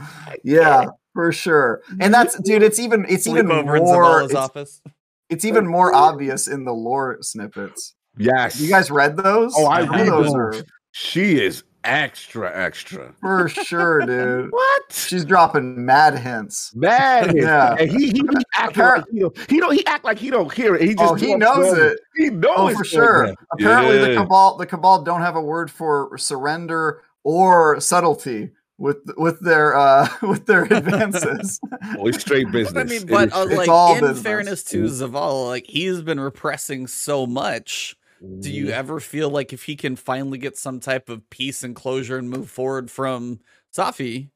Yeah, 0.42 0.86
for 1.12 1.30
sure. 1.32 1.82
And 2.00 2.14
that's 2.14 2.38
dude, 2.40 2.62
it's 2.62 2.78
even 2.78 3.04
it's 3.10 3.26
even 3.26 3.46
Sleepover 3.48 3.60
in 3.76 3.84
more 3.84 4.22
Zavala's 4.22 4.24
it's, 4.30 4.34
office. 4.34 4.80
It's 5.30 5.44
even 5.44 5.66
more 5.66 5.94
obvious 5.94 6.48
in 6.48 6.64
the 6.64 6.72
lore 6.72 7.18
snippets. 7.20 7.94
Yes. 8.18 8.60
You 8.60 8.68
guys 8.68 8.90
read 8.90 9.16
those? 9.16 9.54
Oh, 9.56 9.66
I 9.66 9.80
read 9.82 10.06
those 10.08 10.34
are 10.34 10.54
She 10.92 11.40
is 11.42 11.64
extra, 11.84 12.50
extra. 12.54 13.12
for 13.20 13.48
sure, 13.48 14.00
dude. 14.06 14.50
What? 14.52 14.82
She's 14.92 15.24
dropping 15.24 15.84
mad 15.86 16.18
hints. 16.18 16.72
Mad. 16.74 17.34
Yeah. 17.34 17.74
And 17.78 17.90
he 17.90 18.06
he 18.10 18.22
be 18.22 18.34
acting 18.54 18.82
like 18.84 19.04
he 19.10 19.20
don't 19.20 19.50
he 19.50 19.58
don't 19.60 19.74
he 19.74 19.86
act 19.86 20.04
like 20.04 20.18
he 20.18 20.30
don't 20.30 20.52
hear 20.52 20.74
it. 20.76 20.82
He 20.82 20.94
just 20.94 21.12
Oh, 21.12 21.14
he 21.14 21.34
knows 21.34 21.56
normal. 21.72 21.82
it. 21.92 22.00
He 22.16 22.28
knows 22.30 22.54
Oh, 22.56 22.74
for 22.74 22.84
sure. 22.84 23.34
Apparently, 23.52 23.98
the 23.98 24.14
cabal 24.14 24.56
the 24.58 24.66
cabal 24.66 25.02
don't 25.02 25.22
have 25.22 25.36
a 25.36 25.40
word 25.42 25.70
for 25.70 26.16
surrender 26.18 27.02
or 27.24 27.80
subtlety 27.80 28.50
with 28.82 28.98
with 29.16 29.38
their 29.40 29.76
uh 29.76 30.08
with 30.22 30.46
their 30.46 30.64
advances. 30.70 31.60
It's 31.82 32.20
straight 32.20 32.50
business. 32.50 32.82
I 32.82 32.84
mean, 32.84 33.06
but 33.06 33.32
uh, 33.32 33.46
like 33.46 33.68
all 33.68 33.94
in 33.94 34.00
business. 34.00 34.22
fairness 34.22 34.64
to 34.64 34.84
Zavala, 34.84 35.46
like 35.48 35.66
he's 35.68 36.02
been 36.02 36.18
repressing 36.20 36.88
so 36.88 37.26
much. 37.26 37.96
Do 38.40 38.50
you 38.52 38.66
Mm-hmm. 38.66 38.74
ever 38.74 39.00
feel 39.00 39.30
like 39.30 39.52
if 39.52 39.64
he 39.64 39.74
can 39.76 39.96
finally 39.96 40.38
get 40.38 40.56
some 40.56 40.78
type 40.80 41.08
of 41.08 41.28
peace 41.30 41.64
and 41.64 41.74
closure 41.74 42.18
and 42.18 42.30
move 42.30 42.48
forward 42.50 42.90
from 42.90 43.40
Safi, 43.76 44.30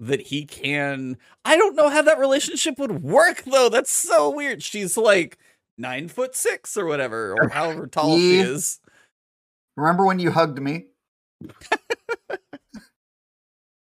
that 0.00 0.20
he 0.20 0.44
can? 0.44 1.16
I 1.44 1.56
don't 1.56 1.74
know 1.76 1.88
how 1.88 2.02
that 2.02 2.18
relationship 2.18 2.78
would 2.78 3.02
work 3.02 3.42
though. 3.44 3.68
That's 3.70 3.92
so 3.92 4.30
weird. 4.30 4.62
She's 4.62 4.96
like 4.96 5.38
nine 5.78 6.08
foot 6.08 6.34
six 6.34 6.76
or 6.76 6.84
whatever, 6.86 7.34
or 7.38 7.48
however 7.48 7.86
tall 7.86 8.16
she 8.18 8.38
is. 8.40 8.80
Remember 9.76 10.04
when 10.04 10.18
you 10.18 10.30
hugged 10.30 10.60
me? 10.60 10.86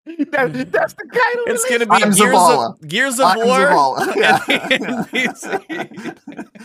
That- 0.31 0.71
that's 0.71 0.93
the 0.93 1.03
kind 1.03 1.39
of 1.39 1.53
It's 1.53 1.69
gonna 1.69 1.85
be 1.85 1.91
I'm 1.91 2.11
Gears 2.11 2.19
Zavala. 2.19 2.75
of 2.81 2.87
Gears 2.87 3.19
of 3.19 3.25
I'm 3.25 3.37
War. 3.39 3.57
Zavala. 3.57 3.97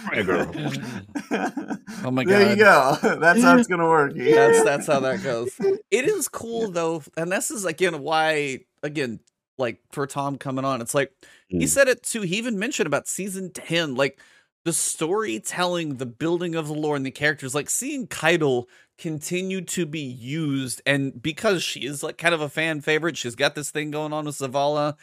and. 0.13 1.77
Oh 2.05 2.11
my 2.11 2.25
god! 2.25 2.31
there 2.33 2.51
you 2.51 2.57
go. 2.57 2.97
That's 3.03 3.43
how 3.43 3.57
it's 3.57 3.69
gonna 3.69 3.89
work. 3.89 4.15
that's 4.17 4.63
that's 4.65 4.87
how 4.87 5.01
that 5.01 5.23
goes. 5.23 5.51
It 5.91 6.05
is 6.07 6.29
cool 6.29 6.71
though, 6.71 7.03
and 7.17 7.31
this 7.33 7.51
is 7.51 7.65
again 7.65 8.01
why 8.03 8.61
again 8.83 9.21
like 9.59 9.81
for 9.93 10.07
Tom 10.07 10.39
coming 10.39 10.65
on, 10.65 10.81
it's 10.81 10.95
like 10.95 11.13
he 11.49 11.59
Mm. 11.65 11.69
said 11.69 11.89
it 11.89 12.03
too. 12.03 12.23
He 12.23 12.37
even 12.37 12.59
mentioned 12.59 12.87
about 12.87 13.07
season 13.09 13.51
ten, 13.53 13.95
like 13.95 14.19
the 14.65 14.73
storytelling, 14.73 15.97
the 15.97 16.07
building 16.07 16.55
of 16.55 16.69
the 16.69 16.75
lore, 16.75 16.97
and 16.97 17.05
the 17.07 17.11
characters. 17.11 17.55
Like 17.55 17.69
seeing 17.71 18.07
Caiatl 18.07 18.65
continue 19.03 19.61
to 19.61 19.85
be 19.85 20.01
used, 20.01 20.81
and 20.87 21.21
because 21.21 21.61
she 21.61 21.81
is 21.81 22.05
like 22.05 22.19
kind 22.19 22.35
of 22.35 22.41
a 22.41 22.49
fan 22.49 22.81
favorite, 22.81 23.17
she's 23.17 23.35
got 23.35 23.57
this 23.57 23.69
thing 23.71 23.91
going 23.91 24.13
on 24.13 24.27
with 24.27 24.39
Zavala. 24.39 24.97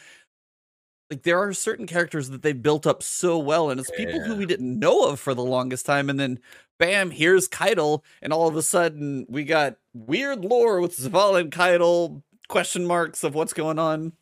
Like 1.11 1.23
there 1.23 1.37
are 1.37 1.53
certain 1.53 1.85
characters 1.85 2.29
that 2.29 2.41
they 2.41 2.53
built 2.53 2.87
up 2.87 3.03
so 3.03 3.37
well, 3.37 3.69
and 3.69 3.77
it's 3.77 3.91
people 3.91 4.21
who 4.21 4.37
we 4.37 4.45
didn't 4.45 4.79
know 4.79 5.09
of 5.09 5.19
for 5.19 5.33
the 5.33 5.43
longest 5.43 5.85
time, 5.85 6.09
and 6.09 6.17
then 6.17 6.39
bam, 6.79 7.11
here's 7.11 7.49
Caiatl, 7.49 8.03
and 8.21 8.31
all 8.31 8.47
of 8.47 8.55
a 8.55 8.61
sudden 8.61 9.25
we 9.27 9.43
got 9.43 9.75
weird 9.93 10.45
lore 10.45 10.79
with 10.79 10.97
Zavala 10.97 11.41
and 11.41 11.51
Caiatl, 11.51 12.21
question 12.47 12.85
marks 12.85 13.25
of 13.25 13.35
what's 13.35 13.53
going 13.53 13.79
on. 13.79 14.13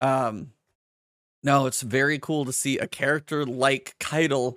Um, 0.00 0.50
no, 1.44 1.66
it's 1.66 1.82
very 1.82 2.18
cool 2.18 2.44
to 2.44 2.52
see 2.52 2.76
a 2.78 2.88
character 2.88 3.46
like 3.46 3.94
Caiatl. 4.00 4.56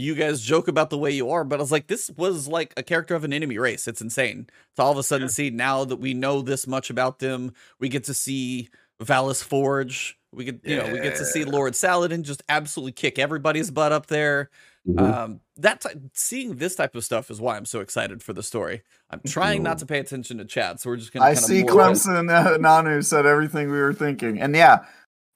You 0.00 0.14
guys 0.14 0.40
joke 0.40 0.66
about 0.66 0.88
the 0.90 0.96
way 0.98 1.10
you 1.10 1.30
are, 1.30 1.44
but 1.44 1.58
I 1.58 1.62
was 1.62 1.70
like, 1.70 1.86
this 1.86 2.10
was 2.16 2.48
like 2.48 2.72
a 2.76 2.82
character 2.82 3.14
of 3.14 3.22
an 3.24 3.32
enemy 3.32 3.58
race. 3.58 3.86
It's 3.86 4.00
insane 4.00 4.48
to 4.76 4.82
all 4.82 4.92
of 4.92 4.98
a 4.98 5.02
sudden 5.02 5.28
see 5.28 5.50
now 5.50 5.84
that 5.84 5.96
we 5.96 6.14
know 6.14 6.40
this 6.40 6.66
much 6.66 6.88
about 6.88 7.18
them. 7.18 7.52
We 7.78 7.88
get 7.90 8.04
to 8.04 8.14
see 8.14 8.70
Valis 9.02 9.42
Forge. 9.44 10.18
We 10.32 10.44
get, 10.44 10.60
you 10.64 10.76
know, 10.76 10.86
we 10.90 11.00
get 11.00 11.16
to 11.16 11.24
see 11.24 11.40
Yeah. 11.40 11.50
Lord 11.50 11.74
Saladin 11.76 12.22
just 12.22 12.42
absolutely 12.48 12.92
kick 12.92 13.18
everybody's 13.18 13.70
butt 13.70 13.92
up 13.92 14.06
there. 14.06 14.48
Mhm. 14.88 15.00
Um, 15.00 15.40
that 15.58 15.82
ty- 15.82 15.96
seeing 16.14 16.56
this 16.56 16.76
type 16.76 16.94
of 16.94 17.04
stuff 17.04 17.30
is 17.30 17.38
why 17.38 17.56
I'm 17.58 17.66
so 17.66 17.80
excited 17.80 18.22
for 18.22 18.32
the 18.32 18.42
story. 18.42 18.82
I'm 19.10 19.20
trying 19.26 19.62
not 19.62 19.78
to 19.78 19.86
pay 19.86 19.98
attention 19.98 20.38
to 20.38 20.46
chat, 20.46 20.80
so 20.80 20.88
we're 20.88 20.96
just 20.96 21.12
gonna. 21.12 21.26
I 21.26 21.34
see. 21.34 21.62
Clemson 21.64 22.30
uh, 22.32 22.56
Nanu 22.56 23.04
said 23.04 23.26
everything 23.26 23.70
we 23.70 23.78
were 23.78 23.92
thinking. 23.92 24.40
And 24.40 24.56
yeah, 24.56 24.86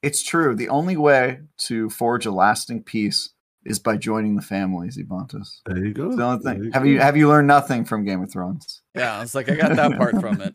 it's 0.02 0.22
true. 0.22 0.54
The 0.54 0.70
only 0.70 0.96
way 0.96 1.40
to 1.58 1.90
forge 1.90 2.24
a 2.24 2.30
lasting 2.30 2.84
peace 2.84 3.30
is 3.64 3.78
by 3.78 3.96
joining 3.96 4.36
the 4.36 4.42
family, 4.42 4.88
Zibantis. 4.88 5.60
there 5.66 5.84
you 5.84 5.92
go. 5.94 6.06
It's 6.08 6.16
the 6.16 6.22
only 6.24 6.42
There 6.42 6.54
thing. 6.54 6.72
Have 6.72 6.86
you 6.86 6.98
go. 6.98 7.02
have 7.04 7.16
you 7.16 7.28
learned 7.28 7.48
nothing 7.48 7.84
from 7.84 8.04
Game 8.04 8.22
of 8.22 8.30
Thrones? 8.32 8.82
Yeah, 8.94 9.22
it's 9.22 9.34
like 9.34 9.48
I 9.50 9.54
got 9.56 9.74
that 9.76 9.96
part 9.98 10.20
from 10.20 10.40
it. 10.40 10.54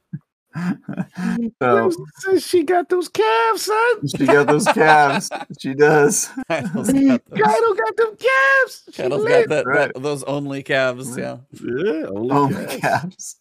so 1.62 1.92
she 2.40 2.64
got 2.64 2.90
those 2.90 3.08
calves, 3.10 3.62
son. 3.64 4.08
she 4.18 4.26
got 4.26 4.48
those 4.48 4.66
calves. 4.66 5.30
She 5.60 5.74
does. 5.74 6.30
Caiatl's 6.50 6.92
got 6.92 7.26
those, 7.26 7.40
Caiatl 7.40 7.74
got 7.76 7.98
them 7.98 8.18
calves. 8.18 8.84
She 8.92 9.02
Kyle's 9.04 9.12
got 9.12 9.22
lit. 9.24 9.50
that, 9.50 9.66
Right. 9.66 9.94
that- 9.94 10.02
those 10.02 10.24
only 10.24 10.64
calves. 10.64 11.16
Yeah, 11.18 11.38
Yeah, 11.54 12.06
only 12.08 12.54
my 12.56 12.66
calves. 12.66 12.80
calves. 12.82 13.36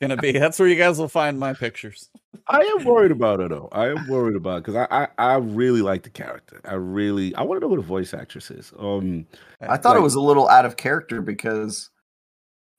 It's 0.00 0.08
gonna 0.08 0.20
be. 0.20 0.32
That's 0.38 0.58
where 0.58 0.68
you 0.68 0.76
guys 0.76 0.98
will 0.98 1.08
find 1.08 1.38
my 1.38 1.54
pictures. 1.54 2.10
I 2.48 2.60
am 2.60 2.84
worried 2.84 3.10
about 3.10 3.40
her 3.40 3.48
though. 3.48 3.68
I 3.72 3.88
am 3.88 4.06
worried 4.08 4.36
about 4.36 4.62
because 4.62 4.76
I, 4.76 4.86
I 4.90 5.08
I 5.16 5.36
really 5.36 5.82
like 5.82 6.02
the 6.02 6.10
character. 6.10 6.60
I 6.64 6.74
really 6.74 7.34
I 7.34 7.42
want 7.42 7.60
to 7.60 7.66
know 7.66 7.74
who 7.74 7.80
the 7.80 7.86
voice 7.86 8.12
actress 8.14 8.50
is. 8.50 8.72
Um, 8.78 9.26
I 9.60 9.76
thought 9.76 9.96
it 9.96 10.02
was 10.02 10.14
a 10.14 10.20
little 10.20 10.48
out 10.48 10.66
of 10.66 10.76
character 10.76 11.22
because 11.22 11.90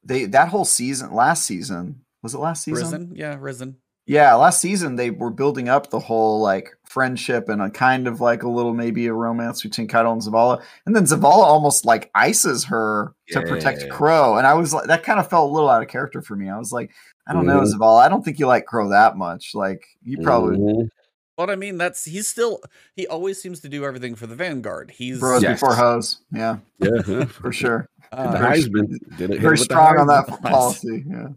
they 0.03 0.25
that 0.25 0.49
whole 0.49 0.65
season 0.65 1.13
last 1.13 1.45
season 1.45 2.01
was 2.23 2.33
it 2.33 2.39
last 2.39 2.63
season? 2.63 2.83
Risen, 2.83 3.15
yeah, 3.15 3.37
risen. 3.39 3.77
Yeah, 4.07 4.33
last 4.35 4.61
season 4.61 4.95
they 4.95 5.09
were 5.11 5.29
building 5.29 5.67
up 5.69 5.89
the 5.89 5.99
whole 5.99 6.39
like 6.41 6.75
friendship 6.85 7.49
and 7.49 7.61
a 7.61 7.69
kind 7.69 8.07
of 8.07 8.21
like 8.21 8.43
a 8.43 8.49
little 8.49 8.73
maybe 8.73 9.05
a 9.07 9.13
romance 9.13 9.61
between 9.61 9.87
Caiatl 9.87 10.13
and 10.13 10.21
Zavala, 10.21 10.63
and 10.85 10.95
then 10.95 11.03
Zavala 11.03 11.43
almost 11.43 11.83
like 11.85 12.09
ices 12.15 12.63
her 12.65 13.13
to 13.29 13.41
protect 13.41 13.89
Crow, 13.89 14.37
and 14.37 14.47
I 14.47 14.53
was 14.53 14.73
like 14.73 14.87
that 14.87 15.03
kind 15.03 15.19
of 15.19 15.29
felt 15.29 15.49
a 15.49 15.53
little 15.53 15.69
out 15.69 15.83
of 15.83 15.89
character 15.89 16.21
for 16.21 16.35
me. 16.37 16.49
I 16.49 16.57
was 16.57 16.71
like, 16.71 16.91
I 17.27 17.33
don't 17.33 17.45
know 17.45 17.59
Mhm. 17.59 17.73
Zavala, 17.73 18.01
I 18.05 18.09
don't 18.09 18.23
think 18.23 18.39
you 18.39 18.47
like 18.47 18.65
Crow 18.65 18.89
that 18.89 19.17
much. 19.17 19.51
Like 19.53 19.83
you 20.03 20.19
probably 20.21 20.57
mhm. 20.57 20.89
But 21.35 21.49
I 21.51 21.55
mean, 21.55 21.77
that's 21.77 22.03
he's 22.05 22.27
still. 22.27 22.61
He 22.95 23.05
always 23.05 23.39
seems 23.39 23.59
to 23.59 23.69
do 23.69 23.85
everything 23.85 24.15
for 24.15 24.25
the 24.25 24.33
Vanguard. 24.35 24.89
He's 24.89 25.19
bros 25.19 25.43
Yes. 25.43 25.59
before 25.59 25.75
hoes. 25.75 26.17
Yeah, 26.31 26.57
yeah, 26.79 26.89
yeah. 27.05 27.25
for 27.25 27.51
sure. 27.51 27.87
uh, 28.11 28.31
the 28.31 28.37
Very- 28.39 28.57
Heisman 28.63 29.17
did 29.17 29.31
it. 29.31 29.41
Very 29.41 29.57
strong 29.59 29.99
on 29.99 30.07
that 30.07 30.25
policy. 30.41 31.03
Yeah. 31.07 31.27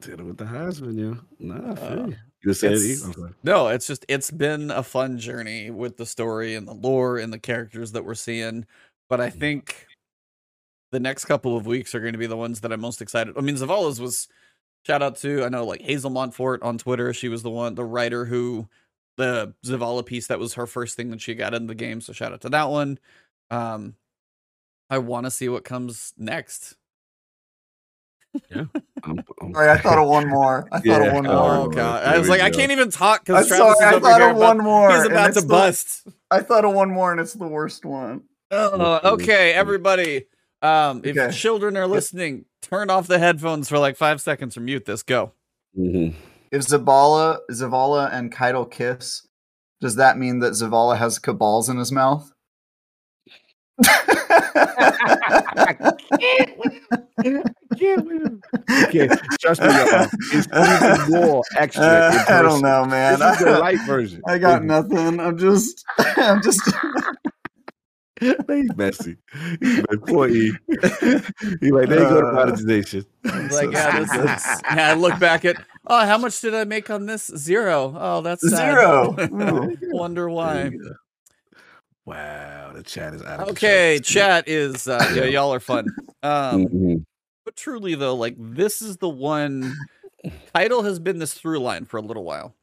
Did 0.00 0.20
it 0.20 0.24
with 0.24 0.38
the 0.38 0.44
Heisman, 0.44 0.98
yeah. 0.98 1.20
Nah, 1.38 1.72
Uh, 1.74 2.06
you. 2.06 2.16
you 2.44 2.54
said 2.54 2.72
it's- 2.72 3.06
it. 3.06 3.16
I'm. 3.18 3.34
No, 3.42 3.68
it's 3.68 3.86
just 3.86 4.04
it's 4.08 4.30
been 4.30 4.70
a 4.70 4.82
fun 4.82 5.18
journey 5.18 5.70
with 5.70 5.96
the 5.98 6.06
story 6.06 6.54
and 6.54 6.66
the 6.66 6.72
lore 6.74 7.18
and 7.18 7.32
the 7.32 7.38
characters 7.38 7.92
that 7.92 8.04
we're 8.04 8.14
seeing. 8.14 8.66
But 9.08 9.20
I 9.20 9.28
think 9.30 9.86
the 10.92 11.00
next 11.00 11.26
couple 11.26 11.56
of 11.56 11.66
weeks 11.66 11.94
are 11.94 12.00
going 12.00 12.12
to 12.14 12.18
be 12.18 12.26
the 12.26 12.36
ones 12.36 12.60
that 12.62 12.72
I'm 12.72 12.80
most 12.80 13.02
excited. 13.02 13.36
I 13.36 13.40
mean, 13.42 13.56
Zavala's 13.56 14.00
was 14.00 14.26
shout 14.86 15.02
out 15.02 15.16
to 15.18 15.44
I 15.44 15.48
know 15.48 15.64
like 15.66 15.82
Hazel 15.82 16.10
Montfort 16.10 16.62
on 16.62 16.78
Twitter. 16.78 17.12
She 17.12 17.28
was 17.28 17.42
the 17.42 17.50
one, 17.50 17.74
the 17.74 17.84
writer 17.84 18.24
who 18.24 18.68
the 19.16 19.54
Zavala 19.66 20.06
piece 20.06 20.28
that 20.28 20.38
was 20.38 20.54
her 20.54 20.66
first 20.66 20.96
thing 20.96 21.10
that 21.10 21.20
she 21.20 21.34
got 21.34 21.52
in 21.52 21.66
the 21.66 21.74
game. 21.74 22.00
So 22.00 22.12
shout 22.14 22.32
out 22.32 22.40
to 22.42 22.48
that 22.48 22.70
one. 22.70 22.98
Um, 23.50 23.96
I 24.88 24.98
want 24.98 25.26
to 25.26 25.30
see 25.30 25.48
what 25.48 25.64
comes 25.64 26.14
next. 26.16 26.76
I'm, 28.54 28.70
I'm, 29.02 29.24
Sorry, 29.54 29.70
I 29.70 29.78
thought 29.78 29.98
of 29.98 30.08
one 30.08 30.28
more. 30.28 30.68
I 30.70 30.76
thought 30.76 30.84
Yeah. 30.86 31.02
of 31.02 31.12
one 31.14 31.26
Oh, 31.26 31.32
more. 31.32 31.54
Oh 31.54 31.68
god, 31.68 32.04
there 32.04 32.14
I 32.14 32.18
was 32.18 32.26
we 32.28 32.30
like, 32.30 32.40
I 32.42 32.50
can't 32.50 32.70
even 32.72 32.90
talk 32.90 33.20
I'm 33.20 33.24
because 33.34 33.48
Travis 33.48 33.78
sorry, 33.78 33.96
is 33.96 33.96
I 33.96 34.00
thought 34.00 34.20
here 34.20 34.30
of 34.30 34.36
about- 34.36 34.56
one 34.56 34.64
more. 34.64 34.90
He's 34.94 35.06
about 35.06 35.28
it's 35.30 35.36
to 35.40 35.42
the- 35.42 35.48
bust. 35.48 36.06
I 36.30 36.40
thought 36.40 36.64
of 36.64 36.74
one 36.74 36.90
more, 36.90 37.10
and 37.12 37.20
it's 37.20 37.34
the 37.34 37.48
worst 37.48 37.84
one. 37.84 38.22
Oh, 38.52 39.12
okay, 39.14 39.52
everybody. 39.52 40.26
Um, 40.62 41.00
if 41.04 41.16
Okay. 41.16 41.34
children 41.34 41.76
are 41.76 41.86
listening, 41.86 42.44
turn 42.62 42.90
off 42.90 43.06
the 43.06 43.18
headphones 43.18 43.68
for 43.68 43.78
like 43.78 43.96
five 43.96 44.20
seconds 44.20 44.56
or 44.56 44.60
mute 44.60 44.84
this. 44.84 45.02
Go. 45.02 45.32
Mhm. 45.78 46.14
If 46.52 46.62
Zavala, 46.66 47.38
Zavala 47.50 48.12
and 48.12 48.32
Caiatl 48.32 48.70
kiss, 48.70 49.26
does 49.80 49.96
that 49.96 50.18
mean 50.18 50.40
that 50.40 50.52
Zavala 50.52 50.96
has 50.98 51.18
cabals 51.18 51.68
in 51.68 51.78
his 51.78 51.90
mouth? 51.92 52.30
Okay, 58.84 59.08
trust 59.40 59.60
me, 59.60 59.68
y'all. 59.68 60.08
It's 60.32 60.48
even 61.06 61.10
more 61.10 61.42
extra. 61.56 61.84
Uh, 61.84 62.24
I 62.28 62.42
don't 62.42 62.62
know, 62.62 62.84
man. 62.84 63.18
This 63.18 63.38
is 63.40 63.44
the 63.46 63.58
light 63.58 63.78
version. 63.86 64.22
I 64.26 64.38
got 64.38 64.64
nothing. 64.64 65.20
I'm 65.20 65.38
just, 65.38 65.84
I'm 66.16 66.42
just. 66.42 66.60
He's 68.20 68.76
messy. 68.76 69.16
He's 69.60 69.76
messy. 69.78 69.96
Poor 70.06 70.28
E. 70.28 70.52
He 71.60 71.70
like, 71.72 71.88
there 71.88 72.00
you 72.02 72.08
go 72.08 72.20
to 72.20 72.26
Uh, 72.28 72.32
monetization. 72.32 73.06
Like, 73.24 73.50
So 73.50 73.70
yeah, 73.70 73.98
this 74.00 74.12
is, 74.12 74.62
yeah, 74.64 74.90
I 74.90 74.94
look 74.94 75.18
back 75.18 75.46
at, 75.46 75.56
oh, 75.86 76.04
how 76.04 76.18
much 76.18 76.38
did 76.42 76.54
I 76.54 76.64
make 76.64 76.90
on 76.90 77.06
this? 77.06 77.32
Zero. 77.34 77.96
Oh, 77.98 78.20
that's 78.20 78.46
sad. 78.50 78.56
Zero. 78.74 79.14
Oh. 79.18 79.74
Wonder 79.92 80.28
why. 80.28 80.70
Wow, 82.10 82.72
the 82.74 82.82
chat 82.82 83.14
is 83.14 83.22
out 83.22 83.40
of 83.40 83.48
Okay, 83.50 84.00
chat 84.02 84.48
is, 84.48 84.88
uh, 84.88 85.10
yeah, 85.14 85.24
y'all 85.24 85.52
are 85.54 85.60
fun. 85.60 85.86
Um, 86.22 86.66
Mhm. 86.66 87.04
but 87.46 87.56
truly 87.56 87.94
though, 87.94 88.14
like 88.14 88.34
this 88.38 88.82
is 88.82 88.98
the 88.98 89.08
one. 89.08 89.72
Title 90.54 90.82
has 90.82 90.98
been 90.98 91.18
this 91.18 91.32
through 91.32 91.60
line 91.60 91.86
for 91.86 91.96
a 91.96 92.02
little 92.02 92.24
while. 92.24 92.54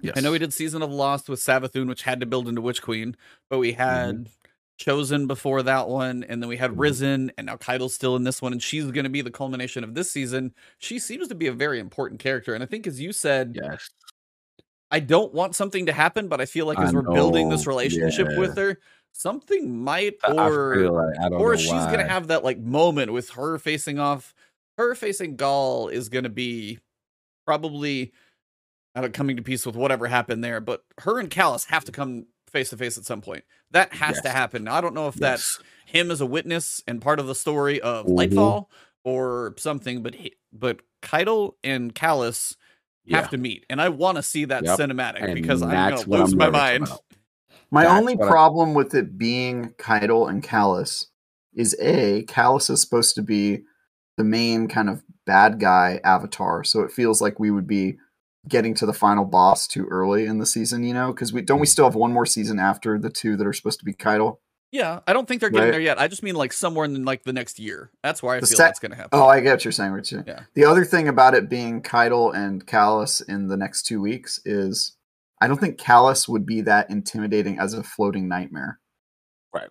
Yes. 0.00 0.14
I 0.16 0.20
know 0.20 0.30
we 0.30 0.38
did 0.38 0.52
Season 0.52 0.80
of 0.82 0.92
Lost 0.92 1.28
with 1.28 1.40
Savathun, 1.40 1.88
which 1.88 2.02
had 2.02 2.20
to 2.20 2.26
build 2.26 2.46
into 2.46 2.60
Witch 2.60 2.80
Queen, 2.82 3.16
but 3.50 3.58
we 3.58 3.72
had 3.72 4.14
Mm-hmm. 4.14 4.32
Chosen 4.76 5.26
before 5.26 5.64
that 5.64 5.88
one, 5.88 6.22
and 6.28 6.40
then 6.40 6.48
we 6.48 6.56
had 6.56 6.78
Risen, 6.78 7.32
and 7.36 7.46
now 7.46 7.56
Caiatl's 7.56 7.94
still 7.94 8.14
in 8.14 8.22
this 8.22 8.40
one, 8.40 8.52
and 8.52 8.62
she's 8.62 8.84
going 8.92 9.02
to 9.02 9.10
be 9.10 9.22
the 9.22 9.30
culmination 9.32 9.82
of 9.82 9.94
this 9.94 10.08
season. 10.08 10.54
She 10.78 11.00
seems 11.00 11.26
to 11.26 11.34
be 11.34 11.48
a 11.48 11.52
very 11.52 11.80
important 11.80 12.20
character, 12.20 12.54
and 12.54 12.62
I 12.62 12.66
think, 12.66 12.86
as 12.86 13.00
you 13.00 13.12
said, 13.12 13.58
Yes. 13.60 13.90
I 14.90 15.00
don't 15.00 15.32
want 15.34 15.54
something 15.54 15.86
to 15.86 15.92
happen, 15.92 16.28
but 16.28 16.40
I 16.40 16.46
feel 16.46 16.66
like 16.66 16.78
I 16.78 16.84
as 16.84 16.92
we're 16.94 17.02
building 17.02 17.48
this 17.48 17.66
relationship 17.66 18.28
yeah. 18.30 18.38
with 18.38 18.56
her, 18.56 18.78
something 19.12 19.82
might 19.82 20.14
I- 20.24 20.32
I 20.32 20.48
or 20.48 20.90
like 20.90 21.18
I 21.20 21.28
or 21.28 21.52
know 21.52 21.56
she's 21.56 21.70
why. 21.70 21.90
gonna 21.90 22.08
have 22.08 22.28
that 22.28 22.44
like 22.44 22.58
moment 22.58 23.12
with 23.12 23.30
her 23.30 23.58
facing 23.58 23.98
off. 23.98 24.34
Her 24.78 24.94
facing 24.94 25.36
Gaul 25.36 25.88
is 25.88 26.08
gonna 26.08 26.28
be 26.28 26.78
probably 27.46 28.12
I 28.94 29.00
don't 29.02 29.12
coming 29.12 29.36
to 29.36 29.42
peace 29.42 29.64
with 29.66 29.76
whatever 29.76 30.06
happened 30.06 30.42
there, 30.42 30.60
but 30.60 30.82
her 30.98 31.18
and 31.20 31.30
Calus 31.30 31.66
have 31.66 31.84
to 31.84 31.92
come 31.92 32.26
face 32.50 32.70
to 32.70 32.76
face 32.76 32.96
at 32.98 33.04
some 33.04 33.20
point. 33.20 33.44
That 33.70 33.92
has 33.92 34.16
to 34.22 34.28
Yes. 34.28 34.34
happen. 34.34 34.66
I 34.66 34.80
don't 34.80 34.94
know 34.94 35.08
if 35.08 35.14
that's 35.14 35.60
him 35.84 36.10
as 36.10 36.20
a 36.22 36.26
witness 36.26 36.82
and 36.88 37.00
part 37.02 37.20
of 37.20 37.26
the 37.26 37.34
story 37.34 37.80
of 37.80 38.06
Mhm. 38.06 38.16
Lightfall 38.32 38.66
or 39.04 39.54
something, 39.58 40.02
but 40.02 40.14
he, 40.14 40.34
but 40.52 40.80
Caiatl 41.02 41.50
and 41.62 41.94
Callus 41.94 42.56
have 43.16 43.30
to 43.30 43.38
meet, 43.38 43.64
and 43.70 43.80
I 43.80 43.88
want 43.88 44.16
to 44.16 44.22
see 44.22 44.44
that 44.46 44.64
Yep. 44.64 44.78
cinematic 44.78 45.22
And 45.22 45.34
because 45.34 45.62
I'm 45.62 45.70
that's 45.70 46.04
gonna 46.04 46.22
lose 46.22 46.32
I'm 46.32 46.38
my 46.38 46.50
mind. 46.50 46.84
about. 46.84 47.00
My 47.70 47.84
That's 47.84 48.00
only 48.00 48.16
what 48.16 48.26
I- 48.26 48.30
problem 48.30 48.74
with 48.74 48.94
it 48.94 49.18
being 49.18 49.74
Caiatl 49.78 50.26
and 50.28 50.42
Calus 50.42 51.06
is 51.54 51.76
a 51.80 52.24
Calus 52.24 52.70
is 52.70 52.80
supposed 52.80 53.14
to 53.16 53.22
be 53.22 53.62
the 54.16 54.24
main 54.24 54.68
kind 54.68 54.88
of 54.88 55.02
bad 55.26 55.60
guy 55.60 56.00
avatar, 56.04 56.64
so 56.64 56.80
it 56.80 56.90
feels 56.90 57.20
like 57.20 57.38
we 57.38 57.50
would 57.50 57.66
be 57.66 57.98
getting 58.48 58.74
to 58.74 58.86
the 58.86 58.94
final 58.94 59.24
boss 59.24 59.66
too 59.66 59.86
early 59.90 60.24
in 60.24 60.38
the 60.38 60.46
season. 60.46 60.82
You 60.82 60.94
know, 60.94 61.12
because 61.12 61.32
we 61.32 61.42
don't 61.42 61.60
we 61.60 61.66
mm-hmm. 61.66 61.70
still 61.70 61.84
have 61.84 61.94
one 61.94 62.12
more 62.12 62.26
season 62.26 62.58
after 62.58 62.98
the 62.98 63.10
two 63.10 63.36
that 63.36 63.46
are 63.46 63.52
supposed 63.52 63.78
to 63.80 63.84
be 63.84 63.92
Caiatl. 63.92 64.38
Yeah, 64.70 65.00
I 65.06 65.12
don't 65.14 65.26
think 65.26 65.40
they're 65.40 65.48
getting 65.50 65.64
Right. 65.66 65.70
there 65.72 65.80
yet. 65.80 65.98
I 65.98 66.08
just 66.08 66.22
mean 66.22 66.34
like 66.34 66.52
somewhere 66.52 66.84
in 66.84 67.04
like 67.04 67.22
the 67.24 67.32
next 67.32 67.58
year. 67.58 67.90
That's 68.02 68.22
why 68.22 68.36
I 68.36 68.40
The 68.40 68.46
feel 68.46 68.56
sec- 68.58 68.66
that's 68.66 68.78
gonna 68.78 68.96
happen. 68.96 69.10
Oh, 69.12 69.26
I 69.26 69.40
get 69.40 69.52
what 69.52 69.64
you're 69.64 69.72
saying, 69.72 69.92
Richard. 69.92 70.24
Yeah. 70.26 70.40
The 70.54 70.64
other 70.66 70.84
thing 70.84 71.08
about 71.08 71.34
it 71.34 71.48
being 71.48 71.80
Caiatl 71.80 72.30
and 72.34 72.66
Calus 72.66 73.22
in 73.26 73.48
the 73.48 73.56
next 73.56 73.84
two 73.84 74.00
weeks 74.00 74.40
is 74.44 74.94
I 75.40 75.46
don't 75.48 75.58
think 75.58 75.78
Calus 75.78 76.28
would 76.28 76.44
be 76.44 76.60
that 76.62 76.90
intimidating 76.90 77.58
as 77.58 77.72
a 77.72 77.82
floating 77.82 78.28
nightmare, 78.28 78.80
Right. 79.54 79.70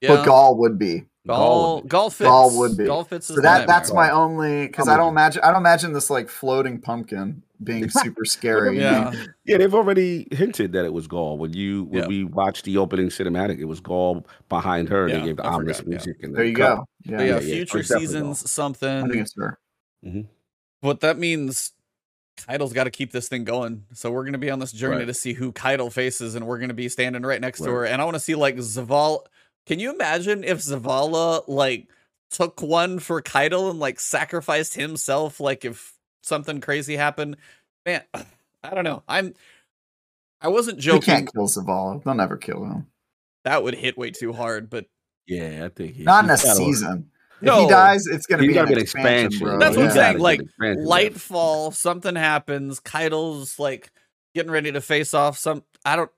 yeah. 0.00 0.08
but 0.16 0.24
Gaul 0.24 0.56
would 0.58 0.78
be. 0.78 1.04
Gaul, 1.24 1.82
Gaul 1.82 2.10
fits. 2.10 2.26
Gaul 2.28 2.58
would 2.58 2.76
be. 2.76 2.86
Gaul 2.86 3.04
fits. 3.04 3.28
So 3.28 3.40
that 3.42 3.68
that's 3.68 3.92
my 3.92 4.10
only 4.10 4.66
because 4.66 4.88
I'm 4.88 4.98
don't 4.98 5.10
imagine 5.10 5.42
I 5.44 5.48
don't 5.52 5.60
imagine 5.60 5.92
this 5.92 6.10
like 6.10 6.28
floating 6.28 6.80
pumpkin 6.80 7.44
being 7.64 7.88
super 7.90 8.24
scary. 8.24 8.78
Yeah. 8.78 9.12
Yeah, 9.44 9.58
they've 9.58 9.74
already 9.74 10.28
hinted 10.30 10.72
that 10.72 10.84
it 10.84 10.92
was 10.92 11.06
Gaul. 11.06 11.38
When 11.38 11.52
you 11.52 11.84
when 11.84 12.02
Yeah. 12.02 12.08
we 12.08 12.24
watched 12.24 12.64
the 12.64 12.76
opening 12.78 13.08
cinematic, 13.08 13.58
it 13.58 13.64
was 13.64 13.80
Gaul 13.80 14.26
behind 14.48 14.88
her. 14.88 15.08
Yeah, 15.08 15.18
They 15.20 15.26
gave 15.26 15.36
the 15.38 15.44
I 15.46 15.50
ominous 15.54 15.78
forgot, 15.78 15.88
yeah. 15.90 15.96
music. 15.96 16.22
And 16.22 16.34
There 16.34 16.44
you 16.44 16.54
cut. 16.56 16.76
go. 16.76 16.84
Yeah, 17.04 17.16
But 17.16 17.22
yeah, 17.22 17.28
yeah, 17.28 17.40
yeah, 17.40 17.54
future 17.54 17.78
it's 17.78 17.88
definitely 17.88 18.06
seasons, 18.06 18.38
I 18.38 18.40
think 18.42 18.48
something. 18.48 19.18
it's 19.18 19.32
fair. 19.34 19.58
Mm-hmm. 20.04 20.20
But 20.82 21.00
that 21.00 21.18
means 21.18 21.72
Caiatl's 22.46 22.72
got 22.72 22.84
to 22.84 22.90
keep 22.90 23.12
this 23.12 23.28
thing 23.28 23.44
going. 23.44 23.84
So 23.92 24.10
we're 24.10 24.24
gonna 24.24 24.38
be 24.38 24.50
on 24.50 24.58
this 24.58 24.72
journey 24.72 24.98
Right. 24.98 25.06
to 25.06 25.14
see 25.14 25.32
who 25.34 25.52
Caiatl 25.52 25.88
faces, 25.90 26.34
and 26.34 26.46
we're 26.46 26.58
gonna 26.58 26.74
be 26.74 26.88
standing 26.88 27.22
right 27.22 27.40
next 27.40 27.58
to 27.60 27.70
her. 27.70 27.84
And 27.84 28.00
I 28.00 28.04
want 28.04 28.14
to 28.14 28.20
see 28.20 28.34
like 28.34 28.56
Zavala. 28.56 29.20
Can 29.66 29.78
you 29.78 29.92
imagine 29.94 30.42
if 30.42 30.58
Zavala 30.58 31.44
like 31.46 31.88
took 32.30 32.62
one 32.62 32.98
for 32.98 33.20
Caiatl 33.20 33.70
and 33.70 33.78
like 33.78 34.00
sacrificed 34.00 34.74
himself? 34.74 35.38
Like 35.38 35.64
if 35.64 35.94
something 36.22 36.60
crazy 36.60 36.96
happened, 36.96 37.36
man. 37.84 38.02
I 38.64 38.74
don't 38.74 38.84
know. 38.84 39.02
I'm. 39.08 39.34
I 40.40 40.48
wasn't 40.48 40.78
joking. 40.78 41.02
You 41.02 41.06
can't 41.18 41.32
kill 41.32 41.46
Zavala. 41.46 42.02
They'll 42.02 42.14
never 42.14 42.36
kill 42.36 42.64
him. 42.64 42.86
That 43.44 43.62
would 43.62 43.74
hit 43.74 43.96
way 43.98 44.10
too 44.10 44.32
hard, 44.32 44.70
but 44.70 44.86
Yeah, 45.26 45.64
I 45.64 45.68
think 45.68 45.94
he, 45.96 46.02
Not 46.04 46.24
in 46.24 46.30
a 46.30 46.36
season. 46.36 47.10
If 47.40 47.46
No. 47.46 47.62
he 47.62 47.68
dies, 47.68 48.06
it's 48.06 48.26
going 48.26 48.40
to 48.40 48.46
He's 48.46 48.54
be 48.54 48.58
an 48.58 48.78
expansion, 48.78 49.26
expansion. 49.26 49.46
bro. 49.46 49.58
That's 49.58 49.76
what 49.76 49.86
I'm 49.86 49.90
saying, 49.92 50.18
like, 50.18 50.38
get 50.40 50.46
expansion. 50.48 50.84
Lightfall, 50.84 51.74
something 51.74 52.14
happens. 52.16 52.78
Caiatl's 52.80 53.58
like 53.58 53.90
getting 54.34 54.50
ready 54.52 54.70
to 54.72 54.80
face 54.80 55.12
off. 55.14 55.38
Some 55.38 55.64
I 55.84 55.96
don't 55.96 56.10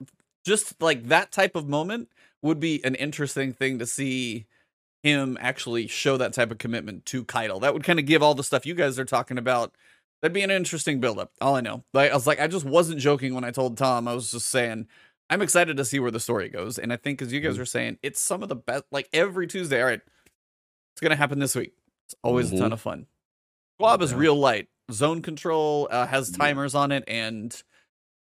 just 0.45 0.81
like 0.83 1.09
that 1.09 1.33
type 1.33 1.57
of 1.57 1.67
moment 1.69 2.09
would 2.43 2.61
be 2.61 2.85
an 2.85 2.95
interesting 2.95 3.53
thing 3.55 3.79
to 3.79 3.87
see 3.87 4.47
him 5.03 5.37
actually 5.41 5.87
show 5.87 6.17
that 6.19 6.33
type 6.35 6.51
of 6.51 6.59
commitment 6.59 7.05
to 7.07 7.25
Caiatl. 7.25 7.61
That 7.61 7.73
would 7.75 7.85
kind 7.85 7.99
of 7.99 8.07
give 8.07 8.23
all 8.23 8.35
the 8.35 8.45
stuff 8.45 8.65
you 8.67 8.75
guys 8.75 8.99
are 8.99 9.05
talking 9.05 9.39
about. 9.39 9.75
That'd 10.23 10.33
be 10.33 10.43
an 10.43 10.51
interesting 10.51 11.01
buildup. 11.01 11.33
All 11.41 11.55
I 11.55 11.61
know, 11.61 11.85
like 11.93 12.11
I 12.11 12.15
was 12.15 12.27
like, 12.27 12.41
I 12.41 12.47
just 12.47 12.65
wasn't 12.65 13.01
joking 13.01 13.35
when 13.35 13.45
I 13.45 13.51
told 13.51 13.77
Tom. 13.77 14.09
I 14.09 14.15
was 14.15 14.31
just 14.31 14.49
saying. 14.49 14.89
I'm 15.31 15.41
excited 15.41 15.79
to 15.79 15.87
see 15.87 15.99
where 16.01 16.11
the 16.11 16.21
story 16.21 16.51
goes, 16.51 16.79
and 16.79 16.93
I 16.93 16.97
think, 16.97 17.23
as 17.23 17.33
you 17.33 17.41
guys 17.41 17.59
are 17.59 17.65
saying, 17.65 17.99
it's 18.03 18.21
some 18.21 18.43
of 18.43 18.51
the 18.51 18.57
best. 18.57 18.85
Like 18.91 19.09
every 19.13 19.47
Tuesday, 19.47 19.81
all 19.81 19.89
right, 19.89 20.01
it's 20.93 21.01
gonna 21.01 21.17
happen 21.17 21.39
this 21.39 21.55
week. 21.55 21.73
It's 22.07 22.15
always 22.23 22.53
a 22.53 22.59
ton 22.59 22.73
of 22.73 22.81
fun. 22.81 23.07
TWAB 23.81 24.03
is 24.03 24.15
real 24.15 24.37
light. 24.37 24.69
Zone 24.93 25.23
control 25.23 25.89
uh, 25.91 26.07
has 26.07 26.31
timers 26.31 26.75
on 26.75 26.93
it, 26.93 27.05
and 27.09 27.61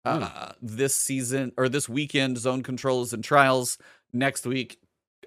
uh, 0.04 0.52
this 0.60 0.94
season 0.94 1.52
or 1.56 1.68
this 1.68 1.88
weekend, 1.88 2.36
zone 2.38 2.62
control 2.62 3.02
is 3.02 3.12
in 3.12 3.22
trials. 3.22 3.78
Next 4.12 4.44
week, 4.46 4.78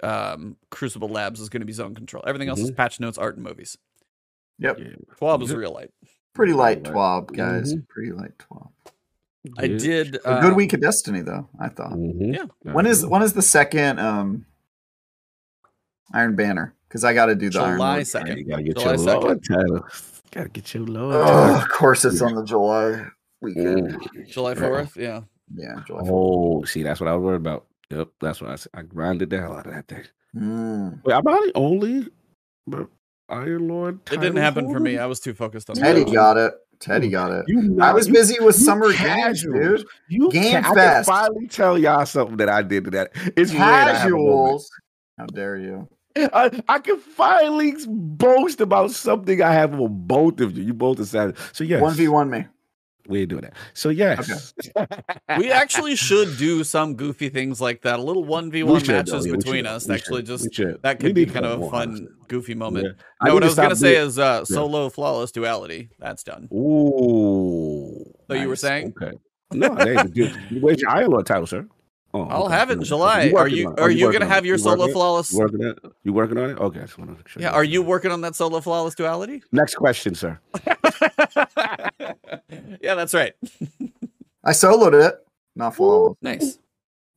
um, 0.04 0.58
Crucible 0.70 1.10
Labs 1.10 1.40
is 1.40 1.50
going 1.50 1.62
to 1.62 1.66
be 1.66 1.74
zone 1.74 1.96
control. 1.96 2.24
Everything 2.28 2.50
else 2.50 2.60
is 2.60 2.72
patch 2.72 3.00
notes, 3.00 3.18
art, 3.18 3.36
and 3.36 3.44
movies. 3.44 3.78
Yep. 4.60 4.80
Yeah. 4.80 4.86
Is 5.44 5.56
real 5.56 5.74
light. 5.74 5.92
Pretty 6.36 6.54
light 6.54 6.86
Right. 6.86 6.94
twab, 6.96 7.36
guys. 7.36 7.74
Mhm. 7.74 7.88
Pretty 7.88 8.12
light 8.12 8.38
twab. 8.38 8.70
I 9.58 9.68
did 9.68 10.16
A 10.26 10.42
good 10.42 10.52
um, 10.52 10.56
week 10.56 10.74
of 10.74 10.82
Destiny, 10.82 11.22
though. 11.22 11.48
I 11.60 11.70
thought. 11.70 11.94
Mhm. 11.94 12.36
Yeah. 12.36 12.72
When 12.74 12.86
is 12.86 13.06
when 13.06 13.22
is 13.24 13.34
the 13.34 13.42
second 13.42 14.00
um 14.00 14.46
Iron 16.14 16.36
Banner? 16.36 16.74
Because 16.88 17.04
I 17.04 17.14
got 17.14 17.28
to 17.28 17.36
do 17.36 17.50
the 17.50 17.60
Iron 17.60 17.78
July 17.78 18.04
second. 18.04 18.38
You 18.38 18.46
gotta 18.46 18.64
get 18.64 18.78
July 18.78 18.94
your 18.96 18.98
2nd. 19.06 19.44
Title. 19.48 19.86
Gotta 20.32 20.50
get 20.50 20.74
your 20.74 20.84
Lord 20.84 21.16
Oh, 21.16 21.56
of 21.62 21.70
course, 21.70 22.06
it's 22.06 22.22
on 22.22 22.36
the 22.36 22.44
July 22.44 23.06
weekend. 23.42 23.94
Mm. 23.94 24.28
July 24.28 24.56
fourth. 24.56 24.98
Yeah, 24.98 25.22
Yeah, 25.54 25.76
July. 25.88 26.02
4th. 26.02 26.10
Oh, 26.12 26.64
see, 26.66 26.84
that's 26.84 27.00
what 27.00 27.08
I 27.10 27.16
was 27.16 27.24
worried 27.24 27.36
about. 27.38 27.66
Yep, 27.92 28.10
that's 28.20 28.42
what 28.42 28.50
I 28.52 28.56
said. 28.56 28.72
I 28.74 28.82
grinded 28.82 29.30
the 29.30 29.40
hell 29.40 29.56
out 29.58 29.68
of 29.68 29.74
that 29.74 29.88
thing. 29.88 30.04
Mm. 30.36 31.04
Wait, 31.06 31.14
am 31.14 31.28
I 31.28 31.32
the 31.46 31.52
only 31.56 32.08
but 32.68 32.90
Iron 33.30 33.68
Lord? 33.68 33.96
it 33.96 34.10
didn't 34.12 34.22
title 34.36 34.42
happen 34.42 34.72
for 34.72 34.80
me. 34.80 34.98
I 34.98 35.06
was 35.06 35.20
too 35.20 35.34
focused 35.34 35.70
on 35.70 35.76
Teddy 35.76 36.04
got 36.06 36.38
it. 36.38 36.54
Teddy 36.80 37.10
got 37.10 37.32
it. 37.32 37.46
You 37.48 37.80
I 37.82 37.94
was 37.94 38.08
you- 38.08 38.14
busy 38.14 38.36
with 38.44 38.58
you 38.60 38.66
summer 38.66 38.88
games, 38.88 38.98
casuals. 39.44 39.80
dude. 39.82 39.88
You 40.10 40.30
Game 40.32 40.62
ca- 40.62 40.72
I 40.72 40.76
can 40.76 41.04
finally 41.06 41.48
tell 41.48 41.78
y'all 41.78 42.06
something 42.06 42.38
that 42.38 42.50
I 42.50 42.62
did 42.62 42.84
to 42.86 42.92
that. 42.92 43.12
It's 43.38 43.52
weird. 43.52 43.64
I 43.64 43.94
have 43.96 44.08
a 44.08 44.10
moment. 44.12 44.26
Casuals. 44.28 44.70
How 45.18 45.26
dare 45.28 45.58
you? 45.58 45.88
I, 46.18 46.62
I 46.70 46.80
can 46.80 46.98
finally 46.98 47.74
boast 47.88 48.62
about 48.62 48.92
something 48.92 49.42
I 49.42 49.52
have 49.54 49.76
with 49.76 49.92
both 49.92 50.40
of 50.42 50.58
you. 50.58 50.64
You 50.64 50.74
both 50.74 50.98
decided. 50.98 51.38
So 51.54 51.64
yes, 51.64 51.82
One 51.82 51.94
v 51.94 52.08
one 52.10 52.30
me. 52.30 52.46
We 53.08 53.22
ain't 53.22 53.30
doing 53.30 53.42
that. 53.44 53.54
So 53.74 53.90
yes, 53.90 54.54
We 55.38 55.52
actually 55.52 55.96
should 55.96 56.38
do 56.38 56.64
some 56.64 56.96
goofy 56.96 57.30
things 57.30 57.62
like 57.62 57.82
that. 57.84 58.00
A 58.00 58.02
little 58.02 58.24
one 58.24 58.52
v 58.52 58.64
one 58.64 58.86
matches 58.88 59.26
Yeah, 59.26 59.36
between 59.36 59.66
should. 59.66 59.68
us. 59.68 59.90
Actually, 59.90 60.26
should. 60.26 60.52
just 60.52 60.82
that 60.82 61.00
We 61.02 61.08
could 61.10 61.16
be 61.16 61.26
kind 61.26 61.46
of 61.46 61.62
a 61.62 61.70
fun, 61.70 62.08
goofy 62.28 62.56
moment. 62.56 62.86
Yeah. 62.86 63.28
No, 63.28 63.34
what 63.36 63.44
I 63.44 63.48
was 63.48 63.56
gonna 63.56 63.76
say 63.76 63.96
being- 63.96 64.08
is 64.08 64.20
uh, 64.20 64.44
solo 64.46 64.90
flawless 64.90 65.32
duality. 65.32 65.90
That's 66.00 66.24
done. 66.24 66.48
Ooh. 66.54 68.04
So 68.28 68.34
you 68.34 68.48
were 68.48 68.56
saying? 68.56 68.94
Okay. 69.02 69.18
No, 69.54 69.70
where's 70.60 70.82
your 70.82 71.08
Lord 71.08 71.26
title, 71.26 71.46
sir? 71.48 71.68
Oh, 72.16 72.28
I'll 72.30 72.46
okay. 72.46 72.54
have 72.54 72.70
it 72.70 72.78
in 72.78 72.84
July. 72.86 73.30
Are 73.36 73.46
you 73.46 73.68
on 73.68 73.74
it. 73.74 73.80
are 73.82 73.90
you 73.90 74.06
working 74.06 74.22
gonna 74.22 74.34
have 74.34 74.46
your 74.46 74.56
You 74.56 74.64
solo 74.64 74.88
flawless? 74.88 75.34
You 75.34 75.40
working 75.40 75.64
it? 75.64 75.78
You 76.06 76.14
working 76.14 76.38
on 76.38 76.50
it? 76.52 76.58
Okay, 76.58 76.80
I 76.80 76.84
just 76.84 76.98
want 76.98 77.12
to 77.12 77.18
make 77.18 77.28
sure. 77.28 77.42
Yeah, 77.42 77.50
are 77.50 77.66
you 77.66 77.82
working 77.82 78.10
on 78.10 78.22
that 78.22 78.36
solo 78.36 78.62
flawless 78.62 78.96
duality? 78.96 79.44
Next 79.52 79.76
question, 79.76 80.16
sir. 80.16 80.40
yeah, 82.80 82.96
that's 82.96 83.14
right. 83.14 83.34
I 84.46 84.52
soloed 84.52 84.94
it, 85.06 85.16
not 85.58 85.76
flawless. 85.76 86.16
Nice. 86.22 86.58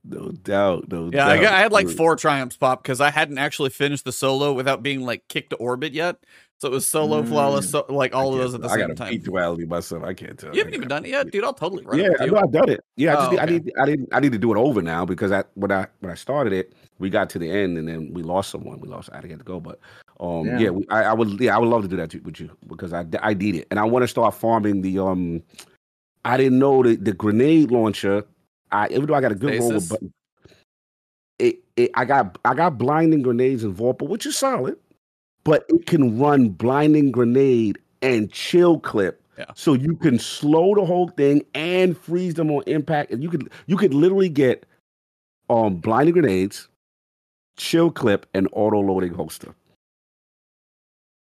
No 0.02 0.30
doubt. 0.30 0.90
No 0.90 1.04
Yeah, 1.12 1.26
doubt. 1.26 1.30
I, 1.30 1.40
got, 1.42 1.54
I 1.54 1.60
had 1.60 1.70
like 1.70 1.88
four 1.88 2.16
triumphs 2.16 2.56
pop 2.56 2.82
because 2.82 3.00
I 3.00 3.10
hadn't 3.10 3.38
actually 3.38 3.70
finished 3.70 4.04
the 4.04 4.12
solo 4.12 4.52
without 4.52 4.82
being 4.82 5.02
like 5.02 5.28
kicked 5.28 5.50
to 5.50 5.56
orbit 5.56 5.92
yet. 5.92 6.16
So 6.60 6.66
it 6.66 6.72
was 6.72 6.88
solo, 6.88 7.22
flawless, 7.22 7.70
so, 7.70 7.86
like 7.88 8.16
all 8.16 8.32
of 8.32 8.40
those 8.40 8.52
at 8.52 8.60
the 8.62 8.68
I 8.68 8.72
same 8.72 8.80
gotta 8.80 8.94
time. 8.96 9.10
beat 9.12 9.22
duality 9.22 9.64
myself. 9.64 10.02
I 10.02 10.12
can't 10.12 10.36
tell. 10.36 10.52
You 10.52 10.58
haven't 10.58 10.74
even 10.74 10.88
done 10.88 11.04
it 11.04 11.10
yet, 11.10 11.30
dude. 11.30 11.44
I'll 11.44 11.54
totally 11.54 11.84
run 11.84 12.00
Yeah, 12.00 12.08
I 12.18 12.26
know 12.26 12.36
I've 12.36 12.50
done 12.50 12.68
it. 12.68 12.80
Yeah, 12.96 13.12
I 13.12 13.14
just 13.14 13.28
Oh, 13.28 13.30
need, 13.30 13.38
I 13.38 13.44
need 13.46 13.72
I 13.80 13.86
didn't 13.86 14.08
I 14.12 14.18
need 14.18 14.32
to 14.32 14.38
do 14.38 14.50
it 14.52 14.58
over 14.58 14.82
now 14.82 15.04
because 15.04 15.30
I 15.30 15.44
when 15.54 15.70
I 15.70 15.86
when 16.00 16.10
I 16.10 16.16
started 16.16 16.52
it, 16.52 16.72
we 16.98 17.10
got 17.10 17.30
to 17.30 17.38
the 17.38 17.48
end 17.48 17.78
and 17.78 17.86
then 17.86 18.12
we 18.12 18.24
lost 18.24 18.50
someone. 18.50 18.80
We 18.80 18.88
lost 18.88 19.08
I 19.12 19.16
had 19.16 19.38
to 19.38 19.44
go, 19.44 19.60
but 19.60 19.78
um 20.18 20.46
yeah, 20.46 20.58
Yeah. 20.58 20.70
we, 20.70 20.86
I, 20.88 21.02
I 21.04 21.12
would 21.12 21.38
yeah 21.40 21.54
I 21.54 21.58
would 21.58 21.68
love 21.68 21.82
to 21.82 21.88
do 21.88 21.96
that 21.96 22.12
with 22.24 22.40
you 22.40 22.50
because 22.66 22.92
I 22.92 23.04
I 23.22 23.34
need 23.34 23.54
it 23.54 23.68
and 23.70 23.78
I 23.78 23.84
want 23.84 24.02
to 24.02 24.08
start 24.08 24.34
farming 24.34 24.82
the 24.82 24.98
um 24.98 25.40
I 26.24 26.36
didn't 26.36 26.58
know 26.58 26.82
the 26.82 26.96
the 26.96 27.12
grenade 27.12 27.70
launcher. 27.70 28.24
I 28.72 28.88
even 28.88 29.06
though 29.06 29.14
I 29.14 29.20
got 29.20 29.30
a 29.30 29.36
good 29.36 29.60
roll 29.60 29.74
with 29.74 29.88
button, 29.88 30.12
it, 31.38 31.60
it 31.76 31.92
I 31.94 32.04
got 32.04 32.36
I 32.44 32.54
got 32.54 32.78
blinding 32.78 33.22
grenades 33.22 33.62
in 33.62 33.72
Vorpal, 33.72 34.08
which 34.08 34.26
is 34.26 34.36
solid, 34.36 34.76
but 35.48 35.64
it 35.70 35.86
can 35.86 36.18
run 36.18 36.50
blinding 36.50 37.10
grenade 37.10 37.78
and 38.02 38.30
chill 38.30 38.78
clip. 38.78 39.22
Yeah. 39.38 39.46
So 39.54 39.72
you 39.72 39.96
can 39.96 40.18
slow 40.18 40.74
the 40.74 40.84
whole 40.84 41.08
thing 41.08 41.42
and 41.54 41.96
freeze 41.96 42.34
them 42.34 42.50
on 42.50 42.64
impact, 42.66 43.12
and 43.12 43.22
you 43.22 43.30
could 43.30 43.50
you 43.66 43.76
could 43.76 43.94
literally 43.94 44.28
get 44.28 44.66
um 45.48 45.76
blinding 45.76 46.12
grenades, 46.14 46.68
chill 47.56 47.90
clip, 47.90 48.26
and 48.34 48.46
auto 48.52 48.80
loading 48.80 49.14
holster. 49.14 49.54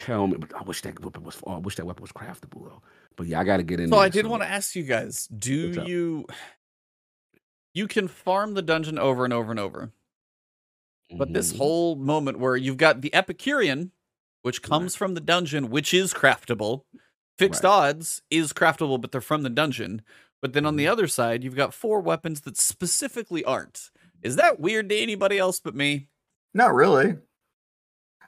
Tell 0.01 0.27
me, 0.29 0.37
but 0.39 0.55
I 0.55 0.63
wish 0.63 0.83
that 0.83 1.03
weapon 1.03 1.25
was. 1.25 1.37
Oh, 1.47 1.55
I 1.55 1.59
wish 1.59 1.77
that 1.77 1.85
weapon 1.87 2.03
was 2.03 2.13
craftable 2.13 2.65
though. 2.65 2.83
But 3.17 3.27
yeah, 3.27 3.41
I 3.41 3.45
got 3.45 3.59
to 3.59 3.63
get 3.63 3.81
in. 3.81 3.89
So 3.89 3.97
there, 3.97 4.05
I 4.05 4.09
did 4.09 4.27
want 4.27 4.43
to 4.43 4.49
ask 4.49 4.75
you 4.77 4.85
guys: 4.85 5.27
Do 5.27 5.85
you 5.87 6.27
you 7.75 7.87
can 7.89 8.09
farm 8.09 8.55
the 8.55 8.63
dungeon 8.63 8.99
over 8.99 9.25
and 9.25 9.33
over 9.35 9.51
and 9.51 9.61
over, 9.61 9.91
but 11.17 11.33
this 11.33 11.53
Mhm. 11.53 11.57
whole 11.59 11.97
moment 11.97 12.39
where 12.39 12.57
you've 12.57 12.77
got 12.77 13.01
the 13.01 13.13
Epicurean, 13.15 13.91
which 14.47 14.63
comes 14.63 14.95
from 14.95 15.15
the 15.15 15.21
dungeon, 15.21 15.71
which 15.71 15.93
is 15.93 16.15
craftable. 16.15 16.83
Fixed 17.37 17.65
Right. 17.65 17.69
odds 17.71 18.23
is 18.31 18.53
craftable, 18.53 19.01
but 19.01 19.11
they're 19.11 19.21
from 19.21 19.43
the 19.43 19.51
dungeon. 19.51 20.03
But 20.41 20.53
then 20.53 20.65
on 20.65 20.77
the 20.77 20.85
Mhm. 20.85 20.93
other 20.93 21.09
side, 21.09 21.43
you've 21.43 21.57
got 21.57 21.75
four 21.75 22.01
weapons 22.01 22.43
that 22.43 22.57
specifically 22.57 23.43
aren't. 23.45 23.91
Is 24.23 24.37
that 24.37 24.61
weird 24.61 24.89
to 24.91 24.97
anybody 24.97 25.37
else 25.37 25.59
but 25.59 25.75
me? 25.75 26.07
Not 26.55 26.73
really. 26.73 27.17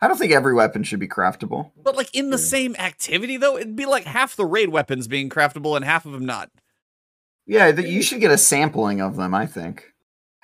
I 0.02 0.08
don't 0.08 0.16
think 0.18 0.32
every 0.32 0.54
weapon 0.54 0.82
should 0.82 0.98
be 0.98 1.06
craftable. 1.06 1.70
But 1.76 1.94
like 1.94 2.12
in 2.12 2.30
the 2.30 2.36
Yeah. 2.36 2.44
same 2.44 2.76
activity, 2.80 3.36
though, 3.36 3.56
it'd 3.56 3.76
be 3.76 3.86
like 3.86 4.04
half 4.04 4.34
the 4.34 4.44
raid 4.44 4.70
weapons 4.70 5.06
being 5.06 5.30
craftable 5.30 5.76
and 5.76 5.84
half 5.84 6.04
of 6.04 6.10
them 6.10 6.26
not. 6.26 6.50
Yeah, 7.46 7.70
that 7.70 7.86
you 7.88 8.02
should 8.02 8.20
get 8.20 8.32
a 8.32 8.38
sampling 8.38 9.00
of 9.00 9.14
them. 9.14 9.34
I 9.34 9.46
think. 9.46 9.94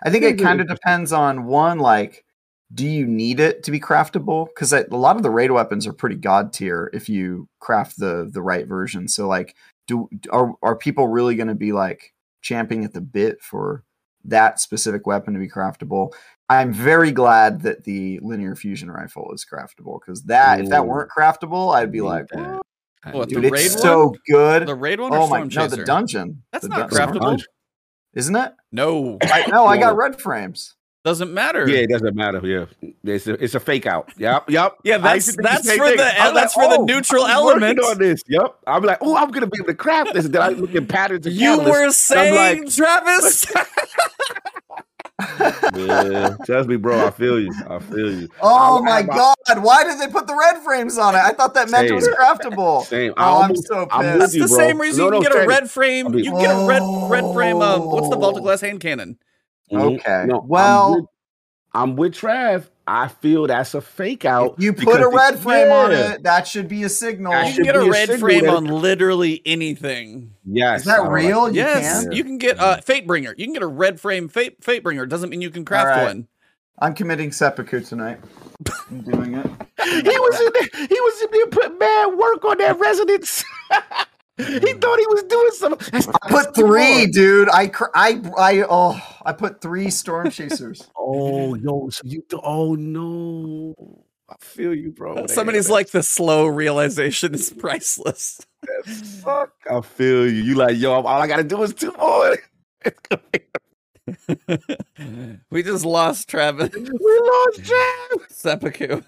I 0.04 0.10
think 0.10 0.22
it 0.22 0.38
kind 0.38 0.60
of 0.60 0.68
depends 0.68 1.12
on 1.12 1.46
one, 1.46 1.80
like, 1.80 2.24
do 2.72 2.86
you 2.86 3.06
need 3.06 3.40
it 3.40 3.62
to 3.64 3.70
be 3.70 3.78
craftable? 3.80 4.46
Because 4.46 4.72
a 4.72 4.86
lot 4.90 5.16
of 5.16 5.22
the 5.22 5.30
raid 5.30 5.50
weapons 5.50 5.86
are 5.86 5.92
pretty 5.92 6.16
god 6.16 6.52
tier 6.52 6.90
if 6.94 7.08
you 7.08 7.48
craft 7.60 7.98
the 7.98 8.28
the 8.32 8.42
right 8.42 8.66
version. 8.66 9.08
So, 9.08 9.28
like, 9.28 9.54
do 9.86 10.08
are 10.30 10.54
are 10.62 10.76
people 10.76 11.08
really 11.08 11.34
going 11.36 11.48
to 11.48 11.54
be 11.54 11.72
like 11.72 12.12
champing 12.42 12.84
at 12.84 12.92
the 12.92 13.00
bit 13.00 13.40
for 13.42 13.84
that 14.24 14.60
specific 14.60 15.06
weapon 15.06 15.34
to 15.34 15.40
be 15.40 15.48
craftable? 15.48 16.12
I'm 16.48 16.72
very 16.72 17.10
glad 17.10 17.62
that 17.62 17.84
the 17.84 18.18
linear 18.22 18.54
fusion 18.54 18.90
rifle 18.90 19.30
is 19.34 19.46
craftable 19.50 20.00
because 20.00 20.22
that 20.24 20.60
if 20.60 20.68
that 20.70 20.86
weren't 20.86 21.10
craftable, 21.10 21.74
I'd 21.74 21.92
be 21.92 22.00
like, 22.00 22.28
that. 22.28 22.60
What, 23.12 23.28
need 23.28 23.36
the 23.36 23.40
dude, 23.42 23.52
raid 23.52 23.66
it's 23.66 23.74
one? 23.74 23.82
so 23.82 24.14
good. 24.28 24.66
The 24.66 24.74
raid 24.74 24.98
one 25.00 25.12
or 25.12 25.18
Oh 25.18 25.26
my 25.26 25.46
Storm 25.48 25.70
no, 25.70 25.76
the 25.76 25.84
dungeon. 25.84 26.42
That's 26.52 26.62
The 26.62 26.68
not 26.68 26.90
dun- 26.90 27.12
craftable. 27.14 27.42
isn't 28.14 28.34
it? 28.36 28.52
No, 28.72 29.18
I, 29.22 29.46
no, 29.50 29.66
I 29.66 29.76
got 29.78 29.96
red 29.96 30.20
frames. 30.20 30.74
Doesn't 31.04 31.32
matter. 31.34 31.68
Yeah, 31.68 31.78
it 31.80 31.90
doesn't 31.90 32.14
matter. 32.16 32.40
Yeah, 32.42 32.64
it's 33.04 33.26
a, 33.26 33.34
it's 33.34 33.54
a 33.54 33.60
fake 33.60 33.86
out. 33.86 34.10
Yep, 34.16 34.48
yep. 34.50 34.76
Yeah, 34.84 34.96
that's- 34.98 35.26
used 35.26 35.36
to 35.38 35.42
think 35.42 35.48
that's 35.48 35.66
same 35.68 35.78
for 35.78 35.88
thing. 35.88 35.98
the- 35.98 36.20
I'm 36.22 36.34
that's 36.34 36.54
for 36.54 36.66
the 36.68 36.78
oh, 36.78 36.84
neutral 36.84 37.24
I'm 37.24 37.30
element. 37.32 37.78
on 37.80 37.98
this. 37.98 38.22
Yep. 38.26 38.56
I'm 38.66 38.82
like, 38.82 38.98
oh, 39.02 39.14
I'm 39.16 39.30
gonna 39.30 39.46
be 39.46 39.58
able 39.58 39.66
to 39.68 39.74
craft 39.74 40.14
this. 40.14 40.26
Then 40.28 40.40
I 40.42 40.48
look 40.48 40.74
at 40.74 40.88
patterns. 40.88 41.26
And 41.26 41.34
You 41.34 41.58
were 41.58 41.76
and 41.76 41.84
I'm 41.86 41.92
saying, 41.92 42.62
like, 42.64 42.72
Travis. 42.74 43.46
yeah, 45.76 46.36
trust 46.44 46.68
me, 46.68 46.76
bro. 46.76 47.06
I 47.06 47.10
feel 47.10 47.38
you. 47.40 47.52
I 47.68 47.78
feel 47.78 48.12
you. 48.22 48.28
Oh 48.40 48.78
I- 48.78 48.84
my 48.84 48.96
I- 48.98 49.02
god! 49.02 49.62
Why 49.62 49.84
did 49.84 50.00
they 50.00 50.08
put 50.10 50.26
the 50.26 50.34
red 50.34 50.62
frames 50.62 50.98
on 50.98 51.14
it? 51.14 51.18
I 51.18 51.30
thought 51.32 51.54
that 51.54 51.70
meant 51.70 51.86
it 51.88 51.92
was 51.94 52.08
craftable. 52.08 52.82
Same. 52.86 53.12
I 53.16 53.28
Oh, 53.28 53.36
I'm 53.36 53.42
almost- 53.50 53.66
so 53.68 53.86
I'm 53.90 54.02
pissed. 54.04 54.18
That's 54.18 54.34
you, 54.34 54.42
the 54.42 54.48
bro. 54.48 54.56
same 54.58 54.80
reason 54.80 54.98
No, 55.00 55.04
you 55.06 55.10
no, 55.10 55.20
can 55.22 55.32
get 55.32 55.44
a 55.44 55.46
red 55.46 55.70
frame. 55.70 56.06
I 56.06 56.10
mean- 56.10 56.24
you 56.24 56.30
can 56.32 56.40
get 56.40 56.50
a 56.56 56.66
red 56.66 56.82
red 57.10 57.32
frame. 57.34 57.60
Um, 57.62 57.84
what's 57.84 58.08
the 58.08 58.16
Baltic 58.16 58.40
Oh. 58.40 58.44
glass 58.44 58.60
hand 58.62 58.80
cannon? 58.80 59.18
Okay. 59.72 60.24
No, 60.26 60.44
Well- 60.46 60.92
I'm 60.92 61.00
with, 61.00 61.06
I'm 61.72 61.96
with 61.96 62.14
Trav. 62.14 62.68
I 62.86 63.08
feel 63.08 63.46
that's 63.46 63.72
a 63.72 63.80
fake 63.80 64.26
out. 64.26 64.56
If 64.58 64.62
you 64.62 64.72
put 64.74 65.00
a 65.00 65.08
red 65.08 65.38
frame 65.38 65.72
on 65.72 65.90
it, 65.92 66.22
that 66.24 66.46
should 66.46 66.68
be 66.68 66.82
a 66.82 66.90
signal. 66.90 67.32
You 67.32 67.46
should 67.46 67.54
can 67.56 67.64
get 67.64 67.76
a 67.76 67.80
be 67.80 67.86
a 67.86 67.90
red 67.90 68.20
frame 68.20 68.48
on 68.48 68.66
literally 68.66 69.40
anything. 69.46 70.34
Yes. 70.44 70.80
Is 70.80 70.86
that 70.86 71.00
I 71.00 71.02
like 71.04 71.10
real? 71.12 71.48
You 71.48 71.54
yes, 71.54 72.04
can? 72.04 72.12
you 72.12 72.24
can 72.24 72.36
get 72.36 72.60
uh, 72.60 72.82
Fate 72.82 73.06
Bringer. 73.06 73.34
You 73.38 73.46
can 73.46 73.54
get 73.54 73.62
a 73.62 73.66
red 73.66 74.00
frame 74.00 74.28
Fate 74.28 74.62
Fate 74.62 74.82
Bringer. 74.82 75.06
Doesn't 75.06 75.30
mean 75.30 75.40
you 75.40 75.50
can 75.50 75.64
craft 75.64 75.88
right. 75.88 76.04
one. 76.04 76.28
I'm 76.78 76.94
committing 76.94 77.32
seppuku 77.32 77.80
tonight. 77.80 78.20
I'm 78.90 79.00
doing 79.00 79.34
it. 79.34 79.46
He 79.84 80.18
was 80.18 80.40
in 80.40 80.52
there. 80.54 80.86
He 80.88 81.00
was 81.00 81.22
in 81.22 81.30
there 81.30 81.46
putting 81.48 81.78
mad 81.78 82.06
work 82.16 82.44
on 82.44 82.58
that 82.58 82.78
resonance. 82.78 83.44
he 84.36 84.72
thought 84.74 84.98
he 84.98 85.06
was 85.06 85.22
doing 85.28 85.50
something. 85.52 85.88
That's- 85.92 86.08
I 86.22 86.28
put 86.30 86.54
three, 86.56 87.06
dude. 87.06 87.48
I 87.50 87.68
cr- 87.68 87.94
I 87.94 88.20
I 88.36 88.64
oh 88.68 89.00
I 89.24 89.32
put 89.32 89.60
three 89.60 89.90
storm 89.90 90.30
chasers. 90.30 90.82
Oh, 91.06 91.54
yo, 91.54 91.90
so 91.90 92.00
you? 92.04 92.24
Oh 92.42 92.74
no, 92.74 93.74
I 94.28 94.34
feel 94.40 94.74
you, 94.74 94.90
bro. 94.90 95.26
Somebody's 95.26 95.68
like, 95.68 95.90
the 95.90 96.02
slow 96.02 96.46
realization 96.46 97.34
is 97.34 97.50
priceless. 97.50 98.40
"Fuck." 99.22 99.52
I 99.70 99.82
feel 99.82 100.26
you. 100.26 100.42
You 100.42 100.54
like, 100.54 100.78
yo, 100.78 100.92
all 100.92 101.06
I 101.06 101.26
gotta 101.26 101.44
do 101.44 101.62
is 101.62 101.74
two 101.74 101.92
more. 101.98 102.38
we 105.50 105.62
just 105.62 105.84
lost 105.84 106.28
Travis 106.28 106.70
we 106.74 106.90
lost 106.90 107.64
Travis. 107.64 108.36
Seppuku. 108.36 109.02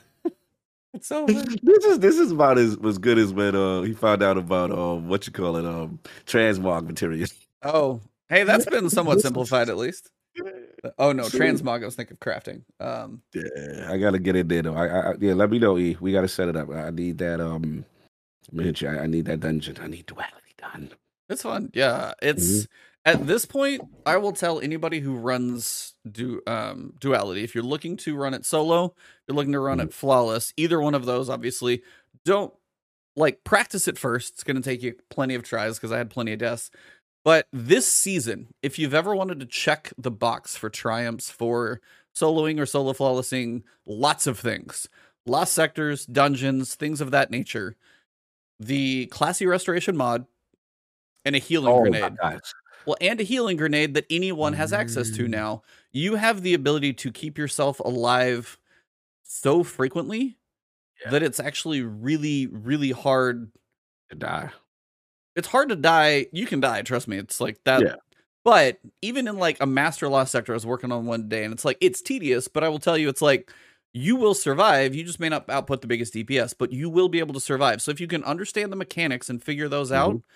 over. 1.10 1.32
This 1.62 1.84
is 1.84 1.98
this 1.98 2.18
is 2.18 2.32
about 2.32 2.58
as 2.58 2.76
as 2.84 2.98
good 2.98 3.18
as 3.18 3.32
when 3.32 3.54
uh 3.56 3.82
he 3.82 3.92
found 3.94 4.22
out 4.22 4.36
about 4.38 4.70
um 4.70 5.08
what 5.08 5.26
you 5.26 5.32
call 5.32 5.56
it 5.56 5.64
um 5.64 5.98
transmog 6.26 6.86
material. 6.86 7.28
Oh, 7.62 8.00
hey, 8.28 8.44
that's 8.44 8.64
been 8.74 8.90
somewhat 8.90 9.20
simplified 9.20 9.68
at 9.68 9.76
least. 9.76 10.10
Oh 10.98 11.12
no, 11.12 11.24
So- 11.24 11.38
transmog. 11.38 11.82
I 11.82 11.86
was 11.86 11.94
thinking 11.96 12.14
of 12.14 12.20
crafting. 12.20 12.62
Um, 12.80 13.22
Yeah, 13.34 13.90
I 13.90 13.96
gotta 13.98 14.18
get 14.18 14.36
in 14.36 14.48
there 14.48 14.62
though. 14.62 14.74
I, 14.74 15.10
I 15.10 15.14
yeah, 15.18 15.32
let 15.34 15.50
me 15.50 15.58
know. 15.58 15.78
E, 15.78 15.96
we 16.00 16.12
gotta 16.12 16.28
set 16.28 16.48
it 16.48 16.56
up. 16.56 16.70
I 16.70 16.90
need 16.90 17.18
that 17.18 17.40
um. 17.40 17.84
let 18.52 18.58
me 18.58 18.64
hit 18.64 18.80
you. 18.82 18.88
I, 18.88 19.00
I 19.04 19.06
need 19.06 19.24
that 19.26 19.40
dungeon. 19.40 19.76
I 19.80 19.86
need 19.86 20.06
duality 20.06 20.54
done. 20.58 20.90
it's 21.30 21.42
fun. 21.42 21.70
Yeah, 21.74 22.12
it's 22.22 22.66
at 23.06 23.26
this 23.26 23.46
point. 23.46 23.80
I 24.04 24.18
will 24.18 24.32
tell 24.32 24.60
anybody 24.60 25.00
who 25.00 25.16
runs 25.16 25.94
du 26.10 26.42
um 26.46 26.92
duality 27.00 27.44
if 27.44 27.54
you're 27.54 27.64
looking 27.64 27.96
to 27.98 28.16
run 28.16 28.34
it 28.34 28.44
solo, 28.44 28.94
you're 29.26 29.36
looking 29.36 29.52
to 29.52 29.60
run 29.60 29.80
it 29.80 29.94
flawless. 29.94 30.52
Either 30.56 30.80
one 30.80 30.94
of 30.94 31.06
those, 31.06 31.30
obviously, 31.30 31.82
don't 32.24 32.52
like 33.16 33.44
practice 33.44 33.88
it 33.88 33.96
first. 33.96 34.34
It's 34.34 34.44
going 34.44 34.56
to 34.56 34.62
take 34.62 34.82
you 34.82 34.94
plenty 35.08 35.34
of 35.34 35.42
tries 35.42 35.78
because 35.78 35.92
I 35.92 35.98
had 35.98 36.10
plenty 36.10 36.34
of 36.34 36.40
deaths. 36.40 36.70
But 37.24 37.46
this 37.52 37.88
season, 37.88 38.48
if 38.62 38.78
you've 38.78 38.94
ever 38.94 39.16
wanted 39.16 39.40
to 39.40 39.46
check 39.46 39.92
the 39.98 40.10
box 40.10 40.56
for 40.56 40.68
triumphs 40.68 41.30
for 41.30 41.80
soloing 42.14 42.60
or 42.60 42.66
solo 42.66 42.92
flawlessing, 42.92 43.64
lots 43.84 44.26
of 44.26 44.38
things, 44.38 44.88
lost 45.26 45.52
sectors, 45.52 46.06
dungeons, 46.06 46.74
things 46.74 47.00
of 47.00 47.10
that 47.10 47.30
nature. 47.30 47.76
The 48.60 49.06
classy 49.06 49.44
restoration 49.44 49.96
mod 49.96 50.26
and 51.24 51.34
a 51.34 51.38
healing 51.38 51.72
Oh 51.72 51.84
my 51.90 52.10
grenade. 52.10 52.40
Well, 52.86 52.96
and 53.00 53.20
a 53.20 53.24
healing 53.24 53.56
grenade 53.56 53.94
that 53.94 54.06
anyone 54.10 54.52
has 54.54 54.72
access 54.72 55.10
to 55.10 55.24
Mm. 55.24 55.30
now. 55.30 55.62
You 55.92 56.14
have 56.16 56.42
the 56.42 56.54
ability 56.54 56.92
to 56.94 57.10
keep 57.12 57.36
yourself 57.38 57.80
alive 57.80 58.58
so 59.22 59.62
frequently 59.64 60.38
Yeah. 61.04 61.10
that 61.10 61.22
it's 61.22 61.40
actually 61.40 61.82
really, 61.82 62.46
really 62.46 62.92
hard. 62.92 63.50
To 64.10 64.14
die. 64.16 64.50
It's 65.34 65.48
hard 65.48 65.68
to 65.70 65.76
die. 65.76 66.26
You 66.32 66.46
can 66.46 66.60
die, 66.60 66.82
trust 66.82 67.08
me. 67.08 67.16
It's 67.18 67.40
like 67.40 67.58
that. 67.64 67.82
Yeah. 67.82 67.96
But 68.44 68.78
even 69.02 69.26
in 69.26 69.36
like 69.38 69.60
a 69.60 69.66
master 69.66 70.06
lost 70.08 70.30
sector, 70.30 70.52
I 70.52 70.54
was 70.54 70.64
working 70.64 70.92
on 70.92 71.06
one 71.06 71.28
day, 71.28 71.42
and 71.42 71.52
it's 71.52 71.64
like 71.64 71.76
it's 71.80 72.00
tedious, 72.00 72.46
but 72.46 72.62
I 72.62 72.68
will 72.68 72.78
tell 72.78 72.96
you, 72.96 73.08
it's 73.08 73.20
like 73.20 73.52
you 73.92 74.14
will 74.14 74.34
survive. 74.34 74.94
You 74.94 75.02
just 75.02 75.18
may 75.18 75.28
not 75.28 75.50
output 75.50 75.80
the 75.80 75.88
biggest 75.88 76.14
DPS, 76.14 76.54
but 76.56 76.70
you 76.72 76.88
will 76.88 77.08
be 77.08 77.18
able 77.18 77.34
to 77.34 77.40
survive. 77.40 77.82
So 77.82 77.90
if 77.90 78.00
you 78.00 78.06
can 78.06 78.22
understand 78.24 78.70
the 78.70 78.76
mechanics 78.76 79.28
and 79.28 79.42
figure 79.42 79.68
those 79.68 79.90
out, 79.90 80.10
Mm-hmm. 80.10 80.26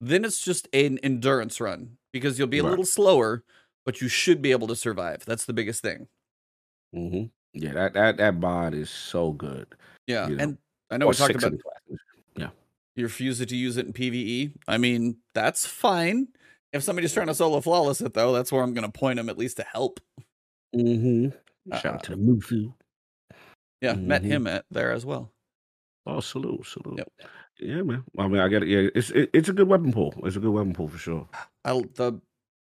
Then 0.00 0.24
it's 0.24 0.40
just 0.42 0.68
an 0.72 0.98
endurance 1.02 1.60
run 1.60 1.96
because 2.12 2.38
you'll 2.38 2.48
be 2.48 2.58
a 2.58 2.62
Right. 2.62 2.70
little 2.70 2.84
slower, 2.86 3.44
but 3.84 4.00
you 4.00 4.08
should 4.08 4.40
be 4.42 4.50
able 4.50 4.66
to 4.68 4.76
survive. 4.76 5.24
That's 5.26 5.44
the 5.44 5.52
biggest 5.52 5.82
thing. 5.82 6.08
hmm 6.92 7.24
Yeah, 7.52 7.72
that 7.74 7.94
that 7.94 8.16
that 8.18 8.34
mod 8.36 8.74
is 8.74 8.90
so 8.90 9.32
good. 9.32 9.66
Yeah, 10.06 10.28
You 10.28 10.36
know, 10.36 10.42
and 10.42 10.58
I 10.90 10.96
know 10.96 11.06
Or 11.06 11.10
we 11.10 11.14
talked 11.14 11.34
about 11.34 11.52
the 11.52 11.98
yeah, 12.36 12.50
you 12.96 13.04
refuse 13.04 13.38
to 13.44 13.56
use 13.56 13.76
it 13.76 13.86
in 13.86 13.92
PVE. 13.92 14.52
I 14.66 14.78
mean, 14.78 15.18
that's 15.34 15.66
fine. 15.66 16.28
If 16.72 16.82
somebody's 16.82 17.12
trying 17.12 17.26
to 17.26 17.34
solo 17.34 17.60
flawless 17.60 18.00
it 18.00 18.14
though, 18.14 18.32
that's 18.32 18.50
where 18.52 18.62
I'm 18.62 18.74
gonna 18.74 18.90
point 18.90 19.16
them 19.16 19.28
at 19.28 19.36
least 19.38 19.56
to 19.58 19.64
help. 19.64 20.00
Mm-hmm. 20.74 21.30
Shout 21.76 21.84
Uh, 21.84 21.88
out 21.96 22.02
to 22.04 22.16
Mufu. 22.16 22.72
Yeah, 23.80 23.94
met 23.94 24.22
Mhm. 24.22 24.26
him 24.26 24.46
at 24.46 24.64
there 24.70 24.92
as 24.92 25.04
well. 25.06 25.32
Oh, 26.06 26.20
salute, 26.20 26.64
salute. 26.66 26.98
Yep. 26.98 27.08
Yeah, 27.60 27.82
man. 27.82 28.04
I 28.18 28.28
mean, 28.28 28.40
I 28.40 28.48
get 28.48 28.62
it. 28.62 28.68
Yeah, 28.68 28.88
it's 28.94 29.10
it, 29.10 29.30
it's 29.32 29.48
a 29.48 29.52
good 29.52 29.68
weapon 29.68 29.92
pool. 29.92 30.14
It's 30.24 30.36
a 30.36 30.40
good 30.40 30.50
weapon 30.50 30.72
pool 30.72 30.88
for 30.88 30.98
sure. 30.98 31.28
I 31.64 31.72
the 31.94 32.20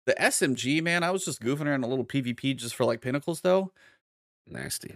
the 0.07 0.15
SMG 0.15 0.83
man, 0.83 1.03
I 1.03 1.11
was 1.11 1.25
just 1.25 1.41
goofing 1.43 1.67
around 1.67 1.85
a 1.85 1.87
little 1.89 2.05
PvP 2.05 2.57
just 2.57 2.75
for 2.75 2.85
like 2.85 3.01
pinnacles 3.01 3.41
though. 3.41 3.73
Nasty. 4.47 4.95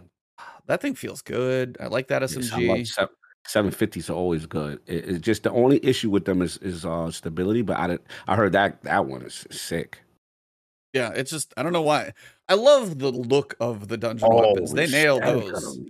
That 0.67 0.81
thing 0.81 0.95
feels 0.95 1.23
good. 1.23 1.77
I 1.81 1.87
like 1.87 2.09
that 2.09 2.23
SMG. 2.23 2.69
love 2.69 2.87
se- 2.87 3.61
750s 3.61 4.11
are 4.11 4.15
always 4.15 4.47
good. 4.47 4.81
It, 4.87 5.09
it's 5.09 5.21
just 5.21 5.43
the 5.43 5.51
only 5.51 5.85
issue 5.85 6.11
with 6.11 6.25
them 6.25 6.43
is 6.43 6.59
is 6.59 6.85
uh 6.85 7.11
stability. 7.11 7.63
But 7.63 7.79
I 7.79 7.87
did, 7.89 8.01
I 8.27 8.37
heard 8.37 8.53
that 8.53 8.83
that 8.83 9.07
one 9.07 9.23
is 9.23 9.47
sick. 9.51 9.99
Yeah, 10.93 11.13
it's 11.15 11.31
just 11.31 11.55
I 11.57 11.63
don't 11.63 11.73
know 11.73 11.83
why. 11.83 12.13
I 12.49 12.55
love 12.55 12.99
the 12.99 13.11
look 13.11 13.55
of 13.61 13.89
the 13.89 13.97
dungeon 13.97 14.29
weapons. 14.31 14.73
They 14.73 14.87
nail 14.87 15.21
those. 15.21 15.81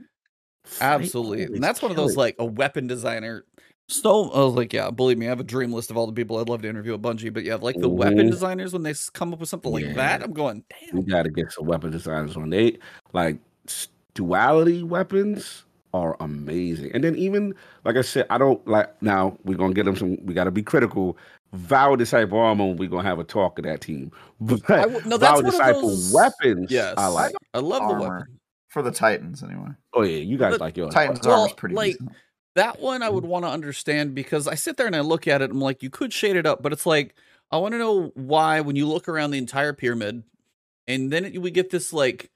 Absolutely. 0.81 1.57
And 1.57 1.65
that's 1.65 1.81
one 1.81 1.91
of 1.91 1.97
those 1.97 2.17
like 2.17 2.37
a 2.39 2.45
weapon 2.45 2.87
designer. 2.87 3.45
So 3.91 4.31
I 4.33 4.41
was 4.45 4.55
like, 4.55 4.73
yeah, 4.75 4.91
believe 4.91 5.17
me, 5.17 5.27
I 5.27 5.29
have 5.31 5.41
a 5.41 5.45
dream 5.45 5.73
list 5.73 5.91
of 5.91 5.97
all 5.97 6.07
the 6.07 6.13
people 6.13 6.37
I'd 6.39 6.49
love 6.49 6.61
to 6.63 6.69
interview 6.69 6.93
at 6.95 7.01
Bungie. 7.01 7.33
But 7.33 7.45
yeah, 7.45 7.55
like 7.55 7.77
the 7.77 7.89
weapon 7.89 8.19
Mhm. 8.29 8.31
designers 8.31 8.73
when 8.75 8.83
they 8.83 8.93
come 9.15 9.33
up 9.33 9.41
with 9.41 9.49
something 9.49 9.73
like 9.73 9.95
that, 9.95 10.23
I'm 10.23 10.33
going, 10.35 10.63
damn. 10.69 10.97
We 10.97 11.01
damn. 11.03 11.11
got 11.11 11.23
to 11.23 11.31
get 11.31 11.51
some 11.53 11.67
weapon 11.67 11.91
designers 11.91 12.37
on. 12.37 12.51
They 12.51 12.79
like 13.15 13.39
duality 14.15 14.83
weapons 14.83 15.65
are 15.95 16.17
amazing. 16.21 16.91
And 16.93 17.03
then 17.03 17.17
even 17.17 17.55
like 17.87 17.97
I 17.97 18.03
said, 18.03 18.27
I 18.29 18.37
don't 18.37 18.65
like 18.69 19.01
now 19.03 19.39
we're 19.45 19.57
gonna 19.57 19.73
get 19.73 19.87
them 19.87 19.97
some. 19.97 20.19
We 20.27 20.35
got 20.35 20.45
to 20.45 20.51
be 20.51 20.63
critical. 20.63 21.17
Vow 21.55 21.97
disciple 21.97 22.39
armor. 22.39 22.75
We're 22.75 22.91
gonna 22.91 23.09
have 23.09 23.19
a 23.21 23.25
talk 23.25 23.59
of 23.59 23.65
that 23.65 23.81
team. 23.81 24.13
But 24.41 24.69
I 24.71 24.83
w- 24.83 25.01
no, 25.07 25.17
that's 25.17 25.31
Vow 25.31 25.37
one 25.37 25.47
of 25.47 25.51
disciple 25.53 25.89
those- 25.89 26.13
weapons. 26.13 26.71
Yes, 26.71 26.93
I 26.99 27.07
like. 27.07 27.35
I 27.55 27.61
love 27.61 27.81
the 27.89 27.95
Armor. 27.95 28.01
weapon. 28.19 28.39
for 28.69 28.83
the 28.83 28.91
Titans 28.91 29.43
anyway. 29.43 29.71
Oh 29.95 30.03
yeah, 30.03 30.19
you 30.19 30.37
guys 30.37 30.53
But 30.53 30.61
like 30.61 30.77
yours. 30.77 30.93
Titans 30.93 31.21
Well, 31.27 31.41
armor's 31.41 31.55
pretty 31.55 31.75
like, 31.75 31.93
decent. 31.93 32.11
That 32.55 32.81
one 32.81 33.01
Mm-hmm. 33.01 33.05
I 33.05 33.09
would 33.11 33.25
want 33.25 33.45
to 33.45 33.51
understand 33.51 34.15
because 34.15 34.49
I 34.49 34.55
sit 34.55 34.77
there 34.77 34.87
and 34.87 34.97
I 34.97 35.01
look 35.01 35.29
at 35.29 35.43
it. 35.43 35.51
I'm 35.51 35.61
like, 35.61 35.83
you 35.83 35.91
could 35.91 36.13
shade 36.13 36.37
it 36.37 36.47
up, 36.47 36.63
but 36.63 36.73
it's 36.73 36.87
like 36.87 37.15
I 37.51 37.59
want 37.59 37.73
to 37.73 37.79
know 37.79 38.11
why 38.15 38.61
when 38.61 38.77
you 38.77 38.87
look 38.87 39.09
around 39.09 39.31
the 39.31 39.39
entire 39.39 39.73
pyramid, 39.73 40.23
and 40.87 41.13
then 41.13 41.25
it, 41.27 41.43
we 41.43 41.51
get 41.51 41.71
this 41.71 41.93
like 41.93 42.31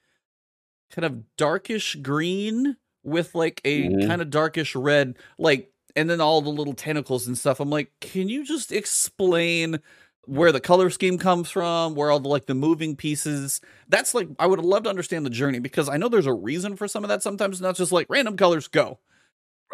kind 0.91 1.05
of 1.05 1.23
darkish 1.37 1.95
green 1.97 2.77
with 3.03 3.35
like 3.35 3.61
a 3.65 3.89
Mhm. 3.89 4.07
kind 4.07 4.21
of 4.21 4.29
darkish 4.29 4.75
red, 4.75 5.17
like, 5.37 5.71
and 5.95 6.09
then 6.09 6.21
all 6.21 6.41
the 6.41 6.49
little 6.49 6.73
tentacles 6.73 7.27
and 7.27 7.37
stuff. 7.37 7.59
I'm 7.59 7.69
like, 7.69 7.91
can 8.01 8.29
you 8.29 8.43
just 8.45 8.71
explain? 8.71 9.79
Where 10.25 10.53
the 10.53 10.61
color 10.61 10.89
scheme 10.89 11.17
comes 11.17 11.49
from, 11.51 11.95
where 11.95 12.09
all 12.09 12.19
the 12.21 12.29
like 12.29 12.45
the 12.45 12.53
moving 12.55 12.95
pieces. 12.95 13.59
That's 13.89 14.13
like 14.13 14.29
I 14.39 14.47
would 14.47 14.59
love 14.61 14.83
to 14.83 14.89
understand 14.89 15.25
the 15.25 15.29
journey 15.29 15.59
because 15.59 15.89
I 15.89 15.97
know 15.97 16.07
there's 16.07 16.25
a 16.27 16.33
reason 16.33 16.77
for 16.77 16.87
some 16.87 17.03
of 17.03 17.09
that. 17.09 17.21
Sometimes 17.21 17.59
not 17.59 17.75
just 17.75 17.91
like 17.91 18.07
random 18.09 18.37
colors 18.37 18.69
go. 18.69 18.99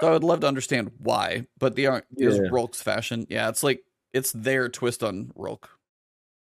So 0.02 0.08
I 0.08 0.12
would 0.12 0.24
love 0.24 0.42
to 0.42 0.48
understand 0.48 0.92
why, 1.00 1.48
but 1.58 1.76
the 1.76 1.88
art 1.88 2.06
is 2.18 2.38
Yeah. 2.38 2.50
Rhulk's 2.52 2.82
fashion. 2.82 3.26
Yeah, 3.30 3.50
it's 3.50 3.64
like 3.64 3.84
it's 4.14 4.32
their 4.32 4.70
twist 4.70 5.04
on 5.04 5.32
Rolk. 5.36 5.70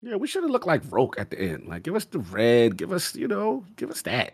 Yeah, 0.02 0.16
we 0.16 0.28
should 0.28 0.44
have 0.44 0.52
looked 0.52 0.68
like 0.68 0.82
Rhulk 0.90 1.20
at 1.20 1.30
the 1.30 1.40
end. 1.40 1.68
Like, 1.68 1.84
give 1.84 1.96
us 1.96 2.06
the 2.06 2.20
red. 2.20 2.78
Give 2.78 2.94
us, 2.94 3.16
you 3.16 3.28
know, 3.28 3.66
give 3.76 3.92
us 3.92 4.02
that. 4.04 4.34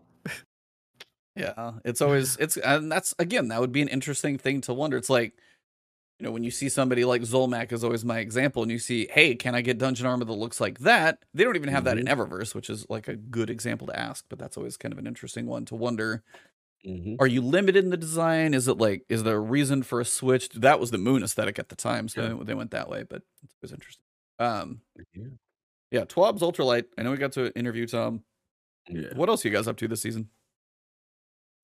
Yeah, 1.36 1.74
it's 1.84 2.02
always 2.02 2.38
it's 2.38 2.56
and 2.58 2.90
that's 2.90 3.14
again 3.20 3.50
that 3.50 3.60
would 3.60 3.74
be 3.74 3.82
an 3.82 3.90
interesting 3.90 4.38
thing 4.38 4.62
to 4.62 4.74
wonder. 4.74 4.96
It's 4.96 5.10
like 5.10 5.34
you 6.18 6.26
know 6.26 6.32
when 6.32 6.46
you 6.46 6.52
see 6.52 6.70
somebody 6.70 7.04
like 7.04 7.24
Zolmak 7.24 7.74
is 7.74 7.84
always 7.84 8.06
my 8.06 8.20
example, 8.20 8.64
and 8.64 8.72
you 8.72 8.80
see, 8.80 9.08
hey, 9.12 9.36
can 9.36 9.54
I 9.54 9.60
get 9.60 9.78
dungeon 9.78 10.06
armor 10.06 10.24
that 10.24 10.32
looks 10.32 10.62
like 10.62 10.80
that? 10.80 11.20
They 11.34 11.44
don't 11.44 11.58
even 11.58 11.70
have 11.70 11.84
that 11.84 11.98
in 11.98 12.06
mm-hmm. 12.06 12.22
Eververse, 12.22 12.56
which 12.56 12.70
is 12.70 12.86
like 12.90 13.10
a 13.10 13.18
good 13.18 13.50
example 13.50 13.88
to 13.88 14.00
ask. 14.00 14.24
But 14.30 14.40
that's 14.40 14.56
always 14.56 14.78
kind 14.78 14.94
of 14.94 14.98
an 14.98 15.08
interesting 15.08 15.46
one 15.46 15.66
to 15.66 15.76
wonder. 15.76 16.24
Mm-hmm. 16.86 17.16
Are 17.20 17.28
you 17.28 17.41
limited 17.41 17.84
in 17.84 17.90
the 17.90 17.98
design? 17.98 18.53
Is 18.53 18.68
it 18.68 18.78
like 18.78 19.03
is 19.10 19.24
there 19.24 19.38
a 19.38 19.40
reason 19.40 19.82
for 19.84 19.99
a 19.99 20.06
switch? 20.06 20.49
That 20.49 20.80
was 20.80 20.91
the 20.91 20.98
moon 20.99 21.24
aesthetic 21.24 21.57
at 21.57 21.70
the 21.70 21.76
time, 21.76 22.07
so 22.07 22.22
Yeah. 22.22 22.44
they 22.44 22.53
went 22.53 22.72
that 22.72 22.90
way. 22.90 23.03
But 23.03 23.24
it 23.44 23.49
was 23.62 23.72
interesting. 23.72 24.03
Um, 24.40 24.82
Yeah. 25.14 25.28
yeah, 25.91 26.06
Twab's 26.06 26.41
ultralight. 26.41 26.86
I 26.98 27.03
know 27.03 27.12
we 27.12 27.18
got 27.18 27.32
to 27.34 27.52
interview 27.57 27.88
Tom. 27.88 28.24
Yeah. 28.88 29.16
What 29.16 29.30
else 29.30 29.44
are 29.44 29.48
you 29.48 29.53
guys 29.56 29.68
up 29.68 29.78
to 29.78 29.88
this 29.88 30.02
season? 30.02 30.30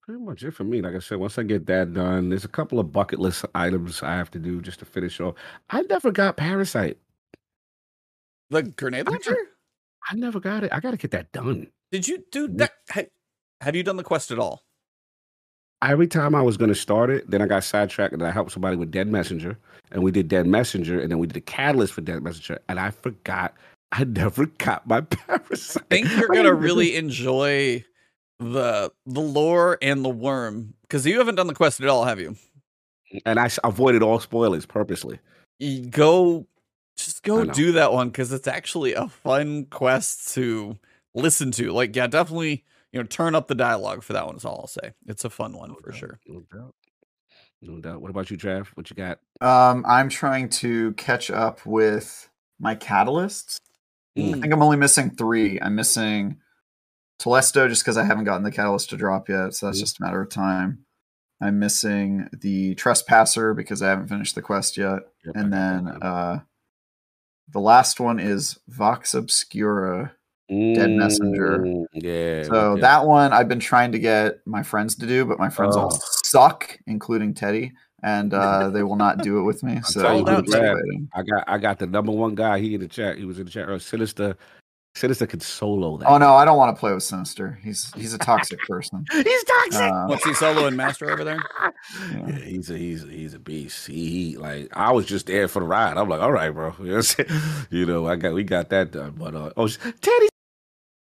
Pretty 0.02 0.20
much 0.20 0.42
it 0.44 0.52
for 0.56 0.64
me. 0.64 0.82
Like 0.82 0.96
I 0.96 1.00
said, 1.00 1.20
once 1.20 1.38
I 1.38 1.44
get 1.44 1.68
that 1.68 1.94
done, 1.94 2.30
there's 2.30 2.46
a 2.46 2.48
couple 2.50 2.80
of 2.80 2.92
bucket 2.92 3.20
list 3.20 3.46
items 3.54 4.02
I 4.02 4.16
have 4.16 4.32
to 4.32 4.40
do 4.40 4.60
just 4.60 4.80
to 4.80 4.86
finish 4.86 5.20
off. 5.20 5.36
I 5.70 5.84
never 5.84 6.12
got 6.12 6.38
Parasite. 6.38 6.98
The 8.50 8.64
grenade 8.64 9.08
I 9.08 9.12
launcher? 9.12 9.38
I 10.10 10.16
never 10.16 10.40
got 10.40 10.64
it. 10.64 10.74
I 10.74 10.80
got 10.80 10.92
to 10.92 10.98
get 10.98 11.12
that 11.12 11.32
done. 11.32 11.68
Did 11.92 12.08
you 12.08 12.24
do 12.32 12.48
that? 12.48 12.72
Have 13.62 13.76
you 13.76 13.84
done 13.84 13.98
the 13.98 14.04
quest 14.04 14.32
at 14.32 14.40
all? 14.40 14.64
Every 15.84 16.08
time 16.08 16.36
I 16.36 16.42
was 16.42 16.58
going 16.58 16.70
to 16.70 16.76
start 16.76 17.10
it, 17.10 17.30
then 17.30 17.42
I 17.42 17.48
got 17.48 17.64
sidetracked 17.64 18.14
and 18.14 18.24
I 18.24 18.32
helped 18.32 18.52
somebody 18.52 18.76
with 18.76 18.92
Dead 18.92 19.08
Messenger. 19.08 19.58
And 19.92 20.04
we 20.04 20.12
did 20.12 20.28
Dead 20.28 20.46
Messenger 20.46 21.00
and 21.00 21.12
then 21.12 21.18
we 21.20 21.28
did 21.28 21.34
the 21.34 21.42
catalyst 21.42 21.94
for 21.94 22.02
Dead 22.02 22.22
Messenger. 22.24 22.60
And 22.70 22.80
I 22.80 22.92
forgot. 22.92 23.56
I 23.92 24.06
never 24.06 24.46
got 24.46 24.88
my 24.88 25.02
Parasite. 25.02 25.84
I 25.92 25.96
think 25.96 26.12
you're 26.12 26.30
gonna 26.30 26.54
really 26.54 26.96
enjoy 26.96 27.84
the 28.40 28.92
the 29.06 29.22
lore 29.22 29.78
and 29.82 30.04
the 30.04 30.10
worm 30.10 30.74
because 30.84 31.06
you 31.06 31.18
haven't 31.18 31.36
done 31.36 31.48
the 31.48 31.54
quest 31.54 31.80
at 31.82 31.88
all, 31.88 32.06
have 32.06 32.20
you? 32.20 32.36
And 33.26 33.40
I 33.40 33.50
avoided 33.64 34.02
all 34.02 34.20
spoilers 34.20 34.66
purposely. 34.66 35.20
You 35.60 35.86
go, 35.88 36.48
just 36.98 37.24
go 37.24 37.46
do 37.46 37.74
that 37.74 37.92
one 37.94 38.10
because 38.10 38.32
it's 38.32 38.48
actually 38.48 38.94
a 38.94 39.08
fun 39.10 39.66
quest 39.66 40.34
to 40.34 40.78
listen 41.14 41.52
to. 41.52 41.72
Like, 41.72 41.96
yeah, 41.96 42.08
definitely, 42.08 42.64
you 42.92 43.00
know, 43.00 43.06
turn 43.08 43.36
up 43.36 43.48
the 43.48 43.56
dialogue 43.56 44.04
for 44.04 44.14
that 44.14 44.26
one. 44.26 44.36
Is 44.36 44.46
all 44.46 44.60
I'll 44.62 44.68
say. 44.68 44.92
It's 45.08 45.26
a 45.26 45.30
fun 45.30 45.54
one 45.58 45.76
for 45.84 45.92
doubt. 45.92 46.00
sure. 46.00 46.20
No 46.28 46.42
doubt. 46.54 46.76
No 47.62 47.80
doubt. 47.80 48.02
What 48.02 48.10
about 48.10 48.32
you, 48.32 48.38
Trav? 48.38 48.68
What 48.76 48.90
you 48.90 48.96
got? 48.96 49.20
Um, 49.40 49.86
I'm 49.88 50.10
trying 50.10 50.50
to 50.50 50.94
catch 50.94 51.30
up 51.30 51.66
with 51.66 52.30
my 52.60 52.76
catalysts. 52.76 53.58
I 54.18 54.22
Mm. 54.22 54.42
think 54.42 54.54
I'm 54.54 54.62
only 54.64 54.78
missing 54.78 55.12
three. 55.12 55.60
I'm 55.62 55.76
missing 55.76 56.38
Telesto 57.20 57.70
just 57.70 57.84
because 57.84 57.98
I 57.98 58.04
haven't 58.04 58.24
gotten 58.26 58.44
the 58.44 58.52
catalyst 58.52 58.90
to 58.90 58.98
drop 58.98 59.30
yet, 59.30 59.54
so 59.54 59.68
that's 59.68 59.78
Mhm. 59.78 59.82
just 59.82 60.00
a 60.00 60.04
matter 60.04 60.22
of 60.22 60.30
time. 60.30 60.86
I'm 61.40 61.60
missing 61.60 62.28
the 62.34 62.76
Trespasser 62.76 63.54
because 63.54 63.82
I 63.82 63.90
haven't 63.90 64.08
finished 64.10 64.36
the 64.36 64.42
quest 64.42 64.76
yet, 64.78 65.04
Yep, 65.26 65.36
and 65.36 65.54
then 65.54 65.88
uh, 65.88 66.42
the 67.48 67.60
last 67.60 68.00
one 68.00 68.20
is 68.20 68.60
Vox 68.68 69.14
Obscura. 69.14 70.16
Dead 70.52 70.90
Messenger. 70.92 71.66
Yeah. 71.94 72.44
So 72.44 72.54
okay. 72.74 72.82
that 72.82 73.06
one 73.08 73.32
I've 73.32 73.48
been 73.48 73.60
trying 73.60 73.92
to 73.94 74.00
get 74.00 74.46
my 74.46 74.64
friends 74.64 74.96
to 74.96 75.08
do, 75.08 75.26
but 75.26 75.40
my 75.40 75.50
friends 75.50 75.78
all 75.78 75.94
Oh. 75.94 76.00
suck, 76.24 76.78
including 76.88 77.34
Teddy, 77.34 77.72
and 78.04 78.34
uh, 78.34 78.70
they 78.70 78.84
will 78.84 78.98
not 78.98 79.20
do 79.20 79.40
it 79.40 79.44
with 79.44 79.64
me. 79.64 79.80
So 79.86 80.02
you, 80.02 80.26
I'm 80.28 80.36
dude, 80.36 80.46
just 80.46 80.58
Brad. 80.58 80.76
waiting. 80.76 81.10
I 81.14 81.24
got 81.24 81.44
I 81.48 81.58
got 81.58 81.80
the 81.80 81.88
number 81.88 82.12
one 82.12 82.36
guy. 82.36 82.60
He 82.60 82.76
in 82.76 82.82
the 82.82 82.88
chat. 82.88 83.18
He 83.18 83.24
was 83.26 83.40
in 83.40 83.46
the 83.46 83.52
chat. 83.52 83.66
earlier. 83.68 83.80
Sinister. 83.80 84.36
Sinister 84.94 85.26
could 85.26 85.42
solo 85.42 85.96
that. 85.96 86.06
Oh 86.10 86.18
no, 86.18 86.34
I 86.34 86.44
don't 86.44 86.58
want 86.58 86.76
to 86.76 86.78
play 86.78 86.94
with 86.94 87.04
Sinister. 87.04 87.58
He's 87.64 87.94
he's 87.94 88.14
a 88.14 88.18
toxic 88.18 88.60
person. 88.68 89.06
He's 89.10 89.44
toxic. 89.46 89.82
Uh, 89.84 90.06
What's 90.08 90.26
he 90.26 90.34
solo 90.34 90.66
and 90.66 90.76
master 90.76 91.10
over 91.10 91.24
there? 91.24 91.42
Yeah, 92.12 92.32
he's 92.40 92.70
a 92.70 92.78
he's 92.78 93.06
a, 93.06 93.08
he's 93.08 93.34
a 93.34 93.40
beast. 93.40 93.88
He, 93.88 94.10
he 94.32 94.38
like 94.38 94.68
I 94.74 94.92
was 94.92 95.06
just 95.06 95.28
there 95.28 95.48
for 95.48 95.62
the 95.62 95.66
ride. 95.66 95.96
I'm 95.96 96.10
like, 96.10 96.20
all 96.20 96.34
right, 96.34 96.50
bro. 96.50 96.76
You 96.82 96.92
know, 96.98 97.02
I'm 97.20 97.68
you 97.70 97.86
know 97.86 98.06
I 98.06 98.18
got 98.18 98.34
we 98.34 98.44
got 98.44 98.68
that 98.72 98.92
done. 98.92 99.12
But 99.18 99.34
uh, 99.34 99.52
oh, 99.56 99.70
Teddy 99.70 100.28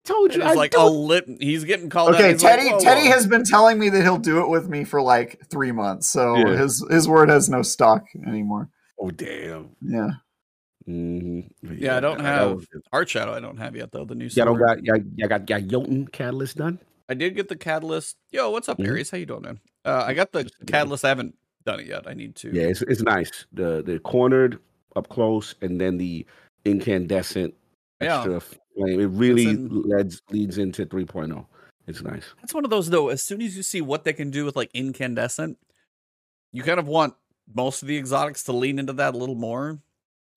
told 0.06 0.34
you. 0.34 0.40
He's 0.42 0.50
I 0.50 0.54
like 0.54 0.72
a 0.74 0.76
told- 0.78 1.08
lit. 1.08 1.24
He's 1.40 1.64
getting 1.64 1.90
called. 1.90 2.10
out. 2.14 2.20
okay, 2.20 2.32
He's 2.32 2.42
like, 2.42 2.56
Teddy 2.58 2.70
"Whoa, 2.70 2.80
Teddy 2.80 3.06
whoa." 3.08 3.12
has 3.12 3.26
been 3.26 3.44
telling 3.44 3.78
me 3.78 3.88
that 3.90 4.02
he'll 4.02 4.18
do 4.18 4.40
it 4.42 4.48
with 4.48 4.68
me 4.68 4.84
for 4.84 5.02
like 5.02 5.40
three 5.50 5.72
months. 5.72 6.08
So 6.08 6.36
Yeah. 6.36 6.56
his 6.56 6.84
his 6.90 7.08
word 7.08 7.28
has 7.28 7.48
no 7.48 7.62
stock 7.62 8.04
anymore. 8.26 8.68
oh 8.98 9.10
damn. 9.10 9.70
Yeah. 9.82 10.10
Mm-hmm. 10.88 11.74
Yeah, 11.78 11.96
I 11.96 12.00
don't 12.00 12.18
that- 12.18 12.22
that 12.24 12.38
have 12.38 12.56
was- 12.56 12.66
Art 12.92 13.08
Shadow. 13.08 13.32
I 13.32 13.40
don't 13.40 13.58
have 13.58 13.74
yet 13.76 13.90
though. 13.92 14.04
The 14.04 14.14
new. 14.14 14.26
Y'all 14.26 14.46
don't 14.46 14.58
got 14.58 14.82
y'all, 14.84 14.98
y'all 15.16 15.28
got 15.28 15.46
got 15.46 15.62
Jötunn 15.62 16.10
catalyst 16.12 16.56
done. 16.56 16.78
I 17.08 17.14
did 17.14 17.34
get 17.36 17.48
the 17.48 17.56
catalyst. 17.56 18.16
Yo, 18.30 18.50
what's 18.50 18.68
up, 18.68 18.78
Mhm. 18.78 18.86
Aries? 18.88 19.10
How 19.10 19.18
you 19.18 19.26
doing, 19.26 19.42
man? 19.42 19.60
Uh, 19.84 20.04
I 20.06 20.14
got 20.14 20.32
the 20.32 20.48
catalyst. 20.66 21.04
I 21.04 21.08
haven't 21.08 21.34
done 21.64 21.80
it 21.80 21.86
yet. 21.86 22.06
I 22.06 22.14
need 22.14 22.34
to. 22.36 22.50
Yeah, 22.52 22.64
it's 22.64 22.82
it's 22.82 23.02
nice. 23.02 23.46
The 23.52 23.82
the 23.84 23.98
cornered 24.00 24.58
up 24.94 25.08
close 25.08 25.54
and 25.60 25.80
then 25.80 25.98
the 25.98 26.24
incandescent 26.64 27.54
Yeah. 28.00 28.16
extra 28.18 28.40
flame. 28.40 29.00
It 29.00 29.06
really 29.06 29.48
in- 29.48 29.82
leads 29.82 30.22
leads 30.30 30.58
into 30.58 30.84
3.0. 30.86 31.46
It's 31.86 32.02
nice. 32.02 32.24
That's 32.40 32.52
one 32.52 32.64
of 32.64 32.70
those 32.70 32.90
though. 32.90 33.08
As 33.08 33.22
soon 33.22 33.40
as 33.42 33.56
you 33.56 33.62
see 33.62 33.80
what 33.80 34.04
they 34.04 34.12
can 34.12 34.30
do 34.30 34.44
with 34.44 34.56
like 34.56 34.70
incandescent, 34.74 35.56
you 36.52 36.62
kind 36.62 36.80
of 36.80 36.88
want 36.88 37.14
most 37.54 37.82
of 37.82 37.88
the 37.88 37.96
exotics 37.96 38.42
to 38.44 38.52
lean 38.52 38.78
into 38.78 38.92
that 38.94 39.14
a 39.14 39.16
little 39.18 39.34
more. 39.36 39.78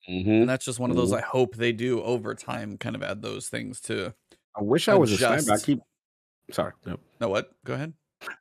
Mm-hmm. 0.09 0.29
And 0.29 0.49
that's 0.49 0.63
just 0.63 0.79
one 0.79 0.89
of 0.89 0.95
those 0.95 1.11
Mhm. 1.11 1.17
I 1.17 1.21
hope 1.21 1.55
they 1.55 1.71
do 1.71 2.01
over 2.01 2.33
time. 2.35 2.77
Kind 2.77 2.95
of 2.95 3.03
add 3.03 3.21
those 3.21 3.49
things 3.49 3.81
to. 3.81 4.13
I 4.55 4.61
wish 4.63 4.87
I 4.87 4.95
was 4.95 5.11
a 5.11 5.17
sniper. 5.17 5.51
I 5.51 5.57
keep 5.57 5.81
sorry. 6.51 6.73
No. 6.85 6.97
No, 7.19 7.29
what? 7.29 7.51
Go 7.65 7.73
ahead. 7.73 7.93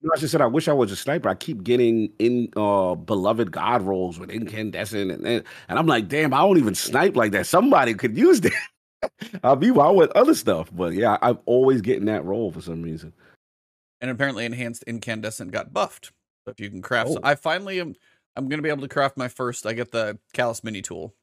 No, 0.02 0.10
I 0.14 0.18
just 0.18 0.32
said 0.32 0.40
I 0.40 0.46
wish 0.46 0.68
I 0.68 0.72
was 0.72 0.92
a 0.92 0.96
sniper. 0.96 1.28
I 1.28 1.34
keep 1.34 1.62
getting 1.64 2.12
in 2.18 2.48
uh 2.56 2.94
beloved 2.94 3.50
god 3.52 3.82
rolls 3.82 4.18
with 4.18 4.30
incandescent 4.30 5.10
and 5.10 5.26
and, 5.26 5.44
and 5.68 5.78
I'm 5.78 5.86
like, 5.86 6.08
damn, 6.08 6.34
I 6.34 6.38
don't 6.38 6.58
even 6.58 6.74
snipe 6.74 7.16
like 7.16 7.32
that. 7.32 7.46
Somebody 7.46 7.94
could 7.94 8.16
use 8.16 8.40
that. 8.42 8.52
I'll 9.44 9.56
be 9.56 9.70
wild 9.70 9.96
with 9.96 10.10
other 10.12 10.34
stuff, 10.34 10.70
but 10.72 10.92
yeah, 10.94 11.18
I'm 11.22 11.38
always 11.46 11.80
getting 11.80 12.06
that 12.06 12.24
role 12.24 12.50
for 12.50 12.60
some 12.60 12.82
reason. 12.82 13.12
And 14.00 14.10
apparently, 14.10 14.44
enhanced 14.44 14.84
incandescent 14.84 15.50
got 15.50 15.72
buffed. 15.72 16.12
So 16.44 16.50
if 16.52 16.60
you 16.60 16.70
can 16.70 16.82
craft, 16.82 17.10
Oh. 17.12 17.18
I 17.22 17.34
finally 17.34 17.80
am. 17.80 17.94
I'm 18.36 18.48
gonna 18.48 18.62
be 18.62 18.68
able 18.68 18.82
to 18.82 18.88
craft 18.88 19.16
my 19.16 19.28
first. 19.28 19.66
I 19.66 19.72
get 19.72 19.90
the 19.90 20.18
Calus 20.34 20.62
Mini 20.62 20.82
tool. 20.82 21.14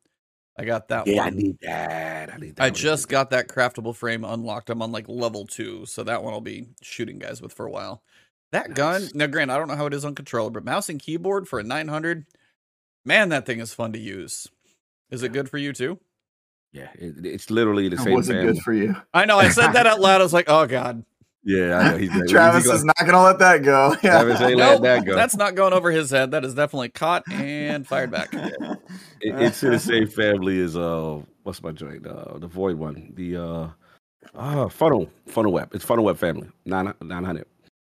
I 0.57 0.63
got 0.65 0.87
that 0.89 1.05
Yeah, 1.07 1.23
I 1.23 1.29
need 1.31 1.57
that. 1.61 2.33
I 2.33 2.37
need 2.37 2.55
that. 2.55 2.63
I 2.63 2.67
one. 2.67 2.73
just 2.75 3.09
got 3.09 3.29
that 3.31 3.47
craftable 3.49 3.95
frame 3.95 4.23
unlocked. 4.23 4.69
I'm 4.69 4.81
on 4.81 4.91
like 4.91 5.07
level 5.09 5.45
two, 5.45 5.85
so 5.85 6.03
that 6.03 6.23
one 6.23 6.33
I'll 6.33 6.41
be 6.41 6.67
shooting 6.81 7.19
guys 7.19 7.41
with 7.41 7.53
for 7.53 7.65
a 7.65 7.71
while. 7.71 8.03
That 8.51 8.73
gun, 8.73 9.01
Nice. 9.03 9.15
now, 9.15 9.27
Grant, 9.27 9.51
I 9.51 9.57
don't 9.57 9.67
know 9.67 9.75
how 9.75 9.85
it 9.87 9.93
is 9.93 10.05
on 10.05 10.15
controller, 10.15 10.49
but 10.49 10.63
mouse 10.63 10.87
and 10.87 10.99
keyboard 11.01 11.47
for 11.47 11.59
a 11.59 11.63
900, 11.63 12.25
man, 13.03 13.29
that 13.29 13.45
thing 13.45 13.59
is 13.59 13.73
fun 13.73 13.91
to 13.93 13.99
use. 13.99 14.47
Is 15.09 15.23
it 15.23 15.33
good 15.33 15.49
for 15.49 15.57
you 15.57 15.73
too? 15.73 15.99
Yeah, 16.75 16.89
it, 16.95 17.25
it's 17.25 17.49
literally 17.49 17.87
the 17.87 17.97
same 17.97 18.15
Was 18.15 18.27
it 18.27 18.33
family. 18.33 18.51
good 18.53 18.61
for 18.61 18.73
you? 18.73 18.95
I 19.13 19.23
know 19.23 19.39
I 19.39 19.47
said 19.47 19.71
that 19.71 19.87
out 19.87 20.01
loud. 20.01 20.19
I 20.19 20.23
was 20.23 20.33
like, 20.33 20.49
oh 20.49 20.67
god, 20.67 21.05
Yeah, 21.45 21.77
I 21.77 21.91
know. 21.91 21.97
He's 21.97 22.09
like, 22.13 22.27
Travis 22.27 22.65
he's 22.65 22.73
is 22.73 22.83
not 22.83 22.97
gonna 22.99 23.23
let 23.23 23.39
that 23.39 23.63
go. 23.63 23.95
Yeah. 24.03 24.21
Travis 24.21 24.41
ain't 24.41 24.57
Nope, 24.57 24.81
let 24.81 24.81
that 24.81 25.05
go. 25.05 25.15
that's 25.15 25.37
not 25.37 25.55
going 25.55 25.71
over 25.71 25.89
his 25.89 26.09
head. 26.09 26.31
That 26.31 26.43
is 26.43 26.53
definitely 26.53 26.89
caught 26.89 27.23
and 27.31 27.87
fired 27.87 28.11
back. 28.11 28.33
It, 28.33 28.81
it's 29.21 29.63
in 29.63 29.71
the 29.71 29.79
same 29.79 30.07
family 30.07 30.61
as 30.61 30.75
uh, 30.75 31.21
what's 31.43 31.63
my 31.63 31.71
joint? 31.71 32.05
Uh, 32.05 32.39
the 32.39 32.47
void 32.47 32.75
one. 32.75 33.13
The 33.15 33.37
uh, 33.37 33.67
uh 34.35 34.67
funnel 34.67 35.09
funnel 35.27 35.53
web. 35.53 35.73
It's 35.73 35.85
funnel 35.85 36.03
web 36.03 36.17
family. 36.17 36.49
Nine 36.65 36.93
nine 37.01 37.23
hundred. 37.23 37.45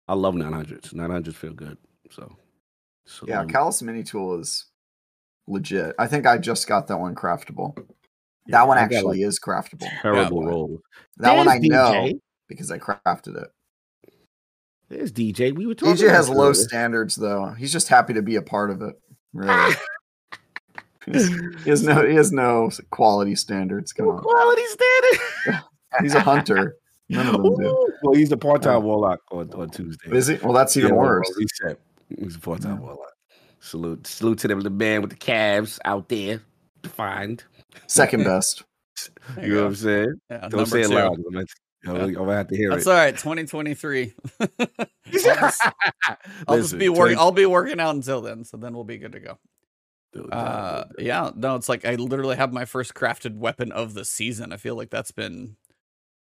I 0.09 0.15
love 0.15 0.35
nine 0.35 0.53
hundreds. 0.53 0.93
Nine 0.93 1.11
hundreds 1.11 1.39
feel 1.39 1.55
good. 1.55 1.79
So, 2.11 2.37
so 3.07 3.25
Yeah, 3.27 3.45
Calus 3.45 3.81
Mini 3.83 4.03
Tool 4.03 4.41
is 4.41 4.67
legit. 5.47 5.95
I 5.99 6.07
think 6.07 6.27
I 6.27 6.37
just 6.37 6.67
got 6.67 6.87
that 6.89 6.99
one 6.99 7.15
craftable. 7.15 7.83
Yeah, 8.47 8.59
that 8.59 8.69
one 8.69 8.79
I 8.79 8.83
got, 8.83 8.97
actually 8.97 9.19
like, 9.21 9.29
is 9.29 9.41
craftable. 9.41 9.89
terrible 10.03 10.43
Yeah. 10.43 10.49
roll. 10.49 10.81
That 11.19 11.37
one 11.37 11.49
I 11.49 11.59
There's 11.59 11.69
know 11.71 12.13
because 12.49 12.71
I 12.71 12.79
crafted 12.79 13.43
it. 13.43 13.49
There's 14.89 15.11
DJ. 15.13 15.55
We 15.55 15.67
were 15.67 15.75
talking. 15.75 15.95
DJ 15.95 16.11
has 16.11 16.29
low 16.29 16.49
earlier. 16.49 16.55
standards 16.55 17.17
though. 17.17 17.51
He's 17.59 17.73
just 17.73 17.89
happy 17.89 18.13
to 18.15 18.23
be 18.23 18.37
a 18.37 18.43
part 18.43 18.71
of 18.71 18.83
it. 18.83 18.95
Really. 19.33 19.51
Ah! 19.53 19.81
He 21.07 21.13
has 21.69 21.83
no 21.83 22.07
he 22.09 22.15
has 22.15 22.33
no 22.33 22.71
quality 22.91 23.35
standards. 23.35 23.93
Come 23.93 24.09
on. 24.09 24.23
Quality 24.23 24.63
standard. 24.67 25.63
He's 26.01 26.15
a 26.15 26.21
hunter. 26.21 26.77
None 27.11 27.27
of 27.27 27.43
them 27.43 27.57
do. 27.57 27.89
Well, 28.03 28.15
he's 28.15 28.33
a 28.33 28.39
part-time 28.39 28.73
Yeah. 28.73 28.79
warlock 28.79 29.21
on, 29.31 29.53
on 29.53 29.69
Tuesday. 29.69 30.17
Is 30.17 30.29
he? 30.29 30.37
Well 30.37 30.55
that's 30.55 30.75
even 30.79 30.93
Yeah, 30.93 30.95
well, 30.97 31.07
worse. 31.07 31.31
Reset. 31.37 31.79
He's 32.19 32.37
a 32.37 32.41
part-time 32.41 32.77
Yeah. 32.77 32.81
warlock. 32.81 33.13
Salute, 33.61 34.07
salute 34.07 34.39
to 34.39 34.49
them, 34.49 34.61
the 34.63 34.71
man 34.71 35.03
with 35.03 35.11
the 35.11 35.17
calves 35.17 35.79
out 35.85 36.09
there, 36.09 36.41
defined. 36.81 37.45
Second 37.87 38.25
best. 38.25 38.65
You 39.37 39.43
you 39.43 39.49
know 39.49 39.55
go. 39.55 39.61
what 39.63 39.69
I'm 39.69 39.75
saying? 39.77 40.15
Yeah, 40.31 40.49
Don't 40.49 40.67
say 40.67 40.81
it 40.83 40.89
two. 40.89 40.95
loud. 40.95 41.15
I'm 41.19 41.23
gonna, 41.23 41.45
I'm 41.87 41.93
gonna- 41.93 42.05
I'm 42.07 42.13
gonna 42.15 42.37
have 42.37 42.49
to 42.49 42.57
hear 42.57 42.71
That's 42.71 42.87
it. 42.87 42.91
all 42.91 42.97
right. 42.97 43.17
2023. 43.17 44.15
I'll 44.41 44.49
just, 45.13 45.63
I'll 46.49 46.57
just 46.57 46.79
be 46.79 46.89
working. 46.89 47.17
20 47.17 47.17
I'll 47.17 47.33
be 47.33 47.47
working 47.47 47.81
out 47.81 47.95
until 47.95 48.21
then, 48.21 48.45
so 48.45 48.57
then 48.57 48.75
we'll 48.75 48.85
be 48.85 48.99
good 48.99 49.13
to 49.13 49.21
go. 49.21 49.39
Uh, 50.31 50.85
yeah, 50.99 51.31
no, 51.35 51.57
it's 51.57 51.69
like 51.69 51.85
I 51.85 51.97
literally 51.97 52.37
have 52.37 52.53
my 52.53 52.65
first 52.65 52.95
crafted 52.95 53.37
weapon 53.37 53.73
of 53.73 53.95
the 53.95 54.05
season. 54.05 54.53
I 54.53 54.57
feel 54.59 54.77
like 54.77 54.91
that's 54.91 55.11
been. 55.11 55.57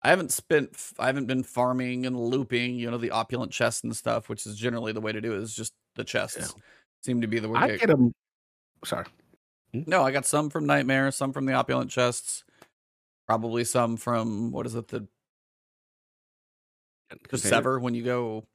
I 0.01 0.09
haven't 0.09 0.31
spent. 0.31 0.77
I 0.97 1.07
haven't 1.07 1.25
been 1.27 1.43
farming 1.43 2.05
and 2.05 2.17
looping. 2.17 2.75
You 2.75 2.89
know, 2.89 2.97
the 2.97 3.11
opulent 3.11 3.51
chests 3.51 3.83
and 3.83 3.95
stuff, 3.95 4.29
which 4.29 4.45
is 4.45 4.55
generally 4.55 4.93
the 4.93 5.01
way 5.01 5.11
to 5.11 5.19
do 5.19 5.33
it. 5.33 5.39
Is 5.39 5.53
just 5.53 5.73
the 5.95 6.05
chests 6.05 6.55
seem 7.03 7.19
to 7.21 7.27
be 7.27 7.39
the 7.39 7.49
way. 7.49 7.59
I 7.59 7.67
to 7.67 7.77
get 7.77 7.89
them. 7.89 8.13
Sorry. 8.85 9.05
Hmm? 9.73 9.81
No, 9.87 10.03
I 10.03 10.11
got 10.11 10.25
some 10.25 10.49
from 10.49 10.65
Nightmare, 10.65 11.11
some 11.11 11.31
from 11.33 11.45
the 11.45 11.53
opulent 11.53 11.91
chests, 11.91 12.43
probably 13.27 13.63
some 13.63 13.97
from 13.97 14.51
what 14.51 14.65
is 14.65 14.75
it 14.75 14.87
the 14.89 15.07
the 17.29 17.37
sever 17.37 17.79
when 17.79 17.93
you 17.93 18.03
go. 18.03 18.45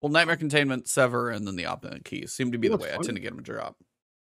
Well, 0.00 0.12
Nightmare 0.12 0.36
Containment, 0.36 0.88
Sever, 0.88 1.30
and 1.30 1.46
then 1.46 1.56
the 1.56 1.66
opulent 1.66 2.04
keys 2.04 2.32
seem 2.32 2.52
to 2.52 2.58
be 2.58 2.68
the 2.68 2.76
way 2.76 2.90
what's 2.94 3.06
I 3.08 3.08
tend 3.08 3.16
to 3.16 3.22
get 3.22 3.30
them 3.34 3.42
to 3.44 3.52
drop. 3.52 3.76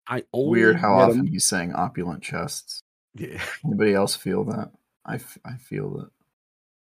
I 0.08 0.24
only 0.34 0.52
Weird 0.62 0.78
how 0.78 0.94
often 0.94 1.10
often 1.10 1.20
'em- 1.28 1.28
he's 1.28 1.46
saying 1.46 1.74
opulent 1.74 2.24
chests. 2.24 2.82
Yeah. 3.16 3.42
Anybody 3.66 3.94
else 3.94 4.16
feel 4.16 4.44
that? 4.46 4.72
I, 5.06 5.16
f- 5.16 5.38
I 5.46 5.56
feel 5.58 6.02
it. 6.02 6.10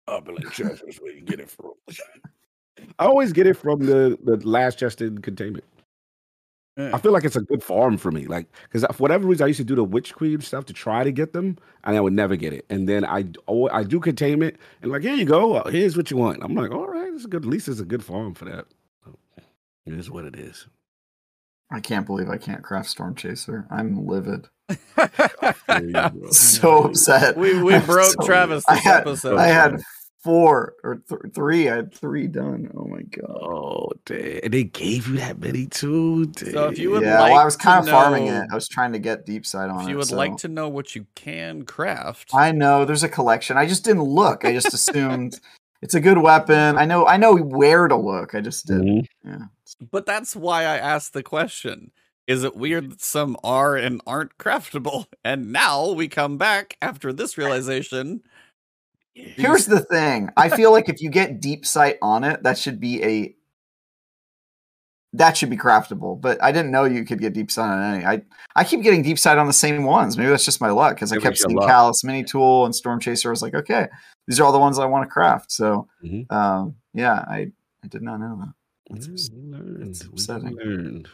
Opulent 0.08 0.52
chest 0.52 0.82
is 0.86 0.96
where 0.98 1.12
you 1.12 1.22
get 1.22 1.40
it 1.40 1.48
from. 1.50 1.72
I 2.98 3.06
always 3.06 3.32
get 3.32 3.46
it 3.46 3.54
from 3.54 3.80
the 3.80 4.18
the 4.22 4.36
last 4.46 4.78
chest 4.78 5.00
in 5.00 5.18
containment. 5.22 5.64
I 6.76 6.98
feel 6.98 7.12
like 7.12 7.24
it's 7.24 7.36
a 7.36 7.40
good 7.40 7.62
farm 7.62 7.96
for 7.96 8.10
me, 8.10 8.26
like 8.26 8.48
because 8.64 8.82
for 8.96 9.02
whatever 9.02 9.28
reason 9.28 9.44
I 9.44 9.48
used 9.48 9.58
to 9.58 9.64
do 9.64 9.76
the 9.76 9.84
witch 9.84 10.12
queen 10.14 10.40
stuff 10.40 10.64
to 10.66 10.72
try 10.72 11.04
to 11.04 11.12
get 11.12 11.32
them, 11.32 11.56
and 11.84 11.96
I 11.96 12.00
would 12.00 12.12
never 12.12 12.34
get 12.34 12.52
it. 12.52 12.64
And 12.68 12.88
then 12.88 13.04
I 13.04 13.22
d- 13.22 13.38
oh, 13.46 13.68
I 13.68 13.84
do 13.84 14.00
containment, 14.00 14.56
and 14.82 14.90
like 14.90 15.02
here 15.02 15.14
you 15.14 15.24
go, 15.24 15.54
uh, 15.54 15.70
here's 15.70 15.96
what 15.96 16.10
you 16.10 16.16
want. 16.16 16.42
I'm 16.42 16.54
like, 16.54 16.72
all 16.72 16.86
right, 16.88 17.12
it's 17.14 17.24
a 17.24 17.28
good. 17.28 17.44
At 17.44 17.48
least 17.48 17.68
it's 17.68 17.78
a 17.78 17.84
good 17.84 18.02
farm 18.04 18.34
for 18.34 18.46
that. 18.46 18.66
So, 19.04 19.16
it 19.86 19.92
is 19.92 20.10
what 20.10 20.24
it 20.24 20.34
is. 20.36 20.66
I 21.70 21.78
can't 21.80 22.06
believe 22.06 22.28
I 22.28 22.38
can't 22.38 22.62
craft 22.64 22.88
Storm 22.90 23.14
Chaser. 23.14 23.66
I'm 23.70 24.06
livid. 24.06 24.48
There 25.68 25.84
you 25.84 25.92
go. 25.92 26.10
So 26.30 26.84
upset. 26.84 27.36
we 27.36 27.62
we 27.62 27.74
I'm 27.76 27.86
broke 27.86 28.12
so- 28.20 28.26
Travis 28.26 28.64
I 28.68 28.76
had, 28.76 29.00
episode. 29.02 29.38
I 29.38 29.46
had 29.46 29.80
four 30.24 30.74
or 30.82 30.96
th- 31.08 31.20
three. 31.34 31.68
I 31.68 31.76
had 31.76 31.94
three 31.94 32.26
done. 32.26 32.70
Oh 32.74 32.86
my 32.86 33.02
god. 33.02 33.30
Oh, 33.30 33.90
damn. 34.06 34.40
And 34.42 34.52
they 34.54 34.64
gave 34.64 35.06
you 35.06 35.16
that 35.18 35.38
many 35.38 35.66
too. 35.66 36.32
So 36.36 36.68
if 36.68 36.78
you 36.78 36.90
would 36.90 37.02
yeah, 37.02 37.20
like 37.20 37.32
well, 37.32 37.40
I 37.40 37.44
was 37.44 37.56
kind 37.56 37.84
of 37.86 37.88
farming 37.90 38.26
it. 38.28 38.48
I 38.50 38.54
was 38.54 38.66
trying 38.66 38.92
to 38.94 38.98
get 38.98 39.26
deep 39.26 39.44
sight 39.46 39.68
on 39.70 39.82
if 39.82 39.88
you 39.88 39.96
would 39.98 40.06
so- 40.08 40.16
like 40.16 40.36
to 40.38 40.48
know 40.48 40.68
what 40.68 40.96
you 40.96 41.06
can 41.14 41.64
craft, 41.64 42.30
I 42.34 42.50
know 42.52 42.84
there's 42.84 43.02
a 43.04 43.08
collection. 43.08 43.56
I 43.56 43.66
just 43.66 43.84
didn't 43.84 44.02
look. 44.04 44.44
I 44.44 44.52
just 44.52 44.72
assumed 44.74 45.38
it's 45.82 45.94
a 45.94 46.00
good 46.00 46.18
weapon. 46.18 46.78
I 46.78 46.86
know. 46.86 47.06
I 47.06 47.18
know 47.18 47.36
where 47.36 47.86
to 47.86 47.96
look. 47.96 48.34
I 48.34 48.40
just 48.40 48.66
did. 48.66 48.80
Mhm. 48.80 49.06
Yeah. 49.24 49.38
but 49.92 50.06
that's 50.06 50.34
why 50.34 50.62
I 50.62 50.78
asked 50.78 51.12
the 51.12 51.22
question. 51.22 51.90
Is 52.26 52.42
it 52.42 52.56
weird 52.56 52.90
that 52.90 53.02
some 53.02 53.36
are 53.44 53.76
and 53.76 54.00
aren't 54.06 54.38
craftable? 54.38 55.04
And 55.22 55.52
now 55.52 55.90
we 55.90 56.08
come 56.08 56.38
back 56.38 56.78
after 56.80 57.12
this 57.12 57.36
realization. 57.38 58.22
Here's 59.14 59.66
the 59.66 59.80
thing. 59.80 60.30
I 60.36 60.48
feel 60.48 60.72
like 60.72 60.88
if 60.88 61.00
you 61.00 61.08
get 61.10 61.40
deep 61.40 61.64
sight 61.64 61.98
on 62.02 62.24
it, 62.24 62.42
that 62.42 62.58
should 62.58 62.80
be 62.80 63.02
a 63.02 63.34
that 65.12 65.36
should 65.36 65.50
be 65.50 65.56
craftable. 65.56 66.20
But 66.20 66.42
I 66.42 66.50
didn't 66.50 66.72
know 66.72 66.84
you 66.84 67.04
could 67.04 67.20
get 67.20 67.32
deep 67.34 67.50
sight 67.52 67.70
on 67.70 67.94
any. 67.94 68.04
I 68.04 68.22
I 68.56 68.64
keep 68.64 68.82
getting 68.82 69.02
deep 69.02 69.18
sight 69.18 69.38
on 69.38 69.46
the 69.46 69.52
same 69.52 69.84
ones. 69.84 70.16
Maybe 70.18 70.30
that's 70.30 70.44
just 70.44 70.60
my 70.60 70.70
luck 70.70 70.96
because 70.96 71.12
I 71.12 71.18
kept 71.18 71.38
seeing 71.38 71.56
luck. 71.56 71.70
Calus 71.70 72.02
Mini 72.02 72.24
Tool 72.24 72.64
and 72.64 72.74
Storm 72.74 72.98
Chaser. 72.98 73.28
I 73.28 73.30
was 73.30 73.42
like, 73.42 73.54
okay, 73.54 73.86
these 74.26 74.40
are 74.40 74.44
all 74.44 74.52
the 74.52 74.58
ones 74.58 74.78
I 74.80 74.86
want 74.86 75.04
to 75.08 75.12
craft. 75.12 75.52
So 75.52 75.86
Mhm. 76.04 76.30
um, 76.32 76.74
yeah, 76.92 77.14
I 77.28 77.52
I 77.84 77.86
did 77.88 78.02
not 78.02 78.18
know 78.18 78.36
that. 78.40 78.54
That's, 78.90 79.28
Yeah, 79.30 79.38
we 79.38 79.50
learned. 79.52 79.82
it's 79.88 80.04
upsetting. 80.04 81.06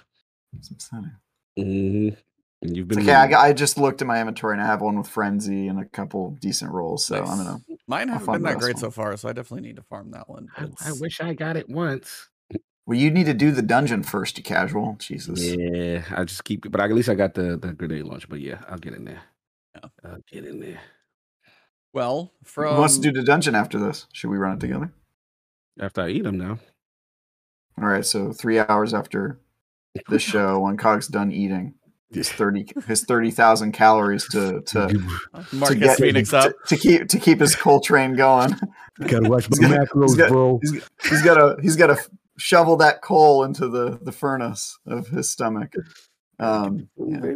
It's 0.57 0.71
upsetting. 0.71 1.13
Mhm. 1.59 2.17
And 2.63 2.77
you've 2.77 2.89
It's 2.91 2.97
been 2.99 3.09
okay. 3.09 3.35
I, 3.35 3.49
I 3.49 3.53
just 3.53 3.79
looked 3.79 4.03
at 4.03 4.07
my 4.09 4.21
inventory 4.21 4.53
and 4.55 4.63
I 4.63 4.67
have 4.67 4.83
one 4.83 4.99
with 4.99 5.09
Frenzy 5.09 5.69
and 5.69 5.81
a 5.81 5.85
couple 5.87 6.33
decent 6.41 6.71
rolls. 6.73 7.05
So 7.07 7.17
I'm 7.17 7.25
Nice. 7.25 7.37
gonna. 7.39 7.61
Mine 7.87 8.09
haven't 8.09 8.33
been 8.33 8.43
that 8.43 8.59
great 8.59 8.75
one. 8.75 8.81
so 8.81 8.91
far, 8.91 9.17
so 9.17 9.29
I 9.29 9.33
definitely 9.33 9.67
need 9.67 9.77
to 9.77 9.83
farm 9.83 10.11
that 10.13 10.29
one. 10.29 10.49
I, 10.57 10.69
I 10.85 10.93
wish 11.01 11.21
I 11.21 11.33
got 11.35 11.57
it 11.57 11.69
once. 11.69 12.29
Well, 12.87 12.99
you 12.99 13.11
need 13.11 13.27
to 13.27 13.35
do 13.35 13.51
the 13.53 13.63
dungeon 13.63 14.03
first, 14.03 14.37
you 14.37 14.45
casual. 14.45 14.97
Jesus. 14.99 15.41
Yeah, 15.43 16.03
I 16.15 16.25
just 16.25 16.45
keep 16.45 16.67
it, 16.67 16.71
but 16.73 16.81
at 16.81 16.93
least 16.93 17.09
I 17.09 17.15
got 17.15 17.35
the, 17.35 17.57
the 17.57 17.73
grenade 17.73 18.05
launch. 18.05 18.29
But 18.29 18.41
yeah, 18.41 18.59
I'll 18.69 18.79
get 18.79 18.95
in 18.95 19.05
there. 19.05 19.23
Yeah. 19.75 19.89
I'll 20.05 20.19
get 20.31 20.45
in 20.45 20.61
there 20.61 20.81
well, 21.93 22.33
Who 22.41 22.45
from 22.45 22.77
wants 22.79 22.97
to 22.97 23.01
do 23.03 23.13
the 23.13 23.25
dungeon 23.25 23.55
after 23.55 23.79
this? 23.79 24.07
Should 24.13 24.31
we 24.31 24.39
run 24.39 24.55
it 24.57 24.61
together? 24.61 24.93
after 25.81 26.03
I 26.03 26.11
eat 26.11 26.25
them. 26.25 26.39
Now, 26.39 26.59
All 27.81 27.89
right. 27.89 28.05
So 28.05 28.33
three 28.33 28.59
hours 28.59 28.93
after 28.95 29.41
this 30.09 30.23
show, 30.33 30.61
when 30.61 30.77
Cog's 30.77 31.09
done 31.09 31.33
eating, 31.33 31.75
his 32.13 32.31
thirty 32.31 32.67
his 32.87 33.05
thirty 33.05 33.31
thousand 33.31 33.73
calories 33.73 34.27
to 34.29 34.61
to 34.63 34.89
Marcus 35.53 35.79
get- 35.79 35.99
Phoenix 35.99 36.33
up. 36.33 36.53
to, 36.67 36.75
to 36.75 36.77
keep 36.77 37.09
to 37.09 37.19
keep 37.19 37.41
his 37.41 37.55
coal 37.57 37.81
train 37.81 38.15
going. 38.17 38.55
gotta 39.07 39.29
watch 39.29 39.47
He's 39.47 39.59
got- 39.59 39.89
he's 40.03 40.15
got- 40.17 40.29
bro. 40.31 40.59
He's, 40.63 40.89
he's 41.09 41.23
got 41.23 41.35
to 41.35 41.57
he's 41.63 41.77
got 41.77 41.87
to 41.89 41.97
shovel 42.39 42.77
that 42.79 43.03
coal 43.03 43.45
into 43.45 43.69
the 43.69 43.99
the 44.03 44.13
furnace 44.13 44.79
of 44.87 45.09
his 45.09 45.31
stomach. 45.31 45.73
Um, 46.39 46.89
yeah. 46.97 47.35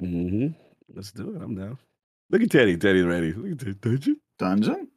hmm 0.00 0.46
Let's 0.94 1.12
do 1.12 1.34
it. 1.36 1.42
I'm 1.42 1.54
down. 1.54 1.78
Look 2.30 2.42
at 2.42 2.50
Teddy. 2.50 2.76
Teddy's 2.76 3.04
ready. 3.04 3.32
Look 3.32 3.52
at 3.52 3.58
that 3.66 3.80
dungeon. 3.80 4.20
dungeon. 4.38 4.88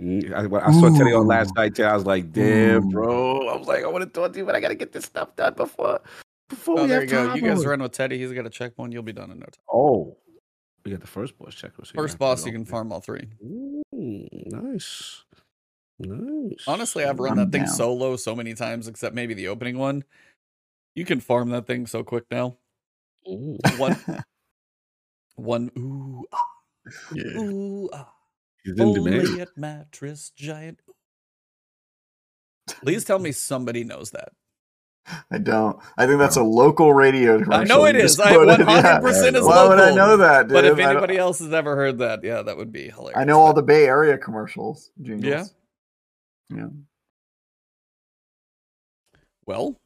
Mm, 0.00 0.32
I, 0.32 0.66
I 0.66 0.72
saw 0.72 0.96
Teddy 0.96 1.12
on 1.12 1.26
last 1.26 1.54
night. 1.54 1.74
Too, 1.76 1.84
I 1.84 1.94
was 1.94 2.04
like, 2.04 2.32
"Damn, 2.32 2.86
Ooh. 2.86 2.90
bro!" 2.90 3.48
I 3.48 3.56
was 3.56 3.68
like, 3.68 3.84
"I 3.84 3.86
want 3.88 4.02
to 4.04 4.10
talk 4.10 4.32
to 4.32 4.38
you, 4.38 4.44
but 4.44 4.54
I 4.56 4.60
gotta 4.60 4.74
get 4.74 4.92
this 4.92 5.04
stuff 5.04 5.36
done 5.36 5.54
before 5.54 6.00
before 6.48 6.78
Oh, 6.80 6.82
we 6.82 6.88
there 6.88 7.00
have 7.00 7.10
you 7.10 7.16
go. 7.16 7.34
You 7.34 7.42
guys 7.42 7.58
on 7.60 7.64
it." 7.64 7.68
run 7.68 7.82
with 7.82 7.92
Teddy. 7.92 8.18
He's 8.18 8.32
got 8.32 8.46
a 8.46 8.50
check 8.50 8.72
one. 8.76 8.92
You'll 8.92 9.02
be 9.02 9.12
done 9.12 9.30
in 9.30 9.38
no 9.38 9.46
time. 9.46 9.64
Oh, 9.72 10.16
we 10.84 10.90
got 10.90 11.00
the 11.00 11.06
first 11.06 11.38
boss 11.38 11.54
check. 11.54 11.72
First 11.94 12.18
boss, 12.18 12.44
you 12.46 12.52
can 12.52 12.64
farm 12.64 12.92
all 12.92 13.00
three. 13.00 13.28
Ooh, 13.42 13.82
nice. 14.46 15.24
Nice. 15.98 16.64
Honestly, 16.66 17.04
I've 17.04 17.18
run 17.20 17.32
I'm 17.32 17.38
that 17.38 17.52
thing 17.52 17.64
down. 17.64 17.72
solo 17.74 18.16
so 18.16 18.34
many 18.34 18.52
times, 18.54 18.88
except 18.88 19.14
maybe 19.14 19.32
the 19.34 19.48
opening 19.48 19.78
one. 19.78 20.04
You 20.94 21.04
can 21.04 21.20
farm 21.20 21.50
that 21.50 21.66
thing 21.66 21.86
so 21.86 22.02
quick 22.04 22.24
now. 22.30 22.58
Ooh. 23.28 23.56
One, 23.78 23.96
one, 25.36 25.70
ooh, 25.78 26.24
ah, 26.32 26.44
Yeah. 27.14 27.38
ooh, 27.40 27.88
ah. 27.92 28.12
He's 28.64 28.74
in 28.74 28.80
Only 28.82 29.10
demand. 29.10 29.40
at 29.40 29.56
mattress 29.56 30.30
giant. 30.36 30.80
Please 32.68 33.04
tell 33.04 33.18
me 33.18 33.32
somebody 33.32 33.84
knows 33.84 34.10
that. 34.12 34.32
I 35.30 35.38
don't. 35.38 35.78
I 35.98 36.06
think 36.06 36.18
that's 36.18 36.36
oh. 36.36 36.42
a 36.42 36.48
local 36.48 36.94
radio 36.94 37.38
commercial. 37.42 37.54
I 37.54 37.64
know 37.64 37.84
it 37.84 37.96
You 37.96 38.02
I 38.02 38.04
100% 38.06 38.12
yeah. 38.56 39.38
is 39.38 39.44
Why 39.44 39.68
would 39.68 39.80
I 39.80 39.94
know 39.94 40.16
that, 40.16 40.48
dude? 40.48 40.54
But 40.54 40.64
if 40.64 40.78
anybody 40.78 41.18
else 41.18 41.40
has 41.40 41.52
ever 41.52 41.76
heard 41.76 41.98
that, 41.98 42.24
yeah, 42.24 42.42
that 42.42 42.56
would 42.56 42.72
be 42.72 42.88
hilarious. 42.88 43.18
I 43.18 43.24
know 43.24 43.40
all 43.40 43.52
the 43.52 43.62
Bay 43.62 43.86
Area 43.86 44.16
commercials. 44.16 44.90
Jingles. 45.02 45.24
Yeah. 46.50 46.56
Yeah. 46.56 46.68
Well, 49.46 49.78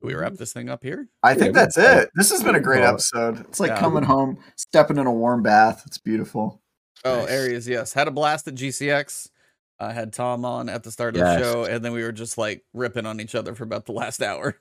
do 0.00 0.06
we 0.06 0.14
wrap 0.14 0.34
this 0.34 0.52
thing 0.52 0.70
up 0.70 0.82
here? 0.82 1.08
I 1.22 1.34
think 1.34 1.54
Yeah, 1.54 1.62
that's 1.62 1.76
that's- 1.76 2.04
it. 2.04 2.10
This 2.14 2.30
has 2.30 2.42
been 2.42 2.54
a 2.54 2.60
great 2.60 2.82
episode. 2.82 3.40
It's 3.40 3.60
like 3.60 3.70
yeah. 3.70 3.80
coming 3.80 4.02
home, 4.02 4.38
stepping 4.56 4.96
in 4.96 5.06
a 5.06 5.12
warm 5.12 5.42
bath. 5.42 5.82
It's 5.86 5.98
beautiful. 5.98 6.62
Oh, 7.04 7.20
Nice. 7.20 7.30
Aries, 7.30 7.68
yes. 7.68 7.92
Had 7.92 8.08
a 8.08 8.10
blast 8.10 8.48
at 8.48 8.54
GCX. 8.54 9.30
I 9.78 9.92
had 9.92 10.12
Tom 10.12 10.44
on 10.44 10.68
at 10.68 10.82
the 10.82 10.90
start 10.90 11.16
of 11.16 11.20
Yes. 11.20 11.38
the 11.38 11.44
show, 11.52 11.64
and 11.64 11.84
then 11.84 11.92
we 11.92 12.02
were 12.02 12.12
just 12.12 12.38
like 12.38 12.64
ripping 12.72 13.06
on 13.06 13.20
each 13.20 13.34
other 13.34 13.54
for 13.54 13.64
about 13.64 13.84
the 13.86 13.92
last 13.92 14.22
hour, 14.22 14.58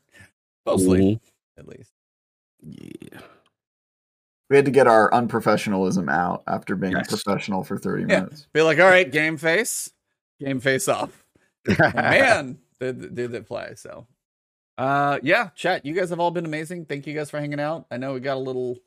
mostly, 0.65 0.99
Mhm. 1.15 1.19
at 1.57 1.67
least. 1.67 1.91
Yeah. 2.61 3.19
We 4.49 4.55
had 4.57 4.65
to 4.65 4.71
get 4.71 4.87
our 4.87 5.09
unprofessionalism 5.11 6.11
out 6.11 6.43
after 6.47 6.75
being 6.75 6.93
Yes. 6.93 7.07
professional 7.07 7.63
for 7.63 7.77
30 7.77 8.01
Yeah. 8.03 8.21
minutes. 8.21 8.47
Be 8.53 8.61
like, 8.61 8.79
all 8.79 8.85
right, 8.89 9.09
game 9.11 9.37
face, 9.37 9.91
game 10.39 10.59
face 10.59 10.87
off. 10.87 11.25
Man, 11.95 12.59
did 12.79 13.15
did 13.15 13.33
it 13.33 13.47
play? 13.47 13.73
So, 13.75 14.05
uh, 14.77 15.19
yeah, 15.23 15.49
chat. 15.55 15.85
You 15.85 15.93
guys 15.95 16.09
have 16.11 16.19
all 16.19 16.29
been 16.31 16.45
amazing. 16.45 16.85
Thank 16.85 17.07
you 17.07 17.15
guys 17.15 17.29
for 17.31 17.39
hanging 17.39 17.59
out. 17.59 17.87
I 17.89 17.97
know 17.97 18.13
we 18.13 18.19
got 18.19 18.35
a 18.37 18.39
little 18.39 18.77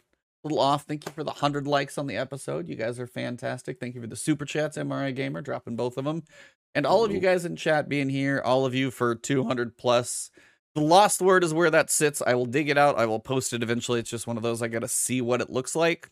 little 0.44 0.60
off. 0.60 0.84
Thank 0.84 1.06
you 1.06 1.12
for 1.12 1.24
the 1.24 1.30
hundred 1.32 1.66
likes 1.66 1.98
on 1.98 2.06
the 2.06 2.16
episode. 2.16 2.68
You 2.68 2.76
guys 2.76 2.98
are 3.00 3.06
fantastic. 3.06 3.78
Thank 3.80 3.94
you 3.94 4.00
for 4.00 4.06
the 4.06 4.16
super 4.16 4.44
chats, 4.44 4.76
MRI 4.76 5.14
Gamer 5.14 5.42
dropping 5.42 5.76
both 5.76 5.96
of 5.96 6.04
them, 6.04 6.24
and 6.74 6.86
all 6.86 7.04
of 7.04 7.12
you 7.12 7.20
guys 7.20 7.44
in 7.44 7.56
chat 7.56 7.88
being 7.88 8.08
here. 8.08 8.40
All 8.44 8.64
of 8.64 8.74
you 8.74 8.90
for 8.90 9.14
two 9.14 9.44
hundred 9.44 9.76
plus. 9.76 10.30
The 10.74 10.80
lost 10.82 11.20
word 11.20 11.42
is 11.42 11.52
where 11.52 11.70
that 11.70 11.90
sits. 11.90 12.22
I 12.24 12.34
will 12.34 12.46
dig 12.46 12.68
it 12.68 12.78
out. 12.78 12.98
I 12.98 13.06
will 13.06 13.20
post 13.20 13.52
it 13.52 13.62
eventually. 13.62 13.98
It's 14.00 14.10
just 14.10 14.26
one 14.26 14.36
of 14.36 14.42
those 14.42 14.62
I 14.62 14.68
got 14.68 14.80
to 14.80 14.88
see 14.88 15.20
what 15.20 15.40
it 15.40 15.50
looks 15.50 15.74
like, 15.74 16.10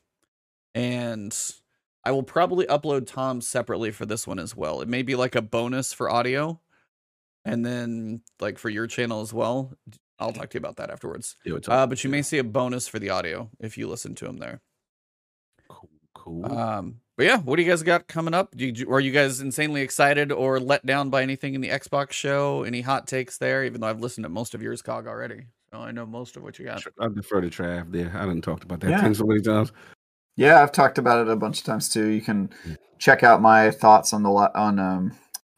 and 0.74 1.36
I 2.04 2.10
will 2.10 2.22
probably 2.24 2.66
upload 2.66 3.06
Tom 3.06 3.40
separately 3.40 3.90
for 3.90 4.06
this 4.06 4.26
one 4.26 4.38
as 4.38 4.56
well. 4.56 4.80
It 4.80 4.88
may 4.88 5.02
be 5.02 5.14
like 5.14 5.34
a 5.34 5.42
bonus 5.42 5.92
for 5.92 6.10
audio, 6.10 6.60
and 7.44 7.64
then 7.64 8.22
like 8.40 8.58
for 8.58 8.70
your 8.70 8.86
channel 8.86 9.20
as 9.20 9.32
well. 9.32 9.72
I'll 10.18 10.32
talk 10.32 10.48
to 10.50 10.54
you 10.54 10.58
about 10.60 10.76
that 10.76 10.90
afterwards. 10.90 11.36
Yeah, 11.44 11.58
Uh, 11.68 11.86
but 11.86 12.02
you 12.02 12.10
may 12.10 12.22
see 12.22 12.38
a 12.38 12.44
bonus 12.44 12.88
for 12.88 12.98
the 12.98 13.10
audio 13.10 13.50
if 13.60 13.76
you 13.76 13.86
listen 13.88 14.14
to 14.16 14.26
him 14.26 14.38
there. 14.38 14.60
cool. 15.68 15.88
cool. 16.14 16.52
Um, 16.52 17.00
but 17.16 17.26
yeah, 17.26 17.38
what 17.38 17.56
do 17.56 17.62
you 17.62 17.68
guys 17.70 17.82
got 17.82 18.06
coming 18.08 18.34
up? 18.34 18.54
Do 18.56 18.66
you, 18.66 18.90
are 18.92 19.00
you 19.00 19.10
guys 19.12 19.40
insanely 19.40 19.80
excited 19.82 20.32
or 20.32 20.60
let 20.60 20.84
down 20.84 21.08
by 21.10 21.22
anything 21.22 21.54
in 21.54 21.60
the 21.60 21.68
Xbox 21.70 22.12
show? 22.12 22.62
Any 22.62 22.80
hot 22.82 23.06
takes 23.06 23.38
there? 23.38 23.64
Even 23.64 23.80
though 23.80 23.86
I've 23.88 24.00
listened 24.00 24.24
to 24.24 24.28
most 24.28 24.54
of 24.54 24.62
yours, 24.62 24.82
Cog, 24.82 25.06
already, 25.06 25.46
so 25.70 25.78
I 25.78 25.92
know 25.92 26.04
most 26.06 26.36
of 26.36 26.42
what 26.42 26.58
you 26.58 26.66
got. 26.66 26.82
I 27.00 27.08
defer 27.08 27.40
to 27.40 27.48
Trav 27.48 27.90
there. 27.92 28.12
I 28.14 28.22
didn't 28.26 28.42
talked 28.42 28.64
about 28.64 28.80
that 28.80 28.90
Yeah. 28.90 29.02
thing 29.02 29.14
so 29.14 29.24
many 29.24 29.40
times. 29.40 29.72
Yeah, 30.36 30.62
I've 30.62 30.72
talked 30.72 30.98
about 30.98 31.26
it 31.26 31.30
a 31.32 31.36
bunch 31.36 31.60
of 31.60 31.64
times 31.64 31.88
too. 31.88 32.06
You 32.08 32.20
can 32.20 32.50
check 32.98 33.22
out 33.22 33.40
my 33.40 33.70
thoughts 33.70 34.12
on 34.12 34.22
the 34.22 34.30
li- 34.30 34.48
on 34.54 34.78
um, 34.78 35.12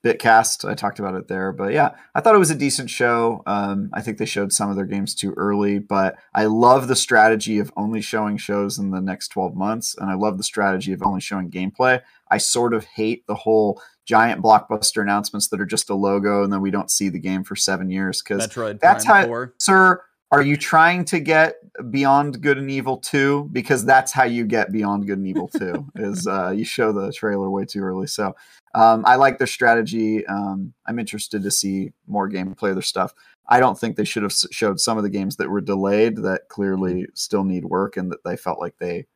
Bitcast. 0.05 0.69
I 0.69 0.75
talked 0.75 0.99
about 0.99 1.15
it 1.15 1.29
there, 1.29 1.53
but 1.53 1.73
yeah, 1.73 1.91
I 2.15 2.21
thought 2.21 2.35
it 2.35 2.39
was 2.39 2.51
a 2.51 2.55
decent 2.55 2.89
show. 2.89 3.43
Um, 3.47 3.91
I 3.93 4.01
think 4.01 4.19
they 4.19 4.25
showed 4.27 4.53
some 4.53 4.71
of 4.71 4.77
their 4.77 4.85
games 4.85 5.15
too 5.15 5.35
early, 5.37 5.79
but 5.79 6.17
I 6.35 6.45
love 6.47 6.87
the 6.89 6.97
strategy 6.97 7.59
of 7.59 7.73
only 7.77 8.01
showing 8.01 8.37
shows 8.37 8.79
in 8.79 8.91
the 8.91 9.01
next 9.01 9.29
twelve 9.29 9.55
months, 9.57 9.97
and 9.99 10.09
I 10.11 10.15
love 10.15 10.39
the 10.39 10.45
strategy 10.45 10.93
of 10.93 11.03
only 11.03 11.21
showing 11.21 11.51
gameplay. 11.51 12.01
I 12.31 12.39
sort 12.39 12.75
of 12.75 12.85
hate 12.85 13.27
the 13.27 13.35
whole 13.35 13.81
giant 14.05 14.43
blockbuster 14.43 15.03
announcements 15.03 15.49
that 15.49 15.61
are 15.61 15.67
just 15.67 15.91
a 15.91 15.95
logo 15.95 16.43
and 16.43 16.51
then 16.51 16.63
we 16.63 16.71
don't 16.71 16.91
see 16.91 17.11
the 17.11 17.19
game 17.19 17.45
for 17.45 17.55
seven 17.55 17.91
years 17.91 18.23
because 18.23 18.39
that's 18.81 19.05
Prime 19.05 19.23
how- 19.25 19.27
4. 19.29 19.55
sir 19.59 20.03
are 20.31 20.43
you 20.43 20.57
trying 20.57 21.05
to 21.07 21.21
get 21.21 21.57
beyond 21.91 22.41
good 22.43 22.59
and 22.59 22.71
evil 22.71 22.99
2 22.99 23.49
because 23.53 23.85
that's 23.85 24.13
how 24.13 24.25
you 24.25 24.45
get 24.45 24.73
beyond 24.73 25.07
good 25.07 25.19
and 25.19 25.27
evil 25.27 25.49
2 25.49 25.87
is 25.97 26.27
uh, 26.27 26.51
you 26.51 26.65
show 26.65 26.93
the 26.93 27.13
trailer 27.13 27.51
way 27.51 27.65
too 27.65 27.81
early. 27.81 28.07
So 28.07 28.35
um, 28.75 29.05
i 29.07 29.17
like 29.17 29.39
their 29.39 29.47
strategy. 29.47 30.27
Um, 30.27 30.75
i'm 30.87 30.99
interested 30.99 31.43
to 31.43 31.51
see 31.51 31.93
more 32.07 32.29
gameplay 32.29 32.71
of 32.71 32.77
their 32.77 32.83
stuff. 32.83 33.15
I 33.49 33.61
don't 33.61 33.79
think 33.79 33.97
they 33.97 34.05
should 34.05 34.25
have 34.25 34.35
showed 34.51 34.79
some 34.79 34.99
of 34.99 35.05
the 35.05 35.11
games 35.11 35.37
that 35.37 35.49
were 35.49 35.63
delayed 35.63 36.17
that 36.19 36.49
clearly 36.49 37.07
still 37.15 37.45
need 37.45 37.65
work 37.65 37.97
and 37.97 38.13
that 38.13 38.23
they 38.25 38.37
felt 38.37 38.61
like 38.61 38.77
they 38.79 39.07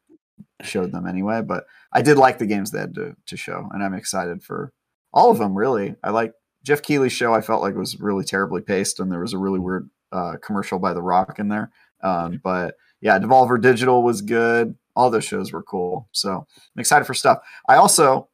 showed 0.63 0.93
them 0.93 1.07
anyway 1.07 1.43
but 1.43 1.65
i 1.93 2.01
did 2.01 2.17
like 2.17 2.39
the 2.39 2.47
games 2.47 2.71
they 2.71 2.79
had 2.79 2.95
to, 2.95 3.15
to 3.27 3.37
show 3.37 3.69
and 3.73 3.83
i'm 3.83 3.95
excited 3.95 4.43
for 4.43 4.73
all 5.13 5.31
of 5.31 5.39
them 5.39 5.55
really. 5.55 5.95
I 6.03 6.11
like 6.11 6.33
Geoff 6.65 6.83
Keighley's 6.83 7.13
show 7.13 7.35
i 7.35 7.41
felt 7.41 7.63
like 7.63 7.75
was 7.75 8.01
really 8.01 8.25
terribly 8.25 8.63
paced 8.63 8.99
and 8.99 9.11
there 9.11 9.21
was 9.21 9.35
a 9.35 9.39
really 9.39 9.59
weird 9.59 9.91
uh, 10.13 10.37
commercial 10.43 10.79
by 10.79 10.93
The 10.93 11.03
Rock 11.03 11.39
in 11.39 11.49
there. 11.49 11.71
Um, 12.03 12.41
but 12.43 12.77
yeah, 13.01 13.19
Devolver 13.19 13.61
Digital 13.61 14.03
was 14.03 14.21
good. 14.23 14.77
All 14.95 15.11
those 15.11 15.25
shows 15.25 15.53
were 15.53 15.63
cool. 15.63 16.09
So 16.13 16.31
I'm 16.33 16.81
excited 16.81 17.05
for 17.07 17.15
stuff. 17.15 17.39
I 17.69 17.77
also 17.77 18.29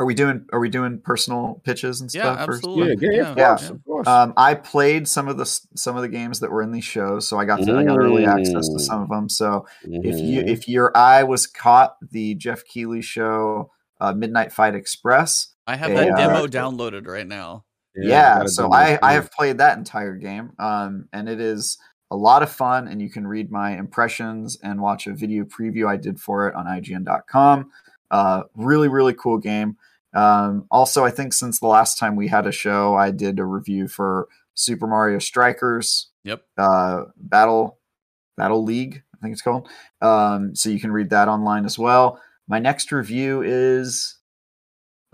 are 0.00 0.06
we 0.06 0.14
doing 0.14 0.44
are 0.52 0.58
we 0.58 0.68
doing 0.68 0.98
personal 1.00 1.60
pitches 1.64 2.00
and 2.00 2.10
stuff? 2.10 2.44
first? 2.46 2.64
absolutely. 2.64 3.06
Yeah, 3.08 3.12
yeah, 3.12 3.34
Yeah, 3.36 3.52
of 3.52 3.58
course, 3.58 3.70
of 3.70 3.84
course. 3.84 4.08
Um, 4.08 4.34
I 4.36 4.54
played 4.54 5.06
some 5.06 5.28
of 5.28 5.36
the 5.38 5.46
some 5.76 5.94
of 5.96 6.02
the 6.02 6.08
games 6.08 6.40
that 6.40 6.50
were 6.50 6.62
in 6.62 6.72
these 6.72 6.84
shows, 6.84 7.28
so 7.28 7.38
I 7.38 7.44
got 7.44 7.62
to, 7.62 7.78
I 7.78 7.84
got 7.84 7.96
early 7.98 8.24
access 8.24 8.68
to 8.70 8.80
some 8.80 9.02
of 9.02 9.08
them. 9.08 9.28
So 9.28 9.66
if 9.84 10.20
you 10.20 10.42
Mhm. 10.42 10.48
if 10.48 10.68
your 10.68 10.96
eye 10.96 11.22
was 11.22 11.46
caught, 11.46 11.96
the 12.10 12.34
Geoff 12.34 12.64
Keighley 12.64 13.02
show, 13.02 13.70
uh, 14.00 14.12
Midnight 14.12 14.52
Fight 14.52 14.74
Express, 14.74 15.54
I 15.66 15.76
have 15.76 15.92
Hey, 15.92 16.06
that 16.06 16.10
uh, 16.10 16.16
demo 16.16 16.46
downloaded 16.48 17.06
right 17.06 17.26
now. 17.26 17.64
Yeah, 17.96 18.36
gotta 18.38 18.48
so 18.48 18.72
I, 18.72 18.92
that 18.92 19.04
I 19.04 19.12
have 19.12 19.30
played 19.30 19.58
that 19.58 19.78
entire 19.78 20.16
game 20.16 20.52
um, 20.58 21.08
and 21.12 21.28
it 21.28 21.40
is 21.40 21.78
a 22.10 22.16
lot 22.16 22.42
of 22.42 22.50
fun 22.50 22.88
and 22.88 23.00
you 23.00 23.10
can 23.10 23.26
read 23.26 23.50
my 23.50 23.76
impressions 23.76 24.58
and 24.62 24.80
watch 24.80 25.06
a 25.06 25.12
video 25.14 25.44
preview 25.44 25.88
i 25.88 25.96
did 25.96 26.20
for 26.20 26.48
it 26.48 26.54
on 26.54 26.66
ign.com 26.66 27.70
uh, 28.10 28.42
really 28.54 28.88
really 28.88 29.14
cool 29.14 29.38
game. 29.38 29.76
Um, 30.14 30.66
also 30.70 31.04
i 31.04 31.10
think 31.10 31.32
since 31.32 31.58
the 31.60 31.66
last 31.66 31.98
time 31.98 32.14
we 32.14 32.28
had 32.28 32.46
a 32.46 32.52
show 32.52 32.94
i 32.94 33.10
did 33.10 33.38
a 33.40 33.44
review 33.44 33.88
for 33.88 34.28
super 34.54 34.86
mario 34.86 35.18
strikers 35.18 36.08
Yep. 36.24 36.42
uh, 36.58 37.04
battle 37.16 37.78
battle 38.36 38.62
league 38.62 39.02
i 39.14 39.18
think 39.22 39.32
it's 39.32 39.42
called. 39.42 39.68
Um, 40.02 40.54
so 40.54 40.68
you 40.68 40.78
can 40.78 40.92
read 40.92 41.10
that 41.10 41.28
online 41.28 41.64
as 41.64 41.78
well. 41.78 42.20
My 42.46 42.58
next 42.58 42.92
review 42.92 43.42
is 43.42 44.18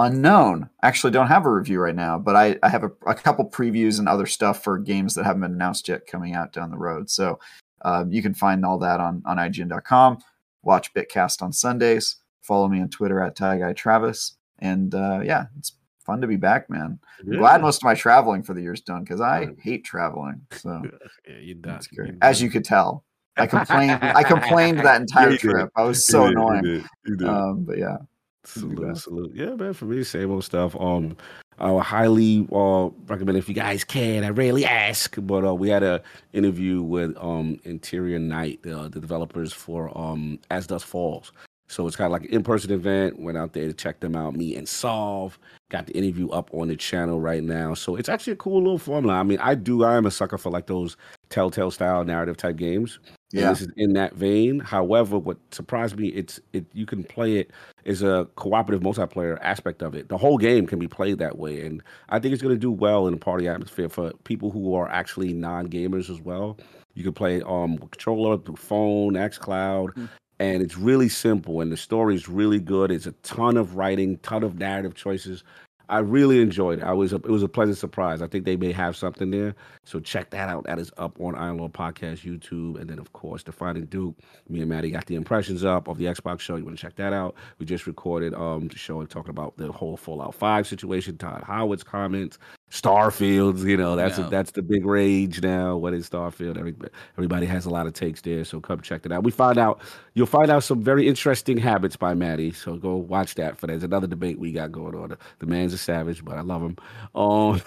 unknown. 0.00 0.68
I 0.82 0.88
actually 0.88 1.12
don't 1.12 1.26
have 1.28 1.46
a 1.46 1.50
review 1.52 1.80
right 1.80 1.94
now, 1.94 2.18
but 2.18 2.34
I, 2.34 2.58
I 2.62 2.68
have 2.68 2.84
a, 2.84 2.90
a 3.06 3.14
couple 3.14 3.48
previews 3.48 3.98
and 3.98 4.08
other 4.08 4.26
stuff 4.26 4.64
for 4.64 4.78
games 4.78 5.14
that 5.14 5.24
haven't 5.24 5.42
been 5.42 5.52
announced 5.52 5.88
yet 5.88 6.06
coming 6.06 6.34
out 6.34 6.52
down 6.52 6.70
the 6.70 6.78
road. 6.78 7.10
So 7.10 7.38
um, 7.82 8.10
you 8.12 8.22
can 8.22 8.34
find 8.34 8.64
all 8.64 8.78
that 8.78 9.00
on, 9.00 9.22
on 9.26 9.36
IGN.com. 9.36 10.18
Watch 10.62 10.92
Bitcast 10.94 11.42
on 11.42 11.52
Sundays. 11.52 12.16
Follow 12.42 12.68
me 12.68 12.80
on 12.80 12.88
Twitter 12.88 13.20
at 13.20 13.36
Guy 13.38 13.72
Travis. 13.74 14.36
And 14.58 14.94
uh, 14.94 15.20
yeah, 15.22 15.46
it's 15.58 15.72
fun 16.04 16.20
to 16.20 16.26
be 16.26 16.36
back, 16.36 16.68
man. 16.68 16.98
I'm 17.20 17.38
glad 17.38 17.62
most 17.62 17.78
of 17.78 17.84
my 17.84 17.94
traveling 17.94 18.42
for 18.42 18.54
the 18.54 18.62
year's 18.62 18.80
done 18.80 19.04
because 19.04 19.20
I 19.20 19.48
hate 19.60 19.84
traveling. 19.84 20.40
So 20.52 20.82
Yeah, 21.28 21.54
that's 21.60 21.86
great. 21.86 22.14
As 22.22 22.40
you 22.42 22.50
could 22.50 22.64
tell, 22.64 23.04
I 23.36 23.46
complained. 23.56 23.98
I 24.02 24.22
complained 24.22 24.80
that 24.80 25.00
entire 25.00 25.30
did. 25.30 25.40
trip. 25.40 25.70
I 25.76 25.82
was 25.82 26.04
so 26.04 26.26
You 26.26 26.28
did, 26.28 26.32
you 26.34 26.40
annoying. 26.40 26.62
did, 26.62 26.84
you 27.06 27.16
did. 27.16 27.28
Um, 27.28 27.64
but 27.64 27.78
yeah, 27.78 27.96
Salute, 28.44 28.96
salute. 28.96 29.32
Yeah, 29.34 29.54
man. 29.54 29.72
For 29.74 29.84
me, 29.84 30.02
same 30.02 30.30
old 30.30 30.44
stuff. 30.44 30.74
Um, 30.80 31.16
I 31.58 31.70
would 31.70 31.82
highly 31.82 32.48
uh, 32.50 32.88
recommend 33.06 33.36
if 33.36 33.48
you 33.48 33.54
guys 33.54 33.84
can. 33.84 34.24
I 34.24 34.30
rarely 34.30 34.64
ask, 34.64 35.14
but 35.18 35.44
uh, 35.44 35.54
we 35.54 35.68
had 35.68 35.82
a 35.82 36.02
interview 36.32 36.82
with 36.82 37.14
um 37.18 37.60
Interior 37.64 38.18
Night, 38.18 38.60
uh, 38.66 38.88
the 38.88 39.00
developers 39.00 39.52
for 39.52 39.96
um 39.96 40.38
As 40.50 40.66
Dusk 40.66 40.86
Falls. 40.86 41.32
So 41.68 41.86
it's 41.86 41.94
kind 41.94 42.06
of 42.06 42.12
like 42.12 42.24
an 42.24 42.30
in-person 42.30 42.72
event. 42.72 43.20
Went 43.20 43.38
out 43.38 43.52
there 43.52 43.68
to 43.68 43.72
check 43.72 44.00
them 44.00 44.16
out, 44.16 44.34
meet 44.34 44.56
and 44.56 44.68
solve. 44.68 45.38
Got 45.68 45.86
the 45.86 45.92
interview 45.96 46.28
up 46.30 46.52
on 46.52 46.66
the 46.66 46.74
channel 46.74 47.20
right 47.20 47.44
now. 47.44 47.74
So 47.74 47.94
it's 47.94 48.08
actually 48.08 48.32
a 48.32 48.36
cool 48.36 48.60
little 48.60 48.78
formula. 48.78 49.14
I 49.14 49.22
mean, 49.22 49.38
I 49.38 49.54
do. 49.54 49.84
I 49.84 49.96
am 49.96 50.06
a 50.06 50.10
sucker 50.10 50.38
for 50.38 50.50
like 50.50 50.66
those 50.66 50.96
telltale 51.28 51.70
style 51.70 52.02
narrative 52.04 52.36
type 52.38 52.56
games. 52.56 52.98
And 53.34 53.42
yeah, 53.42 53.48
this 53.48 53.60
is 53.62 53.68
in 53.76 53.92
that 53.94 54.14
vein. 54.14 54.58
However, 54.60 55.18
what 55.18 55.38
surprised 55.52 55.96
me, 55.96 56.08
it's 56.08 56.40
it 56.52 56.64
you 56.72 56.84
can 56.86 57.04
play 57.04 57.36
it 57.38 57.50
is 57.84 58.02
a 58.02 58.28
cooperative 58.36 58.82
multiplayer 58.82 59.38
aspect 59.40 59.82
of 59.82 59.94
it. 59.94 60.08
The 60.08 60.18
whole 60.18 60.36
game 60.36 60.66
can 60.66 60.78
be 60.80 60.88
played 60.88 61.18
that 61.18 61.38
way, 61.38 61.64
and 61.64 61.82
I 62.08 62.18
think 62.18 62.32
it's 62.34 62.42
going 62.42 62.54
to 62.54 62.58
do 62.60 62.72
well 62.72 63.06
in 63.06 63.14
a 63.14 63.18
party 63.18 63.46
atmosphere 63.48 63.88
for 63.88 64.12
people 64.24 64.50
who 64.50 64.74
are 64.74 64.88
actually 64.88 65.32
non 65.32 65.68
gamers 65.68 66.10
as 66.10 66.20
well. 66.20 66.58
You 66.94 67.04
can 67.04 67.12
play 67.12 67.40
um 67.42 67.78
controller 67.78 68.36
through 68.38 68.56
phone, 68.56 69.14
XCloud, 69.14 69.94
Mm. 69.94 70.08
and 70.40 70.62
it's 70.62 70.76
really 70.76 71.08
simple. 71.08 71.60
And 71.60 71.70
the 71.70 71.76
story 71.76 72.14
is 72.16 72.28
really 72.28 72.58
good. 72.60 72.90
It's 72.90 73.06
a 73.06 73.12
ton 73.22 73.56
of 73.56 73.76
writing, 73.76 74.18
ton 74.18 74.42
of 74.42 74.58
narrative 74.58 74.94
choices. 74.94 75.44
I 75.90 75.98
really 75.98 76.40
enjoyed 76.40 76.78
it. 76.78 76.84
I 76.84 76.92
was 76.92 77.12
a, 77.12 77.16
it 77.16 77.30
was 77.30 77.42
a 77.42 77.48
pleasant 77.48 77.76
surprise. 77.76 78.22
I 78.22 78.28
think 78.28 78.44
they 78.44 78.56
may 78.56 78.70
have 78.72 78.96
something 78.96 79.30
there, 79.30 79.54
so 79.84 79.98
check 79.98 80.30
that 80.30 80.48
out. 80.48 80.64
That 80.64 80.78
is 80.78 80.92
up 80.96 81.20
on 81.20 81.34
Iron 81.34 81.58
Lord 81.58 81.72
Podcast 81.72 82.24
YouTube, 82.24 82.80
and 82.80 82.88
then 82.88 82.98
of 83.00 83.12
course 83.12 83.42
Defining 83.42 83.86
Duke. 83.86 84.16
Me 84.48 84.60
and 84.60 84.68
Maddie 84.68 84.92
got 84.92 85.06
the 85.06 85.16
impressions 85.16 85.64
up 85.64 85.88
of 85.88 85.98
the 85.98 86.04
Xbox 86.04 86.40
show. 86.40 86.56
You 86.56 86.64
want 86.64 86.78
to 86.78 86.80
check 86.80 86.94
that 86.96 87.12
out? 87.12 87.34
We 87.58 87.66
just 87.66 87.86
recorded 87.86 88.34
um 88.34 88.68
the 88.68 88.78
show 88.78 89.00
and 89.00 89.10
talking 89.10 89.30
about 89.30 89.56
the 89.56 89.72
whole 89.72 89.96
Fallout 89.96 90.34
Five 90.34 90.66
situation. 90.66 91.18
Todd 91.18 91.42
Howard's 91.44 91.82
comments, 91.82 92.38
Starfields. 92.70 93.64
You 93.64 93.76
know 93.76 93.96
that's 93.96 94.18
a, 94.18 94.22
that's 94.24 94.52
the 94.52 94.62
big 94.62 94.86
rage 94.86 95.42
now. 95.42 95.76
What 95.76 95.92
is 95.92 96.08
Starfield? 96.08 96.56
Everybody, 96.58 96.92
everybody 97.16 97.46
has 97.46 97.66
a 97.66 97.70
lot 97.70 97.86
of 97.86 97.92
takes 97.94 98.20
there, 98.20 98.44
so 98.44 98.60
come 98.60 98.80
check 98.80 99.04
it 99.04 99.12
out. 99.12 99.24
We 99.24 99.30
find 99.32 99.58
out 99.58 99.80
you'll 100.14 100.26
find 100.26 100.50
out 100.50 100.62
some 100.64 100.82
very 100.82 101.08
interesting 101.08 101.58
habits 101.58 101.96
by 101.96 102.14
Maddie. 102.14 102.52
So 102.52 102.76
go 102.76 102.96
watch 102.96 103.34
that. 103.34 103.58
For 103.58 103.66
there's 103.66 103.82
another 103.82 104.06
debate 104.06 104.38
we 104.38 104.52
got 104.52 104.70
going 104.72 104.94
on. 104.94 105.16
The 105.40 105.46
man's 105.46 105.72
a 105.74 105.78
savage, 105.78 106.24
but 106.24 106.38
I 106.38 106.42
love 106.42 106.62
him. 106.62 106.76
Um, 107.14 107.60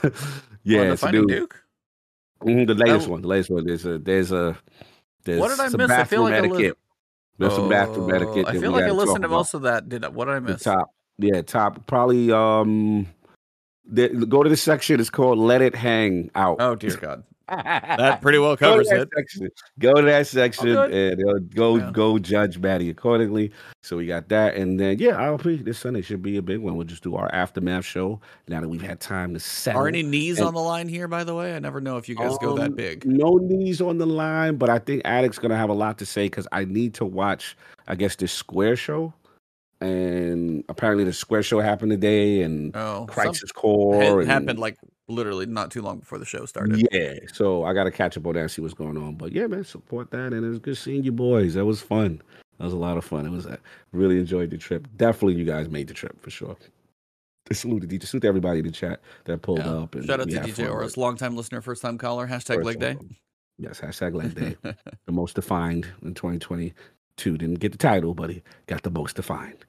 yeah, 0.64 0.82
Well, 0.82 0.94
it's 0.94 1.04
a 1.04 1.08
Defining 1.08 1.22
new- 1.28 1.36
Duke. 1.40 1.64
Mhm, 2.44 2.68
the 2.68 2.74
latest 2.74 3.06
That- 3.06 3.12
one. 3.12 3.22
The 3.22 3.28
latest 3.28 3.50
one. 3.50 3.66
There's 3.66 3.86
a 3.86 4.00
there's 4.00 4.32
a 4.32 4.58
there's 5.26 5.40
What 5.40 5.50
did 5.50 5.60
I 5.60 5.68
some 5.70 5.78
miss? 5.80 5.92
I 5.92 6.04
feel 6.06 6.24
bathroom 6.24 6.24
like 6.24 6.34
I 6.34 6.40
li- 6.42 6.48
etiquette. 6.58 6.78
There's 7.40 7.56
some 7.56 7.70
bathroom 7.70 8.10
Oh, 8.12 8.16
etiquette. 8.16 8.48
I 8.48 8.60
feel 8.60 8.72
like 8.72 8.84
I 8.86 8.92
listened 8.92 9.24
to 9.24 9.28
most 9.28 9.54
of 9.54 9.64
that. 9.64 9.90
Did 9.90 10.06
I, 10.06 10.08
what 10.10 10.26
did 10.26 10.36
I 10.36 10.40
the 10.40 10.54
miss? 10.54 10.64
top. 10.64 10.94
Yeah, 11.18 11.42
top. 11.42 11.86
Probably 11.88 12.32
um 12.32 13.08
the, 13.86 14.10
go 14.10 14.44
to 14.44 14.50
the 14.50 14.58
section. 14.58 15.00
It's 15.00 15.10
called 15.10 15.38
"Let 15.40 15.62
It 15.62 15.76
Hang 15.76 16.32
Out." 16.36 16.58
Oh 16.60 16.76
dear 16.76 16.96
God, 16.96 17.24
that 17.50 18.22
pretty 18.22 18.38
well 18.40 18.56
covers 18.56 18.88
that 18.88 19.02
it. 19.02 19.10
Section. 19.16 19.50
Go 19.80 19.94
to 19.94 20.02
that 20.04 20.26
section 20.28 20.70
and 20.78 21.22
uh, 21.30 21.40
go 21.54 21.76
Yeah. 21.78 21.92
go 21.92 22.18
judge 22.18 22.58
Maddie 22.60 22.90
accordingly. 22.90 23.52
So 23.82 23.98
we 23.98 24.08
got 24.08 24.30
that, 24.30 24.56
and 24.56 24.80
then 24.80 24.98
yeah, 25.00 25.12
ILP 25.20 25.66
this 25.66 25.78
Sunday 25.80 26.02
should 26.02 26.22
be 26.22 26.38
a 26.38 26.42
big 26.42 26.60
one. 26.60 26.76
We'll 26.78 26.88
just 26.88 27.04
do 27.04 27.16
our 27.16 27.30
aftermath 27.36 27.84
show 27.84 28.22
now 28.48 28.62
that 28.62 28.70
we've 28.70 28.82
had 28.82 29.02
time 29.02 29.34
to 29.34 29.40
settle. 29.42 29.82
Are 29.82 29.88
any 29.90 30.04
knees 30.04 30.38
And- 30.40 30.48
on 30.48 30.54
the 30.54 30.62
line 30.62 30.88
here? 30.88 31.10
By 31.10 31.26
the 31.26 31.36
way, 31.36 31.54
I 31.54 31.60
never 31.60 31.82
know 31.82 31.98
if 31.98 32.08
you 32.08 32.16
guys 32.16 32.38
go 32.40 32.56
that 32.58 32.68
Um, 32.70 32.76
big. 32.76 33.06
No 33.06 33.38
knees 33.42 33.82
on 33.82 33.98
the 33.98 34.06
line, 34.08 34.56
but 34.56 34.70
I 34.70 34.80
think 34.80 35.02
Addict's 35.04 35.40
gonna 35.40 35.58
have 35.58 35.70
a 35.70 35.74
lot 35.74 35.98
to 35.98 36.06
say 36.06 36.28
because 36.28 36.48
I 36.54 36.64
need 36.64 36.94
to 36.96 37.06
watch. 37.06 37.58
I 37.86 37.96
guess 37.96 38.16
this 38.16 38.32
Square 38.32 38.78
show, 38.78 39.14
and 39.84 40.64
apparently 40.70 41.04
the 41.04 41.14
Square 41.14 41.44
show 41.44 41.60
happened 41.60 41.92
today, 41.92 42.42
and 42.42 42.76
Oh, 42.76 43.06
Crisis 43.10 43.52
Core 43.52 44.02
it 44.20 44.24
and, 44.24 44.32
happened 44.32 44.60
like 44.60 44.78
literally 45.08 45.46
not 45.46 45.70
too 45.72 45.82
long 45.82 46.00
before 46.00 46.18
the 46.18 46.26
show 46.26 46.46
started. 46.46 46.88
Yeah, 46.92 47.16
so 47.34 47.64
I 47.66 47.74
got 47.74 47.84
to 47.84 47.92
catch 47.92 48.18
up 48.18 48.26
on 48.26 48.34
that 48.34 48.40
and 48.42 48.52
see 48.52 48.62
what's 48.62 48.74
going 48.74 48.98
on. 48.98 49.16
But 49.16 49.32
yeah, 49.34 49.48
man, 49.48 49.64
support 49.64 50.12
that, 50.12 50.34
and 50.34 50.46
it 50.46 50.50
was 50.50 50.60
good 50.60 50.78
seeing 50.78 51.04
you 51.04 51.12
boys. 51.12 51.54
That 51.56 51.66
was 51.66 51.82
fun. 51.82 52.22
That 52.60 52.66
was 52.66 52.74
a 52.74 52.78
lot 52.78 52.98
of 52.98 53.04
fun. 53.06 53.26
It 53.26 53.30
was 53.32 53.46
I 53.48 53.58
really 53.92 54.20
enjoyed 54.20 54.50
the 54.52 54.58
trip. 54.58 54.88
Definitely, 54.96 55.36
you 55.36 55.46
guys 55.46 55.70
made 55.70 55.88
the 55.88 55.94
trip 55.94 56.22
for 56.22 56.30
sure. 56.30 56.56
Salute 57.52 57.82
to 57.82 57.88
DJ. 57.88 58.06
Salute 58.08 58.22
to 58.22 58.28
everybody 58.30 58.60
in 58.60 58.66
the 58.66 58.72
chat 58.72 59.02
that 59.26 59.42
pulled 59.42 59.60
Yeah. 59.60 59.74
up. 59.74 59.96
And 59.96 60.06
Shout 60.06 60.22
out 60.22 60.30
to 60.30 60.40
DJ 60.40 60.70
Oris, 60.72 60.96
long 60.98 61.18
time 61.18 61.36
listener, 61.36 61.62
first 61.62 61.82
time 61.82 61.98
caller. 61.98 62.26
Hashtag 62.28 62.56
First 62.56 62.66
leg 62.66 62.80
day. 62.80 62.96
one. 62.96 63.16
Yes, 63.60 63.82
hashtag 63.82 64.16
leg 64.16 64.34
day. 64.34 64.56
the 65.06 65.12
most 65.12 65.36
defined 65.36 65.88
in 66.02 66.14
2022. 66.14 67.38
Didn't 67.38 67.60
get 67.60 67.72
the 67.74 67.78
title, 67.78 68.14
but 68.14 68.30
he 68.30 68.42
got 68.68 68.84
the 68.84 68.90
most 68.92 69.16
defined. 69.18 69.66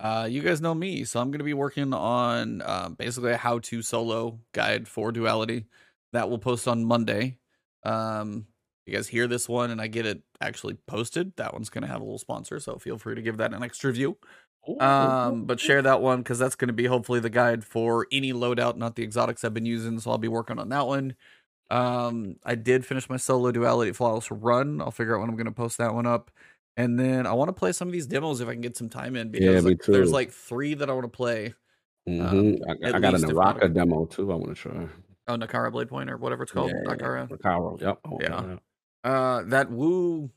Uh, 0.00 0.26
you 0.30 0.40
guys 0.40 0.62
know 0.62 0.74
me, 0.74 1.04
so 1.04 1.20
I'm 1.20 1.30
going 1.30 1.40
to 1.40 1.44
be 1.44 1.52
working 1.52 1.92
on 1.92 2.62
uh, 2.62 2.88
basically 2.88 3.32
a 3.32 3.36
how-to 3.36 3.82
solo 3.82 4.40
guide 4.54 4.88
for 4.88 5.12
Duality 5.12 5.66
that 6.14 6.30
will 6.30 6.38
post 6.38 6.66
on 6.66 6.86
Monday. 6.86 7.36
Um, 7.84 8.46
you 8.86 8.94
guys 8.94 9.08
hear 9.08 9.26
this 9.26 9.46
one 9.46 9.70
and 9.70 9.80
I 9.80 9.88
get 9.88 10.06
it 10.06 10.22
actually 10.40 10.78
posted. 10.86 11.36
That 11.36 11.52
one's 11.52 11.68
going 11.68 11.82
to 11.82 11.88
have 11.88 12.00
a 12.00 12.04
little 12.04 12.18
sponsor, 12.18 12.58
so 12.60 12.78
feel 12.78 12.96
free 12.96 13.14
to 13.14 13.20
give 13.22 13.36
that 13.36 13.52
an 13.52 13.62
extra 13.62 13.92
view. 13.92 14.16
Um, 14.78 15.44
but 15.44 15.60
share 15.60 15.82
that 15.82 16.00
one 16.00 16.18
because 16.18 16.38
that's 16.38 16.54
going 16.54 16.68
to 16.68 16.74
be 16.74 16.86
hopefully 16.86 17.20
the 17.20 17.30
guide 17.30 17.64
for 17.64 18.06
any 18.10 18.32
loadout, 18.32 18.76
not 18.76 18.96
the 18.96 19.02
exotics 19.02 19.44
I've 19.44 19.54
been 19.54 19.66
using. 19.66 20.00
So 20.00 20.10
I'll 20.10 20.18
be 20.18 20.28
working 20.28 20.58
on 20.58 20.70
that 20.70 20.86
one. 20.86 21.14
Um, 21.70 22.36
I 22.44 22.56
did 22.56 22.84
finish 22.84 23.08
my 23.08 23.16
solo 23.16 23.52
duality 23.52 23.92
flawless 23.92 24.30
run. 24.30 24.80
I'll 24.80 24.90
figure 24.90 25.14
out 25.14 25.20
when 25.20 25.28
I'm 25.28 25.36
going 25.36 25.44
to 25.46 25.52
post 25.52 25.78
that 25.78 25.94
one 25.94 26.06
up. 26.06 26.30
And 26.76 26.98
then 26.98 27.26
I 27.26 27.32
want 27.32 27.48
to 27.48 27.52
play 27.52 27.72
some 27.72 27.88
of 27.88 27.92
these 27.92 28.06
demos 28.06 28.40
if 28.40 28.48
I 28.48 28.52
can 28.52 28.60
get 28.60 28.76
some 28.76 28.88
time 28.88 29.16
in 29.16 29.30
because 29.30 29.62
Yeah, 29.64 29.68
like, 29.68 29.82
there's 29.84 30.12
like 30.12 30.30
three 30.30 30.74
that 30.74 30.88
I 30.88 30.92
want 30.92 31.04
to 31.04 31.08
play. 31.16 31.54
Mhm. 32.08 32.60
I, 32.68 32.88
I 32.96 33.00
got 33.00 33.12
a 33.14 33.16
least, 33.18 33.24
if 33.24 33.34
not 33.34 33.56
a- 33.56 33.58
Naraka 33.60 33.68
demo 33.68 34.06
too. 34.06 34.32
I 34.32 34.34
want 34.36 34.48
to 34.48 34.54
try. 34.54 34.88
Oh, 35.28 35.36
Nakara 35.36 35.70
Blade 35.70 35.88
Point 35.88 36.10
or 36.10 36.16
whatever 36.16 36.42
it's 36.44 36.52
called. 36.52 36.70
Yeah, 36.70 36.92
Nakara. 36.94 37.28
Nakara. 37.28 37.80
Yep. 37.80 37.98
Want 38.06 38.22
Yeah. 38.22 38.56
that. 39.04 39.10
Uh, 39.10 39.42
that 39.48 39.70
Wo 39.70 40.30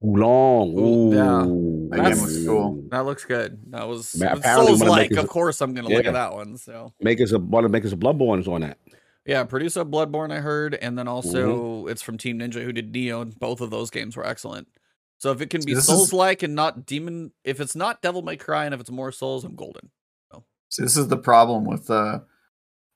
Long. 0.00 0.78
Ooh, 0.78 1.12
yeah. 1.12 1.96
That 1.96 2.16
looks 2.20 2.44
cool. 2.46 2.84
that 2.90 3.00
looks 3.00 3.24
good. 3.24 3.58
That 3.72 3.88
was 3.88 4.14
Ma- 4.20 4.32
apparently 4.34 4.66
Souls 4.68 4.82
of 4.82 4.88
like. 4.88 5.10
Of 5.12 5.28
course, 5.28 5.60
I'm 5.60 5.74
gonna 5.74 5.88
look 5.88 6.02
Yeah. 6.04 6.10
at 6.10 6.14
that 6.14 6.34
one. 6.34 6.56
So 6.56 6.92
Make 7.00 7.20
us 7.20 7.32
a 7.32 7.38
one 7.38 7.64
of 7.64 7.70
make 7.72 7.84
us 7.84 7.92
a 7.92 7.96
Bloodborne 7.96 8.46
on 8.46 8.60
that. 8.60 8.78
yeah, 9.26 9.42
produce 9.44 9.76
a 9.76 9.84
Bloodborne, 9.84 10.30
I 10.30 10.38
heard, 10.38 10.74
and 10.76 10.96
then 10.96 11.06
Mm-hmm. 11.06 11.14
also 11.14 11.86
it's 11.88 12.02
from 12.02 12.16
Team 12.16 12.38
Ninja 12.38 12.62
who 12.62 12.72
did 12.72 12.92
Nioh. 12.92 13.22
and 13.22 13.38
Both 13.40 13.60
of 13.60 13.70
those 13.70 13.90
games 13.90 14.16
were 14.16 14.24
excellent. 14.24 14.68
So 15.18 15.32
if 15.32 15.40
it 15.40 15.50
can 15.50 15.64
be 15.64 15.74
Souls 15.74 16.12
like 16.12 16.42
and 16.42 16.54
not 16.54 16.86
Demon, 16.86 17.32
if 17.44 17.60
it's 17.60 17.74
not 17.76 18.02
Devil 18.02 18.22
May 18.22 18.36
Cry 18.36 18.64
and 18.64 18.74
if 18.74 18.80
it's 18.80 18.90
more 18.90 19.10
Souls, 19.12 19.44
I'm 19.44 19.56
golden. 19.56 19.90
So 20.70 20.82
this 20.82 20.96
is 20.96 21.08
the 21.08 21.16
problem 21.16 21.64
with 21.64 21.90
uh 21.90 22.20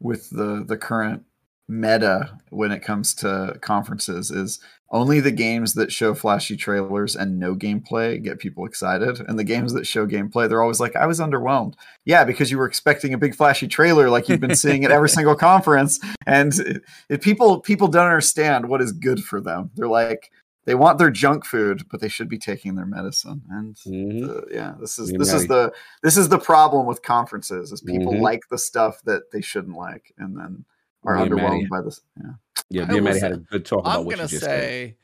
with 0.00 0.30
the 0.30 0.64
the 0.66 0.76
current 0.76 1.24
meta 1.68 2.38
when 2.50 2.70
it 2.70 2.82
comes 2.82 3.14
to 3.14 3.56
conferences 3.62 4.30
is 4.30 4.58
only 4.90 5.20
the 5.20 5.30
games 5.30 5.72
that 5.72 5.90
show 5.90 6.12
flashy 6.12 6.54
trailers 6.54 7.16
and 7.16 7.38
no 7.38 7.54
gameplay 7.54 8.22
get 8.22 8.38
people 8.38 8.66
excited 8.66 9.20
and 9.20 9.38
the 9.38 9.44
games 9.44 9.72
that 9.72 9.86
show 9.86 10.06
gameplay 10.06 10.46
they're 10.46 10.60
always 10.60 10.80
like 10.80 10.94
I 10.96 11.06
was 11.06 11.18
underwhelmed. 11.18 11.74
Yeah, 12.04 12.24
because 12.24 12.50
you 12.50 12.58
were 12.58 12.66
expecting 12.66 13.14
a 13.14 13.18
big 13.18 13.34
flashy 13.34 13.68
trailer 13.68 14.10
like 14.10 14.28
you've 14.28 14.40
been 14.40 14.54
seeing 14.56 14.84
at 14.84 14.90
every 14.90 15.08
single 15.18 15.34
conference 15.36 15.98
and 16.26 16.52
it, 16.58 16.82
it- 17.08 17.22
people 17.22 17.60
people 17.60 17.88
don't 17.88 18.06
understand 18.06 18.68
what 18.68 18.82
is 18.82 18.92
good 18.92 19.24
for 19.24 19.40
them. 19.40 19.70
They're 19.76 19.88
like 19.88 20.30
they 20.64 20.74
want 20.74 20.98
their 20.98 21.10
junk 21.10 21.44
food, 21.44 21.82
but 21.90 22.00
they 22.00 22.08
should 22.08 22.28
be 22.28 22.38
taking 22.38 22.74
their 22.74 22.86
medicine. 22.86 23.42
And 23.50 23.74
Mhm. 23.76 24.28
uh, 24.28 24.42
yeah, 24.50 24.74
this 24.80 24.98
is 24.98 25.10
Yeah, 25.10 25.18
this 25.18 25.32
is 25.32 25.46
the 25.48 25.72
this 26.02 26.16
is 26.16 26.28
the 26.28 26.38
problem 26.38 26.86
with 26.86 27.02
conferences 27.02 27.72
is 27.72 27.80
people 27.80 28.12
Mhm. 28.12 28.20
like 28.20 28.42
the 28.50 28.58
stuff 28.58 29.02
that 29.04 29.30
they 29.32 29.40
shouldn't 29.40 29.76
like 29.76 30.12
and 30.18 30.36
then 30.38 30.64
are 31.04 31.16
Me 31.16 31.22
and 31.22 31.34
Maddie- 31.34 31.42
underwhelmed 31.64 31.68
by 31.68 31.80
this. 31.82 32.00
Yeah. 32.16 32.30
Yeah, 32.70 32.82
I 32.84 32.86
me 32.86 32.96
and 32.98 33.04
Maddie 33.04 33.18
had 33.20 33.32
a 33.32 33.36
good 33.38 33.64
talk 33.66 33.80
about 33.80 33.98
I'm 33.98 34.04
what 34.04 34.12
gonna 34.12 34.22
you 34.24 34.28
just 34.28 34.44
said. 34.44 34.60
say, 34.60 34.96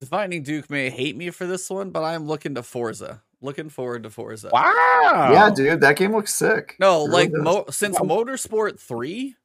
Defining 0.00 0.42
Duke 0.42 0.68
may 0.68 0.90
hate 0.90 1.16
me 1.16 1.30
for 1.30 1.46
this 1.46 1.70
one, 1.70 1.90
but 1.90 2.02
I'm 2.04 2.26
looking 2.26 2.54
to 2.56 2.62
Forza. 2.62 3.22
Looking 3.40 3.68
forward 3.70 4.02
to 4.02 4.10
Forza. 4.10 4.50
Wow. 4.52 5.30
Yeah, 5.32 5.50
dude, 5.54 5.80
that 5.80 5.96
game 5.96 6.12
looks 6.12 6.34
sick. 6.34 6.76
No, 6.80 7.04
It 7.04 7.08
really 7.08 7.10
like 7.12 7.30
does. 7.32 7.42
mo- 7.42 7.64
since 7.70 7.98
Wow. 8.00 8.06
Motorsport 8.08 8.78
Three, 8.78 9.36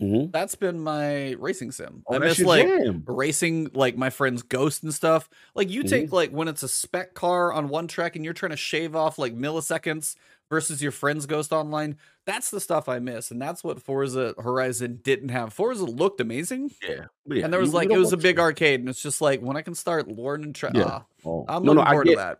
Mhm. 0.00 0.32
that's 0.32 0.54
been 0.54 0.80
my 0.80 1.32
racing 1.32 1.70
sim. 1.70 2.02
Oh, 2.08 2.14
I 2.14 2.18
miss 2.18 2.40
like 2.40 2.66
jam. 2.66 3.04
racing 3.06 3.70
like 3.74 3.96
my 3.96 4.10
friend's 4.10 4.42
Ghost 4.42 4.82
and 4.82 4.92
stuff. 4.92 5.28
Like 5.54 5.70
you 5.70 5.82
take 5.82 6.06
Mm-hmm. 6.06 6.14
like 6.14 6.30
when 6.30 6.48
it's 6.48 6.62
a 6.62 6.68
spec 6.68 7.14
car 7.14 7.52
on 7.52 7.68
one 7.68 7.86
track 7.88 8.16
and 8.16 8.24
you're 8.24 8.34
trying 8.34 8.50
to 8.50 8.56
shave 8.56 8.96
off 8.96 9.18
like 9.18 9.34
milliseconds 9.36 10.16
versus 10.50 10.82
your 10.82 10.92
friend's 10.92 11.26
Ghost 11.26 11.52
online. 11.52 11.96
That's 12.24 12.50
the 12.50 12.60
stuff 12.60 12.88
I 12.88 12.98
miss, 13.00 13.30
and 13.30 13.40
that's 13.42 13.62
what 13.64 13.82
Forza 13.82 14.34
Horizon 14.38 15.00
didn't 15.02 15.30
have. 15.30 15.52
Forza 15.52 15.84
looked 15.84 16.20
amazing, 16.20 16.70
Yeah. 16.88 17.06
Yeah, 17.26 17.44
and 17.44 17.52
there 17.52 17.60
was 17.60 17.70
you- 17.70 17.74
like 17.76 17.90
it 17.90 17.98
was 17.98 18.12
a 18.12 18.16
big 18.16 18.36
to- 18.36 18.42
arcade, 18.42 18.80
and 18.80 18.88
it's 18.88 19.02
just 19.02 19.20
like 19.20 19.40
when 19.40 19.56
I 19.56 19.62
can 19.62 19.74
start 19.74 20.08
learning. 20.08 20.52
Tra- 20.52 20.70
Yeah. 20.74 20.84
ah, 20.86 21.04
Oh. 21.24 21.44
I'm 21.48 21.64
no, 21.64 21.72
looking 21.72 21.76
no, 21.76 21.82
I 21.82 21.90
forward 21.90 22.04
get, 22.06 22.10
to 22.12 22.16
that. 22.18 22.38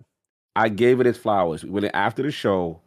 I 0.56 0.68
gave 0.68 1.00
it 1.00 1.06
its 1.06 1.18
flowers. 1.18 1.64
When 1.64 1.84
it, 1.84 1.90
after 1.94 2.22
the 2.22 2.30
show, 2.30 2.80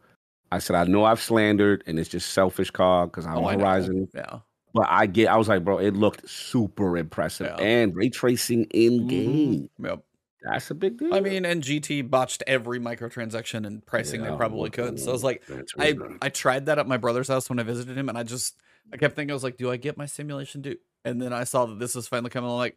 I 0.52 0.58
said 0.58 0.76
I 0.76 0.84
know 0.84 1.04
I've 1.04 1.20
slandered 1.20 1.82
and 1.86 1.98
it's 1.98 2.08
just 2.08 2.30
selfish 2.32 2.70
call 2.70 3.06
because 3.06 3.26
I'm 3.26 3.38
Oh. 3.38 3.48
Horizon. 3.48 4.08
Yeah. 4.14 4.38
But 4.76 4.88
I 4.90 5.06
get, 5.06 5.28
I 5.28 5.38
was 5.38 5.48
like, 5.48 5.64
bro, 5.64 5.78
it 5.78 5.94
looked 5.94 6.28
super 6.28 6.98
impressive 6.98 7.46
Yeah. 7.46 7.64
and 7.64 7.96
ray 7.96 8.10
tracing 8.10 8.64
in 8.74 9.06
game. 9.06 9.68
Mhm. 9.78 9.84
Yep. 9.86 10.04
That's 10.42 10.70
a 10.70 10.74
big 10.74 10.98
deal. 10.98 11.14
I 11.14 11.20
mean, 11.20 11.46
and 11.46 11.62
GT 11.62 12.02
botched 12.02 12.42
every 12.46 12.78
microtransaction 12.78 13.66
and 13.66 13.84
pricing 13.86 14.22
they 14.22 14.36
probably 14.36 14.68
could. 14.68 15.00
So 15.00 15.10
I 15.10 15.12
was 15.12 15.24
like, 15.24 15.42
I 15.78 15.96
I 16.20 16.28
tried 16.28 16.66
that 16.66 16.78
at 16.78 16.86
my 16.86 16.98
brother's 16.98 17.28
house 17.28 17.48
when 17.48 17.58
I 17.58 17.62
visited 17.62 17.96
him, 17.96 18.10
and 18.10 18.18
I 18.18 18.22
just 18.22 18.58
I 18.92 18.98
kept 18.98 19.16
thinking 19.16 19.30
I 19.30 19.34
was 19.34 19.42
like, 19.42 19.56
do 19.56 19.70
I 19.70 19.78
get 19.78 19.96
my 19.96 20.04
simulation 20.06 20.60
do? 20.60 20.76
And 21.06 21.22
then 21.22 21.32
I 21.32 21.44
saw 21.44 21.64
that 21.64 21.78
this 21.78 21.94
was 21.94 22.06
finally 22.06 22.28
coming. 22.30 22.50
I'm 22.50 22.56
like, 22.58 22.76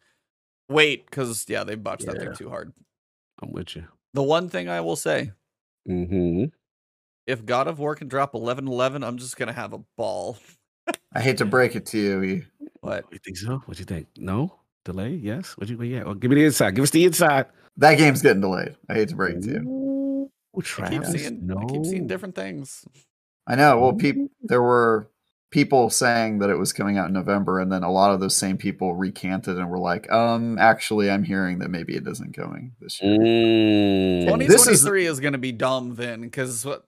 wait, 0.70 1.06
because 1.06 1.46
yeah, 1.50 1.66
they 1.66 1.76
botched 1.76 2.06
that 2.06 2.18
thing 2.20 2.34
too 2.34 2.50
hard. 2.50 2.72
I'm 3.44 3.52
with 3.52 3.76
you. 3.76 3.84
The 4.14 4.24
one 4.24 4.48
thing 4.48 4.70
I 4.70 4.80
will 4.80 4.96
say, 4.96 5.34
hmm 5.86 6.46
if 7.28 7.46
God 7.46 7.68
of 7.68 7.78
War 7.78 7.94
can 7.94 8.08
drop 8.08 8.34
11 8.34 8.68
11, 8.68 9.04
I'm 9.04 9.18
just 9.18 9.36
gonna 9.36 9.54
have 9.54 9.74
a 9.74 9.80
ball. 9.98 10.38
I 11.14 11.22
hate 11.22 11.38
to 11.40 11.46
break 11.46 11.76
it 11.76 11.86
to 11.88 11.98
you. 12.00 12.22
you- 12.22 12.46
But 12.82 13.06
You 13.12 13.20
think 13.20 13.38
so? 13.38 13.62
What 13.66 13.78
do 13.78 13.82
you 13.82 13.86
think? 13.86 14.08
No 14.18 14.56
delay? 14.86 15.14
Yes. 15.16 15.54
What 15.58 15.68
you? 15.70 15.82
Yeah. 15.84 16.04
Well, 16.04 16.14
give 16.16 16.30
me 16.30 16.36
the 16.36 16.46
inside. 16.46 16.76
Give 16.76 16.84
us 16.84 16.92
the 16.92 17.04
inside. 17.06 17.48
That 17.78 17.98
game's 17.98 18.22
getting 18.22 18.42
delayed. 18.42 18.76
I 18.90 18.94
hate 18.94 19.10
to 19.10 19.16
break 19.16 19.38
it 19.38 19.44
to 19.44 19.50
you. 19.52 19.60
Ooh, 19.68 20.32
I 20.80 20.90
keep 20.90 21.06
seeing 21.06 21.46
no. 21.48 21.58
I 21.58 21.66
keep 21.72 21.86
seeing 21.86 22.08
different 22.08 22.36
things. 22.36 22.86
I 23.48 23.56
know. 23.56 23.80
Well, 23.80 23.94
peop- 23.94 24.32
there 24.44 24.62
were 24.62 25.10
people 25.52 25.90
saying 25.90 26.40
that 26.40 26.50
it 26.52 26.58
was 26.60 26.72
coming 26.74 26.98
out 26.98 27.08
in 27.08 27.14
November, 27.14 27.60
and 27.60 27.72
then 27.72 27.82
a 27.84 27.92
lot 27.92 28.14
of 28.14 28.20
those 28.20 28.36
same 28.38 28.58
people 28.58 28.94
recanted 28.96 29.58
and 29.58 29.70
were 29.70 29.80
like, 29.80 30.12
"Um, 30.12 30.58
actually, 30.60 31.10
I'm 31.10 31.24
hearing 31.24 31.60
that 31.60 31.70
maybe 31.70 31.96
it 31.96 32.08
isn't 32.08 32.36
going 32.36 32.74
this 32.80 33.02
year." 33.02 33.18
Mm. 33.18 34.48
This 34.48 34.68
is- 34.68 34.82
2023 34.82 35.06
is, 35.08 35.20
gonna 35.20 35.38
be 35.40 35.52
dumb 35.52 35.96
then, 35.96 36.22
because 36.22 36.66
what 36.66 36.86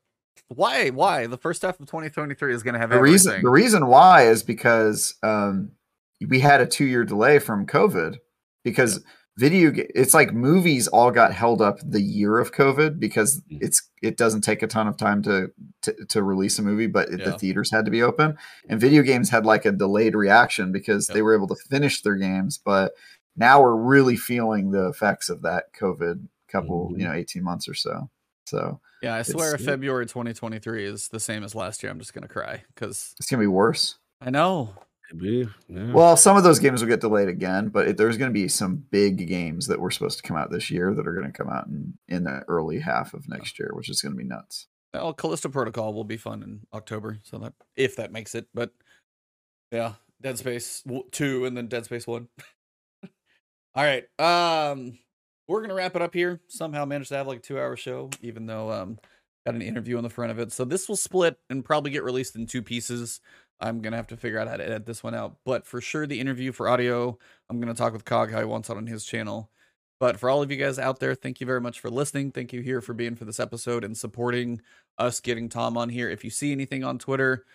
Why? 0.55 0.89
Why 0.89 1.27
the 1.27 1.37
first 1.37 1.61
half 1.61 1.79
of 1.79 1.85
2023 1.87 2.53
is 2.53 2.63
going 2.63 2.73
to 2.73 2.79
have 2.79 2.89
the 2.89 2.95
everything. 2.97 3.13
reason 3.13 3.41
the 3.41 3.49
reason 3.49 3.87
why 3.87 4.23
is 4.23 4.43
because 4.43 5.15
um, 5.23 5.71
we 6.27 6.39
had 6.39 6.61
a 6.61 6.65
two 6.65 6.85
year 6.85 7.03
delay 7.03 7.39
from 7.39 7.65
COVID 7.65 8.17
because 8.63 9.03
video 9.37 9.71
it's 9.95 10.13
like 10.13 10.33
movies 10.33 10.87
all 10.89 11.09
got 11.09 11.33
held 11.33 11.61
up 11.61 11.77
the 11.83 12.01
year 12.01 12.37
of 12.37 12.51
COVID 12.53 12.99
because 12.99 13.41
Mhm. 13.49 13.59
it's 13.61 13.89
it 14.01 14.17
doesn't 14.17 14.41
take 14.41 14.61
a 14.61 14.67
ton 14.67 14.87
of 14.87 14.97
time 14.97 15.21
to 15.23 15.51
to, 15.83 15.93
to 16.09 16.21
release 16.21 16.59
a 16.59 16.61
movie, 16.61 16.87
but 16.87 17.09
Yeah. 17.11 17.25
the 17.31 17.37
theaters 17.37 17.71
had 17.71 17.85
to 17.85 17.91
be 17.91 18.03
open, 18.03 18.37
and 18.67 18.79
video 18.79 19.03
games 19.03 19.29
had 19.29 19.45
like 19.45 19.65
a 19.65 19.71
delayed 19.71 20.15
reaction 20.15 20.71
because 20.73 21.07
they 21.07 21.21
were 21.21 21.33
able 21.33 21.47
to 21.47 21.55
finish 21.55 22.01
their 22.01 22.15
games, 22.17 22.57
but 22.63 22.91
now 23.37 23.61
we're 23.61 23.75
really 23.75 24.17
feeling 24.17 24.71
the 24.71 24.89
effects 24.89 25.29
of 25.29 25.41
that 25.43 25.73
COVID 25.79 26.27
couple 26.49 26.89
Mhm. 26.91 26.99
you 26.99 27.05
know 27.07 27.13
eighteen 27.13 27.43
months 27.43 27.69
or 27.69 27.73
so. 27.73 28.09
So 28.51 28.81
yeah, 29.01 29.15
I 29.15 29.21
swear, 29.21 29.55
if 29.55 29.61
February 29.61 30.05
2023 30.05 30.85
is 30.85 31.07
the 31.07 31.21
same 31.21 31.43
as 31.43 31.55
last 31.55 31.81
year, 31.81 31.89
I'm 31.89 31.99
just 31.99 32.13
going 32.13 32.23
to 32.23 32.27
cry 32.27 32.63
because 32.75 33.15
it's 33.17 33.29
gonna 33.29 33.41
be 33.41 33.47
worse. 33.47 33.97
I 34.19 34.29
know. 34.29 34.75
Maybe, 35.13 35.47
yeah. 35.69 35.93
Well, 35.93 36.17
some 36.17 36.35
of 36.35 36.43
those 36.43 36.59
games 36.59 36.81
will 36.81 36.89
get 36.89 36.99
delayed 36.99 37.29
again, 37.29 37.69
but 37.69 37.87
it, 37.87 37.97
there's 37.97 38.17
going 38.17 38.29
to 38.29 38.33
be 38.33 38.47
some 38.47 38.85
big 38.91 39.27
games 39.27 39.67
that 39.67 39.79
were 39.79 39.91
supposed 39.91 40.17
to 40.17 40.23
come 40.23 40.37
out 40.37 40.51
this 40.51 40.71
year 40.71 40.93
that 40.93 41.05
are 41.05 41.13
going 41.13 41.29
to 41.29 41.37
come 41.37 41.49
out 41.49 41.67
in, 41.67 41.97
in 42.07 42.23
the 42.23 42.43
early 42.47 42.79
half 42.79 43.13
of 43.13 43.27
next 43.27 43.59
year, 43.59 43.71
which 43.73 43.89
is 43.89 44.01
going 44.01 44.13
to 44.13 44.17
be 44.17 44.23
nuts. 44.23 44.67
Well, 44.93 45.13
Callisto 45.13 45.49
Protocol 45.49 45.93
will 45.93 46.05
be 46.05 46.15
fun 46.15 46.43
in 46.43 46.61
October, 46.73 47.19
so 47.23 47.39
that 47.39 47.53
if 47.75 47.97
that 47.97 48.13
makes 48.13 48.35
it. 48.35 48.47
But 48.53 48.71
yeah, 49.69 49.93
Dead 50.21 50.37
Space 50.37 50.81
two 51.11 51.45
and 51.45 51.57
then 51.57 51.67
Dead 51.67 51.83
Space 51.83 52.07
one. 52.07 52.29
All 53.75 53.83
right, 53.83 54.05
um, 54.17 54.97
we're 55.47 55.61
gonna 55.61 55.73
wrap 55.73 55.95
it 55.95 56.01
up 56.01 56.13
here. 56.13 56.39
Somehow 56.47 56.85
managed 56.85 57.09
to 57.09 57.15
have 57.17 57.27
like 57.27 57.39
a 57.39 57.41
two 57.41 57.59
hour 57.59 57.75
show, 57.75 58.09
even 58.21 58.45
though 58.45 58.71
um 58.71 58.99
got 59.45 59.55
an 59.55 59.61
interview 59.61 59.97
on 59.97 60.03
the 60.03 60.09
front 60.09 60.31
of 60.31 60.39
it. 60.39 60.51
So 60.51 60.65
this 60.65 60.87
will 60.87 60.95
split 60.95 61.37
and 61.49 61.65
probably 61.65 61.91
get 61.91 62.03
released 62.03 62.35
in 62.35 62.45
two 62.45 62.61
pieces. 62.61 63.19
I'm 63.59 63.81
gonna 63.81 63.97
have 63.97 64.07
to 64.07 64.17
figure 64.17 64.39
out 64.39 64.47
how 64.47 64.57
to 64.57 64.65
edit 64.65 64.85
this 64.85 65.03
one 65.03 65.15
out, 65.15 65.37
but 65.45 65.65
for 65.67 65.81
sure 65.81 66.07
the 66.07 66.19
interview 66.19 66.51
for 66.51 66.67
audio, 66.67 67.17
I'm 67.49 67.59
gonna 67.59 67.73
talk 67.73 67.93
with 67.93 68.05
Cog 68.05 68.31
how 68.31 68.39
he 68.39 68.45
wants 68.45 68.69
it 68.69 68.77
on 68.77 68.87
his 68.87 69.05
channel. 69.05 69.49
But 69.99 70.19
for 70.19 70.31
all 70.31 70.41
of 70.41 70.49
you 70.49 70.57
guys 70.57 70.79
out 70.79 70.99
there, 70.99 71.13
thank 71.13 71.39
you 71.39 71.45
very 71.45 71.61
much 71.61 71.79
for 71.79 71.91
listening. 71.91 72.31
Thank 72.31 72.53
you 72.53 72.61
here 72.61 72.81
for 72.81 72.93
being 72.93 73.15
for 73.15 73.23
this 73.23 73.39
episode 73.39 73.83
and 73.83 73.95
supporting 73.95 74.59
us 74.97 75.19
getting 75.19 75.47
Tom 75.47 75.77
on 75.77 75.89
here. 75.89 76.09
If 76.09 76.23
you 76.23 76.31
see 76.31 76.51
anything 76.51 76.83
on 76.83 76.97
Twitter, 76.97 77.45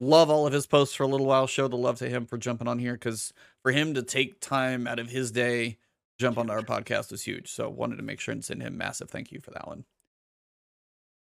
love 0.00 0.28
all 0.28 0.44
of 0.44 0.52
his 0.52 0.66
posts 0.66 0.96
for 0.96 1.04
a 1.04 1.08
little 1.08 1.26
while. 1.26 1.46
Show 1.46 1.68
the 1.68 1.76
love 1.76 1.98
to 1.98 2.08
him 2.08 2.26
for 2.26 2.38
jumping 2.38 2.66
on 2.66 2.80
here 2.80 2.94
because 2.94 3.32
for 3.62 3.70
him 3.70 3.94
to 3.94 4.02
take 4.02 4.40
time 4.40 4.88
out 4.88 4.98
of 4.98 5.10
his 5.10 5.30
day, 5.30 5.78
jump 6.22 6.38
onto 6.38 6.52
our 6.52 6.62
podcast 6.62 7.12
is 7.12 7.22
huge. 7.22 7.50
So 7.50 7.68
wanted 7.68 7.96
to 7.96 8.02
make 8.02 8.20
sure 8.20 8.32
and 8.32 8.44
send 8.44 8.62
him 8.62 8.76
massive 8.76 9.10
thank 9.10 9.32
you 9.32 9.40
for 9.40 9.50
that 9.50 9.66
one. 9.66 9.84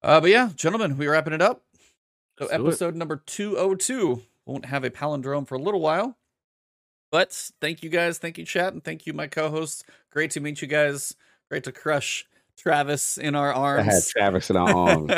Uh, 0.02 0.22
but 0.22 0.30
yeah, 0.30 0.50
gentlemen, 0.56 0.98
we 0.98 1.08
wrapping 1.08 1.34
it 1.34 1.42
up. 1.42 1.64
So 2.40 2.46
Let's 2.46 2.54
episode 2.54 2.96
number 2.96 3.18
202 3.26 4.22
won't 4.46 4.66
have 4.66 4.84
a 4.84 4.90
palindrome 4.90 5.48
for 5.48 5.56
a 5.56 5.60
little 5.60 5.80
while. 5.82 6.18
But 7.12 7.32
thank 7.62 7.84
you 7.84 7.90
guys, 7.90 8.18
thank 8.18 8.38
you 8.38 8.46
chat, 8.46 8.74
and 8.74 8.84
thank 8.84 9.06
you 9.06 9.14
my 9.14 9.28
co-hosts. 9.28 9.84
Great 10.12 10.32
to 10.32 10.40
meet 10.40 10.62
you 10.62 10.68
guys. 10.68 11.16
Great 11.50 11.64
to 11.64 11.72
crush 11.72 12.26
Travis 12.58 13.18
in 13.18 13.36
our 13.36 13.54
arms. 13.54 13.88
I 13.88 13.94
had. 13.94 14.04
Travis 14.08 14.50
in 14.50 14.56
our 14.58 14.70
arms. 14.74 15.12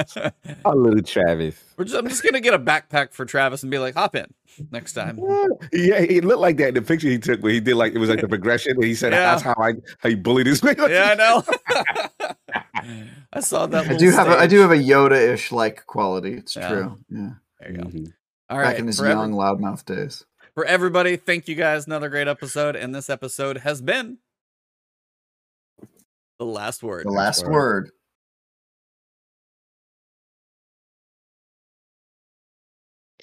Our 0.66 0.76
little 0.76 1.02
Travis. 1.02 1.56
We're 1.78 1.86
just, 1.86 1.96
I'm 1.98 2.08
just 2.10 2.24
gonna 2.24 2.40
get 2.42 2.54
a 2.54 2.60
backpack 2.60 3.14
for 3.14 3.26
Travis 3.26 3.64
and 3.64 3.72
be 3.72 3.78
like, 3.80 3.94
hop 3.96 4.16
in 4.16 4.26
next 4.72 4.94
time. 4.94 5.20
Yeah, 5.72 6.02
he 6.02 6.22
looked 6.22 6.42
like 6.42 6.58
that 6.58 6.70
in 6.70 6.74
the 6.74 6.82
picture 6.82 7.08
he 7.08 7.20
took 7.20 7.42
where 7.42 7.52
he 7.52 7.60
did 7.60 7.76
like 7.76 7.94
it 7.94 8.00
was 8.00 8.10
like 8.10 8.22
the 8.22 8.28
progression. 8.38 8.74
And 8.74 8.84
he 8.84 8.96
said, 8.96 9.14
Yeah. 9.14 9.20
"That's 9.36 9.42
how 9.44 9.56
I 9.58 9.74
how 10.00 10.10
you 10.10 10.18
bully 10.18 10.44
his 10.44 10.64
man." 10.64 10.76
Yeah, 10.80 11.10
I 11.12 11.16
know. 11.16 11.44
I 13.34 13.40
saw 13.40 13.66
that. 13.68 13.86
I 13.86 13.94
little 13.94 13.98
do 13.98 14.12
have 14.12 14.28
a, 14.28 14.38
I 14.38 14.48
do 14.48 14.60
have 14.60 14.72
a 14.72 14.76
Yoda-ish 14.78 15.52
like 15.52 15.86
quality. 15.86 16.34
It's 16.36 16.56
Yeah. 16.56 16.70
true. 16.70 16.98
Yeah, 17.10 17.30
There 17.60 17.72
you 17.72 17.78
go. 17.78 17.84
Mhm. 17.84 18.14
All 18.50 18.58
back 18.58 18.66
right, 18.66 18.80
in 18.80 18.88
his 18.88 18.98
for, 19.00 19.06
every- 19.06 19.20
young 19.22 19.34
loudmouth 19.34 19.84
days. 19.86 20.26
for 20.54 20.64
everybody, 20.66 21.18
thank 21.18 21.48
you 21.48 21.56
guys. 21.56 21.86
Another 21.86 22.10
great 22.10 22.28
episode, 22.28 22.76
and 22.76 22.96
this 22.96 23.10
episode 23.10 23.58
has 23.60 23.82
been 23.82 24.20
the 26.40 26.46
last 26.46 26.84
word. 26.84 27.06
The 27.06 27.12
last 27.12 27.44
word. 27.44 27.52
word. 27.52 27.92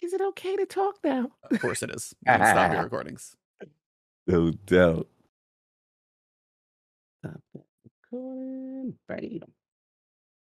Is 0.02 0.12
it 0.12 0.20
okay 0.20 0.56
to 0.56 0.66
talk 0.66 0.96
now? 1.02 1.30
Of 1.50 1.60
course, 1.60 1.82
it 1.82 1.90
is. 1.90 2.14
You 2.26 2.32
can 2.32 2.46
Stop 2.46 2.72
your 2.72 2.82
recordings. 2.82 3.36
No 4.26 4.50
doubt. 4.50 5.08
Stop 7.24 7.40
that 7.54 7.64
recording. 8.12 8.94
Bam. 9.08 9.40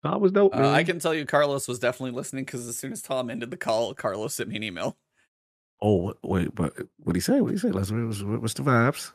That 0.03 0.21
was 0.21 0.33
dope. 0.33 0.57
Uh, 0.57 0.69
I 0.69 0.83
can 0.83 0.99
tell 0.99 1.15
you, 1.15 1.25
Carlos 1.25 1.69
was 1.69 1.79
definitely 1.79 2.11
listening 2.11 2.45
because 2.45 2.67
as 2.67 2.77
soon 2.77 2.91
as 2.91 3.03
Tom 3.03 3.31
ended 3.31 3.53
the 3.53 3.57
call, 3.57 3.95
Carlos 3.95 4.35
sent 4.35 4.49
me 4.49 4.57
an 4.57 4.65
email. 4.65 4.97
Oh 5.81 6.15
wait, 6.23 6.55
but 6.55 6.77
what 6.99 7.13
did 7.13 7.17
he 7.17 7.21
say? 7.21 7.41
What 7.41 7.49
did 7.51 7.61
he 7.61 7.69
say? 7.69 7.71
Let's 7.71 7.91
what's, 7.93 8.23
what's 8.23 8.55
the 8.55 8.63
vibes? 8.63 9.13